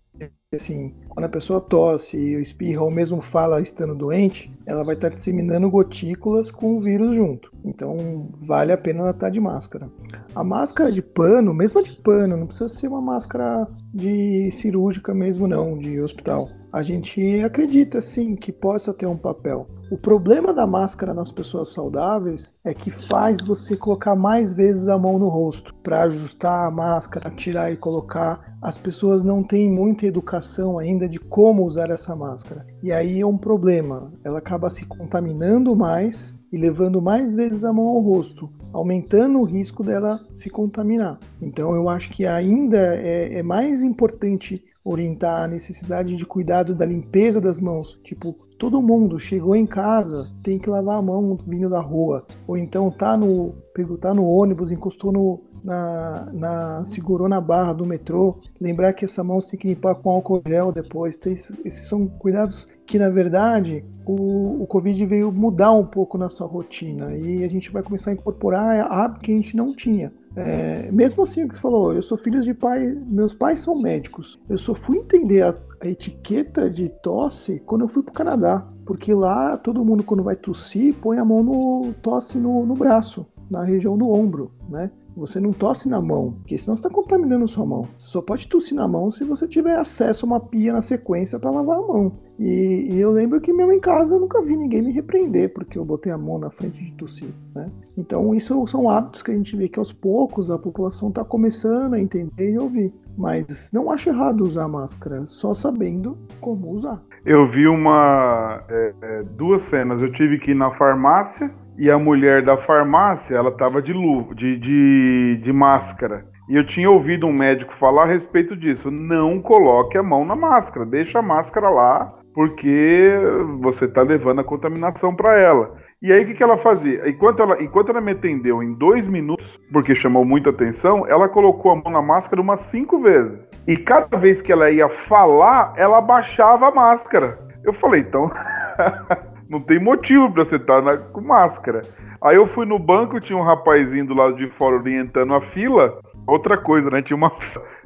assim, 0.55 0.94
quando 1.09 1.24
a 1.24 1.28
pessoa 1.28 1.61
tosse, 1.61 2.16
espirra 2.40 2.82
ou 2.82 2.90
mesmo 2.90 3.20
fala 3.20 3.61
estando 3.61 3.97
doente, 3.97 4.53
ela 4.64 4.84
vai 4.84 4.94
estar 4.94 5.09
tá 5.09 5.14
disseminando 5.14 5.68
gotículas 5.68 6.53
com 6.53 6.76
o 6.76 6.80
vírus 6.80 7.16
junto. 7.16 7.53
Então, 7.64 8.30
vale 8.38 8.70
a 8.70 8.78
pena 8.78 9.01
ela 9.01 9.11
estar 9.11 9.26
tá 9.26 9.30
de 9.30 9.40
máscara. 9.40 9.90
A 10.32 10.44
máscara 10.44 10.92
de 10.92 11.03
pano, 11.03 11.53
mesmo 11.53 11.82
de 11.82 12.01
pano, 12.01 12.36
não 12.36 12.47
precisa 12.47 12.68
ser 12.68 12.86
uma 12.86 13.01
máscara 13.01 13.66
de 13.92 14.49
cirúrgica 14.53 15.12
mesmo 15.12 15.49
não, 15.49 15.76
de 15.76 16.01
hospital 16.01 16.49
a 16.73 16.83
gente 16.83 17.41
acredita 17.43 18.01
sim 18.01 18.37
que 18.37 18.53
possa 18.53 18.93
ter 18.93 19.07
um 19.07 19.17
papel. 19.17 19.67
O 19.89 19.97
problema 19.97 20.53
da 20.53 20.67
máscara 20.67 21.14
nas 21.14 21.31
pessoas 21.31 21.73
saudáveis 21.73 22.53
é 22.64 22.75
que 22.75 22.91
faz 22.91 23.41
você 23.41 23.77
colocar 23.77 24.17
mais 24.17 24.53
vezes 24.53 24.89
a 24.89 24.99
mão 24.99 25.17
no 25.17 25.29
rosto 25.29 25.73
para 25.77 26.03
ajustar 26.03 26.67
a 26.67 26.71
máscara, 26.73 27.31
tirar 27.31 27.73
e 27.73 27.77
colocar. 27.77 28.57
As 28.61 28.77
pessoas 28.77 29.23
não 29.23 29.45
têm 29.45 29.71
muita 29.71 30.05
educação 30.05 30.77
ainda 30.77 31.09
de 31.09 31.21
como 31.21 31.64
usar 31.64 31.89
essa 31.91 32.17
máscara. 32.17 32.67
E 32.83 32.91
aí 32.91 33.21
é 33.21 33.27
um 33.27 33.39
problema. 33.39 34.12
Ela 34.25 34.39
acaba 34.39 34.71
se 34.71 34.85
contaminando 34.87 35.77
mais 35.77 36.37
e 36.53 36.59
levando 36.59 37.01
mais 37.01 37.33
vezes 37.33 37.62
a 37.62 37.73
mão 37.73 37.87
ao 37.87 38.01
rosto, 38.01 38.51
aumentando 38.73 39.39
o 39.39 39.45
risco 39.45 39.85
dela 39.85 40.21
se 40.35 40.51
contaminar. 40.51 41.21
Então 41.41 41.77
eu 41.77 41.89
acho 41.89 42.11
que 42.11 42.27
ainda 42.27 42.97
é, 42.97 43.39
é 43.39 43.43
mais 43.43 43.83
importante 43.83 44.64
orientar 44.87 45.43
a 45.43 45.49
necessidade 45.49 46.14
de 46.14 46.24
cuidado 46.24 46.72
da 46.72 46.87
limpeza 46.87 47.41
das 47.41 47.59
mãos. 47.59 47.99
Tipo, 48.05 48.32
todo 48.57 48.80
mundo 48.80 49.18
chegou 49.18 49.57
em 49.57 49.66
casa, 49.66 50.30
tem 50.45 50.61
que 50.61 50.70
lavar 50.70 50.99
a 50.99 51.03
mão 51.03 51.37
vindo 51.45 51.68
da 51.68 51.80
rua. 51.80 52.24
Ou 52.47 52.57
então 52.57 52.89
tá 52.91 53.16
no, 53.16 53.53
tá 54.01 54.14
no 54.14 54.24
ônibus, 54.24 54.70
encostou 54.70 55.11
no, 55.11 55.43
na, 55.64 56.28
na, 56.32 56.84
segurou 56.84 57.28
na 57.28 57.41
barra 57.41 57.72
do 57.72 57.84
metrô. 57.84 58.39
Lembrar 58.61 58.93
que 58.93 59.05
essa 59.05 59.24
mão 59.24 59.41
você 59.41 59.51
tem 59.51 59.61
que 59.61 59.68
limpar 59.68 59.97
com 59.97 60.11
álcool 60.11 60.41
gel 60.47 60.70
depois. 60.70 61.18
Tem, 61.18 61.32
esses 61.32 61.89
são 61.89 62.07
cuidados 62.07 62.68
que, 62.87 62.97
na 62.97 63.09
verdade, 63.09 63.84
o, 64.07 64.62
o 64.62 64.66
Covid 64.68 65.05
veio 65.05 65.32
mudar 65.32 65.72
um 65.72 65.84
pouco 65.84 66.16
na 66.16 66.28
sua 66.28 66.47
rotina. 66.47 67.16
E 67.16 67.43
a 67.43 67.49
gente 67.49 67.72
vai 67.72 67.82
começar 67.82 68.12
a 68.12 68.14
incorporar 68.14 68.87
hábitos 68.89 69.22
que 69.22 69.32
a 69.32 69.34
gente 69.34 69.57
não 69.57 69.74
tinha. 69.74 70.12
É, 70.37 70.91
mesmo 70.93 71.22
assim, 71.22 71.49
que 71.49 71.59
falou, 71.59 71.95
eu 71.95 72.03
sou 72.03 72.18
filho 72.18 72.41
de 72.41 72.53
pai, 72.53 72.95
meus 73.07 73.32
pais 73.32 73.61
são 73.61 73.80
médicos. 73.80 74.41
Eu 74.49 74.59
só 74.59 74.74
fui 74.74 74.99
entender 74.99 75.43
a, 75.43 75.55
a 75.80 75.89
etiqueta 75.89 76.68
de 76.70 76.89
tosse 77.03 77.61
quando 77.64 77.82
eu 77.82 77.89
fui 77.89 78.03
para 78.03 78.12
o 78.12 78.14
Canadá. 78.14 78.66
Porque 78.84 79.12
lá 79.12 79.57
todo 79.57 79.84
mundo, 79.84 80.05
quando 80.05 80.22
vai 80.22 80.37
tossir, 80.37 80.95
põe 80.95 81.18
a 81.18 81.24
mão 81.24 81.43
no 81.43 81.95
tosse 82.03 82.39
no, 82.39 82.64
no 82.66 82.74
braço. 82.74 83.26
na 83.51 83.64
região 83.64 83.97
do 83.97 84.11
ombro, 84.11 84.53
né? 84.68 84.91
Você 85.17 85.41
não 85.41 85.51
tosse 85.51 85.89
na 85.89 86.01
mão, 86.01 86.33
porque 86.41 86.59
senão 86.59 86.77
você 86.77 86.87
está 86.87 86.95
contaminando 86.95 87.49
sua 87.49 87.64
mão. 87.64 87.89
Você 87.99 88.11
só 88.11 88.21
pode 88.21 88.47
tossir 88.49 88.77
na 88.77 88.87
mão 88.87 89.11
se 89.11 89.25
você 89.25 89.49
tiver 89.49 89.77
acesso 89.77 90.27
a 90.27 90.29
uma 90.29 90.41
pia 90.41 90.75
na 90.75 90.83
sequência 90.83 91.39
para 91.39 91.51
lavar 91.51 91.79
a 91.79 91.83
mão. 91.83 92.12
E, 92.39 92.89
e, 92.93 93.01
eu 93.01 93.11
lembro 93.11 93.41
que 93.41 93.51
mesmo 93.51 93.73
em 93.73 93.81
casa 93.81 94.14
eu 94.14 94.21
nunca 94.21 94.43
vi 94.43 94.55
ninguém 94.55 94.83
me 94.83 94.93
repreender 94.93 95.55
porque 95.55 95.79
eu 95.79 95.85
botei 95.87 96.12
a 96.12 96.19
mão 96.19 96.39
na 96.39 96.51
frente 96.51 96.85
de 96.85 96.93
tossir. 96.93 97.31
Né? 97.55 97.71
Então 97.97 98.35
isso 98.35 98.67
são 98.67 98.91
hábitos 98.91 99.23
que 99.23 99.31
a 99.31 99.35
gente 99.35 99.57
vê 99.57 99.71
que 99.71 99.79
aos 99.79 99.91
poucos 99.91 100.51
a 100.51 100.59
população 100.59 101.09
está 101.09 101.25
começando 101.25 101.95
a 101.95 102.01
entender 102.01 102.53
e 102.53 102.59
ouvir. 102.59 102.93
Mas 103.17 103.73
não 103.73 103.91
acho 103.91 104.11
errado 104.11 104.43
usar 104.43 104.69
máscara, 104.69 105.25
só 105.25 105.55
sabendo 105.55 106.19
como 106.39 106.71
usar. 106.71 107.03
Eu 107.25 107.51
vi 107.51 107.67
uma 107.67 108.62
é, 108.69 108.95
é 109.01 109.23
duas 109.23 109.62
cenas. 109.62 110.03
Eu 110.03 110.12
tive 110.12 110.39
que 110.39 110.51
ir 110.51 110.55
na 110.55 110.71
farmácia 110.71 111.51
e 111.79 111.91
a 111.91 111.99
mulher 111.99 112.43
da 112.43 112.57
farmácia, 112.57 113.37
ela 113.37 113.51
tava 113.51 113.83
de 113.83 113.93
luva, 113.93 114.35
de, 114.35 114.59
de, 114.59 115.41
de 115.43 115.53
máscara. 115.53 116.24
E 116.49 116.55
eu 116.55 116.64
tinha 116.64 116.89
ouvido 116.89 117.27
um 117.27 117.33
médico 117.33 117.74
falar 117.74 118.05
a 118.05 118.07
respeito 118.07 118.57
disso. 118.57 118.91
Não 118.91 119.41
coloque 119.41 119.99
a 119.99 120.03
mão 120.03 120.24
na 120.24 120.37
máscara, 120.37 120.87
deixa 120.87 121.18
a 121.18 121.22
máscara 121.22 121.68
lá, 121.68 122.14
porque 122.33 123.18
você 123.61 123.87
está 123.87 124.03
levando 124.03 124.41
a 124.41 124.45
contaminação 124.45 125.14
para 125.14 125.41
ela. 125.41 125.74
E 126.01 126.12
aí 126.12 126.22
o 126.22 126.27
que, 126.27 126.35
que 126.35 126.43
ela 126.43 126.57
fazia? 126.59 127.09
Enquanto 127.09 127.43
ela, 127.43 127.61
enquanto 127.62 127.89
ela 127.89 128.01
me 128.01 128.12
atendeu 128.12 128.62
em 128.62 128.74
dois 128.74 129.07
minutos, 129.07 129.59
porque 129.72 129.95
chamou 129.95 130.24
muita 130.24 130.51
atenção, 130.51 131.07
ela 131.09 131.29
colocou 131.29 131.72
a 131.72 131.77
mão 131.77 131.91
na 131.93 132.03
máscara 132.03 132.41
umas 132.41 132.61
cinco 132.61 133.01
vezes. 133.01 133.51
E 133.66 133.77
cada 133.77 134.16
vez 134.16 134.41
que 134.41 134.53
ela 134.53 134.70
ia 134.70 134.89
falar, 134.89 135.72
ela 135.77 135.99
abaixava 135.99 136.68
a 136.68 136.70
máscara. 136.70 137.39
Eu 137.64 137.72
falei, 137.72 138.03
então. 138.03 138.31
não 139.49 139.61
tem 139.61 139.78
motivo 139.78 140.30
para 140.30 140.44
você 140.44 140.57
estar 140.57 140.82
na, 140.82 140.97
com 140.97 141.20
máscara. 141.20 141.82
Aí 142.20 142.36
eu 142.36 142.47
fui 142.47 142.66
no 142.66 142.78
banco, 142.78 143.20
tinha 143.20 143.38
um 143.38 143.42
rapazinho 143.42 144.07
do 144.07 144.14
lado 144.14 144.36
de 144.36 144.49
fora 144.51 144.76
orientando 144.76 145.34
a 145.34 145.40
fila. 145.40 146.01
Outra 146.26 146.57
coisa, 146.57 146.90
né? 146.90 147.03
Tinha 147.03 147.16
uma 147.16 147.30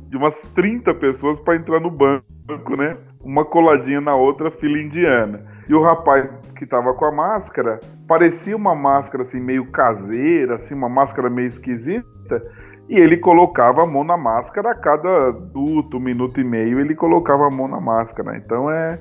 de 0.01 0.17
umas 0.17 0.41
30 0.55 0.95
pessoas 0.95 1.39
para 1.41 1.57
entrar 1.57 1.81
no 1.81 1.91
banco, 1.91 2.77
né? 2.77 2.97
Uma 3.23 3.45
coladinha 3.45 4.01
na 4.01 4.15
outra, 4.15 4.51
fila 4.51 4.79
indiana. 4.79 5.45
E 5.69 5.75
o 5.75 5.83
rapaz 5.83 6.29
que 6.57 6.67
tava 6.67 6.93
com 6.95 7.05
a 7.07 7.13
máscara, 7.13 7.79
parecia 8.07 8.57
uma 8.57 8.75
máscara 8.75 9.23
assim 9.23 9.41
meio 9.41 9.71
caseira, 9.71 10.57
assim, 10.57 10.75
uma 10.75 10.89
máscara 10.89 11.31
meio 11.31 11.47
esquisita. 11.47 12.43
E 12.89 12.99
ele 12.99 13.17
colocava 13.17 13.83
a 13.83 13.87
mão 13.87 14.03
na 14.03 14.17
máscara 14.17 14.73
a 14.73 14.75
cada 14.75 15.31
duto, 15.31 16.01
minuto 16.01 16.41
e 16.41 16.45
meio, 16.45 16.81
ele 16.81 16.95
colocava 16.95 17.47
a 17.47 17.51
mão 17.51 17.69
na 17.69 17.81
máscara. 17.81 18.37
Então 18.37 18.71
é 18.71 18.99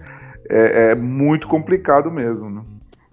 é, 0.50 0.92
é 0.92 0.96
muito 0.96 1.48
complicado 1.48 2.12
mesmo. 2.12 2.50
Né? 2.50 2.62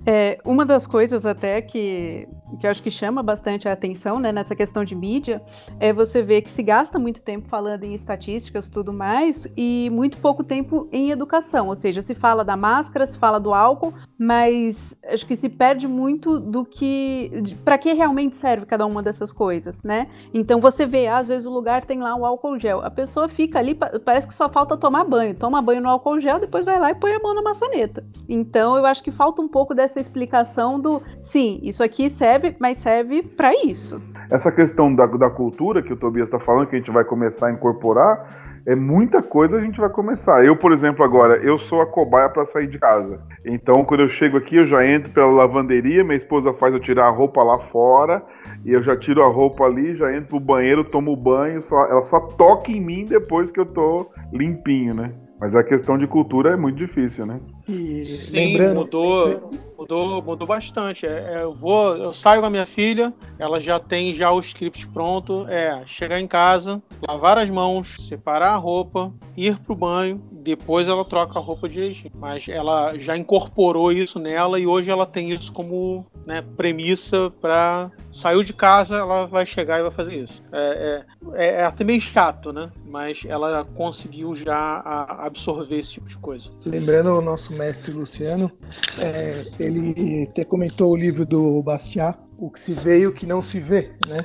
É, 0.06 0.38
uma 0.44 0.64
das 0.64 0.86
coisas 0.86 1.26
até 1.26 1.60
que, 1.60 2.28
que 2.58 2.66
acho 2.66 2.82
que 2.82 2.90
chama 2.90 3.22
bastante 3.22 3.68
a 3.68 3.72
atenção 3.72 4.20
né, 4.20 4.30
nessa 4.30 4.54
questão 4.54 4.84
de 4.84 4.94
mídia 4.94 5.42
é 5.80 5.92
você 5.92 6.22
ver 6.22 6.42
que 6.42 6.50
se 6.50 6.62
gasta 6.62 6.98
muito 6.98 7.22
tempo 7.22 7.48
falando 7.48 7.82
em 7.84 7.94
estatísticas 7.94 8.68
tudo 8.68 8.92
mais 8.92 9.48
e 9.56 9.90
muito 9.92 10.18
pouco 10.18 10.44
tempo 10.44 10.88
em 10.92 11.10
educação. 11.10 11.68
Ou 11.68 11.76
seja, 11.76 12.02
se 12.02 12.14
fala 12.14 12.44
da 12.44 12.56
máscara, 12.56 13.06
se 13.06 13.18
fala 13.18 13.40
do 13.40 13.52
álcool, 13.52 13.92
mas 14.18 14.94
acho 15.04 15.26
que 15.26 15.34
se 15.34 15.48
perde 15.48 15.88
muito 15.88 16.38
do 16.38 16.64
que. 16.64 17.30
para 17.64 17.78
que 17.78 17.92
realmente 17.92 18.36
serve 18.36 18.64
cada 18.64 18.86
uma 18.86 19.02
dessas 19.02 19.32
coisas, 19.32 19.82
né? 19.82 20.08
Então 20.32 20.60
você 20.60 20.86
vê, 20.86 21.08
às 21.08 21.26
vezes 21.26 21.46
o 21.46 21.50
lugar 21.50 21.84
tem 21.84 22.00
lá 22.00 22.14
o 22.14 22.24
álcool 22.24 22.58
gel. 22.58 22.80
A 22.82 22.90
pessoa 22.90 23.28
fica 23.28 23.58
ali, 23.58 23.74
parece 23.74 24.26
que 24.26 24.34
só 24.34 24.48
falta 24.48 24.76
tomar 24.76 25.04
banho. 25.04 25.34
Toma 25.34 25.60
banho 25.60 25.80
no 25.80 25.88
álcool 25.88 26.20
gel, 26.20 26.38
depois 26.38 26.64
vai 26.64 26.78
lá 26.78 26.90
e 26.90 26.94
põe 26.94 27.12
a 27.12 27.18
mão 27.18 27.34
na 27.34 27.42
maçaneta. 27.42 28.04
Então 28.28 28.76
eu 28.76 28.86
acho 28.86 29.02
que 29.02 29.10
falta 29.10 29.42
um 29.42 29.48
pouco 29.48 29.74
dessa 29.74 29.96
essa 29.96 30.00
explicação 30.00 30.78
do 30.78 31.02
sim, 31.22 31.58
isso 31.62 31.82
aqui 31.82 32.10
serve, 32.10 32.35
mas 32.58 32.78
serve 32.78 33.22
para 33.22 33.50
isso. 33.54 34.00
Essa 34.30 34.50
questão 34.50 34.94
da, 34.94 35.06
da 35.06 35.30
cultura 35.30 35.82
que 35.82 35.92
o 35.92 35.96
Tobias 35.96 36.28
está 36.28 36.38
falando, 36.38 36.66
que 36.66 36.76
a 36.76 36.78
gente 36.78 36.90
vai 36.90 37.04
começar 37.04 37.48
a 37.48 37.52
incorporar, 37.52 38.46
é 38.66 38.74
muita 38.74 39.22
coisa 39.22 39.58
a 39.58 39.60
gente 39.60 39.80
vai 39.80 39.88
começar. 39.88 40.44
Eu, 40.44 40.56
por 40.56 40.72
exemplo, 40.72 41.04
agora, 41.04 41.36
eu 41.36 41.56
sou 41.56 41.80
a 41.80 41.86
cobaia 41.86 42.28
para 42.28 42.44
sair 42.44 42.66
de 42.66 42.78
casa. 42.78 43.20
Então, 43.44 43.84
quando 43.84 44.00
eu 44.00 44.08
chego 44.08 44.36
aqui, 44.36 44.56
eu 44.56 44.66
já 44.66 44.84
entro 44.84 45.12
pela 45.12 45.30
lavanderia, 45.30 46.02
minha 46.02 46.16
esposa 46.16 46.52
faz 46.52 46.74
eu 46.74 46.80
tirar 46.80 47.06
a 47.06 47.10
roupa 47.10 47.44
lá 47.44 47.60
fora, 47.60 48.20
e 48.64 48.72
eu 48.72 48.82
já 48.82 48.96
tiro 48.96 49.22
a 49.22 49.28
roupa 49.28 49.64
ali, 49.64 49.94
já 49.94 50.12
entro 50.12 50.30
pro 50.30 50.40
banheiro, 50.40 50.82
tomo 50.82 51.14
banho, 51.14 51.62
só, 51.62 51.86
ela 51.86 52.02
só 52.02 52.18
toca 52.18 52.72
em 52.72 52.80
mim 52.80 53.04
depois 53.04 53.52
que 53.52 53.60
eu 53.60 53.66
tô 53.66 54.10
limpinho, 54.32 54.94
né? 54.94 55.12
Mas 55.38 55.54
a 55.54 55.62
questão 55.62 55.96
de 55.96 56.06
cultura 56.08 56.50
é 56.50 56.56
muito 56.56 56.76
difícil, 56.76 57.24
né? 57.24 57.38
E 57.68 58.04
Sim, 58.04 58.34
lembrando... 58.34 58.80
mudou, 58.80 59.50
mudou, 59.76 60.22
mudou 60.22 60.46
bastante. 60.46 61.06
É, 61.06 61.34
é, 61.34 61.42
eu 61.42 61.52
vou, 61.52 61.96
eu 61.96 62.12
saio 62.12 62.40
com 62.40 62.46
a 62.46 62.50
minha 62.50 62.66
filha, 62.66 63.12
ela 63.38 63.60
já 63.60 63.78
tem 63.78 64.14
já 64.14 64.30
o 64.32 64.40
script 64.40 64.86
pronto. 64.88 65.46
É 65.48 65.82
chegar 65.86 66.20
em 66.20 66.26
casa, 66.26 66.82
lavar 67.06 67.38
as 67.38 67.50
mãos, 67.50 67.96
separar 68.08 68.54
a 68.54 68.56
roupa, 68.56 69.12
ir 69.36 69.58
pro 69.60 69.74
banho, 69.74 70.20
depois 70.32 70.88
ela 70.88 71.04
troca 71.04 71.38
a 71.38 71.42
roupa 71.42 71.68
direitinho. 71.68 72.12
Mas 72.14 72.48
ela 72.48 72.96
já 72.98 73.16
incorporou 73.16 73.92
isso 73.92 74.18
nela 74.18 74.58
e 74.58 74.66
hoje 74.66 74.90
ela 74.90 75.06
tem 75.06 75.32
isso 75.32 75.52
como 75.52 76.06
né, 76.26 76.44
premissa 76.56 77.30
para 77.40 77.90
saiu 78.12 78.42
de 78.42 78.52
casa, 78.52 78.96
ela 78.96 79.26
vai 79.26 79.46
chegar 79.46 79.78
e 79.78 79.82
vai 79.82 79.90
fazer 79.90 80.16
isso. 80.16 80.42
É, 80.52 81.04
é, 81.34 81.46
é 81.60 81.64
até 81.64 81.84
meio 81.84 82.00
chato, 82.00 82.52
né? 82.52 82.70
Mas 82.84 83.22
ela 83.26 83.64
conseguiu 83.64 84.34
já 84.34 84.82
absorver 85.20 85.78
esse 85.78 85.92
tipo 85.92 86.08
de 86.08 86.16
coisa. 86.18 86.50
Lembrando 86.64 87.10
o 87.10 87.20
nosso 87.20 87.52
mestre 87.52 87.92
Luciano, 87.92 88.50
é, 88.98 89.46
ele 89.60 90.26
até 90.28 90.44
comentou 90.44 90.90
o 90.92 90.96
livro 90.96 91.24
do 91.24 91.62
Bastiat, 91.62 92.18
O 92.38 92.50
que 92.50 92.58
se 92.58 92.74
vê 92.74 93.00
e 93.00 93.06
o 93.06 93.12
que 93.12 93.26
não 93.26 93.40
se 93.40 93.60
vê, 93.60 93.92
né? 94.06 94.24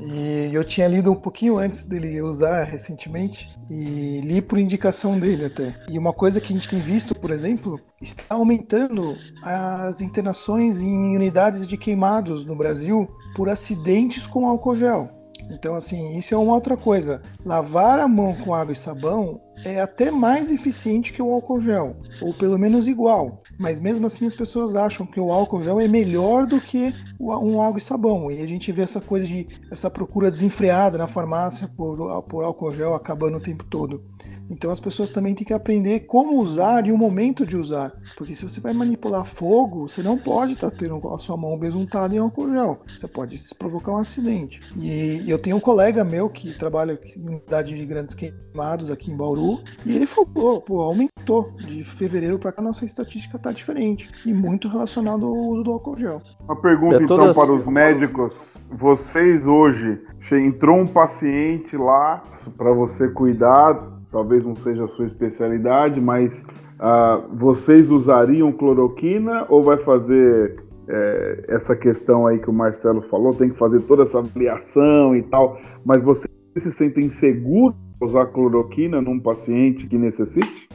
E 0.00 0.50
eu 0.52 0.62
tinha 0.62 0.86
lido 0.86 1.10
um 1.10 1.16
pouquinho 1.16 1.58
antes 1.58 1.84
dele 1.84 2.20
usar 2.20 2.64
recentemente 2.64 3.50
e 3.70 4.20
li 4.22 4.42
por 4.42 4.58
indicação 4.58 5.18
dele 5.18 5.46
até. 5.46 5.74
E 5.88 5.98
uma 5.98 6.12
coisa 6.12 6.40
que 6.40 6.52
a 6.52 6.56
gente 6.56 6.68
tem 6.68 6.80
visto, 6.80 7.14
por 7.14 7.30
exemplo, 7.30 7.80
está 8.00 8.34
aumentando 8.34 9.16
as 9.42 10.00
internações 10.00 10.82
em 10.82 11.16
unidades 11.16 11.66
de 11.66 11.76
queimados 11.76 12.44
no 12.44 12.56
Brasil 12.56 13.08
por 13.34 13.48
acidentes 13.48 14.26
com 14.26 14.46
álcool 14.46 14.76
gel. 14.76 15.08
Então, 15.50 15.74
assim, 15.74 16.16
isso 16.16 16.34
é 16.34 16.38
uma 16.38 16.54
outra 16.54 16.76
coisa. 16.76 17.22
Lavar 17.44 17.98
a 17.98 18.08
mão 18.08 18.34
com 18.34 18.54
água 18.54 18.72
e 18.72 18.76
sabão 18.76 19.40
é 19.64 19.80
até 19.80 20.10
mais 20.10 20.50
eficiente 20.50 21.12
que 21.12 21.22
o 21.22 21.32
álcool 21.32 21.60
gel, 21.60 21.96
ou 22.20 22.32
pelo 22.32 22.58
menos 22.58 22.86
igual. 22.86 23.42
Mas 23.58 23.80
mesmo 23.80 24.06
assim 24.06 24.26
as 24.26 24.34
pessoas 24.34 24.76
acham 24.76 25.06
que 25.06 25.20
o 25.20 25.32
álcool 25.32 25.62
gel 25.62 25.80
é 25.80 25.88
melhor 25.88 26.46
do 26.46 26.60
que 26.60 26.94
um 27.18 27.60
água 27.60 27.78
e 27.78 27.82
sabão. 27.82 28.30
E 28.30 28.42
a 28.42 28.46
gente 28.46 28.70
vê 28.72 28.82
essa 28.82 29.00
coisa 29.00 29.26
de 29.26 29.46
essa 29.70 29.90
procura 29.90 30.30
desenfreada 30.30 30.98
na 30.98 31.06
farmácia 31.06 31.68
por, 31.68 32.22
por 32.22 32.44
álcool 32.44 32.72
gel 32.72 32.94
acabando 32.94 33.38
o 33.38 33.40
tempo 33.40 33.64
todo. 33.64 34.02
Então 34.48 34.70
as 34.70 34.80
pessoas 34.80 35.10
também 35.10 35.34
têm 35.34 35.46
que 35.46 35.52
aprender 35.52 36.00
como 36.00 36.40
usar 36.40 36.86
e 36.86 36.92
o 36.92 36.98
momento 36.98 37.44
de 37.44 37.56
usar. 37.56 37.92
Porque 38.16 38.34
se 38.34 38.42
você 38.42 38.60
vai 38.60 38.72
manipular 38.72 39.24
fogo, 39.24 39.88
você 39.88 40.02
não 40.02 40.16
pode 40.16 40.52
estar 40.52 40.70
tá 40.70 40.76
tendo 40.76 40.96
a 41.08 41.18
sua 41.18 41.36
mão 41.36 41.58
besuntada 41.58 42.14
em 42.14 42.18
álcool 42.18 42.52
gel. 42.52 42.80
Você 42.96 43.08
pode 43.08 43.36
provocar 43.58 43.92
um 43.92 43.98
acidente. 43.98 44.60
E 44.78 45.24
eu 45.26 45.38
tenho 45.38 45.56
um 45.56 45.60
colega 45.60 46.04
meu 46.04 46.28
que 46.28 46.52
trabalha 46.52 46.98
em 47.16 47.20
unidade 47.20 47.74
de 47.74 47.84
grandes 47.84 48.14
queimados 48.14 48.90
aqui 48.90 49.10
em 49.10 49.16
Bauru, 49.16 49.45
e 49.84 49.94
ele 49.94 50.06
falou, 50.06 50.60
pô, 50.60 50.80
aumentou. 50.80 51.16
De 51.58 51.82
fevereiro 51.82 52.38
para 52.38 52.52
cá 52.52 52.62
nossa 52.62 52.84
estatística 52.84 53.36
está 53.36 53.50
diferente. 53.50 54.08
E 54.24 54.32
muito 54.32 54.68
relacionado 54.68 55.26
ao 55.26 55.32
uso 55.32 55.62
do 55.64 55.72
álcool 55.72 55.96
gel. 55.96 56.22
Uma 56.44 56.54
pergunta 56.56 56.96
é 56.96 57.02
então 57.02 57.34
para 57.34 57.52
os 57.52 57.66
médicos. 57.66 58.56
Vocês 58.70 59.46
hoje, 59.46 60.00
entrou 60.32 60.78
um 60.78 60.86
paciente 60.86 61.76
lá 61.76 62.22
para 62.56 62.72
você 62.72 63.08
cuidar, 63.08 63.74
talvez 64.12 64.44
não 64.44 64.54
seja 64.54 64.84
a 64.84 64.88
sua 64.88 65.06
especialidade, 65.06 66.00
mas 66.00 66.44
uh, 66.78 67.36
vocês 67.36 67.90
usariam 67.90 68.52
cloroquina 68.52 69.46
ou 69.48 69.62
vai 69.62 69.78
fazer 69.78 70.64
é, 70.88 71.44
essa 71.48 71.74
questão 71.74 72.26
aí 72.26 72.38
que 72.38 72.48
o 72.48 72.52
Marcelo 72.52 73.02
falou, 73.02 73.34
tem 73.34 73.50
que 73.50 73.56
fazer 73.56 73.80
toda 73.80 74.04
essa 74.04 74.18
avaliação 74.18 75.16
e 75.16 75.22
tal, 75.22 75.58
mas 75.84 76.02
vocês 76.02 76.32
se 76.56 76.70
sentem 76.72 77.08
seguros 77.08 77.76
usar 78.00 78.26
cloroquina 78.26 79.00
num 79.00 79.18
paciente 79.18 79.86
que 79.86 79.96
necessite? 79.96 80.68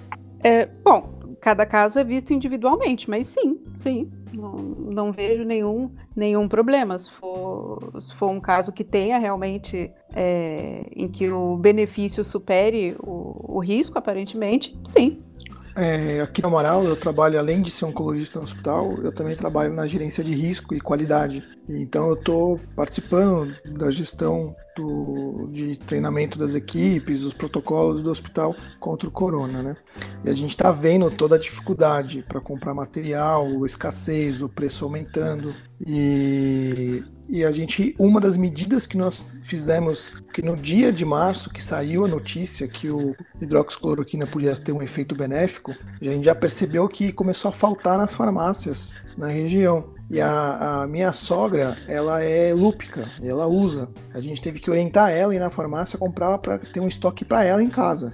É, 0.43 0.65
bom, 0.65 1.36
cada 1.39 1.65
caso 1.65 1.99
é 1.99 2.03
visto 2.03 2.32
individualmente, 2.34 3.09
mas 3.09 3.28
sim, 3.28 3.59
sim. 3.78 4.11
Não, 4.34 4.53
não 4.53 5.11
vejo 5.11 5.43
nenhum, 5.43 5.91
nenhum 6.15 6.47
problema. 6.47 6.97
Se 6.97 7.11
for, 7.11 7.91
se 7.99 8.15
for 8.15 8.30
um 8.30 8.39
caso 8.39 8.72
que 8.72 8.84
tenha 8.84 9.17
realmente 9.17 9.91
é, 10.15 10.89
em 10.95 11.07
que 11.07 11.30
o 11.30 11.57
benefício 11.57 12.24
supere 12.24 12.95
o, 12.99 13.57
o 13.57 13.59
risco, 13.59 13.97
aparentemente, 13.97 14.78
sim. 14.86 15.22
É, 15.76 16.22
aqui 16.22 16.41
na 16.41 16.49
Moral, 16.49 16.84
eu 16.84 16.95
trabalho, 16.95 17.39
além 17.39 17.61
de 17.61 17.72
ser 17.72 17.86
oncologista 17.86 18.39
no 18.39 18.43
hospital, 18.43 18.97
eu 19.03 19.11
também 19.11 19.36
trabalho 19.36 19.74
na 19.74 19.88
gerência 19.88 20.24
de 20.24 20.34
risco 20.34 20.76
e 20.76 20.82
qualidade. 20.82 21.43
Então, 21.67 22.07
eu 22.07 22.15
estou 22.15 22.59
participando 22.76 23.55
da 23.65 23.89
gestão 23.89 24.55
do, 24.76 25.47
de 25.51 25.78
treinamento 25.78 26.38
das 26.38 26.55
equipes, 26.55 27.24
os 27.24 27.34
protocolos 27.34 28.01
do 28.01 28.09
hospital 28.09 28.55
contra 28.80 29.07
o 29.07 29.11
corona, 29.11 29.61
né? 29.61 29.78
E 30.24 30.30
a 30.30 30.34
gente 30.34 30.51
está 30.51 30.72
vendo 30.72 31.09
toda 31.09 31.36
a 31.36 31.39
dificuldade 31.39 32.24
para 32.28 32.41
comprar 32.41 32.74
material, 32.74 33.65
escassez, 33.65 34.41
o 34.41 34.49
preço 34.49 34.84
aumentando. 34.84 35.53
E, 35.86 37.03
e 37.27 37.43
a 37.43 37.51
gente, 37.51 37.95
uma 37.97 38.19
das 38.19 38.38
medidas 38.38 38.85
que 38.85 38.97
nós 38.97 39.38
fizemos, 39.43 40.14
que 40.34 40.41
no 40.41 40.56
dia 40.56 40.91
de 40.91 41.03
março 41.03 41.49
que 41.49 41.64
saiu 41.64 42.06
a 42.06 42.07
notícia 42.07 42.68
que 42.68 42.89
o 42.89 43.15
hidroxicloroquina 43.41 44.27
podia 44.27 44.56
ter 44.56 44.72
um 44.72 44.81
efeito 44.81 45.15
benéfico, 45.15 45.76
a 45.99 46.06
gente 46.06 46.26
já 46.26 46.35
percebeu 46.35 46.88
que 46.88 47.11
começou 47.11 47.49
a 47.49 47.53
faltar 47.53 47.97
nas 47.97 48.14
farmácias 48.14 48.93
na 49.18 49.27
região. 49.27 49.93
E 50.10 50.19
a, 50.19 50.81
a, 50.81 50.88
minha 50.88 51.14
sogra, 51.14 51.77
ela 51.88 52.22
é 52.22 52.53
lúpica, 52.53 53.07
ela 53.23 53.47
usa. 53.47 53.89
A 54.14 54.19
gente 54.19 54.41
teve 54.41 54.60
que 54.60 54.69
orientar 54.69 55.10
ela 55.10 55.34
e 55.34 55.39
na 55.39 55.49
farmácia 55.49 55.97
comprar 55.97 56.38
para 56.38 56.60
ter 56.60 56.81
um 56.81 56.88
estoque 56.88 57.23
para 57.23 57.45
ela 57.45 57.64
em 57.64 57.69
casa. 57.69 58.14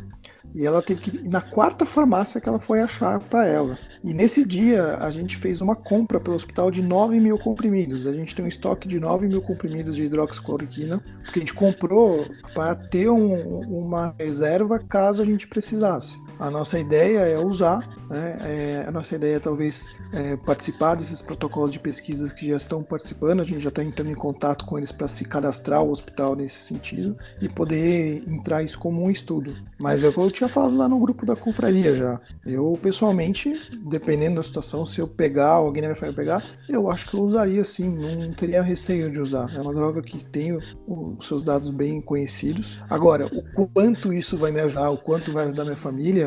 E 0.53 0.65
ela 0.65 0.81
teve 0.81 1.01
que 1.01 1.29
na 1.29 1.41
quarta 1.41 1.85
farmácia 1.85 2.39
que 2.39 2.47
ela 2.47 2.59
foi 2.59 2.81
achar 2.81 3.19
para 3.19 3.45
ela. 3.45 3.77
E 4.07 4.13
nesse 4.13 4.45
dia 4.45 4.95
a 5.01 5.11
gente 5.11 5.35
fez 5.35 5.59
uma 5.59 5.75
compra 5.75 6.17
pelo 6.17 6.37
hospital 6.37 6.71
de 6.71 6.81
9 6.81 7.19
mil 7.19 7.37
comprimidos. 7.37 8.07
A 8.07 8.13
gente 8.13 8.33
tem 8.33 8.45
um 8.45 8.47
estoque 8.47 8.87
de 8.87 9.01
9 9.01 9.27
mil 9.27 9.41
comprimidos 9.41 9.97
de 9.97 10.03
hidroxicloroquina, 10.03 11.03
que 11.25 11.39
a 11.39 11.41
gente 11.41 11.53
comprou 11.53 12.25
para 12.53 12.73
ter 12.73 13.09
um, 13.09 13.59
uma 13.63 14.15
reserva 14.17 14.79
caso 14.79 15.21
a 15.21 15.25
gente 15.25 15.45
precisasse. 15.45 16.15
A 16.39 16.51
nossa 16.51 16.79
ideia 16.79 17.19
é 17.19 17.37
usar, 17.37 17.87
né? 18.09 18.37
é, 18.41 18.85
a 18.87 18.91
nossa 18.91 19.15
ideia 19.15 19.37
é 19.37 19.39
talvez 19.39 19.89
é, 20.13 20.35
participar 20.37 20.95
desses 20.95 21.21
protocolos 21.21 21.71
de 21.71 21.79
pesquisas 21.79 22.31
que 22.31 22.47
já 22.47 22.57
estão 22.57 22.83
participando, 22.83 23.41
a 23.41 23.43
gente 23.43 23.59
já 23.59 23.69
está 23.69 23.83
entrando 23.83 24.11
em 24.11 24.15
contato 24.15 24.65
com 24.65 24.77
eles 24.77 24.91
para 24.91 25.07
se 25.07 25.25
cadastrar 25.25 25.83
o 25.83 25.91
hospital 25.91 26.35
nesse 26.35 26.61
sentido 26.61 27.17
e 27.41 27.49
poder 27.49 28.23
entrar 28.27 28.63
isso 28.63 28.77
como 28.77 29.03
um 29.03 29.09
estudo. 29.09 29.55
Mas 29.79 30.03
é 30.03 30.07
o 30.07 30.13
que 30.13 30.19
eu 30.19 30.31
tinha 30.31 30.47
falado 30.47 30.77
lá 30.77 30.87
no 30.87 30.99
grupo 30.99 31.25
da 31.25 31.35
confraria 31.35 31.95
já. 31.95 32.19
Eu, 32.45 32.77
pessoalmente, 32.81 33.53
dependendo 33.89 34.35
da 34.35 34.43
situação, 34.43 34.85
se 34.85 34.99
eu 34.99 35.07
pegar, 35.07 35.51
alguém 35.51 35.81
na 35.81 35.89
minha 35.89 35.95
família 35.95 36.15
pegar, 36.15 36.43
eu 36.69 36.89
acho 36.89 37.09
que 37.09 37.15
eu 37.15 37.21
usaria 37.21 37.63
sim, 37.65 37.89
não 37.89 38.31
teria 38.33 38.61
receio 38.61 39.11
de 39.11 39.19
usar. 39.19 39.53
É 39.55 39.61
uma 39.61 39.73
droga 39.73 40.01
que 40.01 40.23
tem 40.23 40.53
os 40.53 41.27
seus 41.27 41.43
dados 41.43 41.69
bem 41.69 41.99
conhecidos. 42.01 42.79
Agora, 42.89 43.27
o 43.55 43.67
quanto 43.67 44.13
isso 44.13 44.37
vai 44.37 44.51
me 44.51 44.61
ajudar, 44.61 44.89
o 44.89 44.97
quanto 44.97 45.31
vai 45.31 45.45
ajudar 45.45 45.63
minha 45.63 45.77
família, 45.77 46.26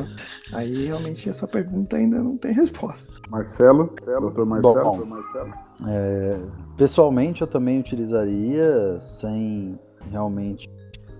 Aí 0.52 0.86
realmente 0.86 1.28
essa 1.28 1.46
pergunta 1.46 1.96
ainda 1.96 2.22
não 2.22 2.36
tem 2.36 2.52
resposta. 2.52 3.12
Marcelo, 3.28 3.94
doutor 4.04 4.46
Marcelo. 4.46 4.82
Bom, 4.82 5.04
Marcelo. 5.04 5.52
É, 5.88 6.38
pessoalmente 6.76 7.40
eu 7.40 7.46
também 7.46 7.80
utilizaria 7.80 9.00
sem 9.00 9.78
realmente 10.10 10.68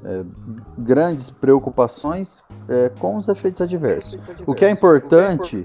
é, 0.05 0.25
grandes 0.79 1.31
preocupações 1.31 2.43
é, 2.69 2.89
com 2.89 3.17
os 3.17 3.29
efeitos 3.29 3.61
adversos. 3.61 4.19
O 4.47 4.55
que 4.55 4.65
é 4.65 4.71
importante, 4.71 5.65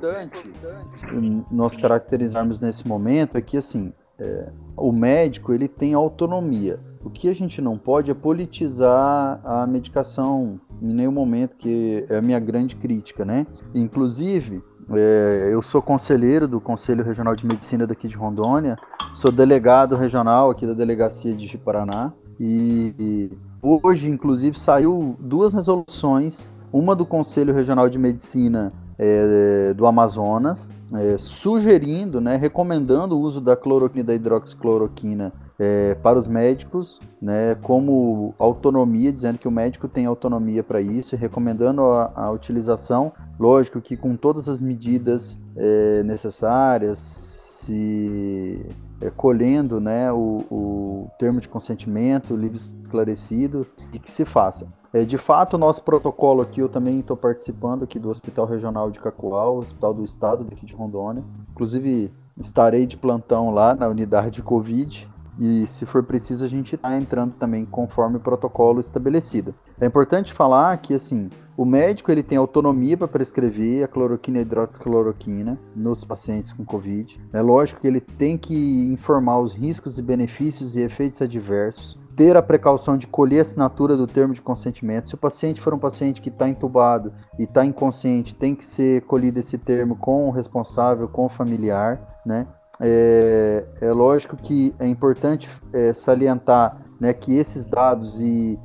nós 1.49 1.77
caracterizarmos 1.77 2.59
nesse 2.59 2.87
momento 2.87 3.37
é 3.37 3.41
que 3.41 3.57
assim 3.57 3.93
é, 4.19 4.49
o 4.77 4.91
médico 4.91 5.53
ele 5.53 5.67
tem 5.67 5.93
autonomia. 5.93 6.79
O 7.03 7.09
que 7.09 7.29
a 7.29 7.35
gente 7.35 7.61
não 7.61 7.77
pode 7.77 8.09
é 8.09 8.13
politizar 8.13 9.39
a 9.43 9.67
medicação 9.67 10.59
em 10.81 10.93
nenhum 10.93 11.11
momento, 11.11 11.55
que 11.55 12.05
é 12.09 12.17
a 12.17 12.21
minha 12.21 12.39
grande 12.39 12.75
crítica, 12.75 13.23
né? 13.23 13.45
Inclusive, 13.73 14.63
é, 14.91 15.49
eu 15.51 15.61
sou 15.63 15.81
conselheiro 15.81 16.47
do 16.47 16.61
Conselho 16.61 17.03
Regional 17.03 17.35
de 17.35 17.45
Medicina 17.45 17.87
daqui 17.87 18.07
de 18.07 18.15
Rondônia, 18.15 18.77
sou 19.13 19.31
delegado 19.31 19.95
regional 19.95 20.51
aqui 20.51 20.67
da 20.67 20.73
Delegacia 20.73 21.35
de 21.35 21.47
Jiparaná 21.47 22.13
e, 22.39 22.93
e 22.99 23.31
hoje, 23.61 24.09
inclusive, 24.09 24.59
saiu 24.59 25.15
duas 25.19 25.53
resoluções, 25.53 26.47
uma 26.71 26.95
do 26.95 27.05
Conselho 27.05 27.53
Regional 27.53 27.89
de 27.89 27.97
Medicina 27.97 28.71
é, 28.97 29.73
do 29.73 29.87
Amazonas, 29.87 30.69
é, 30.93 31.17
sugerindo, 31.17 32.21
né, 32.21 32.35
recomendando 32.35 33.17
o 33.17 33.21
uso 33.21 33.41
da 33.41 33.55
cloroquina 33.55 34.03
da 34.03 34.13
hidroxicloroquina 34.13 35.33
é, 35.57 35.95
para 35.95 36.19
os 36.19 36.27
médicos, 36.27 36.99
né, 37.21 37.55
como 37.61 38.33
autonomia, 38.37 39.11
dizendo 39.11 39.37
que 39.37 39.47
o 39.47 39.51
médico 39.51 39.87
tem 39.87 40.05
autonomia 40.05 40.63
para 40.63 40.81
isso 40.81 41.15
e 41.15 41.17
recomendando 41.17 41.81
a, 41.81 42.11
a, 42.15 42.31
utilização, 42.31 43.11
lógico 43.39 43.81
que 43.81 43.95
com 43.95 44.15
todas 44.15 44.49
as 44.49 44.59
medidas 44.59 45.37
é, 45.55 46.03
necessárias, 46.03 46.99
se 46.99 48.65
é, 49.01 49.09
colhendo 49.09 49.79
né, 49.79 50.11
o, 50.11 50.39
o, 50.51 51.11
termo 51.17 51.39
de 51.39 51.47
consentimento 51.47 52.35
livre 52.35 52.57
esclarecido 52.57 53.65
e 53.93 53.99
que 53.99 54.11
se 54.11 54.25
faça. 54.25 54.67
É, 54.93 55.03
de 55.03 55.17
fato, 55.17 55.55
o 55.55 55.57
nosso 55.57 55.81
protocolo 55.83 56.41
aqui, 56.41 56.61
eu 56.61 56.69
também 56.69 56.99
estou 56.99 57.17
participando 57.17 57.83
aqui 57.83 57.99
do 57.99 58.09
Hospital 58.09 58.45
Regional 58.45 58.89
de 58.89 58.99
Cacoal, 58.99 59.57
Hospital 59.57 59.93
do 59.93 60.05
Estado 60.05 60.43
daqui 60.43 60.65
de 60.65 60.73
Rondônia. 60.73 61.23
Inclusive, 61.51 62.13
estarei 62.39 62.85
de 62.85 62.95
plantão 62.95 63.51
lá 63.51 63.73
na 63.73 63.89
unidade 63.89 64.35
de 64.35 64.41
Covid, 64.41 65.09
e 65.39 65.67
se 65.67 65.85
for 65.85 66.03
preciso 66.03 66.45
a 66.45 66.47
gente 66.47 66.75
está 66.75 66.97
entrando 66.97 67.33
também 67.33 67.65
conforme 67.65 68.17
o 68.17 68.21
protocolo 68.21 68.79
estabelecido. 68.79 69.53
É 69.79 69.85
importante 69.85 70.33
falar 70.33 70.77
que 70.77 70.93
assim 70.93 71.29
o 71.57 71.63
médico 71.63 72.11
ele 72.11 72.21
tem 72.21 72.37
autonomia 72.37 72.97
para 72.97 73.07
prescrever 73.07 73.83
a 73.83 73.87
cloroquina 73.87 74.37
e 74.37 74.39
a 74.39 74.41
hidroxicloroquina 74.41 75.57
nos 75.73 76.03
pacientes 76.03 76.51
com 76.51 76.65
Covid. 76.65 77.21
É 77.31 77.41
lógico 77.41 77.79
que 77.79 77.87
ele 77.87 78.01
tem 78.01 78.37
que 78.37 78.91
informar 78.91 79.39
os 79.39 79.53
riscos 79.53 79.97
e 79.97 80.01
benefícios 80.01 80.75
e 80.75 80.81
efeitos 80.81 81.21
adversos, 81.21 81.97
ter 82.13 82.35
a 82.35 82.41
precaução 82.41 82.97
de 82.97 83.07
colher 83.07 83.39
a 83.39 83.41
assinatura 83.41 83.95
do 83.95 84.05
termo 84.05 84.33
de 84.33 84.41
consentimento. 84.41 85.07
Se 85.07 85.15
o 85.15 85.17
paciente 85.17 85.61
for 85.61 85.73
um 85.73 85.79
paciente 85.79 86.21
que 86.21 86.29
está 86.29 86.49
entubado 86.49 87.13
e 87.39 87.43
está 87.43 87.65
inconsciente, 87.65 88.35
tem 88.35 88.53
que 88.53 88.65
ser 88.65 89.03
colhido 89.03 89.39
esse 89.39 89.57
termo 89.57 89.95
com 89.95 90.27
o 90.27 90.31
responsável, 90.31 91.07
com 91.07 91.25
o 91.25 91.29
familiar, 91.29 92.21
né? 92.25 92.47
É, 92.79 93.65
é 93.81 93.91
lógico 93.91 94.35
que 94.35 94.75
é 94.79 94.87
importante 94.87 95.49
é, 95.73 95.93
salientar 95.93 96.77
né, 96.99 97.13
que 97.13 97.35
esses 97.35 97.65
dados 97.65 98.19
e 98.19 98.59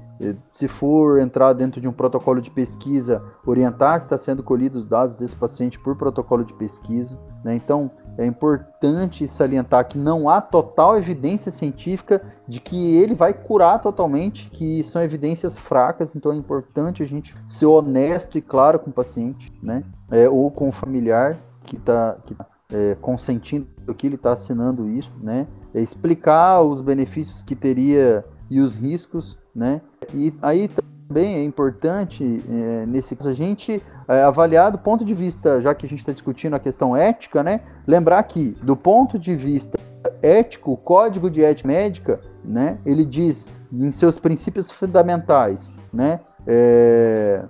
se 0.51 0.69
for 0.69 1.19
entrar 1.19 1.53
dentro 1.55 1.81
de 1.81 1.89
um 1.89 1.93
protocolo 1.93 2.41
de 2.43 2.51
pesquisa, 2.51 3.23
orientar 3.47 4.01
que 4.01 4.07
está 4.07 4.19
sendo 4.19 4.43
colhido 4.43 4.78
os 4.78 4.85
dados 4.85 5.16
desse 5.16 5.35
paciente 5.35 5.78
por 5.78 5.97
protocolo 5.97 6.45
de 6.45 6.53
pesquisa. 6.55 7.19
Né? 7.43 7.55
Então, 7.55 7.91
é 8.19 8.27
importante 8.27 9.27
salientar 9.27 9.89
que 9.89 9.97
não 9.97 10.28
há 10.28 10.41
total 10.41 10.97
evidência 10.99 11.51
científica 11.51 12.23
de 12.47 12.61
que 12.61 12.97
ele 12.97 13.15
vai 13.15 13.32
curar 13.32 13.81
totalmente, 13.81 14.51
que 14.51 14.85
são 14.85 15.03
evidências 15.03 15.59
fracas, 15.59 16.15
então 16.15 16.32
é 16.32 16.37
importante 16.37 17.03
a 17.03 17.07
gente 17.07 17.35
ser 17.49 17.66
honesto 17.66 18.37
e 18.37 18.43
claro 18.43 18.78
com 18.78 18.91
o 18.91 18.93
paciente, 18.93 19.51
né? 19.62 19.82
É, 20.11 20.28
ou 20.28 20.51
com 20.51 20.69
o 20.69 20.73
familiar 20.73 21.39
que 21.65 21.77
está 21.77 22.16
que 22.27 22.35
tá, 22.35 22.47
é, 22.72 22.97
consentindo 23.01 23.66
que 23.97 24.06
ele 24.06 24.14
está 24.14 24.32
assinando 24.32 24.88
isso, 24.88 25.10
né? 25.20 25.47
É 25.74 25.80
explicar 25.80 26.62
os 26.62 26.80
benefícios 26.80 27.42
que 27.42 27.55
teria 27.55 28.24
e 28.48 28.60
os 28.60 28.74
riscos, 28.74 29.38
né? 29.55 29.80
E 30.14 30.32
aí 30.42 30.68
também 31.09 31.36
é 31.36 31.44
importante, 31.44 32.42
é, 32.48 32.86
nesse 32.86 33.16
caso, 33.16 33.30
a 33.30 33.34
gente 33.34 33.82
é, 34.09 34.22
avaliar 34.22 34.70
do 34.70 34.78
ponto 34.78 35.05
de 35.05 35.14
vista, 35.14 35.60
já 35.60 35.74
que 35.74 35.86
a 35.86 35.88
gente 35.88 36.01
está 36.01 36.12
discutindo 36.12 36.55
a 36.55 36.60
questão 36.60 36.97
ética, 36.97 37.42
né? 37.42 37.60
Lembrar 37.86 38.22
que, 38.24 38.52
do 38.62 38.76
ponto 38.76 39.18
de 39.18 39.34
vista 39.34 39.78
ético, 40.22 40.72
o 40.72 40.76
Código 40.76 41.30
de 41.30 41.42
Ética 41.42 41.68
Médica, 41.68 42.20
né? 42.44 42.78
Ele 42.84 43.05
diz 43.05 43.51
em 43.72 43.90
seus 43.90 44.18
princípios 44.18 44.70
fundamentais, 44.70 45.70
né? 45.92 46.20
É, 46.47 47.42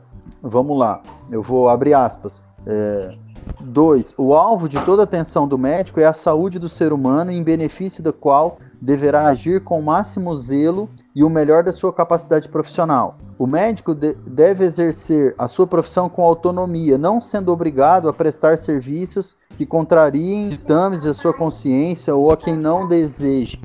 vamos 0.43 0.79
lá, 0.79 1.03
eu 1.31 1.43
vou 1.43 1.69
abrir 1.69 1.95
aspas. 1.95 2.43
É, 2.67 3.15
2. 3.61 4.15
O 4.19 4.35
alvo 4.35 4.69
de 4.69 4.81
toda 4.85 5.03
atenção 5.03 5.47
do 5.47 5.59
médico 5.59 6.01
é 6.01 6.07
a 6.07 6.15
saúde 6.15 6.59
do 6.59 6.69
ser 6.69 6.93
humano, 6.93 7.31
em 7.31 7.43
benefício 7.43 8.03
da 8.03 8.13
qual 8.13 8.59
deverá 8.81 9.27
agir 9.27 9.63
com 9.63 9.79
o 9.79 9.83
máximo 9.83 10.35
zelo 10.37 10.89
e 11.15 11.23
o 11.23 11.29
melhor 11.29 11.63
da 11.63 11.73
sua 11.73 11.93
capacidade 11.93 12.49
profissional. 12.49 13.19
O 13.39 13.47
médico 13.47 13.95
de 13.95 14.15
deve 14.15 14.65
exercer 14.65 15.35
a 15.39 15.49
sua 15.49 15.67
profissão 15.67 16.09
com 16.09 16.23
autonomia, 16.23 16.97
não 16.97 17.21
sendo 17.21 17.53
obrigado 17.53 18.09
a 18.09 18.13
prestar 18.13 18.59
serviços 18.59 19.37
que 19.57 19.67
contrariem 19.67 20.49
ditames 20.49 21.05
a 21.05 21.15
sua 21.15 21.33
consciência 21.33 22.15
ou 22.15 22.31
a 22.31 22.37
quem 22.37 22.57
não 22.57 22.89
deseje, 22.89 23.61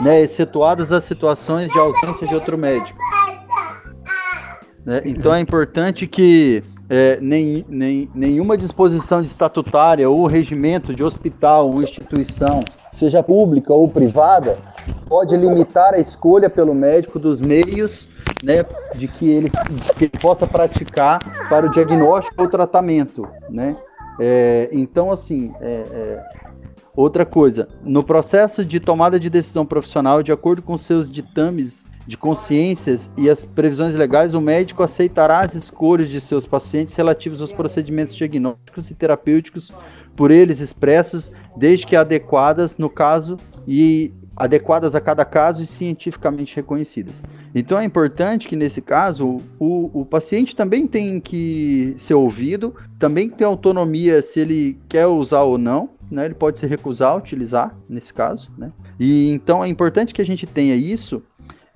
né, 0.00 0.20
excetuadas 0.20 0.92
as 0.92 1.04
situações 1.04 1.70
de 1.70 1.78
ausência 1.78 2.26
de 2.26 2.34
outro 2.34 2.58
médico. 2.58 2.98
Né? 4.84 5.02
Então 5.04 5.34
é 5.34 5.40
importante 5.40 6.06
que 6.06 6.62
é, 6.88 7.18
nem, 7.20 7.64
nem, 7.68 8.10
nenhuma 8.14 8.56
disposição 8.56 9.20
estatutária 9.20 10.08
ou 10.08 10.26
regimento 10.26 10.94
de 10.94 11.04
hospital 11.04 11.70
ou 11.70 11.82
instituição, 11.82 12.60
seja 12.92 13.22
pública 13.22 13.72
ou 13.72 13.88
privada, 13.88 14.58
pode 15.06 15.36
limitar 15.36 15.94
a 15.94 15.98
escolha 15.98 16.48
pelo 16.48 16.74
médico 16.74 17.18
dos 17.18 17.40
meios 17.40 18.08
né, 18.42 18.64
de 18.94 19.06
que 19.06 19.28
ele, 19.28 19.50
de 19.50 19.92
que 19.94 20.04
ele 20.04 20.18
possa 20.20 20.46
praticar 20.46 21.18
para 21.48 21.66
o 21.66 21.70
diagnóstico 21.70 22.42
ou 22.42 22.48
tratamento. 22.48 23.28
Né? 23.50 23.76
É, 24.18 24.68
então, 24.72 25.10
assim, 25.12 25.52
é, 25.60 25.86
é, 25.90 26.28
outra 26.96 27.26
coisa, 27.26 27.68
no 27.82 28.02
processo 28.02 28.64
de 28.64 28.80
tomada 28.80 29.20
de 29.20 29.28
decisão 29.28 29.66
profissional, 29.66 30.22
de 30.22 30.32
acordo 30.32 30.62
com 30.62 30.76
seus 30.78 31.10
ditames 31.10 31.84
de 32.08 32.16
consciências 32.16 33.10
e 33.18 33.28
as 33.28 33.44
previsões 33.44 33.94
legais, 33.94 34.32
o 34.32 34.40
médico 34.40 34.82
aceitará 34.82 35.40
as 35.40 35.54
escolhas 35.54 36.08
de 36.08 36.18
seus 36.22 36.46
pacientes 36.46 36.94
relativos 36.94 37.42
aos 37.42 37.52
procedimentos 37.52 38.16
diagnósticos 38.16 38.90
e 38.90 38.94
terapêuticos 38.94 39.70
por 40.16 40.30
eles 40.30 40.58
expressos, 40.60 41.30
desde 41.54 41.86
que 41.86 41.94
adequadas 41.94 42.78
no 42.78 42.88
caso 42.88 43.36
e 43.66 44.10
adequadas 44.34 44.94
a 44.94 45.02
cada 45.02 45.22
caso 45.22 45.62
e 45.62 45.66
cientificamente 45.66 46.56
reconhecidas. 46.56 47.22
Então 47.54 47.78
é 47.78 47.84
importante 47.84 48.48
que 48.48 48.56
nesse 48.56 48.80
caso 48.80 49.36
o, 49.58 50.00
o 50.00 50.06
paciente 50.06 50.56
também 50.56 50.86
tem 50.86 51.20
que 51.20 51.92
ser 51.98 52.14
ouvido, 52.14 52.74
também 52.98 53.28
tem 53.28 53.46
autonomia 53.46 54.22
se 54.22 54.40
ele 54.40 54.78
quer 54.88 55.06
usar 55.06 55.42
ou 55.42 55.58
não, 55.58 55.90
né? 56.10 56.24
Ele 56.24 56.34
pode 56.34 56.58
se 56.58 56.66
recusar 56.66 57.12
a 57.12 57.16
utilizar 57.16 57.76
nesse 57.86 58.14
caso, 58.14 58.50
né? 58.56 58.72
E 58.98 59.28
então 59.28 59.62
é 59.62 59.68
importante 59.68 60.14
que 60.14 60.22
a 60.22 60.26
gente 60.26 60.46
tenha 60.46 60.74
isso 60.74 61.22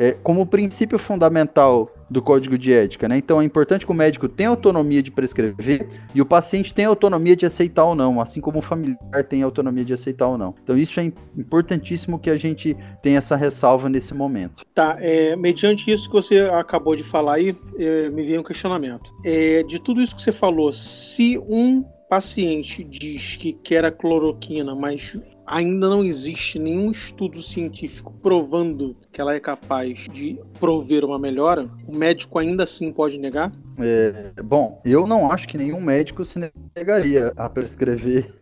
é, 0.02 0.16
como 0.20 0.44
princípio 0.44 0.98
fundamental 0.98 1.94
do 2.10 2.20
código 2.20 2.58
de 2.58 2.72
ética, 2.72 3.06
né? 3.06 3.16
Então 3.16 3.40
é 3.40 3.44
importante 3.44 3.86
que 3.86 3.92
o 3.92 3.94
médico 3.94 4.28
tenha 4.28 4.48
autonomia 4.48 5.00
de 5.00 5.12
prescrever 5.12 5.88
e 6.12 6.20
o 6.20 6.26
paciente 6.26 6.74
tenha 6.74 6.88
autonomia 6.88 7.36
de 7.36 7.46
aceitar 7.46 7.84
ou 7.84 7.94
não, 7.94 8.20
assim 8.20 8.40
como 8.40 8.58
o 8.58 8.62
familiar 8.62 9.24
tem 9.28 9.44
autonomia 9.44 9.84
de 9.84 9.92
aceitar 9.92 10.26
ou 10.26 10.36
não. 10.36 10.56
Então 10.60 10.76
isso 10.76 10.98
é 10.98 11.04
importantíssimo 11.38 12.18
que 12.18 12.30
a 12.30 12.36
gente 12.36 12.76
tenha 13.00 13.18
essa 13.18 13.36
ressalva 13.36 13.88
nesse 13.88 14.12
momento. 14.12 14.66
Tá, 14.74 14.96
é, 14.98 15.36
mediante 15.36 15.88
isso 15.88 16.08
que 16.08 16.14
você 16.14 16.40
acabou 16.52 16.96
de 16.96 17.04
falar 17.04 17.34
aí, 17.34 17.56
é, 17.78 18.10
me 18.10 18.24
veio 18.24 18.40
um 18.40 18.44
questionamento. 18.44 19.08
É, 19.24 19.62
de 19.62 19.78
tudo 19.78 20.02
isso 20.02 20.16
que 20.16 20.22
você 20.22 20.32
falou, 20.32 20.72
se 20.72 21.38
um 21.38 21.84
paciente 22.10 22.82
diz 22.82 23.36
que 23.36 23.52
quer 23.52 23.84
a 23.84 23.92
cloroquina, 23.92 24.74
mas 24.74 25.16
ainda 25.52 25.86
não 25.86 26.02
existe 26.02 26.58
nenhum 26.58 26.90
estudo 26.90 27.42
científico 27.42 28.10
provando 28.22 28.96
que 29.12 29.20
ela 29.20 29.34
é 29.34 29.38
capaz 29.38 29.98
de 30.10 30.40
prover 30.58 31.04
uma 31.04 31.18
melhora, 31.18 31.68
o 31.86 31.94
médico 31.94 32.38
ainda 32.38 32.64
assim 32.64 32.90
pode 32.90 33.18
negar? 33.18 33.52
É, 33.78 34.32
bom, 34.42 34.80
eu 34.82 35.06
não 35.06 35.30
acho 35.30 35.46
que 35.46 35.58
nenhum 35.58 35.80
médico 35.80 36.24
se 36.24 36.38
negaria 36.74 37.34
a 37.36 37.50
prescrever, 37.50 38.32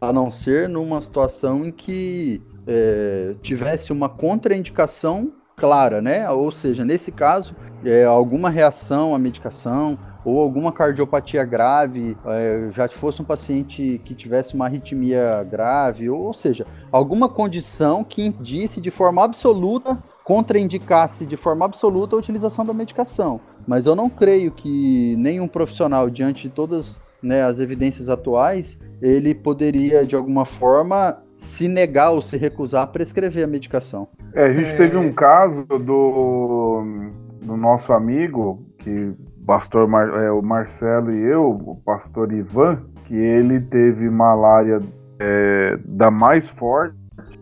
a 0.00 0.12
não 0.12 0.30
ser 0.30 0.68
numa 0.68 1.00
situação 1.00 1.66
em 1.66 1.72
que 1.72 2.40
é, 2.68 3.34
tivesse 3.42 3.92
uma 3.92 4.08
contraindicação 4.08 5.32
clara, 5.56 6.00
né? 6.00 6.30
Ou 6.30 6.52
seja, 6.52 6.84
nesse 6.84 7.10
caso, 7.10 7.54
é, 7.84 8.04
alguma 8.04 8.48
reação 8.48 9.12
à 9.12 9.18
medicação 9.18 9.98
ou 10.24 10.40
alguma 10.40 10.72
cardiopatia 10.72 11.44
grave, 11.44 12.16
é, 12.26 12.68
já 12.72 12.88
fosse 12.88 13.22
um 13.22 13.24
paciente 13.24 14.00
que 14.04 14.14
tivesse 14.14 14.54
uma 14.54 14.66
arritmia 14.66 15.46
grave, 15.50 16.10
ou, 16.10 16.20
ou 16.20 16.34
seja, 16.34 16.66
alguma 16.92 17.28
condição 17.28 18.04
que 18.04 18.26
indisse 18.26 18.80
de 18.80 18.90
forma 18.90 19.24
absoluta, 19.24 19.98
contraindicasse 20.24 21.26
de 21.26 21.36
forma 21.36 21.64
absoluta 21.64 22.14
a 22.14 22.18
utilização 22.18 22.64
da 22.64 22.72
medicação. 22.72 23.40
Mas 23.66 23.86
eu 23.86 23.96
não 23.96 24.08
creio 24.08 24.50
que 24.50 25.16
nenhum 25.16 25.48
profissional, 25.48 26.08
diante 26.08 26.48
de 26.48 26.54
todas 26.54 27.00
né, 27.22 27.42
as 27.42 27.58
evidências 27.58 28.08
atuais, 28.08 28.78
ele 29.00 29.34
poderia, 29.34 30.06
de 30.06 30.14
alguma 30.14 30.44
forma, 30.44 31.22
se 31.36 31.68
negar 31.68 32.10
ou 32.10 32.22
se 32.22 32.36
recusar 32.36 32.82
a 32.82 32.86
prescrever 32.86 33.44
a 33.44 33.46
medicação. 33.46 34.08
É, 34.34 34.44
a 34.44 34.52
gente 34.52 34.70
é... 34.70 34.76
teve 34.76 34.96
um 34.96 35.12
caso 35.12 35.64
do, 35.64 36.82
do 37.42 37.56
nosso 37.56 37.92
amigo 37.92 38.64
que 38.78 39.12
pastor 39.50 39.88
Mar, 39.88 40.08
é, 40.10 40.30
o 40.30 40.40
Marcelo 40.40 41.10
e 41.10 41.24
eu, 41.24 41.50
o 41.50 41.74
pastor 41.84 42.32
Ivan, 42.32 42.84
que 43.06 43.16
ele 43.16 43.60
teve 43.60 44.08
malária 44.08 44.78
é, 45.18 45.76
da 45.84 46.08
mais 46.08 46.48
forte 46.48 46.94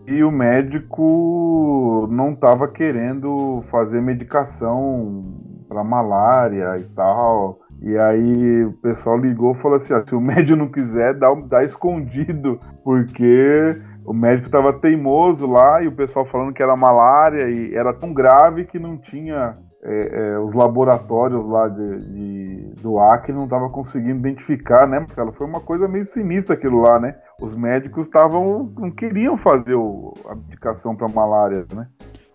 e 0.07 0.25
o 0.25 0.31
médico 0.31 2.09
não 2.11 2.33
estava 2.33 2.67
querendo 2.67 3.63
fazer 3.71 4.01
medicação 4.01 5.23
para 5.69 5.85
malária 5.85 6.79
e 6.79 6.85
tal. 6.95 7.61
E 7.83 7.99
aí 7.99 8.65
o 8.65 8.73
pessoal 8.73 9.19
ligou 9.19 9.53
e 9.53 9.59
falou 9.59 9.77
assim: 9.77 9.93
ó, 9.93 10.03
se 10.03 10.15
o 10.15 10.21
médico 10.23 10.59
não 10.59 10.69
quiser, 10.69 11.13
dá, 11.13 11.29
dá 11.35 11.63
escondido, 11.63 12.59
porque 12.83 13.83
o 14.03 14.15
médico 14.15 14.47
estava 14.47 14.73
teimoso 14.73 15.47
lá 15.47 15.83
e 15.83 15.89
o 15.89 15.93
pessoal 15.93 16.25
falando 16.25 16.55
que 16.55 16.63
era 16.63 16.75
malária 16.75 17.51
e 17.51 17.75
era 17.75 17.93
tão 17.93 18.15
grave 18.15 18.65
que 18.65 18.79
não 18.79 18.97
tinha 18.97 19.59
é, 19.83 20.33
é, 20.33 20.39
os 20.39 20.55
laboratórios 20.55 21.47
lá 21.47 21.69
de, 21.69 22.01
de 22.01 22.75
do 22.83 22.99
Acre 22.99 23.33
não 23.33 23.45
estavam 23.45 23.71
conseguindo 23.71 24.19
identificar, 24.19 24.87
né, 24.87 24.99
Marcelo? 24.99 25.33
Foi 25.33 25.47
uma 25.47 25.61
coisa 25.61 25.87
meio 25.87 26.05
sinistra 26.05 26.55
aquilo 26.55 26.81
lá, 26.81 26.99
né? 26.99 27.17
Os 27.41 27.55
médicos 27.55 28.07
estavam 28.07 28.73
não 28.77 28.91
queriam 28.91 29.37
fazer 29.37 29.75
o, 29.75 30.13
a 30.27 30.35
medicação 30.35 30.97
para 30.97 31.09
malária, 31.09 31.65
né? 31.75 31.87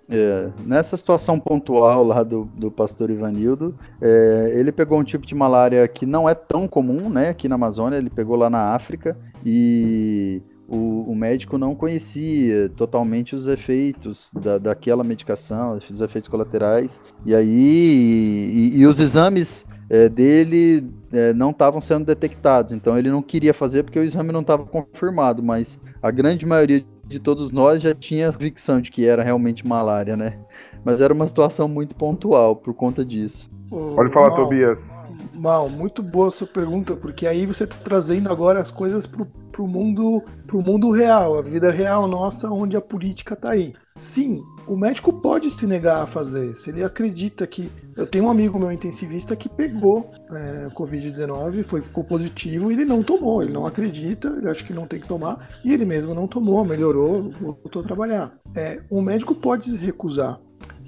É, 0.09 0.49
nessa 0.65 0.97
situação 0.97 1.39
pontual 1.39 2.03
lá 2.03 2.23
do, 2.23 2.45
do 2.45 2.69
pastor 2.69 3.09
Ivanildo, 3.09 3.75
é, 4.01 4.51
ele 4.53 4.71
pegou 4.71 4.99
um 4.99 5.03
tipo 5.03 5.25
de 5.25 5.33
malária 5.33 5.87
que 5.87 6.05
não 6.05 6.27
é 6.27 6.35
tão 6.35 6.67
comum, 6.67 7.09
né, 7.09 7.29
aqui 7.29 7.47
na 7.47 7.55
Amazônia, 7.55 7.97
ele 7.97 8.09
pegou 8.09 8.35
lá 8.35 8.49
na 8.49 8.75
África 8.75 9.17
e 9.45 10.41
o, 10.67 11.11
o, 11.11 11.15
médico 11.15 11.57
não 11.57 11.75
conhecia 11.75 12.69
totalmente 12.69 13.35
os 13.35 13.47
efeitos 13.47 14.31
da, 14.33 14.57
daquela 14.57 15.03
medicação, 15.03 15.77
os 15.89 16.01
efeitos 16.01 16.29
colaterais, 16.29 17.01
e 17.25 17.35
aí 17.35 18.71
e, 18.73 18.77
e 18.77 18.85
os 18.85 18.99
exames 18.99 19.65
é, 19.89 20.07
dele 20.07 20.89
é, 21.11 21.33
não 21.33 21.51
estavam 21.51 21.81
sendo 21.81 22.05
detectados, 22.05 22.71
então 22.71 22.97
ele 22.97 23.11
não 23.11 23.21
queria 23.21 23.53
fazer 23.53 23.83
porque 23.83 23.99
o 23.99 24.03
exame 24.03 24.31
não 24.31 24.41
estava 24.41 24.65
confirmado, 24.65 25.43
mas 25.43 25.79
a 26.01 26.09
grande 26.09 26.45
maioria 26.45 26.83
de 27.05 27.19
todos 27.19 27.51
nós 27.51 27.81
já 27.81 27.93
tinha 27.93 28.29
a 28.29 28.33
convicção 28.33 28.81
de 28.81 28.89
que 28.89 29.05
era 29.05 29.21
realmente 29.21 29.67
malária, 29.67 30.15
né? 30.15 30.39
Mas 30.83 31.01
era 31.01 31.13
uma 31.13 31.27
situação 31.27 31.67
muito 31.67 31.95
pontual 31.95 32.55
por 32.55 32.73
conta 32.73 33.05
disso. 33.05 33.49
Pode 33.69 34.11
falar, 34.11 34.29
Mal, 34.29 34.37
Tobias. 34.37 34.91
Mal, 35.33 35.67
muito 35.67 36.03
boa 36.03 36.29
sua 36.29 36.45
pergunta, 36.45 36.95
porque 36.95 37.25
aí 37.25 37.45
você 37.45 37.63
está 37.63 37.77
trazendo 37.77 38.31
agora 38.31 38.59
as 38.59 38.69
coisas 38.69 39.07
para 39.07 39.25
o 39.61 39.67
mundo, 39.67 40.23
pro 40.45 40.61
mundo 40.61 40.91
real, 40.91 41.39
a 41.39 41.41
vida 41.41 41.71
real 41.71 42.07
nossa, 42.07 42.51
onde 42.51 42.77
a 42.77 42.81
política 42.81 43.33
está 43.33 43.49
aí. 43.49 43.73
Sim, 43.95 44.41
o 44.67 44.75
médico 44.75 45.11
pode 45.11 45.49
se 45.51 45.65
negar 45.65 46.01
a 46.01 46.05
fazer. 46.05 46.55
Se 46.55 46.69
ele 46.69 46.83
acredita 46.83 47.45
que. 47.45 47.71
Eu 47.95 48.07
tenho 48.07 48.25
um 48.25 48.29
amigo 48.29 48.59
meu 48.59 48.71
intensivista 48.71 49.35
que 49.35 49.49
pegou 49.49 50.09
é, 50.31 50.67
Covid-19, 50.75 51.63
foi, 51.63 51.81
ficou 51.81 52.03
positivo 52.03 52.71
e 52.71 52.75
ele 52.75 52.85
não 52.85 53.03
tomou. 53.03 53.43
Ele 53.43 53.53
não 53.53 53.65
acredita, 53.65 54.29
ele 54.29 54.49
acha 54.49 54.63
que 54.63 54.73
não 54.73 54.87
tem 54.87 54.99
que 54.99 55.07
tomar 55.07 55.49
e 55.63 55.73
ele 55.73 55.85
mesmo 55.85 56.13
não 56.13 56.27
tomou, 56.27 56.63
melhorou, 56.63 57.31
voltou 57.39 57.81
a 57.81 57.85
trabalhar. 57.85 58.33
É, 58.55 58.83
o 58.89 59.01
médico 59.01 59.35
pode 59.35 59.65
se 59.65 59.77
recusar, 59.77 60.39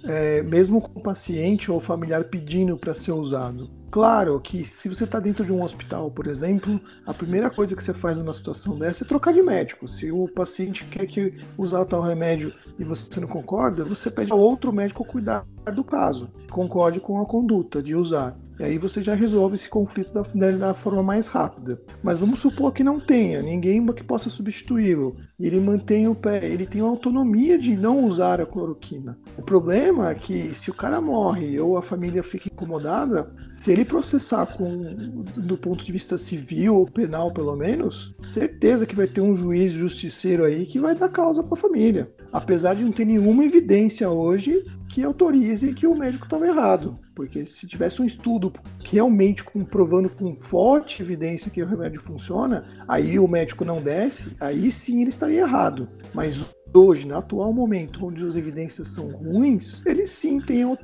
é, 0.03 0.41
mesmo 0.43 0.81
com 0.81 0.99
o 0.99 1.03
paciente 1.03 1.71
ou 1.71 1.79
familiar 1.79 2.25
pedindo 2.25 2.77
para 2.77 2.95
ser 2.95 3.11
usado. 3.11 3.69
Claro 3.91 4.39
que 4.41 4.65
se 4.65 4.89
você 4.89 5.05
está 5.05 5.19
dentro 5.19 5.45
de 5.45 5.53
um 5.53 5.63
hospital, 5.63 6.11
por 6.11 6.27
exemplo, 6.27 6.81
a 7.05 7.13
primeira 7.13 7.49
coisa 7.49 7.75
que 7.75 7.81
você 7.81 7.93
faz 7.93 8.19
numa 8.19 8.33
situação 8.33 8.77
dessa 8.77 9.03
é 9.03 9.07
trocar 9.07 9.33
de 9.33 9.41
médico. 9.41 9.87
Se 9.87 10.11
o 10.11 10.27
paciente 10.27 10.83
quer 10.85 11.05
que 11.05 11.33
usar 11.57 11.85
tal 11.85 12.01
remédio 12.01 12.53
e 12.77 12.83
você 12.83 13.19
não 13.19 13.27
concorda, 13.27 13.85
você 13.85 14.11
pede 14.11 14.31
a 14.31 14.35
outro 14.35 14.73
médico 14.73 15.05
cuidar 15.05 15.45
do 15.73 15.83
caso, 15.83 16.29
concorde 16.49 16.99
com 16.99 17.21
a 17.21 17.25
conduta 17.25 17.81
de 17.81 17.95
usar. 17.95 18.37
E 18.59 18.63
aí 18.63 18.77
você 18.77 19.01
já 19.01 19.13
resolve 19.13 19.55
esse 19.55 19.69
conflito 19.69 20.13
da, 20.13 20.51
da 20.51 20.73
forma 20.73 21.03
mais 21.03 21.27
rápida. 21.27 21.81
Mas 22.01 22.19
vamos 22.19 22.39
supor 22.39 22.71
que 22.71 22.83
não 22.83 22.99
tenha 22.99 23.41
ninguém 23.41 23.85
que 23.93 24.03
possa 24.03 24.29
substituí-lo. 24.29 25.15
Ele 25.39 25.59
mantém 25.59 26.07
o 26.07 26.15
pé, 26.15 26.45
ele 26.45 26.65
tem 26.65 26.81
a 26.81 26.85
autonomia 26.85 27.57
de 27.57 27.75
não 27.75 28.05
usar 28.05 28.39
a 28.39 28.45
cloroquina. 28.45 29.17
O 29.37 29.41
problema 29.41 30.09
é 30.09 30.15
que 30.15 30.55
se 30.55 30.71
o 30.71 30.73
cara 30.73 31.01
morre 31.01 31.59
ou 31.59 31.77
a 31.77 31.81
família 31.81 32.23
fica 32.23 32.49
incomodada, 32.51 33.31
se 33.49 33.71
ele 33.71 33.85
processar 33.85 34.45
com 34.45 35.23
do 35.35 35.57
ponto 35.57 35.85
de 35.85 35.91
vista 35.91 36.17
civil 36.17 36.75
ou 36.75 36.85
penal 36.85 37.31
pelo 37.31 37.55
menos, 37.55 38.15
certeza 38.21 38.85
que 38.85 38.95
vai 38.95 39.07
ter 39.07 39.21
um 39.21 39.35
juiz 39.35 39.71
justiceiro 39.71 40.45
aí 40.45 40.65
que 40.65 40.79
vai 40.79 40.95
dar 40.95 41.09
causa 41.09 41.43
para 41.43 41.53
a 41.53 41.57
família. 41.61 42.11
Apesar 42.31 42.75
de 42.75 42.83
não 42.83 42.91
ter 42.91 43.05
nenhuma 43.05 43.43
evidência 43.43 44.09
hoje 44.09 44.63
que 44.89 45.03
autorize 45.03 45.73
que 45.73 45.87
o 45.87 45.95
médico 45.95 46.25
estava 46.25 46.47
errado. 46.47 46.97
Porque 47.15 47.45
se 47.45 47.65
tivesse 47.65 48.01
um 48.01 48.05
estudo 48.05 48.51
realmente 48.83 49.43
comprovando 49.43 50.09
com 50.09 50.35
forte 50.35 51.01
evidência 51.01 51.49
que 51.49 51.63
o 51.63 51.65
remédio 51.65 52.01
funciona, 52.01 52.65
aí 52.87 53.17
o 53.17 53.27
médico 53.27 53.63
não 53.63 53.81
desce, 53.81 54.35
aí 54.39 54.69
sim 54.71 54.99
ele 54.99 55.09
estaria 55.09 55.39
errado. 55.39 55.87
Mas 56.13 56.53
hoje, 56.73 57.07
no 57.07 57.17
atual 57.17 57.53
momento, 57.53 58.05
onde 58.05 58.25
as 58.25 58.35
evidências 58.35 58.89
são 58.89 59.07
ruins, 59.07 59.81
ele 59.85 60.05
sim 60.05 60.41
tem 60.41 60.63
a 60.63 60.77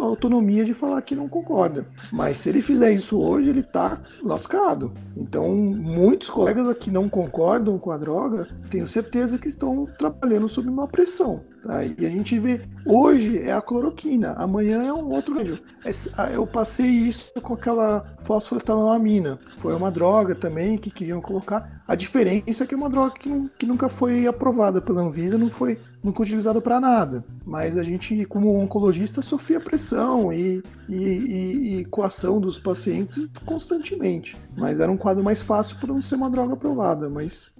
autonomia 0.00 0.64
de 0.64 0.72
falar 0.72 1.02
que 1.02 1.14
não 1.14 1.28
concorda. 1.28 1.86
Mas 2.10 2.38
se 2.38 2.48
ele 2.48 2.62
fizer 2.62 2.92
isso 2.92 3.20
hoje, 3.20 3.50
ele 3.50 3.62
tá 3.62 4.00
lascado. 4.22 4.94
Então, 5.14 5.54
muitos 5.54 6.30
colegas 6.30 6.66
aqui 6.66 6.90
não 6.90 7.06
concordam 7.06 7.78
com 7.78 7.90
a 7.90 7.98
droga, 7.98 8.48
tenho 8.70 8.86
certeza 8.86 9.36
que 9.36 9.48
estão 9.48 9.86
trabalhando 9.98 10.48
sob 10.48 10.70
uma 10.70 10.88
pressão. 10.88 11.44
Tá? 11.66 11.84
E 11.84 12.06
a 12.06 12.10
gente 12.10 12.38
vê, 12.38 12.60
hoje 12.84 13.40
é 13.40 13.52
a 13.52 13.60
cloroquina, 13.60 14.34
amanhã 14.38 14.84
é 14.84 14.92
um 14.92 15.10
outro 15.10 15.34
remédio. 15.34 15.58
Eu 16.32 16.46
passei 16.46 16.86
isso 16.86 17.32
com 17.42 17.54
aquela 17.54 18.14
fosfetanolamina. 18.20 19.38
Foi 19.58 19.74
uma 19.74 19.90
droga 19.90 20.34
também 20.36 20.78
que 20.78 20.92
queriam 20.92 21.20
colocar. 21.20 21.82
A 21.88 21.96
diferença 21.96 22.62
é 22.62 22.66
que 22.66 22.74
é 22.74 22.76
uma 22.76 22.88
droga 22.88 23.14
que, 23.18 23.50
que 23.58 23.66
nunca 23.66 23.88
foi 23.88 24.28
aprovada 24.28 24.80
pela 24.80 25.02
Anvisa, 25.02 25.36
não 25.36 25.50
foi 25.50 25.78
nunca 26.06 26.22
utilizado 26.22 26.62
para 26.62 26.78
nada. 26.78 27.24
Mas 27.44 27.76
a 27.76 27.82
gente, 27.82 28.24
como 28.26 28.56
oncologista, 28.56 29.20
sofria 29.20 29.58
pressão 29.58 30.32
e, 30.32 30.62
e, 30.88 30.94
e, 30.94 31.78
e 31.78 31.84
coação 31.86 32.40
dos 32.40 32.58
pacientes 32.58 33.28
constantemente. 33.44 34.36
Mas 34.56 34.78
era 34.78 34.90
um 34.90 34.96
quadro 34.96 35.24
mais 35.24 35.42
fácil 35.42 35.76
por 35.78 35.88
não 35.88 36.00
ser 36.00 36.14
uma 36.14 36.30
droga 36.30 36.54
aprovada. 36.54 37.08
Mas 37.08 37.50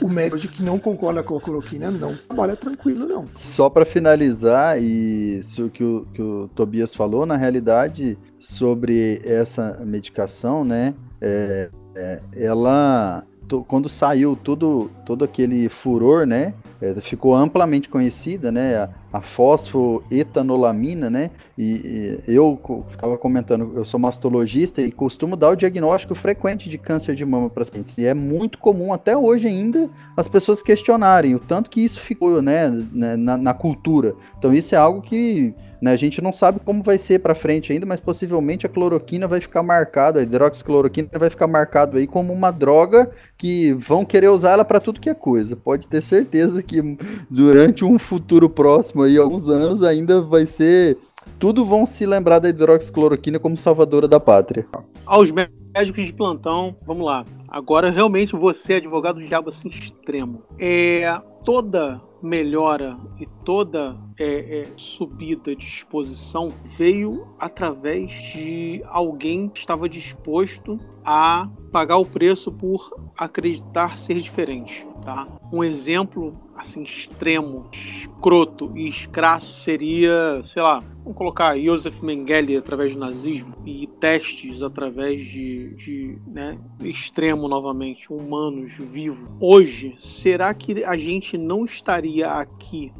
o, 0.00 0.06
o 0.06 0.08
médico 0.08 0.38
de 0.38 0.48
que 0.48 0.62
não 0.62 0.78
concorda 0.78 1.22
com 1.22 1.36
a 1.36 1.40
cloroquina 1.40 1.90
não 1.90 2.16
trabalha 2.16 2.56
tranquilo, 2.56 3.06
não. 3.06 3.28
Só 3.34 3.68
para 3.68 3.84
finalizar, 3.84 4.80
e 4.80 5.38
isso 5.38 5.68
que 5.68 5.84
o, 5.84 6.06
que 6.14 6.22
o 6.22 6.48
Tobias 6.48 6.94
falou, 6.94 7.26
na 7.26 7.36
realidade, 7.36 8.18
sobre 8.38 9.20
essa 9.22 9.84
medicação, 9.84 10.64
né? 10.64 10.94
É, 11.20 11.70
é, 11.94 12.22
ela 12.34 13.22
quando 13.68 13.88
saiu 13.88 14.36
tudo, 14.36 14.90
todo 15.04 15.24
aquele 15.24 15.68
furor, 15.68 16.26
né? 16.26 16.54
É, 16.80 16.94
ficou 17.00 17.34
amplamente 17.34 17.88
conhecida, 17.88 18.50
né? 18.52 18.76
A, 18.76 18.90
a 19.12 19.20
fosfoetanolamina, 19.20 21.10
né? 21.10 21.30
E, 21.58 22.20
e 22.26 22.34
eu 22.34 22.58
estava 22.90 23.18
comentando, 23.18 23.72
eu 23.74 23.84
sou 23.84 23.98
mastologista 23.98 24.80
e 24.80 24.90
costumo 24.92 25.36
dar 25.36 25.50
o 25.50 25.56
diagnóstico 25.56 26.14
frequente 26.14 26.70
de 26.70 26.78
câncer 26.78 27.14
de 27.14 27.24
mama 27.24 27.50
para 27.50 27.62
as 27.62 27.70
pacientes. 27.70 27.98
E 27.98 28.06
é 28.06 28.14
muito 28.14 28.58
comum 28.58 28.92
até 28.92 29.16
hoje 29.16 29.48
ainda 29.48 29.90
as 30.16 30.28
pessoas 30.28 30.62
questionarem 30.62 31.34
o 31.34 31.40
tanto 31.40 31.68
que 31.68 31.80
isso 31.80 32.00
ficou, 32.00 32.40
né? 32.40 32.70
Na, 32.92 33.36
na 33.36 33.54
cultura. 33.54 34.14
Então 34.38 34.54
isso 34.54 34.74
é 34.74 34.78
algo 34.78 35.02
que 35.02 35.54
né? 35.80 35.92
A 35.92 35.96
gente 35.96 36.20
não 36.20 36.32
sabe 36.32 36.60
como 36.60 36.82
vai 36.82 36.98
ser 36.98 37.20
para 37.20 37.34
frente 37.34 37.72
ainda, 37.72 37.86
mas 37.86 38.00
possivelmente 38.00 38.66
a 38.66 38.68
cloroquina 38.68 39.26
vai 39.26 39.40
ficar 39.40 39.62
marcada, 39.62 40.20
a 40.20 40.22
hidroxicloroquina 40.22 41.08
vai 41.18 41.30
ficar 41.30 41.46
marcado 41.46 41.96
aí 41.96 42.06
como 42.06 42.32
uma 42.32 42.50
droga 42.50 43.10
que 43.36 43.72
vão 43.72 44.04
querer 44.04 44.28
usar 44.28 44.52
ela 44.52 44.64
para 44.64 44.80
tudo 44.80 45.00
que 45.00 45.10
é 45.10 45.14
coisa. 45.14 45.56
Pode 45.56 45.88
ter 45.88 46.02
certeza 46.02 46.62
que 46.62 46.80
durante 47.28 47.84
um 47.84 47.98
futuro 47.98 48.48
próximo 48.48 49.02
aí, 49.02 49.16
alguns 49.16 49.48
anos, 49.48 49.82
ainda 49.82 50.20
vai 50.20 50.46
ser 50.46 50.98
tudo 51.38 51.64
vão 51.64 51.86
se 51.86 52.04
lembrar 52.06 52.38
da 52.38 52.48
hidroxicloroquina 52.48 53.38
como 53.38 53.56
salvadora 53.56 54.08
da 54.08 54.18
pátria. 54.18 54.66
Aos 55.06 55.30
médicos 55.30 56.04
de 56.04 56.12
plantão, 56.12 56.76
vamos 56.86 57.06
lá. 57.06 57.24
Agora 57.48 57.90
realmente 57.90 58.34
você 58.34 58.74
é 58.74 58.76
advogado 58.76 59.18
do 59.20 59.26
diabo 59.26 59.50
assim 59.50 59.68
extremo. 59.68 60.42
É 60.58 61.20
toda 61.44 62.00
melhora 62.22 62.96
e 63.18 63.26
toda 63.44 63.96
é, 64.20 64.60
é, 64.60 64.62
subida 64.76 65.56
de 65.56 65.64
exposição 65.64 66.48
veio 66.76 67.26
através 67.38 68.10
de 68.34 68.82
alguém 68.86 69.48
que 69.48 69.60
estava 69.60 69.88
disposto 69.88 70.78
a 71.02 71.48
pagar 71.72 71.96
o 71.96 72.04
preço 72.04 72.52
por 72.52 73.10
acreditar 73.16 73.96
ser 73.96 74.20
diferente. 74.20 74.86
Tá? 75.02 75.26
Um 75.50 75.64
exemplo 75.64 76.34
assim 76.54 76.82
extremo, 76.82 77.70
escroto 77.72 78.70
e 78.76 78.90
escrasso 78.90 79.54
seria, 79.62 80.42
sei 80.52 80.60
lá, 80.60 80.84
vamos 81.02 81.16
colocar 81.16 81.58
Josef 81.58 82.04
Mengele 82.04 82.54
através 82.54 82.92
do 82.92 83.00
nazismo 83.00 83.54
e 83.64 83.86
testes 83.98 84.62
através 84.62 85.24
de, 85.24 85.74
de 85.76 86.18
né, 86.26 86.58
extremo 86.84 87.48
novamente, 87.48 88.12
humanos 88.12 88.70
vivos. 88.78 89.26
Hoje, 89.40 89.96
será 89.98 90.52
que 90.52 90.84
a 90.84 90.98
gente 90.98 91.38
não 91.38 91.64
estaria 91.64 92.30
aqui 92.30 92.90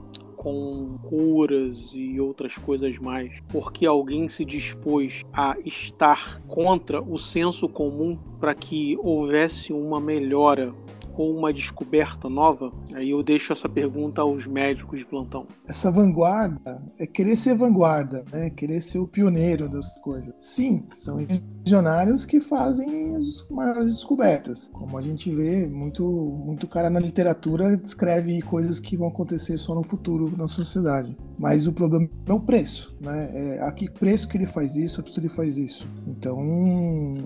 com 0.41 0.97
curas 1.03 1.91
e 1.93 2.19
outras 2.19 2.57
coisas 2.57 2.97
mais, 2.99 3.31
porque 3.49 3.85
alguém 3.85 4.27
se 4.31 4.43
dispôs 4.43 5.21
a 5.35 5.55
estar 5.67 6.41
contra 6.49 6.99
o 7.03 7.19
senso 7.19 7.69
comum 7.69 8.17
para 8.41 8.55
que 8.55 8.97
houvesse 9.03 9.71
uma 9.71 10.01
melhora 10.01 10.73
ou 11.17 11.37
uma 11.37 11.53
descoberta 11.53 12.29
nova? 12.29 12.73
Aí 12.95 13.11
eu 13.11 13.23
deixo 13.23 13.53
essa 13.53 13.69
pergunta 13.69 14.23
aos 14.23 14.47
médicos 14.47 14.99
de 14.99 15.05
plantão. 15.05 15.45
Essa 15.69 15.91
vanguarda 15.91 16.83
é 16.99 17.07
querer 17.07 17.37
ser 17.37 17.55
vanguarda, 17.55 18.25
né? 18.33 18.51
Querer 18.51 18.81
ser 18.81 18.99
o 18.99 19.07
pioneiro 19.07 19.69
das 19.69 20.01
coisas. 20.01 20.35
Sim, 20.39 20.85
são 20.93 21.19
visionários 21.65 22.25
que 22.25 22.41
fazem 22.41 23.15
as 23.17 23.47
maiores 23.51 23.91
descobertas. 23.91 24.71
Como 24.73 24.97
a 24.97 25.03
gente 25.03 25.35
vê, 25.35 25.67
muito, 25.67 26.05
muito 26.05 26.67
cara 26.67 26.91
na 26.91 27.01
literatura 27.01 27.77
descreve 27.77 28.41
coisas 28.43 28.81
que 28.81 28.97
vão 28.97 29.09
acontecer 29.09 29.57
só 29.59 29.75
no 29.75 29.83
futuro 29.83 30.35
na 30.37 30.47
sociedade. 30.47 31.17
Mas 31.41 31.67
o 31.67 31.73
problema 31.73 32.07
é 32.27 32.33
o 32.35 32.39
preço, 32.39 32.95
né? 33.01 33.31
É 33.57 33.63
a 33.63 33.73
que 33.73 33.91
preço 33.91 34.29
que 34.29 34.37
ele 34.37 34.45
faz 34.45 34.77
isso, 34.77 35.01
a 35.01 35.03
que 35.03 35.19
ele 35.19 35.31
faz 35.31 35.57
isso. 35.57 35.89
Então, 36.07 36.39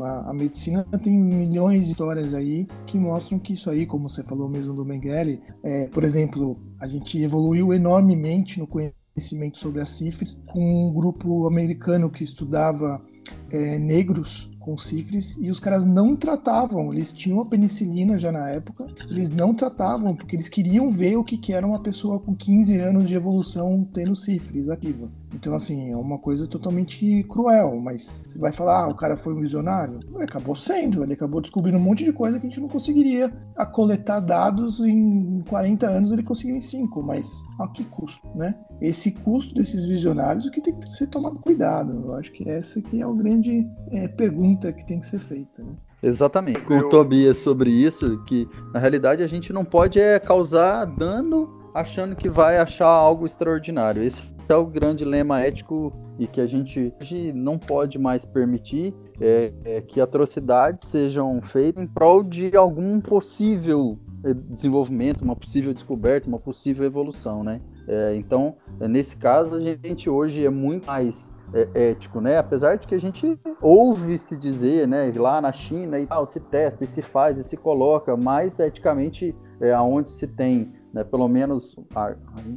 a, 0.00 0.30
a 0.30 0.32
medicina 0.32 0.84
tem 1.02 1.18
milhões 1.18 1.84
de 1.84 1.90
histórias 1.90 2.32
aí 2.32 2.68
que 2.86 2.96
mostram 2.96 3.40
que 3.40 3.54
isso 3.54 3.68
aí, 3.68 3.84
como 3.84 4.08
você 4.08 4.22
falou 4.22 4.48
mesmo 4.48 4.72
do 4.72 4.84
Mengele, 4.84 5.42
é, 5.64 5.88
por 5.88 6.04
exemplo, 6.04 6.56
a 6.78 6.86
gente 6.86 7.20
evoluiu 7.20 7.74
enormemente 7.74 8.60
no 8.60 8.68
conhecimento 8.68 9.58
sobre 9.58 9.80
a 9.80 9.86
sífilis 9.86 10.40
com 10.46 10.90
um 10.90 10.94
grupo 10.94 11.48
americano 11.48 12.08
que 12.08 12.22
estudava 12.22 13.04
é, 13.50 13.80
negros 13.80 14.48
com 14.64 14.78
sífilis 14.78 15.36
e 15.38 15.50
os 15.50 15.60
caras 15.60 15.84
não 15.84 16.16
tratavam, 16.16 16.90
eles 16.90 17.12
tinham 17.12 17.38
a 17.40 17.44
penicilina 17.44 18.16
já 18.16 18.32
na 18.32 18.48
época, 18.48 18.86
eles 19.10 19.28
não 19.28 19.52
tratavam 19.52 20.16
porque 20.16 20.34
eles 20.34 20.48
queriam 20.48 20.90
ver 20.90 21.16
o 21.16 21.24
que, 21.24 21.36
que 21.36 21.52
era 21.52 21.66
uma 21.66 21.82
pessoa 21.82 22.18
com 22.18 22.34
15 22.34 22.78
anos 22.78 23.06
de 23.06 23.14
evolução 23.14 23.86
tendo 23.92 24.16
sífilis 24.16 24.70
ativa. 24.70 25.10
Então, 25.34 25.54
assim, 25.54 25.90
é 25.90 25.96
uma 25.96 26.16
coisa 26.16 26.46
totalmente 26.46 27.24
cruel, 27.24 27.78
mas 27.80 28.24
você 28.26 28.38
vai 28.38 28.52
falar, 28.52 28.84
ah, 28.84 28.88
o 28.88 28.94
cara 28.94 29.16
foi 29.16 29.34
um 29.34 29.40
visionário? 29.40 29.98
Ele 30.14 30.22
acabou 30.22 30.54
sendo, 30.54 31.02
ele 31.02 31.14
acabou 31.14 31.40
descobrindo 31.40 31.76
um 31.76 31.82
monte 31.82 32.04
de 32.04 32.12
coisa 32.12 32.38
que 32.38 32.46
a 32.46 32.48
gente 32.48 32.60
não 32.60 32.68
conseguiria 32.68 33.32
a 33.56 33.66
coletar 33.66 34.20
dados 34.20 34.80
em 34.80 35.42
40 35.48 35.86
anos, 35.88 36.12
ele 36.12 36.22
conseguiu 36.22 36.56
em 36.56 36.60
5, 36.60 37.02
mas 37.02 37.28
a 37.58 37.68
que 37.68 37.84
custo, 37.84 38.26
né? 38.34 38.54
Esse 38.80 39.12
custo 39.12 39.54
desses 39.54 39.84
visionários 39.84 40.46
é 40.46 40.50
que 40.50 40.60
tem 40.60 40.74
que 40.74 40.92
ser 40.92 41.08
tomado 41.08 41.38
cuidado. 41.40 41.92
Eu 42.04 42.14
acho 42.14 42.30
que 42.32 42.48
essa 42.48 42.80
que 42.80 43.00
é 43.00 43.04
a 43.04 43.12
grande 43.12 43.66
é, 43.90 44.06
pergunta 44.08 44.53
que 44.56 44.86
tem 44.86 45.00
que 45.00 45.06
ser 45.06 45.18
feita, 45.18 45.62
né? 45.62 45.72
Exatamente. 46.02 46.60
Com 46.60 46.78
o 46.78 46.88
Tobias 46.88 47.38
sobre 47.38 47.70
isso, 47.70 48.22
que 48.24 48.46
na 48.72 48.78
realidade 48.78 49.22
a 49.22 49.26
gente 49.26 49.52
não 49.52 49.64
pode 49.64 49.98
é, 49.98 50.18
causar 50.18 50.84
dano 50.84 51.70
achando 51.74 52.14
que 52.14 52.28
vai 52.28 52.58
achar 52.58 52.86
algo 52.86 53.24
extraordinário. 53.24 54.02
Esse 54.02 54.22
é 54.48 54.54
o 54.54 54.66
grande 54.66 55.04
lema 55.04 55.40
ético 55.40 55.90
e 56.18 56.26
que 56.26 56.40
a 56.40 56.46
gente 56.46 56.92
hoje 57.00 57.32
não 57.32 57.58
pode 57.58 57.98
mais 57.98 58.24
permitir 58.24 58.94
é, 59.20 59.52
é 59.64 59.80
que 59.80 60.00
atrocidades 60.00 60.86
sejam 60.86 61.40
feitas 61.40 61.82
em 61.82 61.86
prol 61.86 62.22
de 62.22 62.54
algum 62.56 63.00
possível 63.00 63.98
é, 64.24 64.34
desenvolvimento, 64.34 65.22
uma 65.22 65.36
possível 65.36 65.72
descoberta, 65.72 66.28
uma 66.28 66.38
possível 66.38 66.84
evolução, 66.84 67.42
né? 67.42 67.60
É, 67.86 68.14
então, 68.16 68.56
é, 68.80 68.88
nesse 68.88 69.16
caso, 69.16 69.56
a 69.56 69.60
gente 69.60 70.08
hoje 70.08 70.44
é 70.44 70.50
muito 70.50 70.86
mais 70.86 71.33
é, 71.52 71.90
ético, 71.90 72.20
né? 72.20 72.38
Apesar 72.38 72.76
de 72.76 72.86
que 72.86 72.94
a 72.94 73.00
gente 73.00 73.38
ouve 73.60 74.18
se 74.18 74.36
dizer, 74.36 74.88
né, 74.88 75.12
lá 75.16 75.40
na 75.40 75.52
China 75.52 75.98
e 75.98 76.06
tal, 76.06 76.26
se 76.26 76.40
testa 76.40 76.84
e 76.84 76.86
se 76.86 77.02
faz 77.02 77.38
e 77.38 77.44
se 77.44 77.56
coloca, 77.56 78.16
mas 78.16 78.58
eticamente 78.58 79.34
é 79.60 79.72
aonde 79.72 80.10
se 80.10 80.26
tem 80.26 80.72
né, 80.94 81.02
pelo 81.02 81.26
menos 81.26 81.74
a, 81.92 82.14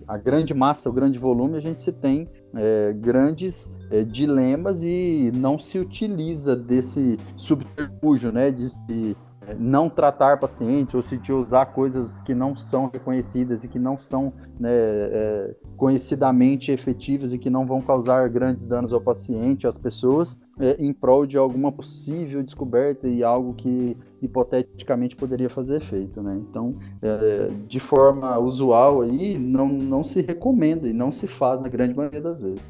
a, 0.07 0.17
grande 0.17 0.53
massa, 0.53 0.87
o 0.87 0.93
grande 0.93 1.17
volume, 1.17 1.57
a 1.57 1.59
gente 1.59 1.81
se 1.81 1.91
tem 1.91 2.27
é, 2.55 2.93
grandes 2.93 3.73
é, 3.89 4.03
dilemas 4.03 4.83
e 4.83 5.31
não 5.33 5.57
se 5.57 5.79
utiliza 5.79 6.55
desse 6.55 7.17
subterfúgio, 7.35 8.31
né, 8.31 8.51
de, 8.51 8.67
de 8.85 9.17
não 9.55 9.89
tratar 9.89 10.39
paciente 10.39 10.95
ou 10.95 11.01
se 11.01 11.17
de 11.17 11.31
usar 11.31 11.67
coisas 11.67 12.21
que 12.21 12.33
não 12.33 12.55
são 12.55 12.87
reconhecidas 12.87 13.63
e 13.63 13.67
que 13.67 13.79
não 13.79 13.99
são 13.99 14.33
né, 14.59 14.69
é, 14.71 15.55
conhecidamente 15.75 16.71
efetivas 16.71 17.33
e 17.33 17.37
que 17.37 17.49
não 17.49 17.65
vão 17.65 17.81
causar 17.81 18.27
grandes 18.29 18.65
danos 18.65 18.91
ao 18.91 18.99
paciente, 18.99 19.67
às 19.67 19.77
pessoas, 19.77 20.37
é, 20.59 20.75
em 20.79 20.91
prol 20.91 21.25
de 21.25 21.37
alguma 21.37 21.71
possível 21.71 22.43
descoberta 22.43 23.07
e 23.07 23.23
algo 23.23 23.53
que 23.53 23.97
hipoteticamente 24.21 25.15
poderia 25.15 25.49
fazer 25.49 25.77
efeito, 25.77 26.21
né? 26.21 26.39
Então, 26.49 26.75
é, 27.01 27.49
de 27.67 27.79
forma 27.79 28.37
usual 28.39 29.01
aí, 29.01 29.37
não, 29.37 29.67
não 29.67 30.03
se 30.03 30.21
recomenda 30.21 30.87
e 30.87 30.93
não 30.93 31.11
se 31.11 31.27
faz 31.27 31.61
na 31.61 31.67
grande 31.67 31.95
maioria 31.95 32.21
das 32.21 32.41
vezes. 32.41 32.61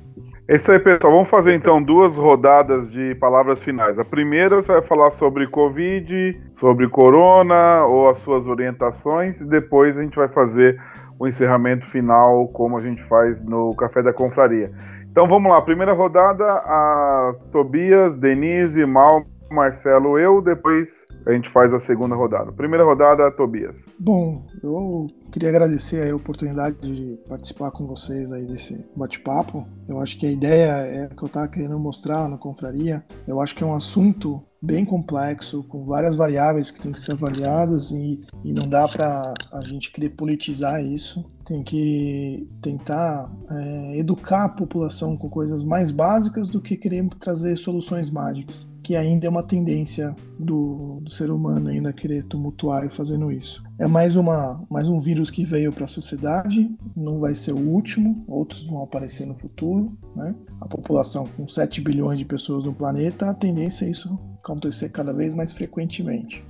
É 0.47 0.55
isso 0.55 0.71
aí, 0.71 0.79
pessoal. 0.79 1.13
Vamos 1.13 1.29
fazer 1.29 1.53
então 1.53 1.81
duas 1.81 2.15
rodadas 2.15 2.89
de 2.89 3.15
palavras 3.15 3.61
finais. 3.61 3.99
A 3.99 4.05
primeira 4.05 4.55
você 4.55 4.71
vai 4.71 4.81
falar 4.81 5.09
sobre 5.11 5.47
Covid, 5.47 6.41
sobre 6.51 6.89
Corona 6.89 7.85
ou 7.85 8.09
as 8.09 8.17
suas 8.19 8.47
orientações, 8.47 9.41
e 9.41 9.45
depois 9.45 9.97
a 9.97 10.03
gente 10.03 10.15
vai 10.15 10.27
fazer 10.27 10.81
o 11.19 11.27
encerramento 11.27 11.85
final, 11.87 12.47
como 12.49 12.77
a 12.77 12.81
gente 12.81 13.03
faz 13.03 13.43
no 13.43 13.75
Café 13.75 14.03
da 14.03 14.13
Confraria. 14.13 14.71
Então 15.09 15.27
vamos 15.27 15.51
lá, 15.51 15.59
primeira 15.61 15.93
rodada, 15.93 16.45
a 16.45 17.31
Tobias, 17.51 18.15
Denise, 18.15 18.85
Mal, 18.85 19.25
Marcelo, 19.49 20.17
eu, 20.17 20.41
depois 20.41 21.05
a 21.25 21.31
gente 21.31 21.49
faz 21.49 21.73
a 21.73 21.79
segunda 21.79 22.15
rodada. 22.15 22.51
Primeira 22.51 22.83
rodada, 22.83 23.31
Tobias. 23.31 23.87
Bom, 23.99 24.45
eu 24.63 25.07
queria 25.31 25.49
agradecer 25.49 26.11
a 26.11 26.15
oportunidade 26.15 26.77
de 26.79 27.17
participar 27.27 27.71
com 27.71 27.85
vocês 27.85 28.31
aí 28.31 28.45
desse 28.45 28.85
bate-papo. 28.95 29.67
Eu 29.87 29.99
acho 29.99 30.17
que 30.17 30.25
a 30.25 30.31
ideia 30.31 30.71
é 30.71 31.07
que 31.07 31.23
eu 31.23 31.27
estava 31.27 31.47
querendo 31.47 31.77
mostrar 31.79 32.29
na 32.29 32.37
confraria. 32.37 33.03
Eu 33.27 33.41
acho 33.41 33.55
que 33.55 33.63
é 33.63 33.67
um 33.67 33.75
assunto 33.75 34.41
bem 34.61 34.83
complexo, 34.83 35.63
com 35.63 35.85
várias 35.85 36.15
variáveis 36.15 36.71
que 36.71 36.79
têm 36.79 36.91
que 36.91 36.99
ser 36.99 37.13
avaliadas 37.13 37.91
e, 37.91 38.21
e 38.43 38.51
não 38.51 38.67
dá 38.67 38.87
para 38.87 39.33
a 39.51 39.61
gente 39.63 39.91
querer 39.91 40.09
politizar 40.09 40.83
isso. 40.83 41.25
Tem 41.45 41.63
que 41.63 42.45
tentar 42.61 43.31
é, 43.49 43.97
educar 43.97 44.45
a 44.45 44.49
população 44.49 45.15
com 45.15 45.29
coisas 45.29 45.63
mais 45.63 45.91
básicas 45.91 46.49
do 46.49 46.59
que 46.59 46.75
querer 46.75 47.07
trazer 47.19 47.55
soluções 47.55 48.09
mágicas, 48.09 48.69
que 48.83 48.97
ainda 48.97 49.27
é 49.27 49.29
uma 49.29 49.43
tendência 49.43 50.13
do, 50.37 50.99
do 51.01 51.09
ser 51.09 51.31
humano 51.31 51.69
ainda 51.69 51.93
querer 51.93 52.25
tumultuar 52.25 52.85
e 52.85 52.89
fazendo 52.89 53.31
isso. 53.31 53.63
É 53.79 53.87
mais, 53.87 54.17
uma, 54.17 54.61
mais 54.69 54.89
um 54.89 54.99
vírus 54.99 55.29
que 55.29 55.45
veio 55.45 55.71
para 55.71 55.85
a 55.85 55.87
sociedade, 55.87 56.69
não 56.93 57.19
vai 57.19 57.33
ser 57.33 57.53
o 57.53 57.59
último, 57.59 58.25
outros 58.27 58.65
vão 58.67 58.83
aparecer 58.83 59.25
no 59.25 59.35
futuro. 59.35 59.97
Né? 60.13 60.35
A 60.59 60.67
população 60.67 61.27
com 61.37 61.47
7 61.47 61.79
bilhões 61.79 62.17
de 62.17 62.25
pessoas 62.25 62.65
no 62.65 62.73
planeta, 62.73 63.29
a 63.29 63.33
tendência 63.33 63.85
é 63.85 63.91
isso 63.91 64.19
acontecer 64.51 64.89
cada 64.89 65.13
vez 65.13 65.33
mais 65.33 65.51
frequentemente. 65.53 66.43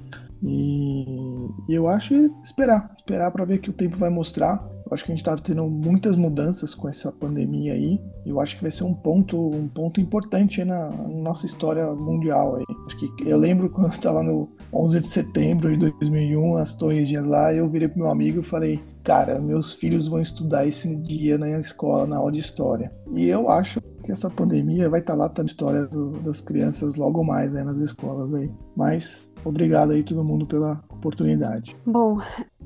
E, 0.44 1.50
eu 1.68 1.88
acho 1.88 2.14
esperar, 2.44 2.94
esperar 2.98 3.32
para 3.32 3.46
ver 3.46 3.56
o 3.56 3.60
que 3.60 3.70
o 3.70 3.74
tempo 3.74 3.98
vai 3.98 4.10
mostrar. 4.10 4.64
Eu 4.86 4.94
acho 4.94 5.04
que 5.04 5.12
a 5.12 5.16
gente 5.16 5.28
está 5.28 5.36
tendo 5.36 5.68
muitas 5.68 6.16
mudanças 6.16 6.74
com 6.74 6.88
essa 6.88 7.12
pandemia 7.12 7.74
aí. 7.74 8.00
Eu 8.26 8.40
acho 8.40 8.56
que 8.56 8.62
vai 8.62 8.72
ser 8.72 8.84
um 8.84 8.94
ponto, 8.94 9.38
um 9.38 9.68
ponto 9.68 10.00
importante 10.00 10.64
na, 10.64 10.90
nossa 10.90 11.46
história 11.46 11.92
mundial 11.94 12.56
aí. 12.56 12.64
Acho 12.86 12.98
que 12.98 13.28
eu 13.28 13.38
lembro 13.38 13.70
quando 13.70 13.92
estava 13.92 14.24
no 14.24 14.50
11 14.72 15.00
de 15.00 15.08
setembro 15.08 15.78
de 15.78 15.92
2001, 15.92 16.58
as 16.58 16.74
Torres 16.74 17.08
Dias 17.08 17.26
lá, 17.26 17.54
eu 17.54 17.68
virei 17.68 17.88
pro 17.88 18.00
meu 18.00 18.10
amigo 18.10 18.40
e 18.40 18.44
falei: 18.44 18.80
"Cara, 19.04 19.40
meus 19.40 19.74
filhos 19.74 20.08
vão 20.08 20.22
estudar 20.22 20.66
esse 20.66 20.96
dia 20.98 21.38
na 21.38 21.60
escola, 21.60 22.08
na 22.08 22.18
aula 22.18 22.32
de 22.32 22.40
história". 22.40 22.92
E 23.14 23.26
eu 23.28 23.50
acho 23.50 23.82
que 24.04 24.12
essa 24.12 24.30
pandemia 24.30 24.90
vai 24.90 25.00
estar 25.00 25.14
tá 25.14 25.20
lá 25.20 25.32
na 25.38 25.44
história 25.44 25.86
do, 25.86 26.12
das 26.20 26.42
crianças 26.42 26.96
logo 26.96 27.24
mais 27.24 27.56
aí 27.56 27.64
nas 27.64 27.80
escolas 27.80 28.34
aí. 28.34 28.52
Mas 28.76 29.34
obrigado 29.44 29.92
aí 29.92 30.04
todo 30.04 30.24
mundo 30.24 30.46
pela 30.46 30.84
oportunidade. 30.90 31.76
Bom, 31.86 32.18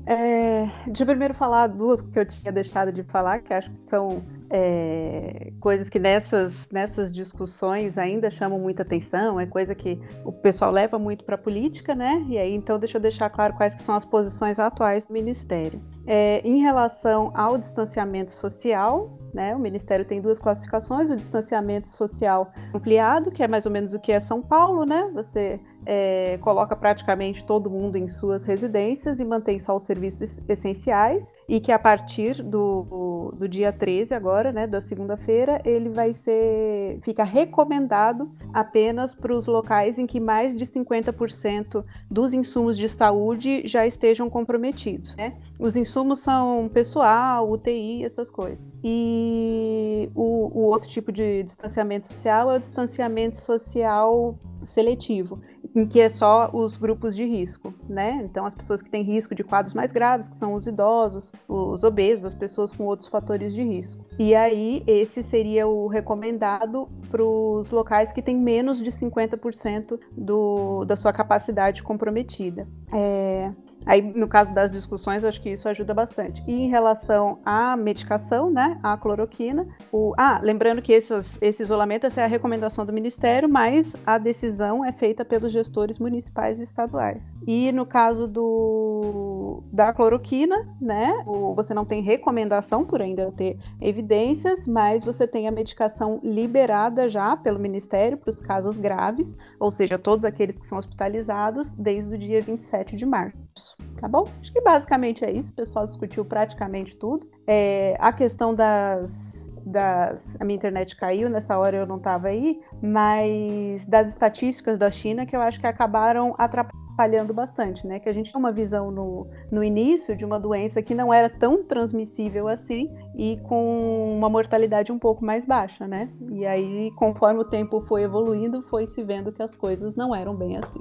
é, 0.06 0.64
eu 0.86 1.06
primeiro 1.06 1.32
falar 1.32 1.68
duas 1.68 2.02
que 2.02 2.18
eu 2.18 2.26
tinha 2.26 2.52
deixado 2.52 2.92
de 2.92 3.02
falar, 3.04 3.40
que 3.40 3.54
acho 3.54 3.70
que 3.70 3.86
são 3.86 4.22
é, 4.50 5.52
coisas 5.60 5.88
que 5.88 5.98
nessas, 5.98 6.68
nessas 6.72 7.12
discussões 7.12 7.96
ainda 7.96 8.28
chamam 8.30 8.58
muita 8.58 8.82
atenção, 8.82 9.38
é 9.38 9.46
coisa 9.46 9.74
que 9.74 10.00
o 10.24 10.32
pessoal 10.32 10.70
leva 10.70 10.98
muito 10.98 11.24
para 11.24 11.36
a 11.36 11.38
política, 11.38 11.94
né? 11.94 12.24
E 12.28 12.36
aí, 12.36 12.52
então, 12.54 12.78
deixa 12.78 12.98
eu 12.98 13.00
deixar 13.00 13.30
claro 13.30 13.54
quais 13.54 13.74
são 13.82 13.94
as 13.94 14.04
posições 14.04 14.58
atuais 14.58 15.06
do 15.06 15.12
Ministério. 15.12 15.80
É, 16.06 16.40
em 16.46 16.60
relação 16.60 17.30
ao 17.34 17.56
distanciamento 17.56 18.32
social, 18.32 19.18
né? 19.32 19.54
O 19.54 19.58
Ministério 19.58 20.04
tem 20.04 20.20
duas 20.20 20.38
classificações: 20.38 21.10
o 21.10 21.16
distanciamento 21.16 21.88
social 21.88 22.52
ampliado, 22.74 23.30
que 23.30 23.42
é 23.42 23.48
mais 23.48 23.66
ou 23.66 23.72
menos 23.72 23.92
o 23.92 24.00
que 24.00 24.12
é 24.12 24.20
São 24.20 24.42
Paulo, 24.42 24.84
né? 24.84 25.10
Você 25.14 25.60
é, 25.84 26.38
coloca 26.40 26.74
praticamente 26.76 27.44
todo 27.44 27.70
mundo 27.70 27.96
em 27.96 28.08
suas 28.08 28.44
residências 28.44 29.20
e 29.20 29.24
mantém 29.24 29.58
só 29.58 29.76
os 29.76 29.82
serviços 29.82 30.40
essenciais, 30.48 31.32
e 31.48 31.60
que 31.60 31.72
a 31.72 31.78
partir 31.78 32.42
do, 32.42 33.32
do 33.36 33.48
dia 33.48 33.72
13 33.72 34.14
agora, 34.14 34.52
né, 34.52 34.66
da 34.66 34.80
segunda-feira, 34.80 35.60
ele 35.64 35.88
vai 35.88 36.12
ser, 36.12 36.98
fica 37.02 37.24
recomendado 37.24 38.32
apenas 38.52 39.14
para 39.14 39.34
os 39.34 39.46
locais 39.46 39.98
em 39.98 40.06
que 40.06 40.20
mais 40.20 40.56
de 40.56 40.64
50% 40.66 41.84
dos 42.10 42.32
insumos 42.32 42.76
de 42.76 42.88
saúde 42.88 43.62
já 43.66 43.86
estejam 43.86 44.30
comprometidos, 44.30 45.16
né? 45.16 45.34
Os 45.58 45.76
insumos 45.76 46.20
são 46.20 46.68
pessoal, 46.72 47.50
UTI, 47.50 48.04
essas 48.04 48.30
coisas. 48.30 48.72
E 48.82 50.10
o, 50.14 50.58
o 50.58 50.62
outro 50.64 50.88
tipo 50.88 51.12
de 51.12 51.42
distanciamento 51.42 52.04
social 52.04 52.50
é 52.50 52.56
o 52.56 52.58
distanciamento 52.58 53.36
social 53.36 54.38
seletivo, 54.64 55.40
em 55.74 55.86
que 55.86 56.00
é 56.00 56.08
só 56.08 56.50
os 56.52 56.76
grupos 56.76 57.16
de 57.16 57.24
risco, 57.24 57.72
né? 57.88 58.20
Então, 58.24 58.44
as 58.44 58.54
pessoas 58.54 58.82
que 58.82 58.90
têm 58.90 59.02
risco 59.02 59.34
de 59.34 59.42
quadros 59.42 59.74
mais 59.74 59.92
graves, 59.92 60.28
que 60.28 60.36
são 60.36 60.54
os 60.54 60.66
idosos, 60.66 61.32
os 61.48 61.82
obesos, 61.82 62.24
as 62.24 62.34
pessoas 62.34 62.72
com 62.72 62.84
outros 62.84 63.08
fatores 63.08 63.54
de 63.54 63.62
risco. 63.62 64.04
E 64.18 64.34
aí, 64.34 64.82
esse 64.86 65.22
seria 65.22 65.66
o 65.66 65.86
recomendado 65.86 66.88
para 67.10 67.24
os 67.24 67.70
locais 67.70 68.12
que 68.12 68.22
têm 68.22 68.36
menos 68.36 68.82
de 68.82 68.90
50% 68.90 69.98
do, 70.16 70.84
da 70.84 70.96
sua 70.96 71.12
capacidade 71.12 71.82
comprometida. 71.82 72.68
É, 72.92 73.50
Aí, 73.86 74.00
no 74.00 74.28
caso 74.28 74.52
das 74.52 74.70
discussões, 74.70 75.24
acho 75.24 75.40
que 75.40 75.50
isso 75.50 75.68
ajuda 75.68 75.92
bastante. 75.92 76.42
E 76.46 76.54
em 76.54 76.68
relação 76.68 77.38
à 77.44 77.76
medicação, 77.76 78.50
né, 78.50 78.78
a 78.82 78.96
cloroquina, 78.96 79.66
o... 79.90 80.12
ah, 80.16 80.40
lembrando 80.42 80.80
que 80.80 80.92
esses, 80.92 81.38
esse 81.40 81.62
isolamento 81.62 82.06
essa 82.06 82.20
é 82.20 82.24
a 82.24 82.28
recomendação 82.28 82.86
do 82.86 82.92
Ministério, 82.92 83.48
mas 83.48 83.96
a 84.06 84.18
decisão 84.18 84.84
é 84.84 84.92
feita 84.92 85.24
pelos 85.24 85.52
gestores 85.52 85.98
municipais 85.98 86.60
e 86.60 86.62
estaduais. 86.62 87.34
E 87.46 87.72
no 87.72 87.84
caso 87.84 88.26
do 88.26 89.62
da 89.72 89.92
cloroquina, 89.92 90.56
né, 90.80 91.22
o... 91.26 91.54
você 91.54 91.74
não 91.74 91.84
tem 91.84 92.02
recomendação 92.02 92.84
por 92.84 93.02
ainda 93.02 93.32
ter 93.32 93.58
evidências, 93.80 94.66
mas 94.66 95.04
você 95.04 95.26
tem 95.26 95.48
a 95.48 95.52
medicação 95.52 96.20
liberada 96.22 97.08
já 97.08 97.36
pelo 97.36 97.58
Ministério 97.58 98.16
para 98.16 98.30
os 98.30 98.40
casos 98.40 98.76
graves, 98.76 99.36
ou 99.58 99.70
seja, 99.70 99.98
todos 99.98 100.24
aqueles 100.24 100.58
que 100.58 100.66
são 100.66 100.78
hospitalizados 100.78 101.72
desde 101.72 102.14
o 102.14 102.18
dia 102.18 102.40
27 102.40 102.96
de 102.96 103.06
março 103.06 103.71
tá 104.00 104.08
bom? 104.08 104.26
Acho 104.40 104.52
que 104.52 104.60
basicamente 104.60 105.24
é 105.24 105.30
isso, 105.30 105.52
o 105.52 105.54
pessoal 105.54 105.84
discutiu 105.84 106.24
praticamente 106.24 106.96
tudo. 106.96 107.28
É, 107.46 107.96
a 107.98 108.12
questão 108.12 108.54
das, 108.54 109.50
das. 109.64 110.36
A 110.40 110.44
minha 110.44 110.56
internet 110.56 110.96
caiu, 110.96 111.28
nessa 111.28 111.58
hora 111.58 111.76
eu 111.76 111.86
não 111.86 111.96
estava 111.96 112.28
aí, 112.28 112.60
mas 112.82 113.84
das 113.86 114.08
estatísticas 114.08 114.76
da 114.78 114.90
China 114.90 115.26
que 115.26 115.34
eu 115.34 115.40
acho 115.40 115.60
que 115.60 115.66
acabaram 115.66 116.34
atrapalhando 116.38 117.32
bastante, 117.32 117.86
né? 117.86 117.98
Que 117.98 118.08
a 118.08 118.12
gente 118.12 118.30
tinha 118.30 118.38
uma 118.38 118.52
visão 118.52 118.90
no, 118.90 119.26
no 119.50 119.62
início 119.62 120.16
de 120.16 120.24
uma 120.24 120.38
doença 120.38 120.82
que 120.82 120.94
não 120.94 121.12
era 121.12 121.28
tão 121.30 121.64
transmissível 121.64 122.48
assim 122.48 122.88
e 123.16 123.38
com 123.44 124.16
uma 124.16 124.28
mortalidade 124.28 124.92
um 124.92 124.98
pouco 124.98 125.24
mais 125.24 125.44
baixa, 125.44 125.86
né? 125.86 126.10
E 126.32 126.46
aí, 126.46 126.90
conforme 126.96 127.40
o 127.40 127.44
tempo 127.44 127.80
foi 127.82 128.02
evoluindo, 128.02 128.62
foi 128.62 128.86
se 128.86 129.02
vendo 129.02 129.32
que 129.32 129.42
as 129.42 129.56
coisas 129.56 129.94
não 129.94 130.14
eram 130.14 130.34
bem 130.34 130.56
assim. 130.56 130.80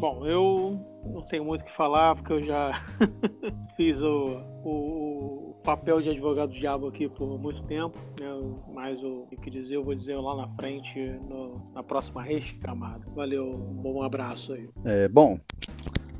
Bom, 0.00 0.26
eu 0.26 0.93
não 1.06 1.22
tenho 1.22 1.44
muito 1.44 1.62
o 1.62 1.64
que 1.64 1.72
falar, 1.72 2.14
porque 2.14 2.32
eu 2.32 2.42
já 2.44 2.84
fiz 3.76 4.00
o, 4.00 4.40
o, 4.64 5.54
papel 5.62 6.02
de 6.02 6.10
advogado 6.10 6.50
do 6.50 6.58
diabo 6.58 6.88
aqui 6.88 7.08
por 7.08 7.38
muito 7.38 7.62
tempo. 7.64 7.98
Né? 8.20 8.26
Mas 8.72 9.02
o 9.02 9.26
que 9.42 9.50
dizer, 9.50 9.76
eu 9.76 9.84
vou 9.84 9.94
dizer 9.94 10.16
lá 10.16 10.36
na 10.36 10.48
frente, 10.56 10.98
no, 11.28 11.60
na 11.74 11.82
próxima 11.82 12.22
recamada. 12.22 13.04
Valeu, 13.14 13.44
um 13.44 13.82
bom 13.82 14.02
abraço 14.02 14.52
aí. 14.52 14.68
É, 14.84 15.08
bom, 15.08 15.38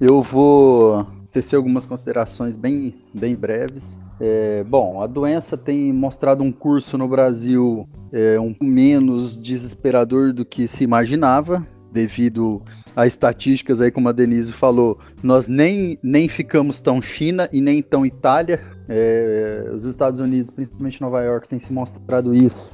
eu 0.01 0.23
vou 0.23 1.07
tecer 1.31 1.57
algumas 1.57 1.85
considerações 1.85 2.57
bem, 2.57 2.95
bem 3.13 3.35
breves. 3.35 4.01
É, 4.21 4.63
bom, 4.65 5.03
a 5.03 5.07
doença 5.07 5.57
tem 5.57 5.93
mostrado 5.93 6.43
um 6.43 6.53
curso 6.53 6.97
no 6.97 7.09
Brasil 7.09 7.89
é, 8.13 8.39
um 8.39 8.55
menos 8.63 9.37
desesperador 9.41 10.33
do 10.33 10.45
que 10.45 10.69
se 10.69 10.85
imaginava 10.85 11.67
devido 11.95 12.61
a 12.97 13.07
estatísticas 13.07 13.81
aí, 13.81 13.91
como 13.91 14.09
a 14.09 14.13
Denise 14.13 14.53
falou, 14.53 14.99
nós 15.23 15.47
nem, 15.47 15.97
nem 16.03 16.29
ficamos 16.29 16.81
tão 16.81 17.01
China 17.01 17.49
e 17.53 17.61
nem 17.61 17.81
tão 17.81 18.05
Itália. 18.05 18.61
É, 18.89 19.71
os 19.73 19.85
Estados 19.85 20.19
Unidos, 20.19 20.51
principalmente 20.51 21.01
Nova 21.01 21.23
York, 21.23 21.49
tem 21.49 21.59
se 21.59 21.73
mostrado 21.73 22.35
isso. 22.35 22.69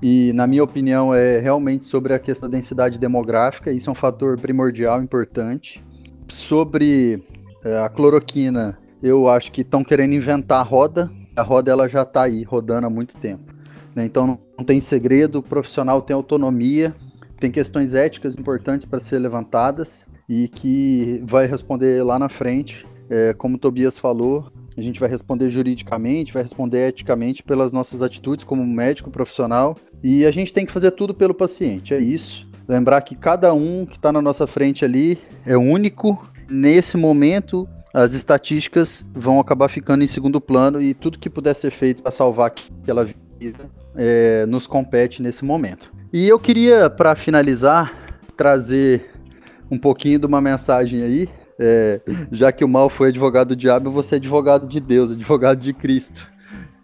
E, 0.00 0.32
na 0.34 0.46
minha 0.46 0.62
opinião, 0.62 1.12
é 1.12 1.40
realmente 1.40 1.84
sobre 1.86 2.12
a 2.12 2.18
questão 2.18 2.48
da 2.48 2.56
densidade 2.56 3.00
demográfica. 3.00 3.72
Isso 3.72 3.88
é 3.88 3.92
um 3.92 3.96
fator 3.96 4.38
primordial, 4.38 5.02
importante. 5.02 5.82
Sobre 6.28 7.24
é, 7.64 7.78
a 7.78 7.88
cloroquina, 7.88 8.78
eu 9.02 9.28
acho 9.28 9.50
que 9.50 9.62
estão 9.62 9.82
querendo 9.82 10.14
inventar 10.14 10.60
a 10.60 10.62
roda. 10.62 11.10
A 11.34 11.42
roda 11.42 11.72
ela 11.72 11.88
já 11.88 12.02
está 12.02 12.22
aí, 12.22 12.44
rodando 12.44 12.86
há 12.86 12.90
muito 12.90 13.16
tempo. 13.16 13.52
Né? 13.94 14.04
Então, 14.04 14.38
não 14.56 14.64
tem 14.64 14.80
segredo, 14.80 15.38
o 15.38 15.42
profissional 15.42 16.02
tem 16.02 16.14
autonomia 16.14 16.94
tem 17.38 17.50
questões 17.50 17.94
éticas 17.94 18.34
importantes 18.36 18.84
para 18.84 19.00
ser 19.00 19.18
levantadas 19.18 20.08
e 20.28 20.48
que 20.48 21.22
vai 21.24 21.46
responder 21.46 22.02
lá 22.02 22.18
na 22.18 22.28
frente. 22.28 22.86
É, 23.08 23.32
como 23.32 23.56
o 23.56 23.58
Tobias 23.58 23.96
falou, 23.96 24.52
a 24.76 24.82
gente 24.82 25.00
vai 25.00 25.08
responder 25.08 25.48
juridicamente, 25.48 26.32
vai 26.32 26.42
responder 26.42 26.88
eticamente 26.88 27.42
pelas 27.42 27.72
nossas 27.72 28.02
atitudes 28.02 28.44
como 28.44 28.66
médico 28.66 29.10
profissional 29.10 29.76
e 30.02 30.26
a 30.26 30.30
gente 30.30 30.52
tem 30.52 30.66
que 30.66 30.72
fazer 30.72 30.90
tudo 30.90 31.14
pelo 31.14 31.32
paciente, 31.32 31.94
é 31.94 31.98
isso. 31.98 32.46
Lembrar 32.68 33.00
que 33.00 33.16
cada 33.16 33.54
um 33.54 33.86
que 33.86 33.96
está 33.96 34.12
na 34.12 34.20
nossa 34.20 34.46
frente 34.46 34.84
ali 34.84 35.18
é 35.46 35.56
único. 35.56 36.22
Nesse 36.50 36.98
momento, 36.98 37.66
as 37.94 38.12
estatísticas 38.12 39.06
vão 39.14 39.40
acabar 39.40 39.68
ficando 39.68 40.04
em 40.04 40.06
segundo 40.06 40.38
plano 40.38 40.80
e 40.80 40.92
tudo 40.92 41.18
que 41.18 41.30
puder 41.30 41.54
ser 41.54 41.70
feito 41.70 42.02
para 42.02 42.12
salvar 42.12 42.52
aquela 42.82 43.06
vida 43.40 43.70
é, 43.94 44.46
nos 44.46 44.66
compete 44.66 45.22
nesse 45.22 45.44
momento. 45.44 45.92
E 46.12 46.28
eu 46.28 46.38
queria, 46.38 46.88
para 46.88 47.14
finalizar, 47.14 47.92
trazer 48.36 49.10
um 49.70 49.78
pouquinho 49.78 50.18
de 50.18 50.26
uma 50.26 50.40
mensagem 50.40 51.02
aí. 51.02 51.28
É, 51.60 52.00
já 52.30 52.52
que 52.52 52.64
o 52.64 52.68
mal 52.68 52.88
foi 52.88 53.08
advogado 53.08 53.48
do 53.48 53.56
diabo, 53.56 53.90
você 53.90 54.14
é 54.14 54.18
advogado 54.18 54.66
de 54.66 54.80
Deus, 54.80 55.10
advogado 55.12 55.58
de 55.58 55.72
Cristo. 55.72 56.26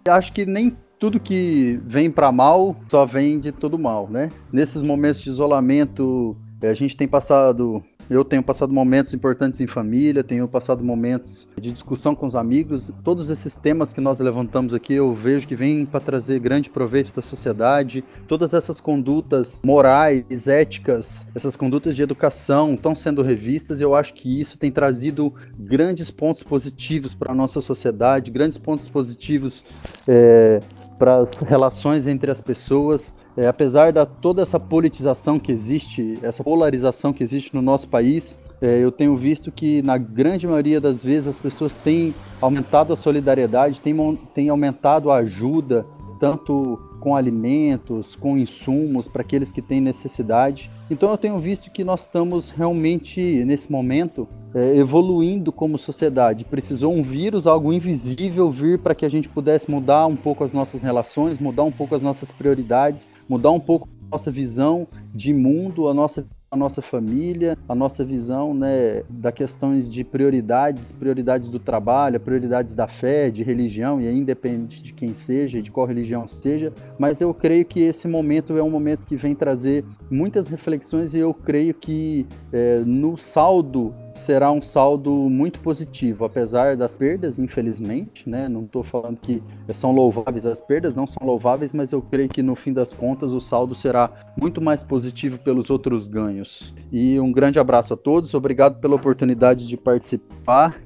Acho 0.06 0.32
que 0.32 0.44
nem 0.44 0.76
tudo 0.98 1.20
que 1.20 1.81
vem 1.86 2.10
para 2.10 2.32
mal 2.32 2.76
só 2.89 3.06
vem 3.06 3.39
de 3.39 3.52
todo 3.52 3.78
mal, 3.78 4.09
né? 4.10 4.28
Nesses 4.52 4.82
momentos 4.82 5.20
de 5.22 5.31
isolamento 5.31 6.36
A 6.62 6.74
gente 6.74 6.97
tem 6.97 7.06
passado 7.06 7.82
eu 8.09 8.24
tenho 8.24 8.43
passado 8.43 8.72
momentos 8.72 9.14
importantes 9.14 9.60
em 9.60 9.66
família, 9.66 10.24
tenho 10.24 10.47
passado 10.48 10.82
momentos 10.82 11.47
de 11.60 11.70
discussão 11.70 12.14
com 12.14 12.26
os 12.26 12.35
amigos. 12.35 12.93
Todos 13.02 13.31
esses 13.31 13.56
temas 13.56 13.93
que 13.93 14.01
nós 14.01 14.20
levantamos 14.20 14.74
aqui, 14.74 14.94
eu 14.94 15.14
vejo 15.14 15.47
que 15.47 15.56
vêm 15.56 15.86
para 15.86 16.01
trazer 16.01 16.39
grande 16.39 16.70
proveito 16.70 17.14
da 17.14 17.22
sociedade. 17.22 18.05
Todas 18.26 18.55
essas 18.55 18.81
condutas 18.81 19.60
morais, 19.64 20.48
éticas, 20.48 21.26
essas 21.35 21.56
condutas 21.56 21.97
de 21.97 22.02
educação 22.02 22.74
estão 22.74 22.94
sendo 22.94 23.22
revistas 23.22 23.74
eu 23.81 23.94
acho 23.94 24.14
que 24.14 24.40
isso 24.40 24.59
tem 24.59 24.70
trazido 24.70 25.32
grandes 25.59 26.10
pontos 26.10 26.43
positivos 26.43 27.14
para 27.14 27.32
a 27.32 27.35
nossa 27.35 27.60
sociedade, 27.60 28.31
grandes 28.31 28.59
pontos 28.59 28.89
positivos 28.89 29.62
é, 30.09 30.60
para 30.98 31.20
as 31.20 31.35
relações 31.47 32.06
entre 32.06 32.31
as 32.31 32.40
pessoas. 32.40 33.12
É, 33.36 33.47
apesar 33.47 33.93
de 33.93 34.05
toda 34.20 34.43
essa 34.43 34.61
politização 34.61 35.39
que 35.39 35.51
existe, 35.51 36.19
essa 36.23 36.44
polarização 36.44 37.12
que 37.12 37.23
existe 37.23 37.55
no 37.55 37.61
nosso 37.61 37.89
país, 37.89 38.39
é, 38.61 38.78
eu 38.78 38.93
tenho 38.93 39.16
visto 39.16 39.51
que 39.51 39.82
na 39.82 39.98
grande 39.98 40.47
maioria 40.47 40.81
das 40.81 41.02
vezes 41.02 41.28
as 41.28 41.39
pessoas 41.39 41.74
têm 41.74 42.15
aumentado 42.40 42.93
a 42.93 42.97
solidariedade, 42.97 43.81
têm, 43.81 44.19
têm 44.32 44.48
aumentado 44.48 45.11
a 45.11 45.16
ajuda, 45.16 45.85
tanto 46.20 46.78
com 47.01 47.15
alimentos, 47.15 48.16
com 48.16 48.39
insumos 48.39 49.06
para 49.06 49.20
aqueles 49.20 49.52
que 49.52 49.61
têm 49.61 49.81
necessidade. 49.81 50.70
Então 50.90 51.11
eu 51.11 51.19
tenho 51.19 51.39
visto 51.39 51.70
que 51.70 51.85
nós 51.85 52.02
estamos 52.02 52.48
realmente 52.48 53.44
nesse 53.44 53.70
momento 53.70 54.27
é, 54.55 54.77
evoluindo 54.77 55.52
como 55.52 55.77
sociedade. 55.77 56.44
Precisou 56.44 56.94
um 56.94 57.02
vírus, 57.02 57.47
algo 57.47 57.73
invisível, 57.73 58.51
vir 58.51 58.78
para 58.78 58.94
que 58.94 59.05
a 59.05 59.09
gente 59.09 59.28
pudesse 59.28 59.70
mudar 59.70 60.06
um 60.06 60.16
pouco 60.16 60.44
as 60.44 60.52
nossas 60.55 60.81
relações, 60.81 61.39
mudar 61.39 61.65
um 61.65 61.73
pouco 61.73 61.94
as 61.94 62.01
nossas 62.01 62.31
prioridades, 62.31 63.06
mudar 63.28 63.51
um 63.51 63.60
pouco 63.60 63.88
a 64.06 64.12
nossa 64.12 64.30
visão 64.30 64.86
de 65.14 65.32
mundo, 65.32 65.88
a 65.88 65.94
nossa 65.94 66.26
a 66.55 66.56
nossa 66.56 66.80
família, 66.80 67.59
a 67.68 67.74
nossa 67.74 68.05
visão 68.05 68.55
né, 68.55 69.02
da 69.10 69.32
questões 69.32 69.92
de 69.92 70.05
prioridades, 70.05 70.92
prioridades 70.92 71.48
do 71.48 71.59
trabalho, 71.59 72.20
prioridades 72.20 72.74
da 72.74 72.86
fé, 72.86 73.28
de 73.28 73.42
religião, 73.42 74.01
e 74.01 74.06
aí 74.06 74.16
independente 74.16 74.80
de 74.80 74.92
quem 74.92 75.14
seja, 75.14 75.60
de 75.60 75.72
qual 75.72 75.84
religião 75.84 76.28
seja, 76.28 76.72
mas 76.96 77.20
eu 77.20 77.34
creio 77.34 77.64
que 77.64 77.80
esse 77.80 78.06
momento 78.06 78.56
é 78.56 78.62
um 78.62 78.70
momento 78.70 79.05
que 79.05 79.16
vem 79.16 79.34
trazer 79.34 79.84
muitas 80.09 80.46
reflexões 80.46 81.12
e 81.12 81.18
eu 81.18 81.34
creio 81.34 81.74
que 81.74 82.24
é, 82.52 82.84
no 82.86 83.18
saldo 83.18 83.92
será 84.14 84.50
um 84.50 84.62
saldo 84.62 85.10
muito 85.10 85.60
positivo, 85.60 86.24
apesar 86.24 86.76
das 86.76 86.96
perdas, 86.96 87.38
infelizmente, 87.38 88.28
né? 88.28 88.48
Não 88.48 88.64
estou 88.64 88.82
falando 88.82 89.18
que 89.18 89.42
são 89.72 89.92
louváveis 89.92 90.46
as 90.46 90.60
perdas, 90.60 90.94
não 90.94 91.06
são 91.06 91.26
louváveis, 91.26 91.72
mas 91.72 91.92
eu 91.92 92.00
creio 92.00 92.28
que 92.28 92.42
no 92.42 92.54
fim 92.54 92.72
das 92.72 92.92
contas 92.92 93.32
o 93.32 93.40
saldo 93.40 93.74
será 93.74 94.10
muito 94.36 94.60
mais 94.60 94.82
positivo 94.82 95.38
pelos 95.38 95.70
outros 95.70 96.08
ganhos. 96.08 96.74
E 96.92 97.18
um 97.18 97.32
grande 97.32 97.58
abraço 97.58 97.94
a 97.94 97.96
todos, 97.96 98.34
obrigado 98.34 98.80
pela 98.80 98.94
oportunidade 98.94 99.66
de 99.66 99.76
participar. 99.76 100.76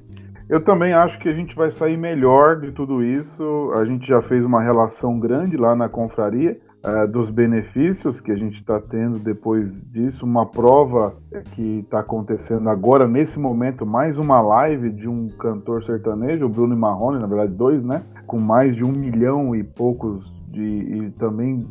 Eu 0.49 0.63
também 0.63 0.93
acho 0.93 1.19
que 1.19 1.29
a 1.29 1.33
gente 1.33 1.55
vai 1.55 1.69
sair 1.69 1.95
melhor 1.95 2.59
de 2.59 2.71
tudo 2.71 3.03
isso. 3.03 3.71
A 3.77 3.85
gente 3.85 4.07
já 4.07 4.19
fez 4.19 4.43
uma 4.43 4.63
relação 4.63 5.19
grande 5.19 5.55
lá 5.55 5.75
na 5.75 5.87
confraria 5.87 6.59
uh, 6.85 7.07
dos 7.07 7.29
benefícios 7.29 8.21
que 8.21 8.31
a 8.31 8.35
gente 8.35 8.55
está 8.55 8.79
tendo 8.79 9.19
depois 9.19 9.81
disso, 9.89 10.25
uma 10.25 10.45
prova 10.45 11.15
que 11.53 11.79
está 11.79 11.99
acontecendo 11.99 12.69
agora, 12.69 13.07
nesse 13.07 13.39
momento, 13.39 13.85
mais 13.85 14.17
uma 14.17 14.41
live 14.41 14.89
de 14.89 15.07
um 15.07 15.27
cantor 15.29 15.83
sertanejo, 15.83 16.45
o 16.45 16.49
Bruno 16.49 16.75
Marrone, 16.75 17.19
na 17.19 17.27
verdade 17.27 17.53
dois, 17.53 17.83
né? 17.83 18.03
Com 18.25 18.39
mais 18.39 18.75
de 18.75 18.83
um 18.83 18.91
milhão 18.91 19.55
e 19.55 19.63
poucos 19.63 20.33
de, 20.47 20.61
e 20.61 21.11
também 21.11 21.67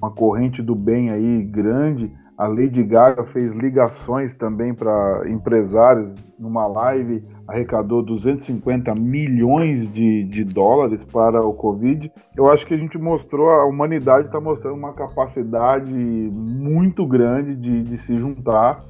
uma 0.00 0.10
corrente 0.10 0.62
do 0.62 0.74
bem 0.74 1.10
aí 1.10 1.42
grande. 1.42 2.12
A 2.36 2.46
Lady 2.46 2.82
Gaga 2.82 3.24
fez 3.24 3.54
ligações 3.54 4.34
também 4.34 4.74
para 4.74 5.24
empresários 5.28 6.14
numa 6.38 6.66
live 6.66 7.22
arrecadou 7.46 8.02
250 8.02 8.94
milhões 8.94 9.88
de, 9.88 10.24
de 10.24 10.44
dólares 10.44 11.04
para 11.04 11.40
o 11.44 11.52
Covid. 11.52 12.10
Eu 12.36 12.50
acho 12.50 12.66
que 12.66 12.74
a 12.74 12.76
gente 12.76 12.98
mostrou, 12.98 13.50
a 13.50 13.66
humanidade 13.66 14.26
está 14.26 14.40
mostrando 14.40 14.76
uma 14.76 14.92
capacidade 14.92 15.92
muito 15.92 17.06
grande 17.06 17.54
de, 17.54 17.82
de 17.82 17.98
se 17.98 18.16
juntar 18.16 18.82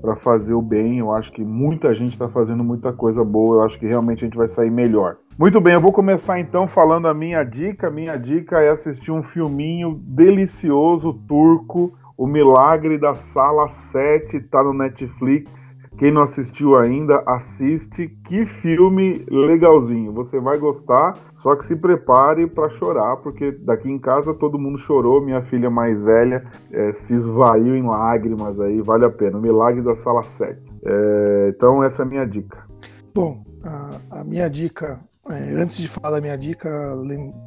para 0.00 0.16
fazer 0.16 0.54
o 0.54 0.62
bem. 0.62 0.98
Eu 0.98 1.12
acho 1.12 1.32
que 1.32 1.42
muita 1.42 1.94
gente 1.94 2.12
está 2.12 2.28
fazendo 2.28 2.62
muita 2.62 2.92
coisa 2.92 3.24
boa. 3.24 3.56
Eu 3.56 3.62
acho 3.62 3.78
que 3.78 3.86
realmente 3.86 4.24
a 4.24 4.26
gente 4.26 4.36
vai 4.36 4.48
sair 4.48 4.70
melhor. 4.70 5.16
Muito 5.38 5.60
bem, 5.60 5.74
eu 5.74 5.80
vou 5.80 5.92
começar 5.92 6.38
então 6.38 6.68
falando 6.68 7.08
a 7.08 7.14
minha 7.14 7.42
dica. 7.42 7.90
Minha 7.90 8.16
dica 8.16 8.60
é 8.60 8.68
assistir 8.68 9.10
um 9.10 9.22
filminho 9.22 9.98
delicioso 10.04 11.14
turco, 11.26 11.92
O 12.20 12.26
Milagre 12.26 12.98
da 12.98 13.14
Sala 13.14 13.66
7, 13.66 14.36
está 14.36 14.62
no 14.62 14.74
Netflix. 14.74 15.74
Quem 15.96 16.12
não 16.12 16.20
assistiu 16.20 16.76
ainda, 16.76 17.22
assiste. 17.24 18.08
Que 18.26 18.44
filme 18.44 19.24
legalzinho. 19.30 20.12
Você 20.12 20.38
vai 20.38 20.58
gostar, 20.58 21.16
só 21.32 21.56
que 21.56 21.64
se 21.64 21.74
prepare 21.74 22.46
para 22.46 22.68
chorar, 22.68 23.16
porque 23.16 23.50
daqui 23.52 23.90
em 23.90 23.98
casa 23.98 24.34
todo 24.34 24.58
mundo 24.58 24.76
chorou. 24.76 25.22
Minha 25.22 25.40
filha 25.40 25.70
mais 25.70 26.02
velha 26.02 26.44
é, 26.70 26.92
se 26.92 27.14
esvaiu 27.14 27.74
em 27.74 27.86
lágrimas 27.86 28.60
aí. 28.60 28.82
Vale 28.82 29.06
a 29.06 29.10
pena. 29.10 29.38
O 29.38 29.40
Milagre 29.40 29.80
da 29.80 29.94
Sala 29.94 30.22
7. 30.22 30.60
É, 30.84 31.52
então, 31.56 31.82
essa 31.82 32.02
é 32.02 32.04
a 32.04 32.08
minha 32.08 32.26
dica. 32.26 32.66
Bom, 33.14 33.42
a, 33.64 34.20
a 34.20 34.24
minha 34.24 34.50
dica, 34.50 35.00
é, 35.26 35.54
antes 35.54 35.78
de 35.78 35.88
falar 35.88 36.16
da 36.16 36.20
minha 36.20 36.36
dica, 36.36 36.68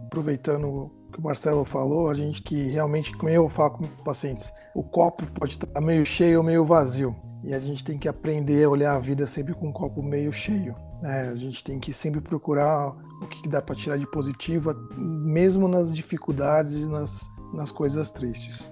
aproveitando 0.08 1.03
que 1.14 1.20
o 1.20 1.24
Marcelo 1.24 1.64
falou, 1.64 2.10
a 2.10 2.14
gente 2.14 2.42
que 2.42 2.70
realmente, 2.70 3.16
como 3.16 3.30
eu 3.30 3.48
falo 3.48 3.72
com 3.72 3.88
pacientes, 4.04 4.52
o 4.76 4.84
copo 4.84 5.26
pode 5.28 5.54
estar 5.54 5.80
meio 5.80 6.06
cheio 6.06 6.40
ou 6.40 6.44
meio 6.44 6.66
vazio. 6.66 7.16
E 7.44 7.54
a 7.54 7.60
gente 7.60 7.84
tem 7.84 7.98
que 7.98 8.08
aprender 8.08 8.64
a 8.64 8.70
olhar 8.70 8.96
a 8.96 9.00
vida 9.00 9.28
sempre 9.28 9.54
com 9.54 9.68
um 9.68 9.72
copo 9.72 10.02
meio 10.02 10.32
cheio. 10.32 10.76
Né? 11.02 11.30
A 11.30 11.36
gente 11.36 11.64
tem 11.64 11.80
que 11.80 11.92
sempre 11.92 12.22
procurar 12.22 12.96
o 13.22 13.28
que 13.28 13.48
dá 13.48 13.62
para 13.62 13.76
tirar 13.76 13.98
de 13.98 14.10
positivo, 14.10 14.74
mesmo 14.98 15.68
nas 15.68 15.94
dificuldades 15.94 16.76
e 16.76 16.86
nas, 16.86 17.30
nas 17.54 17.72
coisas 17.72 18.10
tristes. 18.12 18.72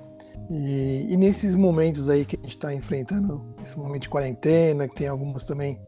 E, 0.49 1.07
e, 1.09 1.17
nesses 1.17 1.55
momentos 1.55 2.09
aí 2.09 2.25
que 2.25 2.35
a 2.35 2.39
gente 2.39 2.49
está 2.49 2.73
enfrentando, 2.73 3.41
esse 3.63 3.77
momento 3.77 4.03
de 4.03 4.09
quarentena, 4.09 4.87
que 4.87 4.95
tem 4.95 5.07
algumas 5.07 5.45
também 5.45 5.79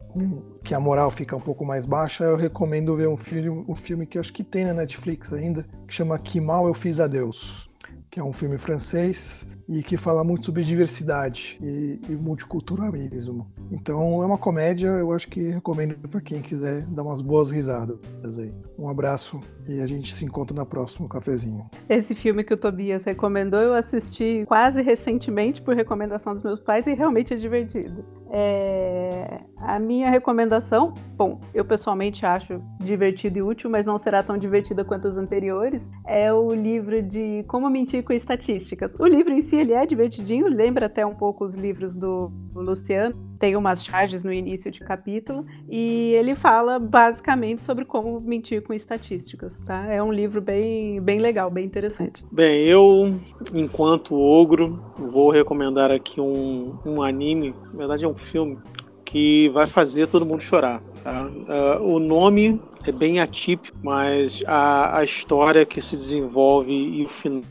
que 0.64 0.74
a 0.74 0.80
moral 0.80 1.10
fica 1.12 1.36
um 1.36 1.40
pouco 1.40 1.66
mais 1.66 1.86
baixa, 1.86 2.24
eu 2.24 2.36
recomendo 2.36 2.96
ver 2.96 3.08
um 3.08 3.18
filme, 3.18 3.66
um 3.68 3.76
filme 3.76 4.06
que 4.06 4.18
acho 4.18 4.32
que 4.32 4.44
tem 4.44 4.66
na 4.66 4.74
Netflix 4.74 5.32
ainda, 5.34 5.66
que 5.88 5.94
chama 5.94 6.18
Que 6.18 6.40
Mal 6.40 6.68
Eu 6.68 6.74
Fiz 6.74 7.00
a 7.00 7.08
Deus, 7.08 7.70
que 8.10 8.20
é 8.20 8.24
um 8.24 8.34
filme 8.34 8.58
francês 8.58 9.48
e 9.68 9.82
que 9.82 9.98
fala 9.98 10.24
muito 10.24 10.46
sobre 10.46 10.64
diversidade 10.64 11.58
e, 11.62 12.00
e, 12.10 12.16
multiculturalismo. 12.16 13.48
Então 13.72 14.22
é 14.22 14.26
uma 14.26 14.38
comédia, 14.38 14.88
eu 14.90 15.12
acho 15.12 15.28
que 15.28 15.42
recomendo 15.50 15.96
para 16.08 16.22
quem 16.22 16.42
quiser 16.42 16.86
dar 16.88 17.04
umas 17.04 17.22
boas 17.22 17.52
risadas 17.52 17.98
aí. 18.38 18.54
Um 18.78 18.90
abraço 18.90 19.40
e 19.68 19.82
a 19.82 19.86
gente 19.86 20.14
se 20.14 20.26
encontra 20.26 20.56
na 20.56 20.66
próxima 20.66 21.08
cafezinho. 21.08 21.66
Esse 21.90 22.14
filme 22.14 22.44
que 22.44 22.54
o 22.54 22.58
Tobias 22.58 23.04
recomendou 23.06 23.60
eu 23.60 23.74
assisti 23.74 24.44
quase 24.48 24.82
recentemente 24.82 25.62
por 25.62 25.76
recomendação 25.76 26.34
dos 26.34 26.44
meus 26.44 26.60
pais 26.60 26.86
e 26.88 26.94
realmente 26.94 27.34
é 27.34 27.38
divertido. 27.38 28.04
É... 28.30 29.42
A 29.58 29.80
minha 29.80 30.10
recomendação, 30.10 30.94
bom, 31.16 31.40
eu 31.54 31.64
pessoalmente 31.64 32.26
acho 32.26 32.60
divertido 32.82 33.38
e 33.38 33.42
útil, 33.42 33.70
mas 33.70 33.86
não 33.86 33.98
será 33.98 34.22
tão 34.22 34.38
divertida 34.38 34.84
quanto 34.84 35.08
as 35.08 35.16
anteriores, 35.16 35.88
é 36.06 36.34
o 36.34 36.54
livro 36.54 37.02
de 37.02 37.46
Como 37.48 37.70
Mentir 37.70 38.04
com 38.04 38.12
Estatísticas. 38.12 38.96
O 39.00 39.06
livro 39.06 39.32
em 39.32 39.42
si 39.42 39.53
ele 39.56 39.74
é 39.74 39.86
divertidinho, 39.86 40.48
lembra 40.48 40.86
até 40.86 41.06
um 41.06 41.14
pouco 41.14 41.46
os 41.46 41.54
livros 41.54 41.96
do, 41.96 42.32
do 42.54 42.62
Luciano, 42.62 43.16
tem 43.40 43.56
umas 43.56 43.84
charges 43.84 44.24
no 44.24 44.32
início 44.32 44.72
de 44.72 44.80
capítulo, 44.80 45.46
e 45.70 46.14
ele 46.14 46.36
fala 46.36 46.80
basicamente 46.80 47.62
sobre 47.62 47.86
como 47.86 48.20
mentir 48.22 48.62
com 48.62 48.74
estatísticas, 48.74 49.58
tá? 49.66 49.86
É 49.88 50.02
um 50.02 50.12
livro 50.12 50.42
bem, 50.42 51.02
bem 51.02 51.20
legal, 51.20 51.50
bem 51.50 51.66
interessante. 51.66 52.24
Bem, 52.32 52.64
eu, 52.66 53.20
enquanto 53.54 54.16
ogro, 54.16 54.80
vou 54.98 55.30
recomendar 55.30 55.92
aqui 55.92 56.22
um, 56.22 56.78
um 56.86 57.02
anime, 57.02 57.54
na 57.72 57.78
verdade 57.78 58.06
é 58.06 58.08
um 58.08 58.16
filme, 58.16 58.58
que 59.04 59.50
vai 59.50 59.68
fazer 59.68 60.08
todo 60.08 60.26
mundo 60.26 60.42
chorar. 60.42 60.82
Tá? 61.04 61.28
Uh, 61.28 61.94
o 61.94 62.00
nome 62.00 62.60
é 62.86 62.92
bem 62.92 63.20
atípico, 63.20 63.78
mas 63.84 64.42
a, 64.48 64.98
a 64.98 65.04
história 65.04 65.66
que 65.66 65.82
se 65.82 65.96
desenvolve 65.96 66.72
e 66.72 67.06
o 67.06 67.10
final 67.10 67.44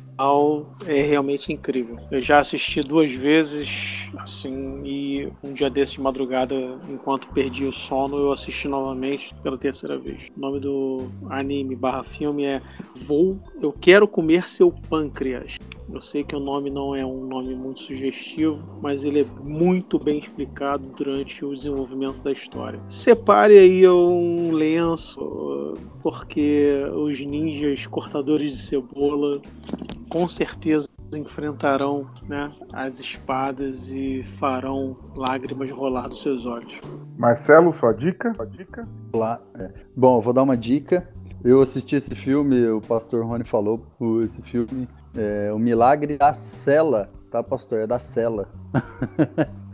é 0.87 1.03
realmente 1.03 1.53
incrível. 1.53 1.97
Eu 2.11 2.23
já 2.23 2.39
assisti 2.39 2.81
duas 2.81 3.11
vezes, 3.13 3.69
assim, 4.17 4.83
e 4.85 5.29
um 5.43 5.53
dia 5.53 5.69
desse 5.69 5.95
de 5.95 6.01
madrugada, 6.01 6.55
enquanto 6.89 7.33
perdi 7.33 7.65
o 7.65 7.73
sono, 7.73 8.17
eu 8.19 8.33
assisti 8.33 8.69
novamente 8.69 9.35
pela 9.43 9.59
terceira 9.59 9.99
vez. 9.99 10.29
O 10.37 10.41
nome 10.41 10.61
do 10.61 11.11
anime 11.29 11.75
barra 11.75 12.05
filme 12.05 12.45
é 12.45 12.63
Vou, 13.07 13.39
Eu 13.61 13.73
Quero 13.73 14.07
Comer 14.07 14.49
Seu 14.49 14.73
Pâncreas. 14.89 15.59
Eu 15.93 16.01
sei 16.01 16.25
que 16.25 16.35
o 16.35 16.41
nome 16.41 16.71
não 16.71 16.95
é 16.95 17.05
um 17.05 17.27
nome 17.27 17.55
muito 17.55 17.81
sugestivo, 17.83 18.63
mas 18.81 19.05
ele 19.05 19.21
é 19.21 19.27
muito 19.45 19.99
bem 19.99 20.19
explicado 20.19 20.91
durante 20.97 21.45
o 21.45 21.55
desenvolvimento 21.55 22.17
da 22.23 22.33
história. 22.33 22.81
Separe 22.89 23.59
aí 23.59 23.87
um 23.87 24.53
lenço, 24.53 25.75
porque 26.03 26.83
os 26.95 27.21
ninjas 27.21 27.87
cortadores 27.87 28.57
de 28.57 28.63
cebola 28.63 29.43
com 30.13 30.29
certeza 30.29 30.87
enfrentarão 31.15 32.07
né, 32.29 32.47
as 32.73 33.01
espadas 33.01 33.89
e 33.89 34.23
farão 34.39 34.95
lágrimas 35.17 35.71
rolar 35.73 36.09
dos 36.09 36.21
seus 36.21 36.45
olhos. 36.45 36.99
Marcelo, 37.17 37.73
sua 37.73 37.95
dica? 37.95 38.35
Sua 38.35 38.47
dica? 38.47 38.87
Lá, 39.15 39.41
é. 39.57 39.73
Bom, 39.97 40.19
eu 40.19 40.23
vou 40.23 40.35
dar 40.35 40.43
uma 40.43 40.57
dica. 40.57 41.09
Eu 41.43 41.63
assisti 41.63 41.97
esse 41.97 42.15
filme, 42.15 42.69
o 42.69 42.81
pastor 42.81 43.25
Rony 43.25 43.45
falou 43.45 43.83
esse 44.23 44.43
filme, 44.43 44.87
é, 45.17 45.51
O 45.53 45.59
Milagre 45.59 46.17
da 46.19 46.35
Cela, 46.35 47.11
tá, 47.31 47.43
pastor? 47.43 47.79
É 47.79 47.87
da 47.87 47.99
Cela. 47.99 48.49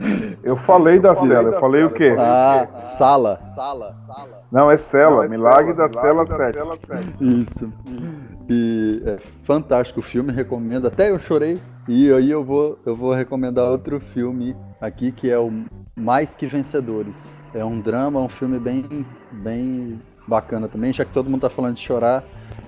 Eu 0.48 0.56
falei 0.56 0.96
eu 0.96 1.02
da 1.02 1.14
falei 1.14 1.30
cela, 1.30 1.50
da 1.50 1.56
eu 1.56 1.60
falei 1.60 1.80
cela, 1.82 1.92
o 1.92 1.94
quê? 1.94 2.16
Ah, 2.18 2.68
ah, 2.72 2.86
sala. 2.86 3.40
Sala, 3.44 3.94
sala. 4.06 4.42
Não, 4.50 4.70
é 4.70 4.78
cela, 4.78 5.16
Não, 5.16 5.22
é 5.24 5.28
Milagre, 5.28 5.74
cela, 5.74 5.76
da, 5.76 5.88
cela 5.88 6.24
da 6.24 6.52
Cela 6.52 6.76
7. 6.86 7.16
Isso. 7.20 7.72
Isso. 8.02 8.26
E 8.48 9.02
é 9.04 9.18
fantástico 9.42 10.00
o 10.00 10.02
filme, 10.02 10.32
recomendo. 10.32 10.86
Até 10.88 11.10
eu 11.10 11.18
chorei. 11.18 11.60
E 11.86 12.10
aí 12.10 12.30
eu 12.30 12.42
vou, 12.42 12.78
eu 12.86 12.96
vou 12.96 13.12
recomendar 13.12 13.66
outro 13.66 14.00
filme 14.00 14.56
aqui 14.80 15.12
que 15.12 15.30
é 15.30 15.38
o 15.38 15.52
Mais 15.94 16.34
Que 16.34 16.46
Vencedores. 16.46 17.32
É 17.52 17.62
um 17.62 17.78
drama, 17.78 18.18
um 18.18 18.28
filme 18.28 18.58
bem, 18.58 19.06
bem 19.30 20.00
bacana 20.26 20.66
também, 20.66 20.92
já 20.92 21.04
que 21.04 21.12
todo 21.12 21.28
mundo 21.28 21.42
tá 21.42 21.50
falando 21.50 21.74
de 21.74 21.80
chorar, 21.80 22.24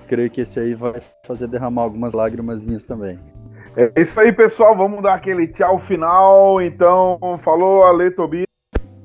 creio 0.07 0.29
que 0.29 0.41
esse 0.41 0.59
aí 0.59 0.75
vai 0.75 1.01
fazer 1.23 1.47
derramar 1.47 1.83
algumas 1.83 2.13
lágrimas 2.13 2.63
também. 2.83 3.17
É 3.75 4.01
isso 4.01 4.19
aí, 4.19 4.31
pessoal. 4.33 4.75
Vamos 4.75 5.01
dar 5.01 5.15
aquele 5.15 5.47
tchau 5.47 5.79
final. 5.79 6.61
Então, 6.61 7.17
falou, 7.39 7.83
Ale 7.83 8.11
Tobias. 8.11 8.45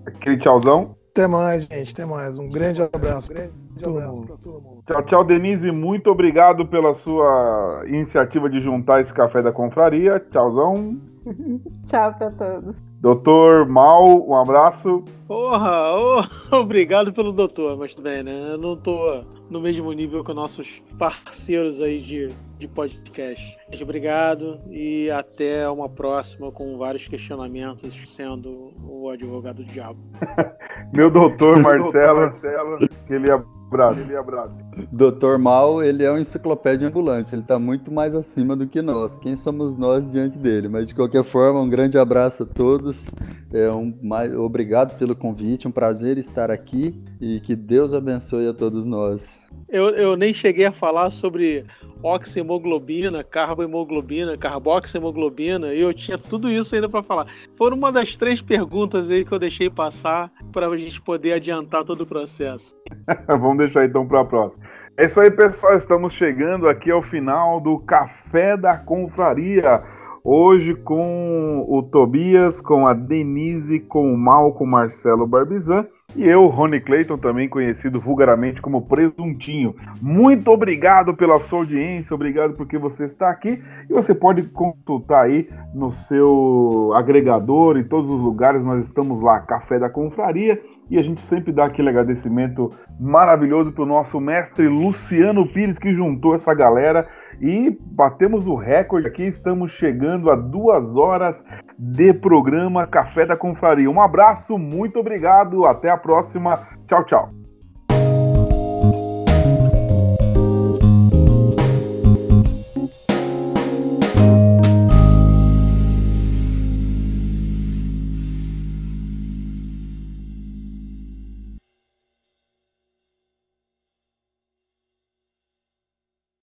Aquele 0.05 0.39
tchauzão. 0.39 0.97
Até 1.11 1.27
mais, 1.27 1.65
gente. 1.65 1.93
Até 1.93 2.05
mais. 2.05 2.37
Um 2.37 2.51
grande 2.51 2.83
abraço. 2.83 3.31
Um 3.33 3.35
grande 3.35 3.53
abraço 3.85 4.23
para 4.23 4.37
todo 4.37 4.61
mundo. 4.61 4.83
Tchau, 4.87 5.03
tchau, 5.05 5.25
Denise. 5.25 5.71
Muito 5.71 6.11
obrigado 6.11 6.67
pela 6.67 6.93
sua 6.93 7.85
iniciativa 7.87 8.51
de 8.51 8.61
juntar 8.61 9.01
esse 9.01 9.15
café 9.15 9.41
da 9.41 9.53
confraria. 9.53 10.21
Tchauzão. 10.31 11.01
Tchau 11.85 12.15
para 12.15 12.31
todos. 12.31 12.83
Doutor 13.01 13.67
Mal, 13.67 14.29
um 14.29 14.37
abraço. 14.37 15.03
Porra, 15.27 15.93
oh, 15.95 16.23
obrigado 16.57 17.13
pelo 17.13 17.33
doutor, 17.33 17.77
mas 17.77 17.95
tudo 17.95 18.05
bem, 18.05 18.23
né? 18.23 18.53
Eu 18.53 18.59
não 18.59 18.77
tô 18.77 19.23
no 19.51 19.61
mesmo 19.61 19.93
nível 19.93 20.23
que 20.23 20.33
nossos 20.33 20.83
parceiros 20.99 21.81
aí 21.83 22.01
de, 22.01 22.29
de 22.59 22.67
podcast. 22.69 23.59
Mas 23.69 23.81
obrigado 23.81 24.61
e 24.71 25.11
até 25.11 25.69
uma 25.69 25.89
próxima 25.89 26.51
com 26.51 26.77
vários 26.79 27.07
questionamentos 27.07 27.95
sendo 28.15 28.73
o 28.83 29.09
advogado 29.11 29.57
do 29.57 29.65
diabo. 29.65 29.99
Meu 30.93 31.11
doutor 31.11 31.59
Marcelo, 31.61 32.21
Marcelo 32.21 32.79
aquele 33.05 33.31
abraço. 33.31 34.01
Aquele 34.01 34.17
abraço. 34.17 34.66
Doutor 34.93 35.39
Mal, 35.39 35.83
ele 35.83 36.05
é 36.05 36.13
um 36.13 36.19
enciclopédia 36.19 36.89
ambulante, 36.89 37.35
ele 37.35 37.43
está 37.43 37.59
muito 37.59 37.91
mais 37.91 38.15
acima 38.15 38.55
do 38.55 38.67
que 38.67 38.83
nós. 38.83 39.19
Quem 39.19 39.37
somos 39.37 39.75
nós 39.75 40.11
diante 40.11 40.37
dele? 40.37 40.69
Mas 40.69 40.87
de 40.87 40.95
qualquer 40.95 41.25
forma, 41.25 41.61
um 41.61 41.69
grande 41.69 41.97
abraço 41.97 42.43
a 42.43 42.47
todos. 42.47 43.15
É 43.53 43.71
um, 43.71 43.97
mais, 44.03 44.35
obrigado 44.35 44.99
pelo 44.99 45.17
convite, 45.17 45.67
um 45.67 45.71
prazer 45.71 46.19
estar 46.19 46.51
aqui 46.51 46.95
e 47.21 47.41
que 47.41 47.57
Deus 47.57 47.95
abençoe 47.95 48.49
a 48.49 48.53
todos 48.53 48.85
nós. 48.85 49.41
Eu, 49.69 49.89
eu 49.91 50.17
nem 50.17 50.33
cheguei 50.33 50.67
a 50.67 50.73
falar 50.73 51.11
sobre 51.11 51.65
oxihemoglobina, 52.03 53.25
carbohemoglobina, 53.25 54.37
carboxhemoglobina, 54.37 55.75
e 55.75 55.81
eu 55.81 55.93
tinha 55.93 56.17
tudo 56.17 56.51
isso 56.51 56.75
ainda 56.75 56.89
para 56.89 57.03
falar. 57.03 57.27
Foram 57.57 57.77
uma 57.77 57.91
das 57.91 58.17
três 58.17 58.41
perguntas 58.41 59.11
aí 59.11 59.25
que 59.25 59.33
eu 59.33 59.39
deixei 59.39 59.69
passar 59.69 60.31
para 60.53 60.69
a 60.69 60.77
gente 60.77 61.01
poder 61.01 61.33
adiantar 61.33 61.85
todo 61.85 62.03
o 62.03 62.07
processo. 62.07 62.77
Vamos 63.27 63.59
deixar 63.59 63.87
então 63.87 64.07
para 64.07 64.21
a 64.21 64.25
próxima. 64.25 64.66
É 64.99 65.05
isso 65.05 65.21
aí, 65.21 65.31
pessoal. 65.31 65.77
Estamos 65.77 66.15
chegando 66.15 66.67
aqui 66.67 66.91
ao 66.91 67.03
final 67.03 67.61
do 67.61 67.79
Café 67.79 68.57
da 68.57 68.79
Confraria. 68.79 69.83
Hoje 70.25 70.75
com 70.75 71.67
o 71.69 71.83
Tobias, 71.83 72.63
com 72.63 72.87
a 72.87 72.95
Denise, 72.95 73.79
com 73.79 74.11
o 74.11 74.17
Mal, 74.17 74.55
com 74.55 74.65
Marcelo 74.65 75.27
Barbizan 75.27 75.87
e 76.17 76.27
eu, 76.27 76.47
Rony 76.47 76.81
Clayton, 76.81 77.19
também 77.19 77.47
conhecido 77.47 78.01
vulgarmente 78.01 78.63
como 78.63 78.87
Presuntinho. 78.87 79.75
Muito 80.01 80.51
obrigado 80.51 81.15
pela 81.15 81.39
sua 81.39 81.59
audiência, 81.59 82.15
obrigado 82.15 82.55
porque 82.55 82.79
você 82.79 83.05
está 83.05 83.29
aqui 83.29 83.63
e 83.89 83.93
você 83.93 84.15
pode 84.15 84.45
consultar 84.45 85.25
aí 85.25 85.47
no 85.75 85.93
seu 85.93 86.93
agregador, 86.95 87.77
em 87.77 87.85
todos 87.85 88.11
os 88.11 88.23
lugares, 88.23 88.65
nós 88.65 88.85
estamos 88.85 89.21
lá, 89.21 89.41
Café 89.41 89.79
da 89.79 89.91
Confraria. 89.91 90.59
E 90.89 90.99
a 90.99 91.03
gente 91.03 91.21
sempre 91.21 91.53
dá 91.53 91.65
aquele 91.65 91.89
agradecimento 91.89 92.73
maravilhoso 92.99 93.73
para 93.73 93.83
o 93.83 93.87
nosso 93.87 94.21
mestre 94.21 94.69
Luciano 94.69 95.47
Pires, 95.47 95.79
que 95.79 95.93
juntou 95.93 96.35
essa 96.35 96.55
galera 96.55 97.09
e 97.41 97.77
batemos 97.81 98.47
o 98.47 98.55
recorde 98.55 99.09
aqui. 99.09 99.25
Estamos 99.25 99.73
chegando 99.73 100.31
a 100.31 100.37
duas 100.37 100.97
horas 100.97 101.45
de 101.79 102.15
programa 102.15 102.87
Café 102.87 103.27
da 103.27 103.37
Confraria. 103.37 103.91
Um 103.91 104.01
abraço, 104.01 104.57
muito 104.57 104.99
obrigado, 104.99 105.67
até 105.67 105.91
a 105.91 105.97
próxima. 105.97 106.69
Tchau, 106.87 107.05
tchau. 107.05 107.46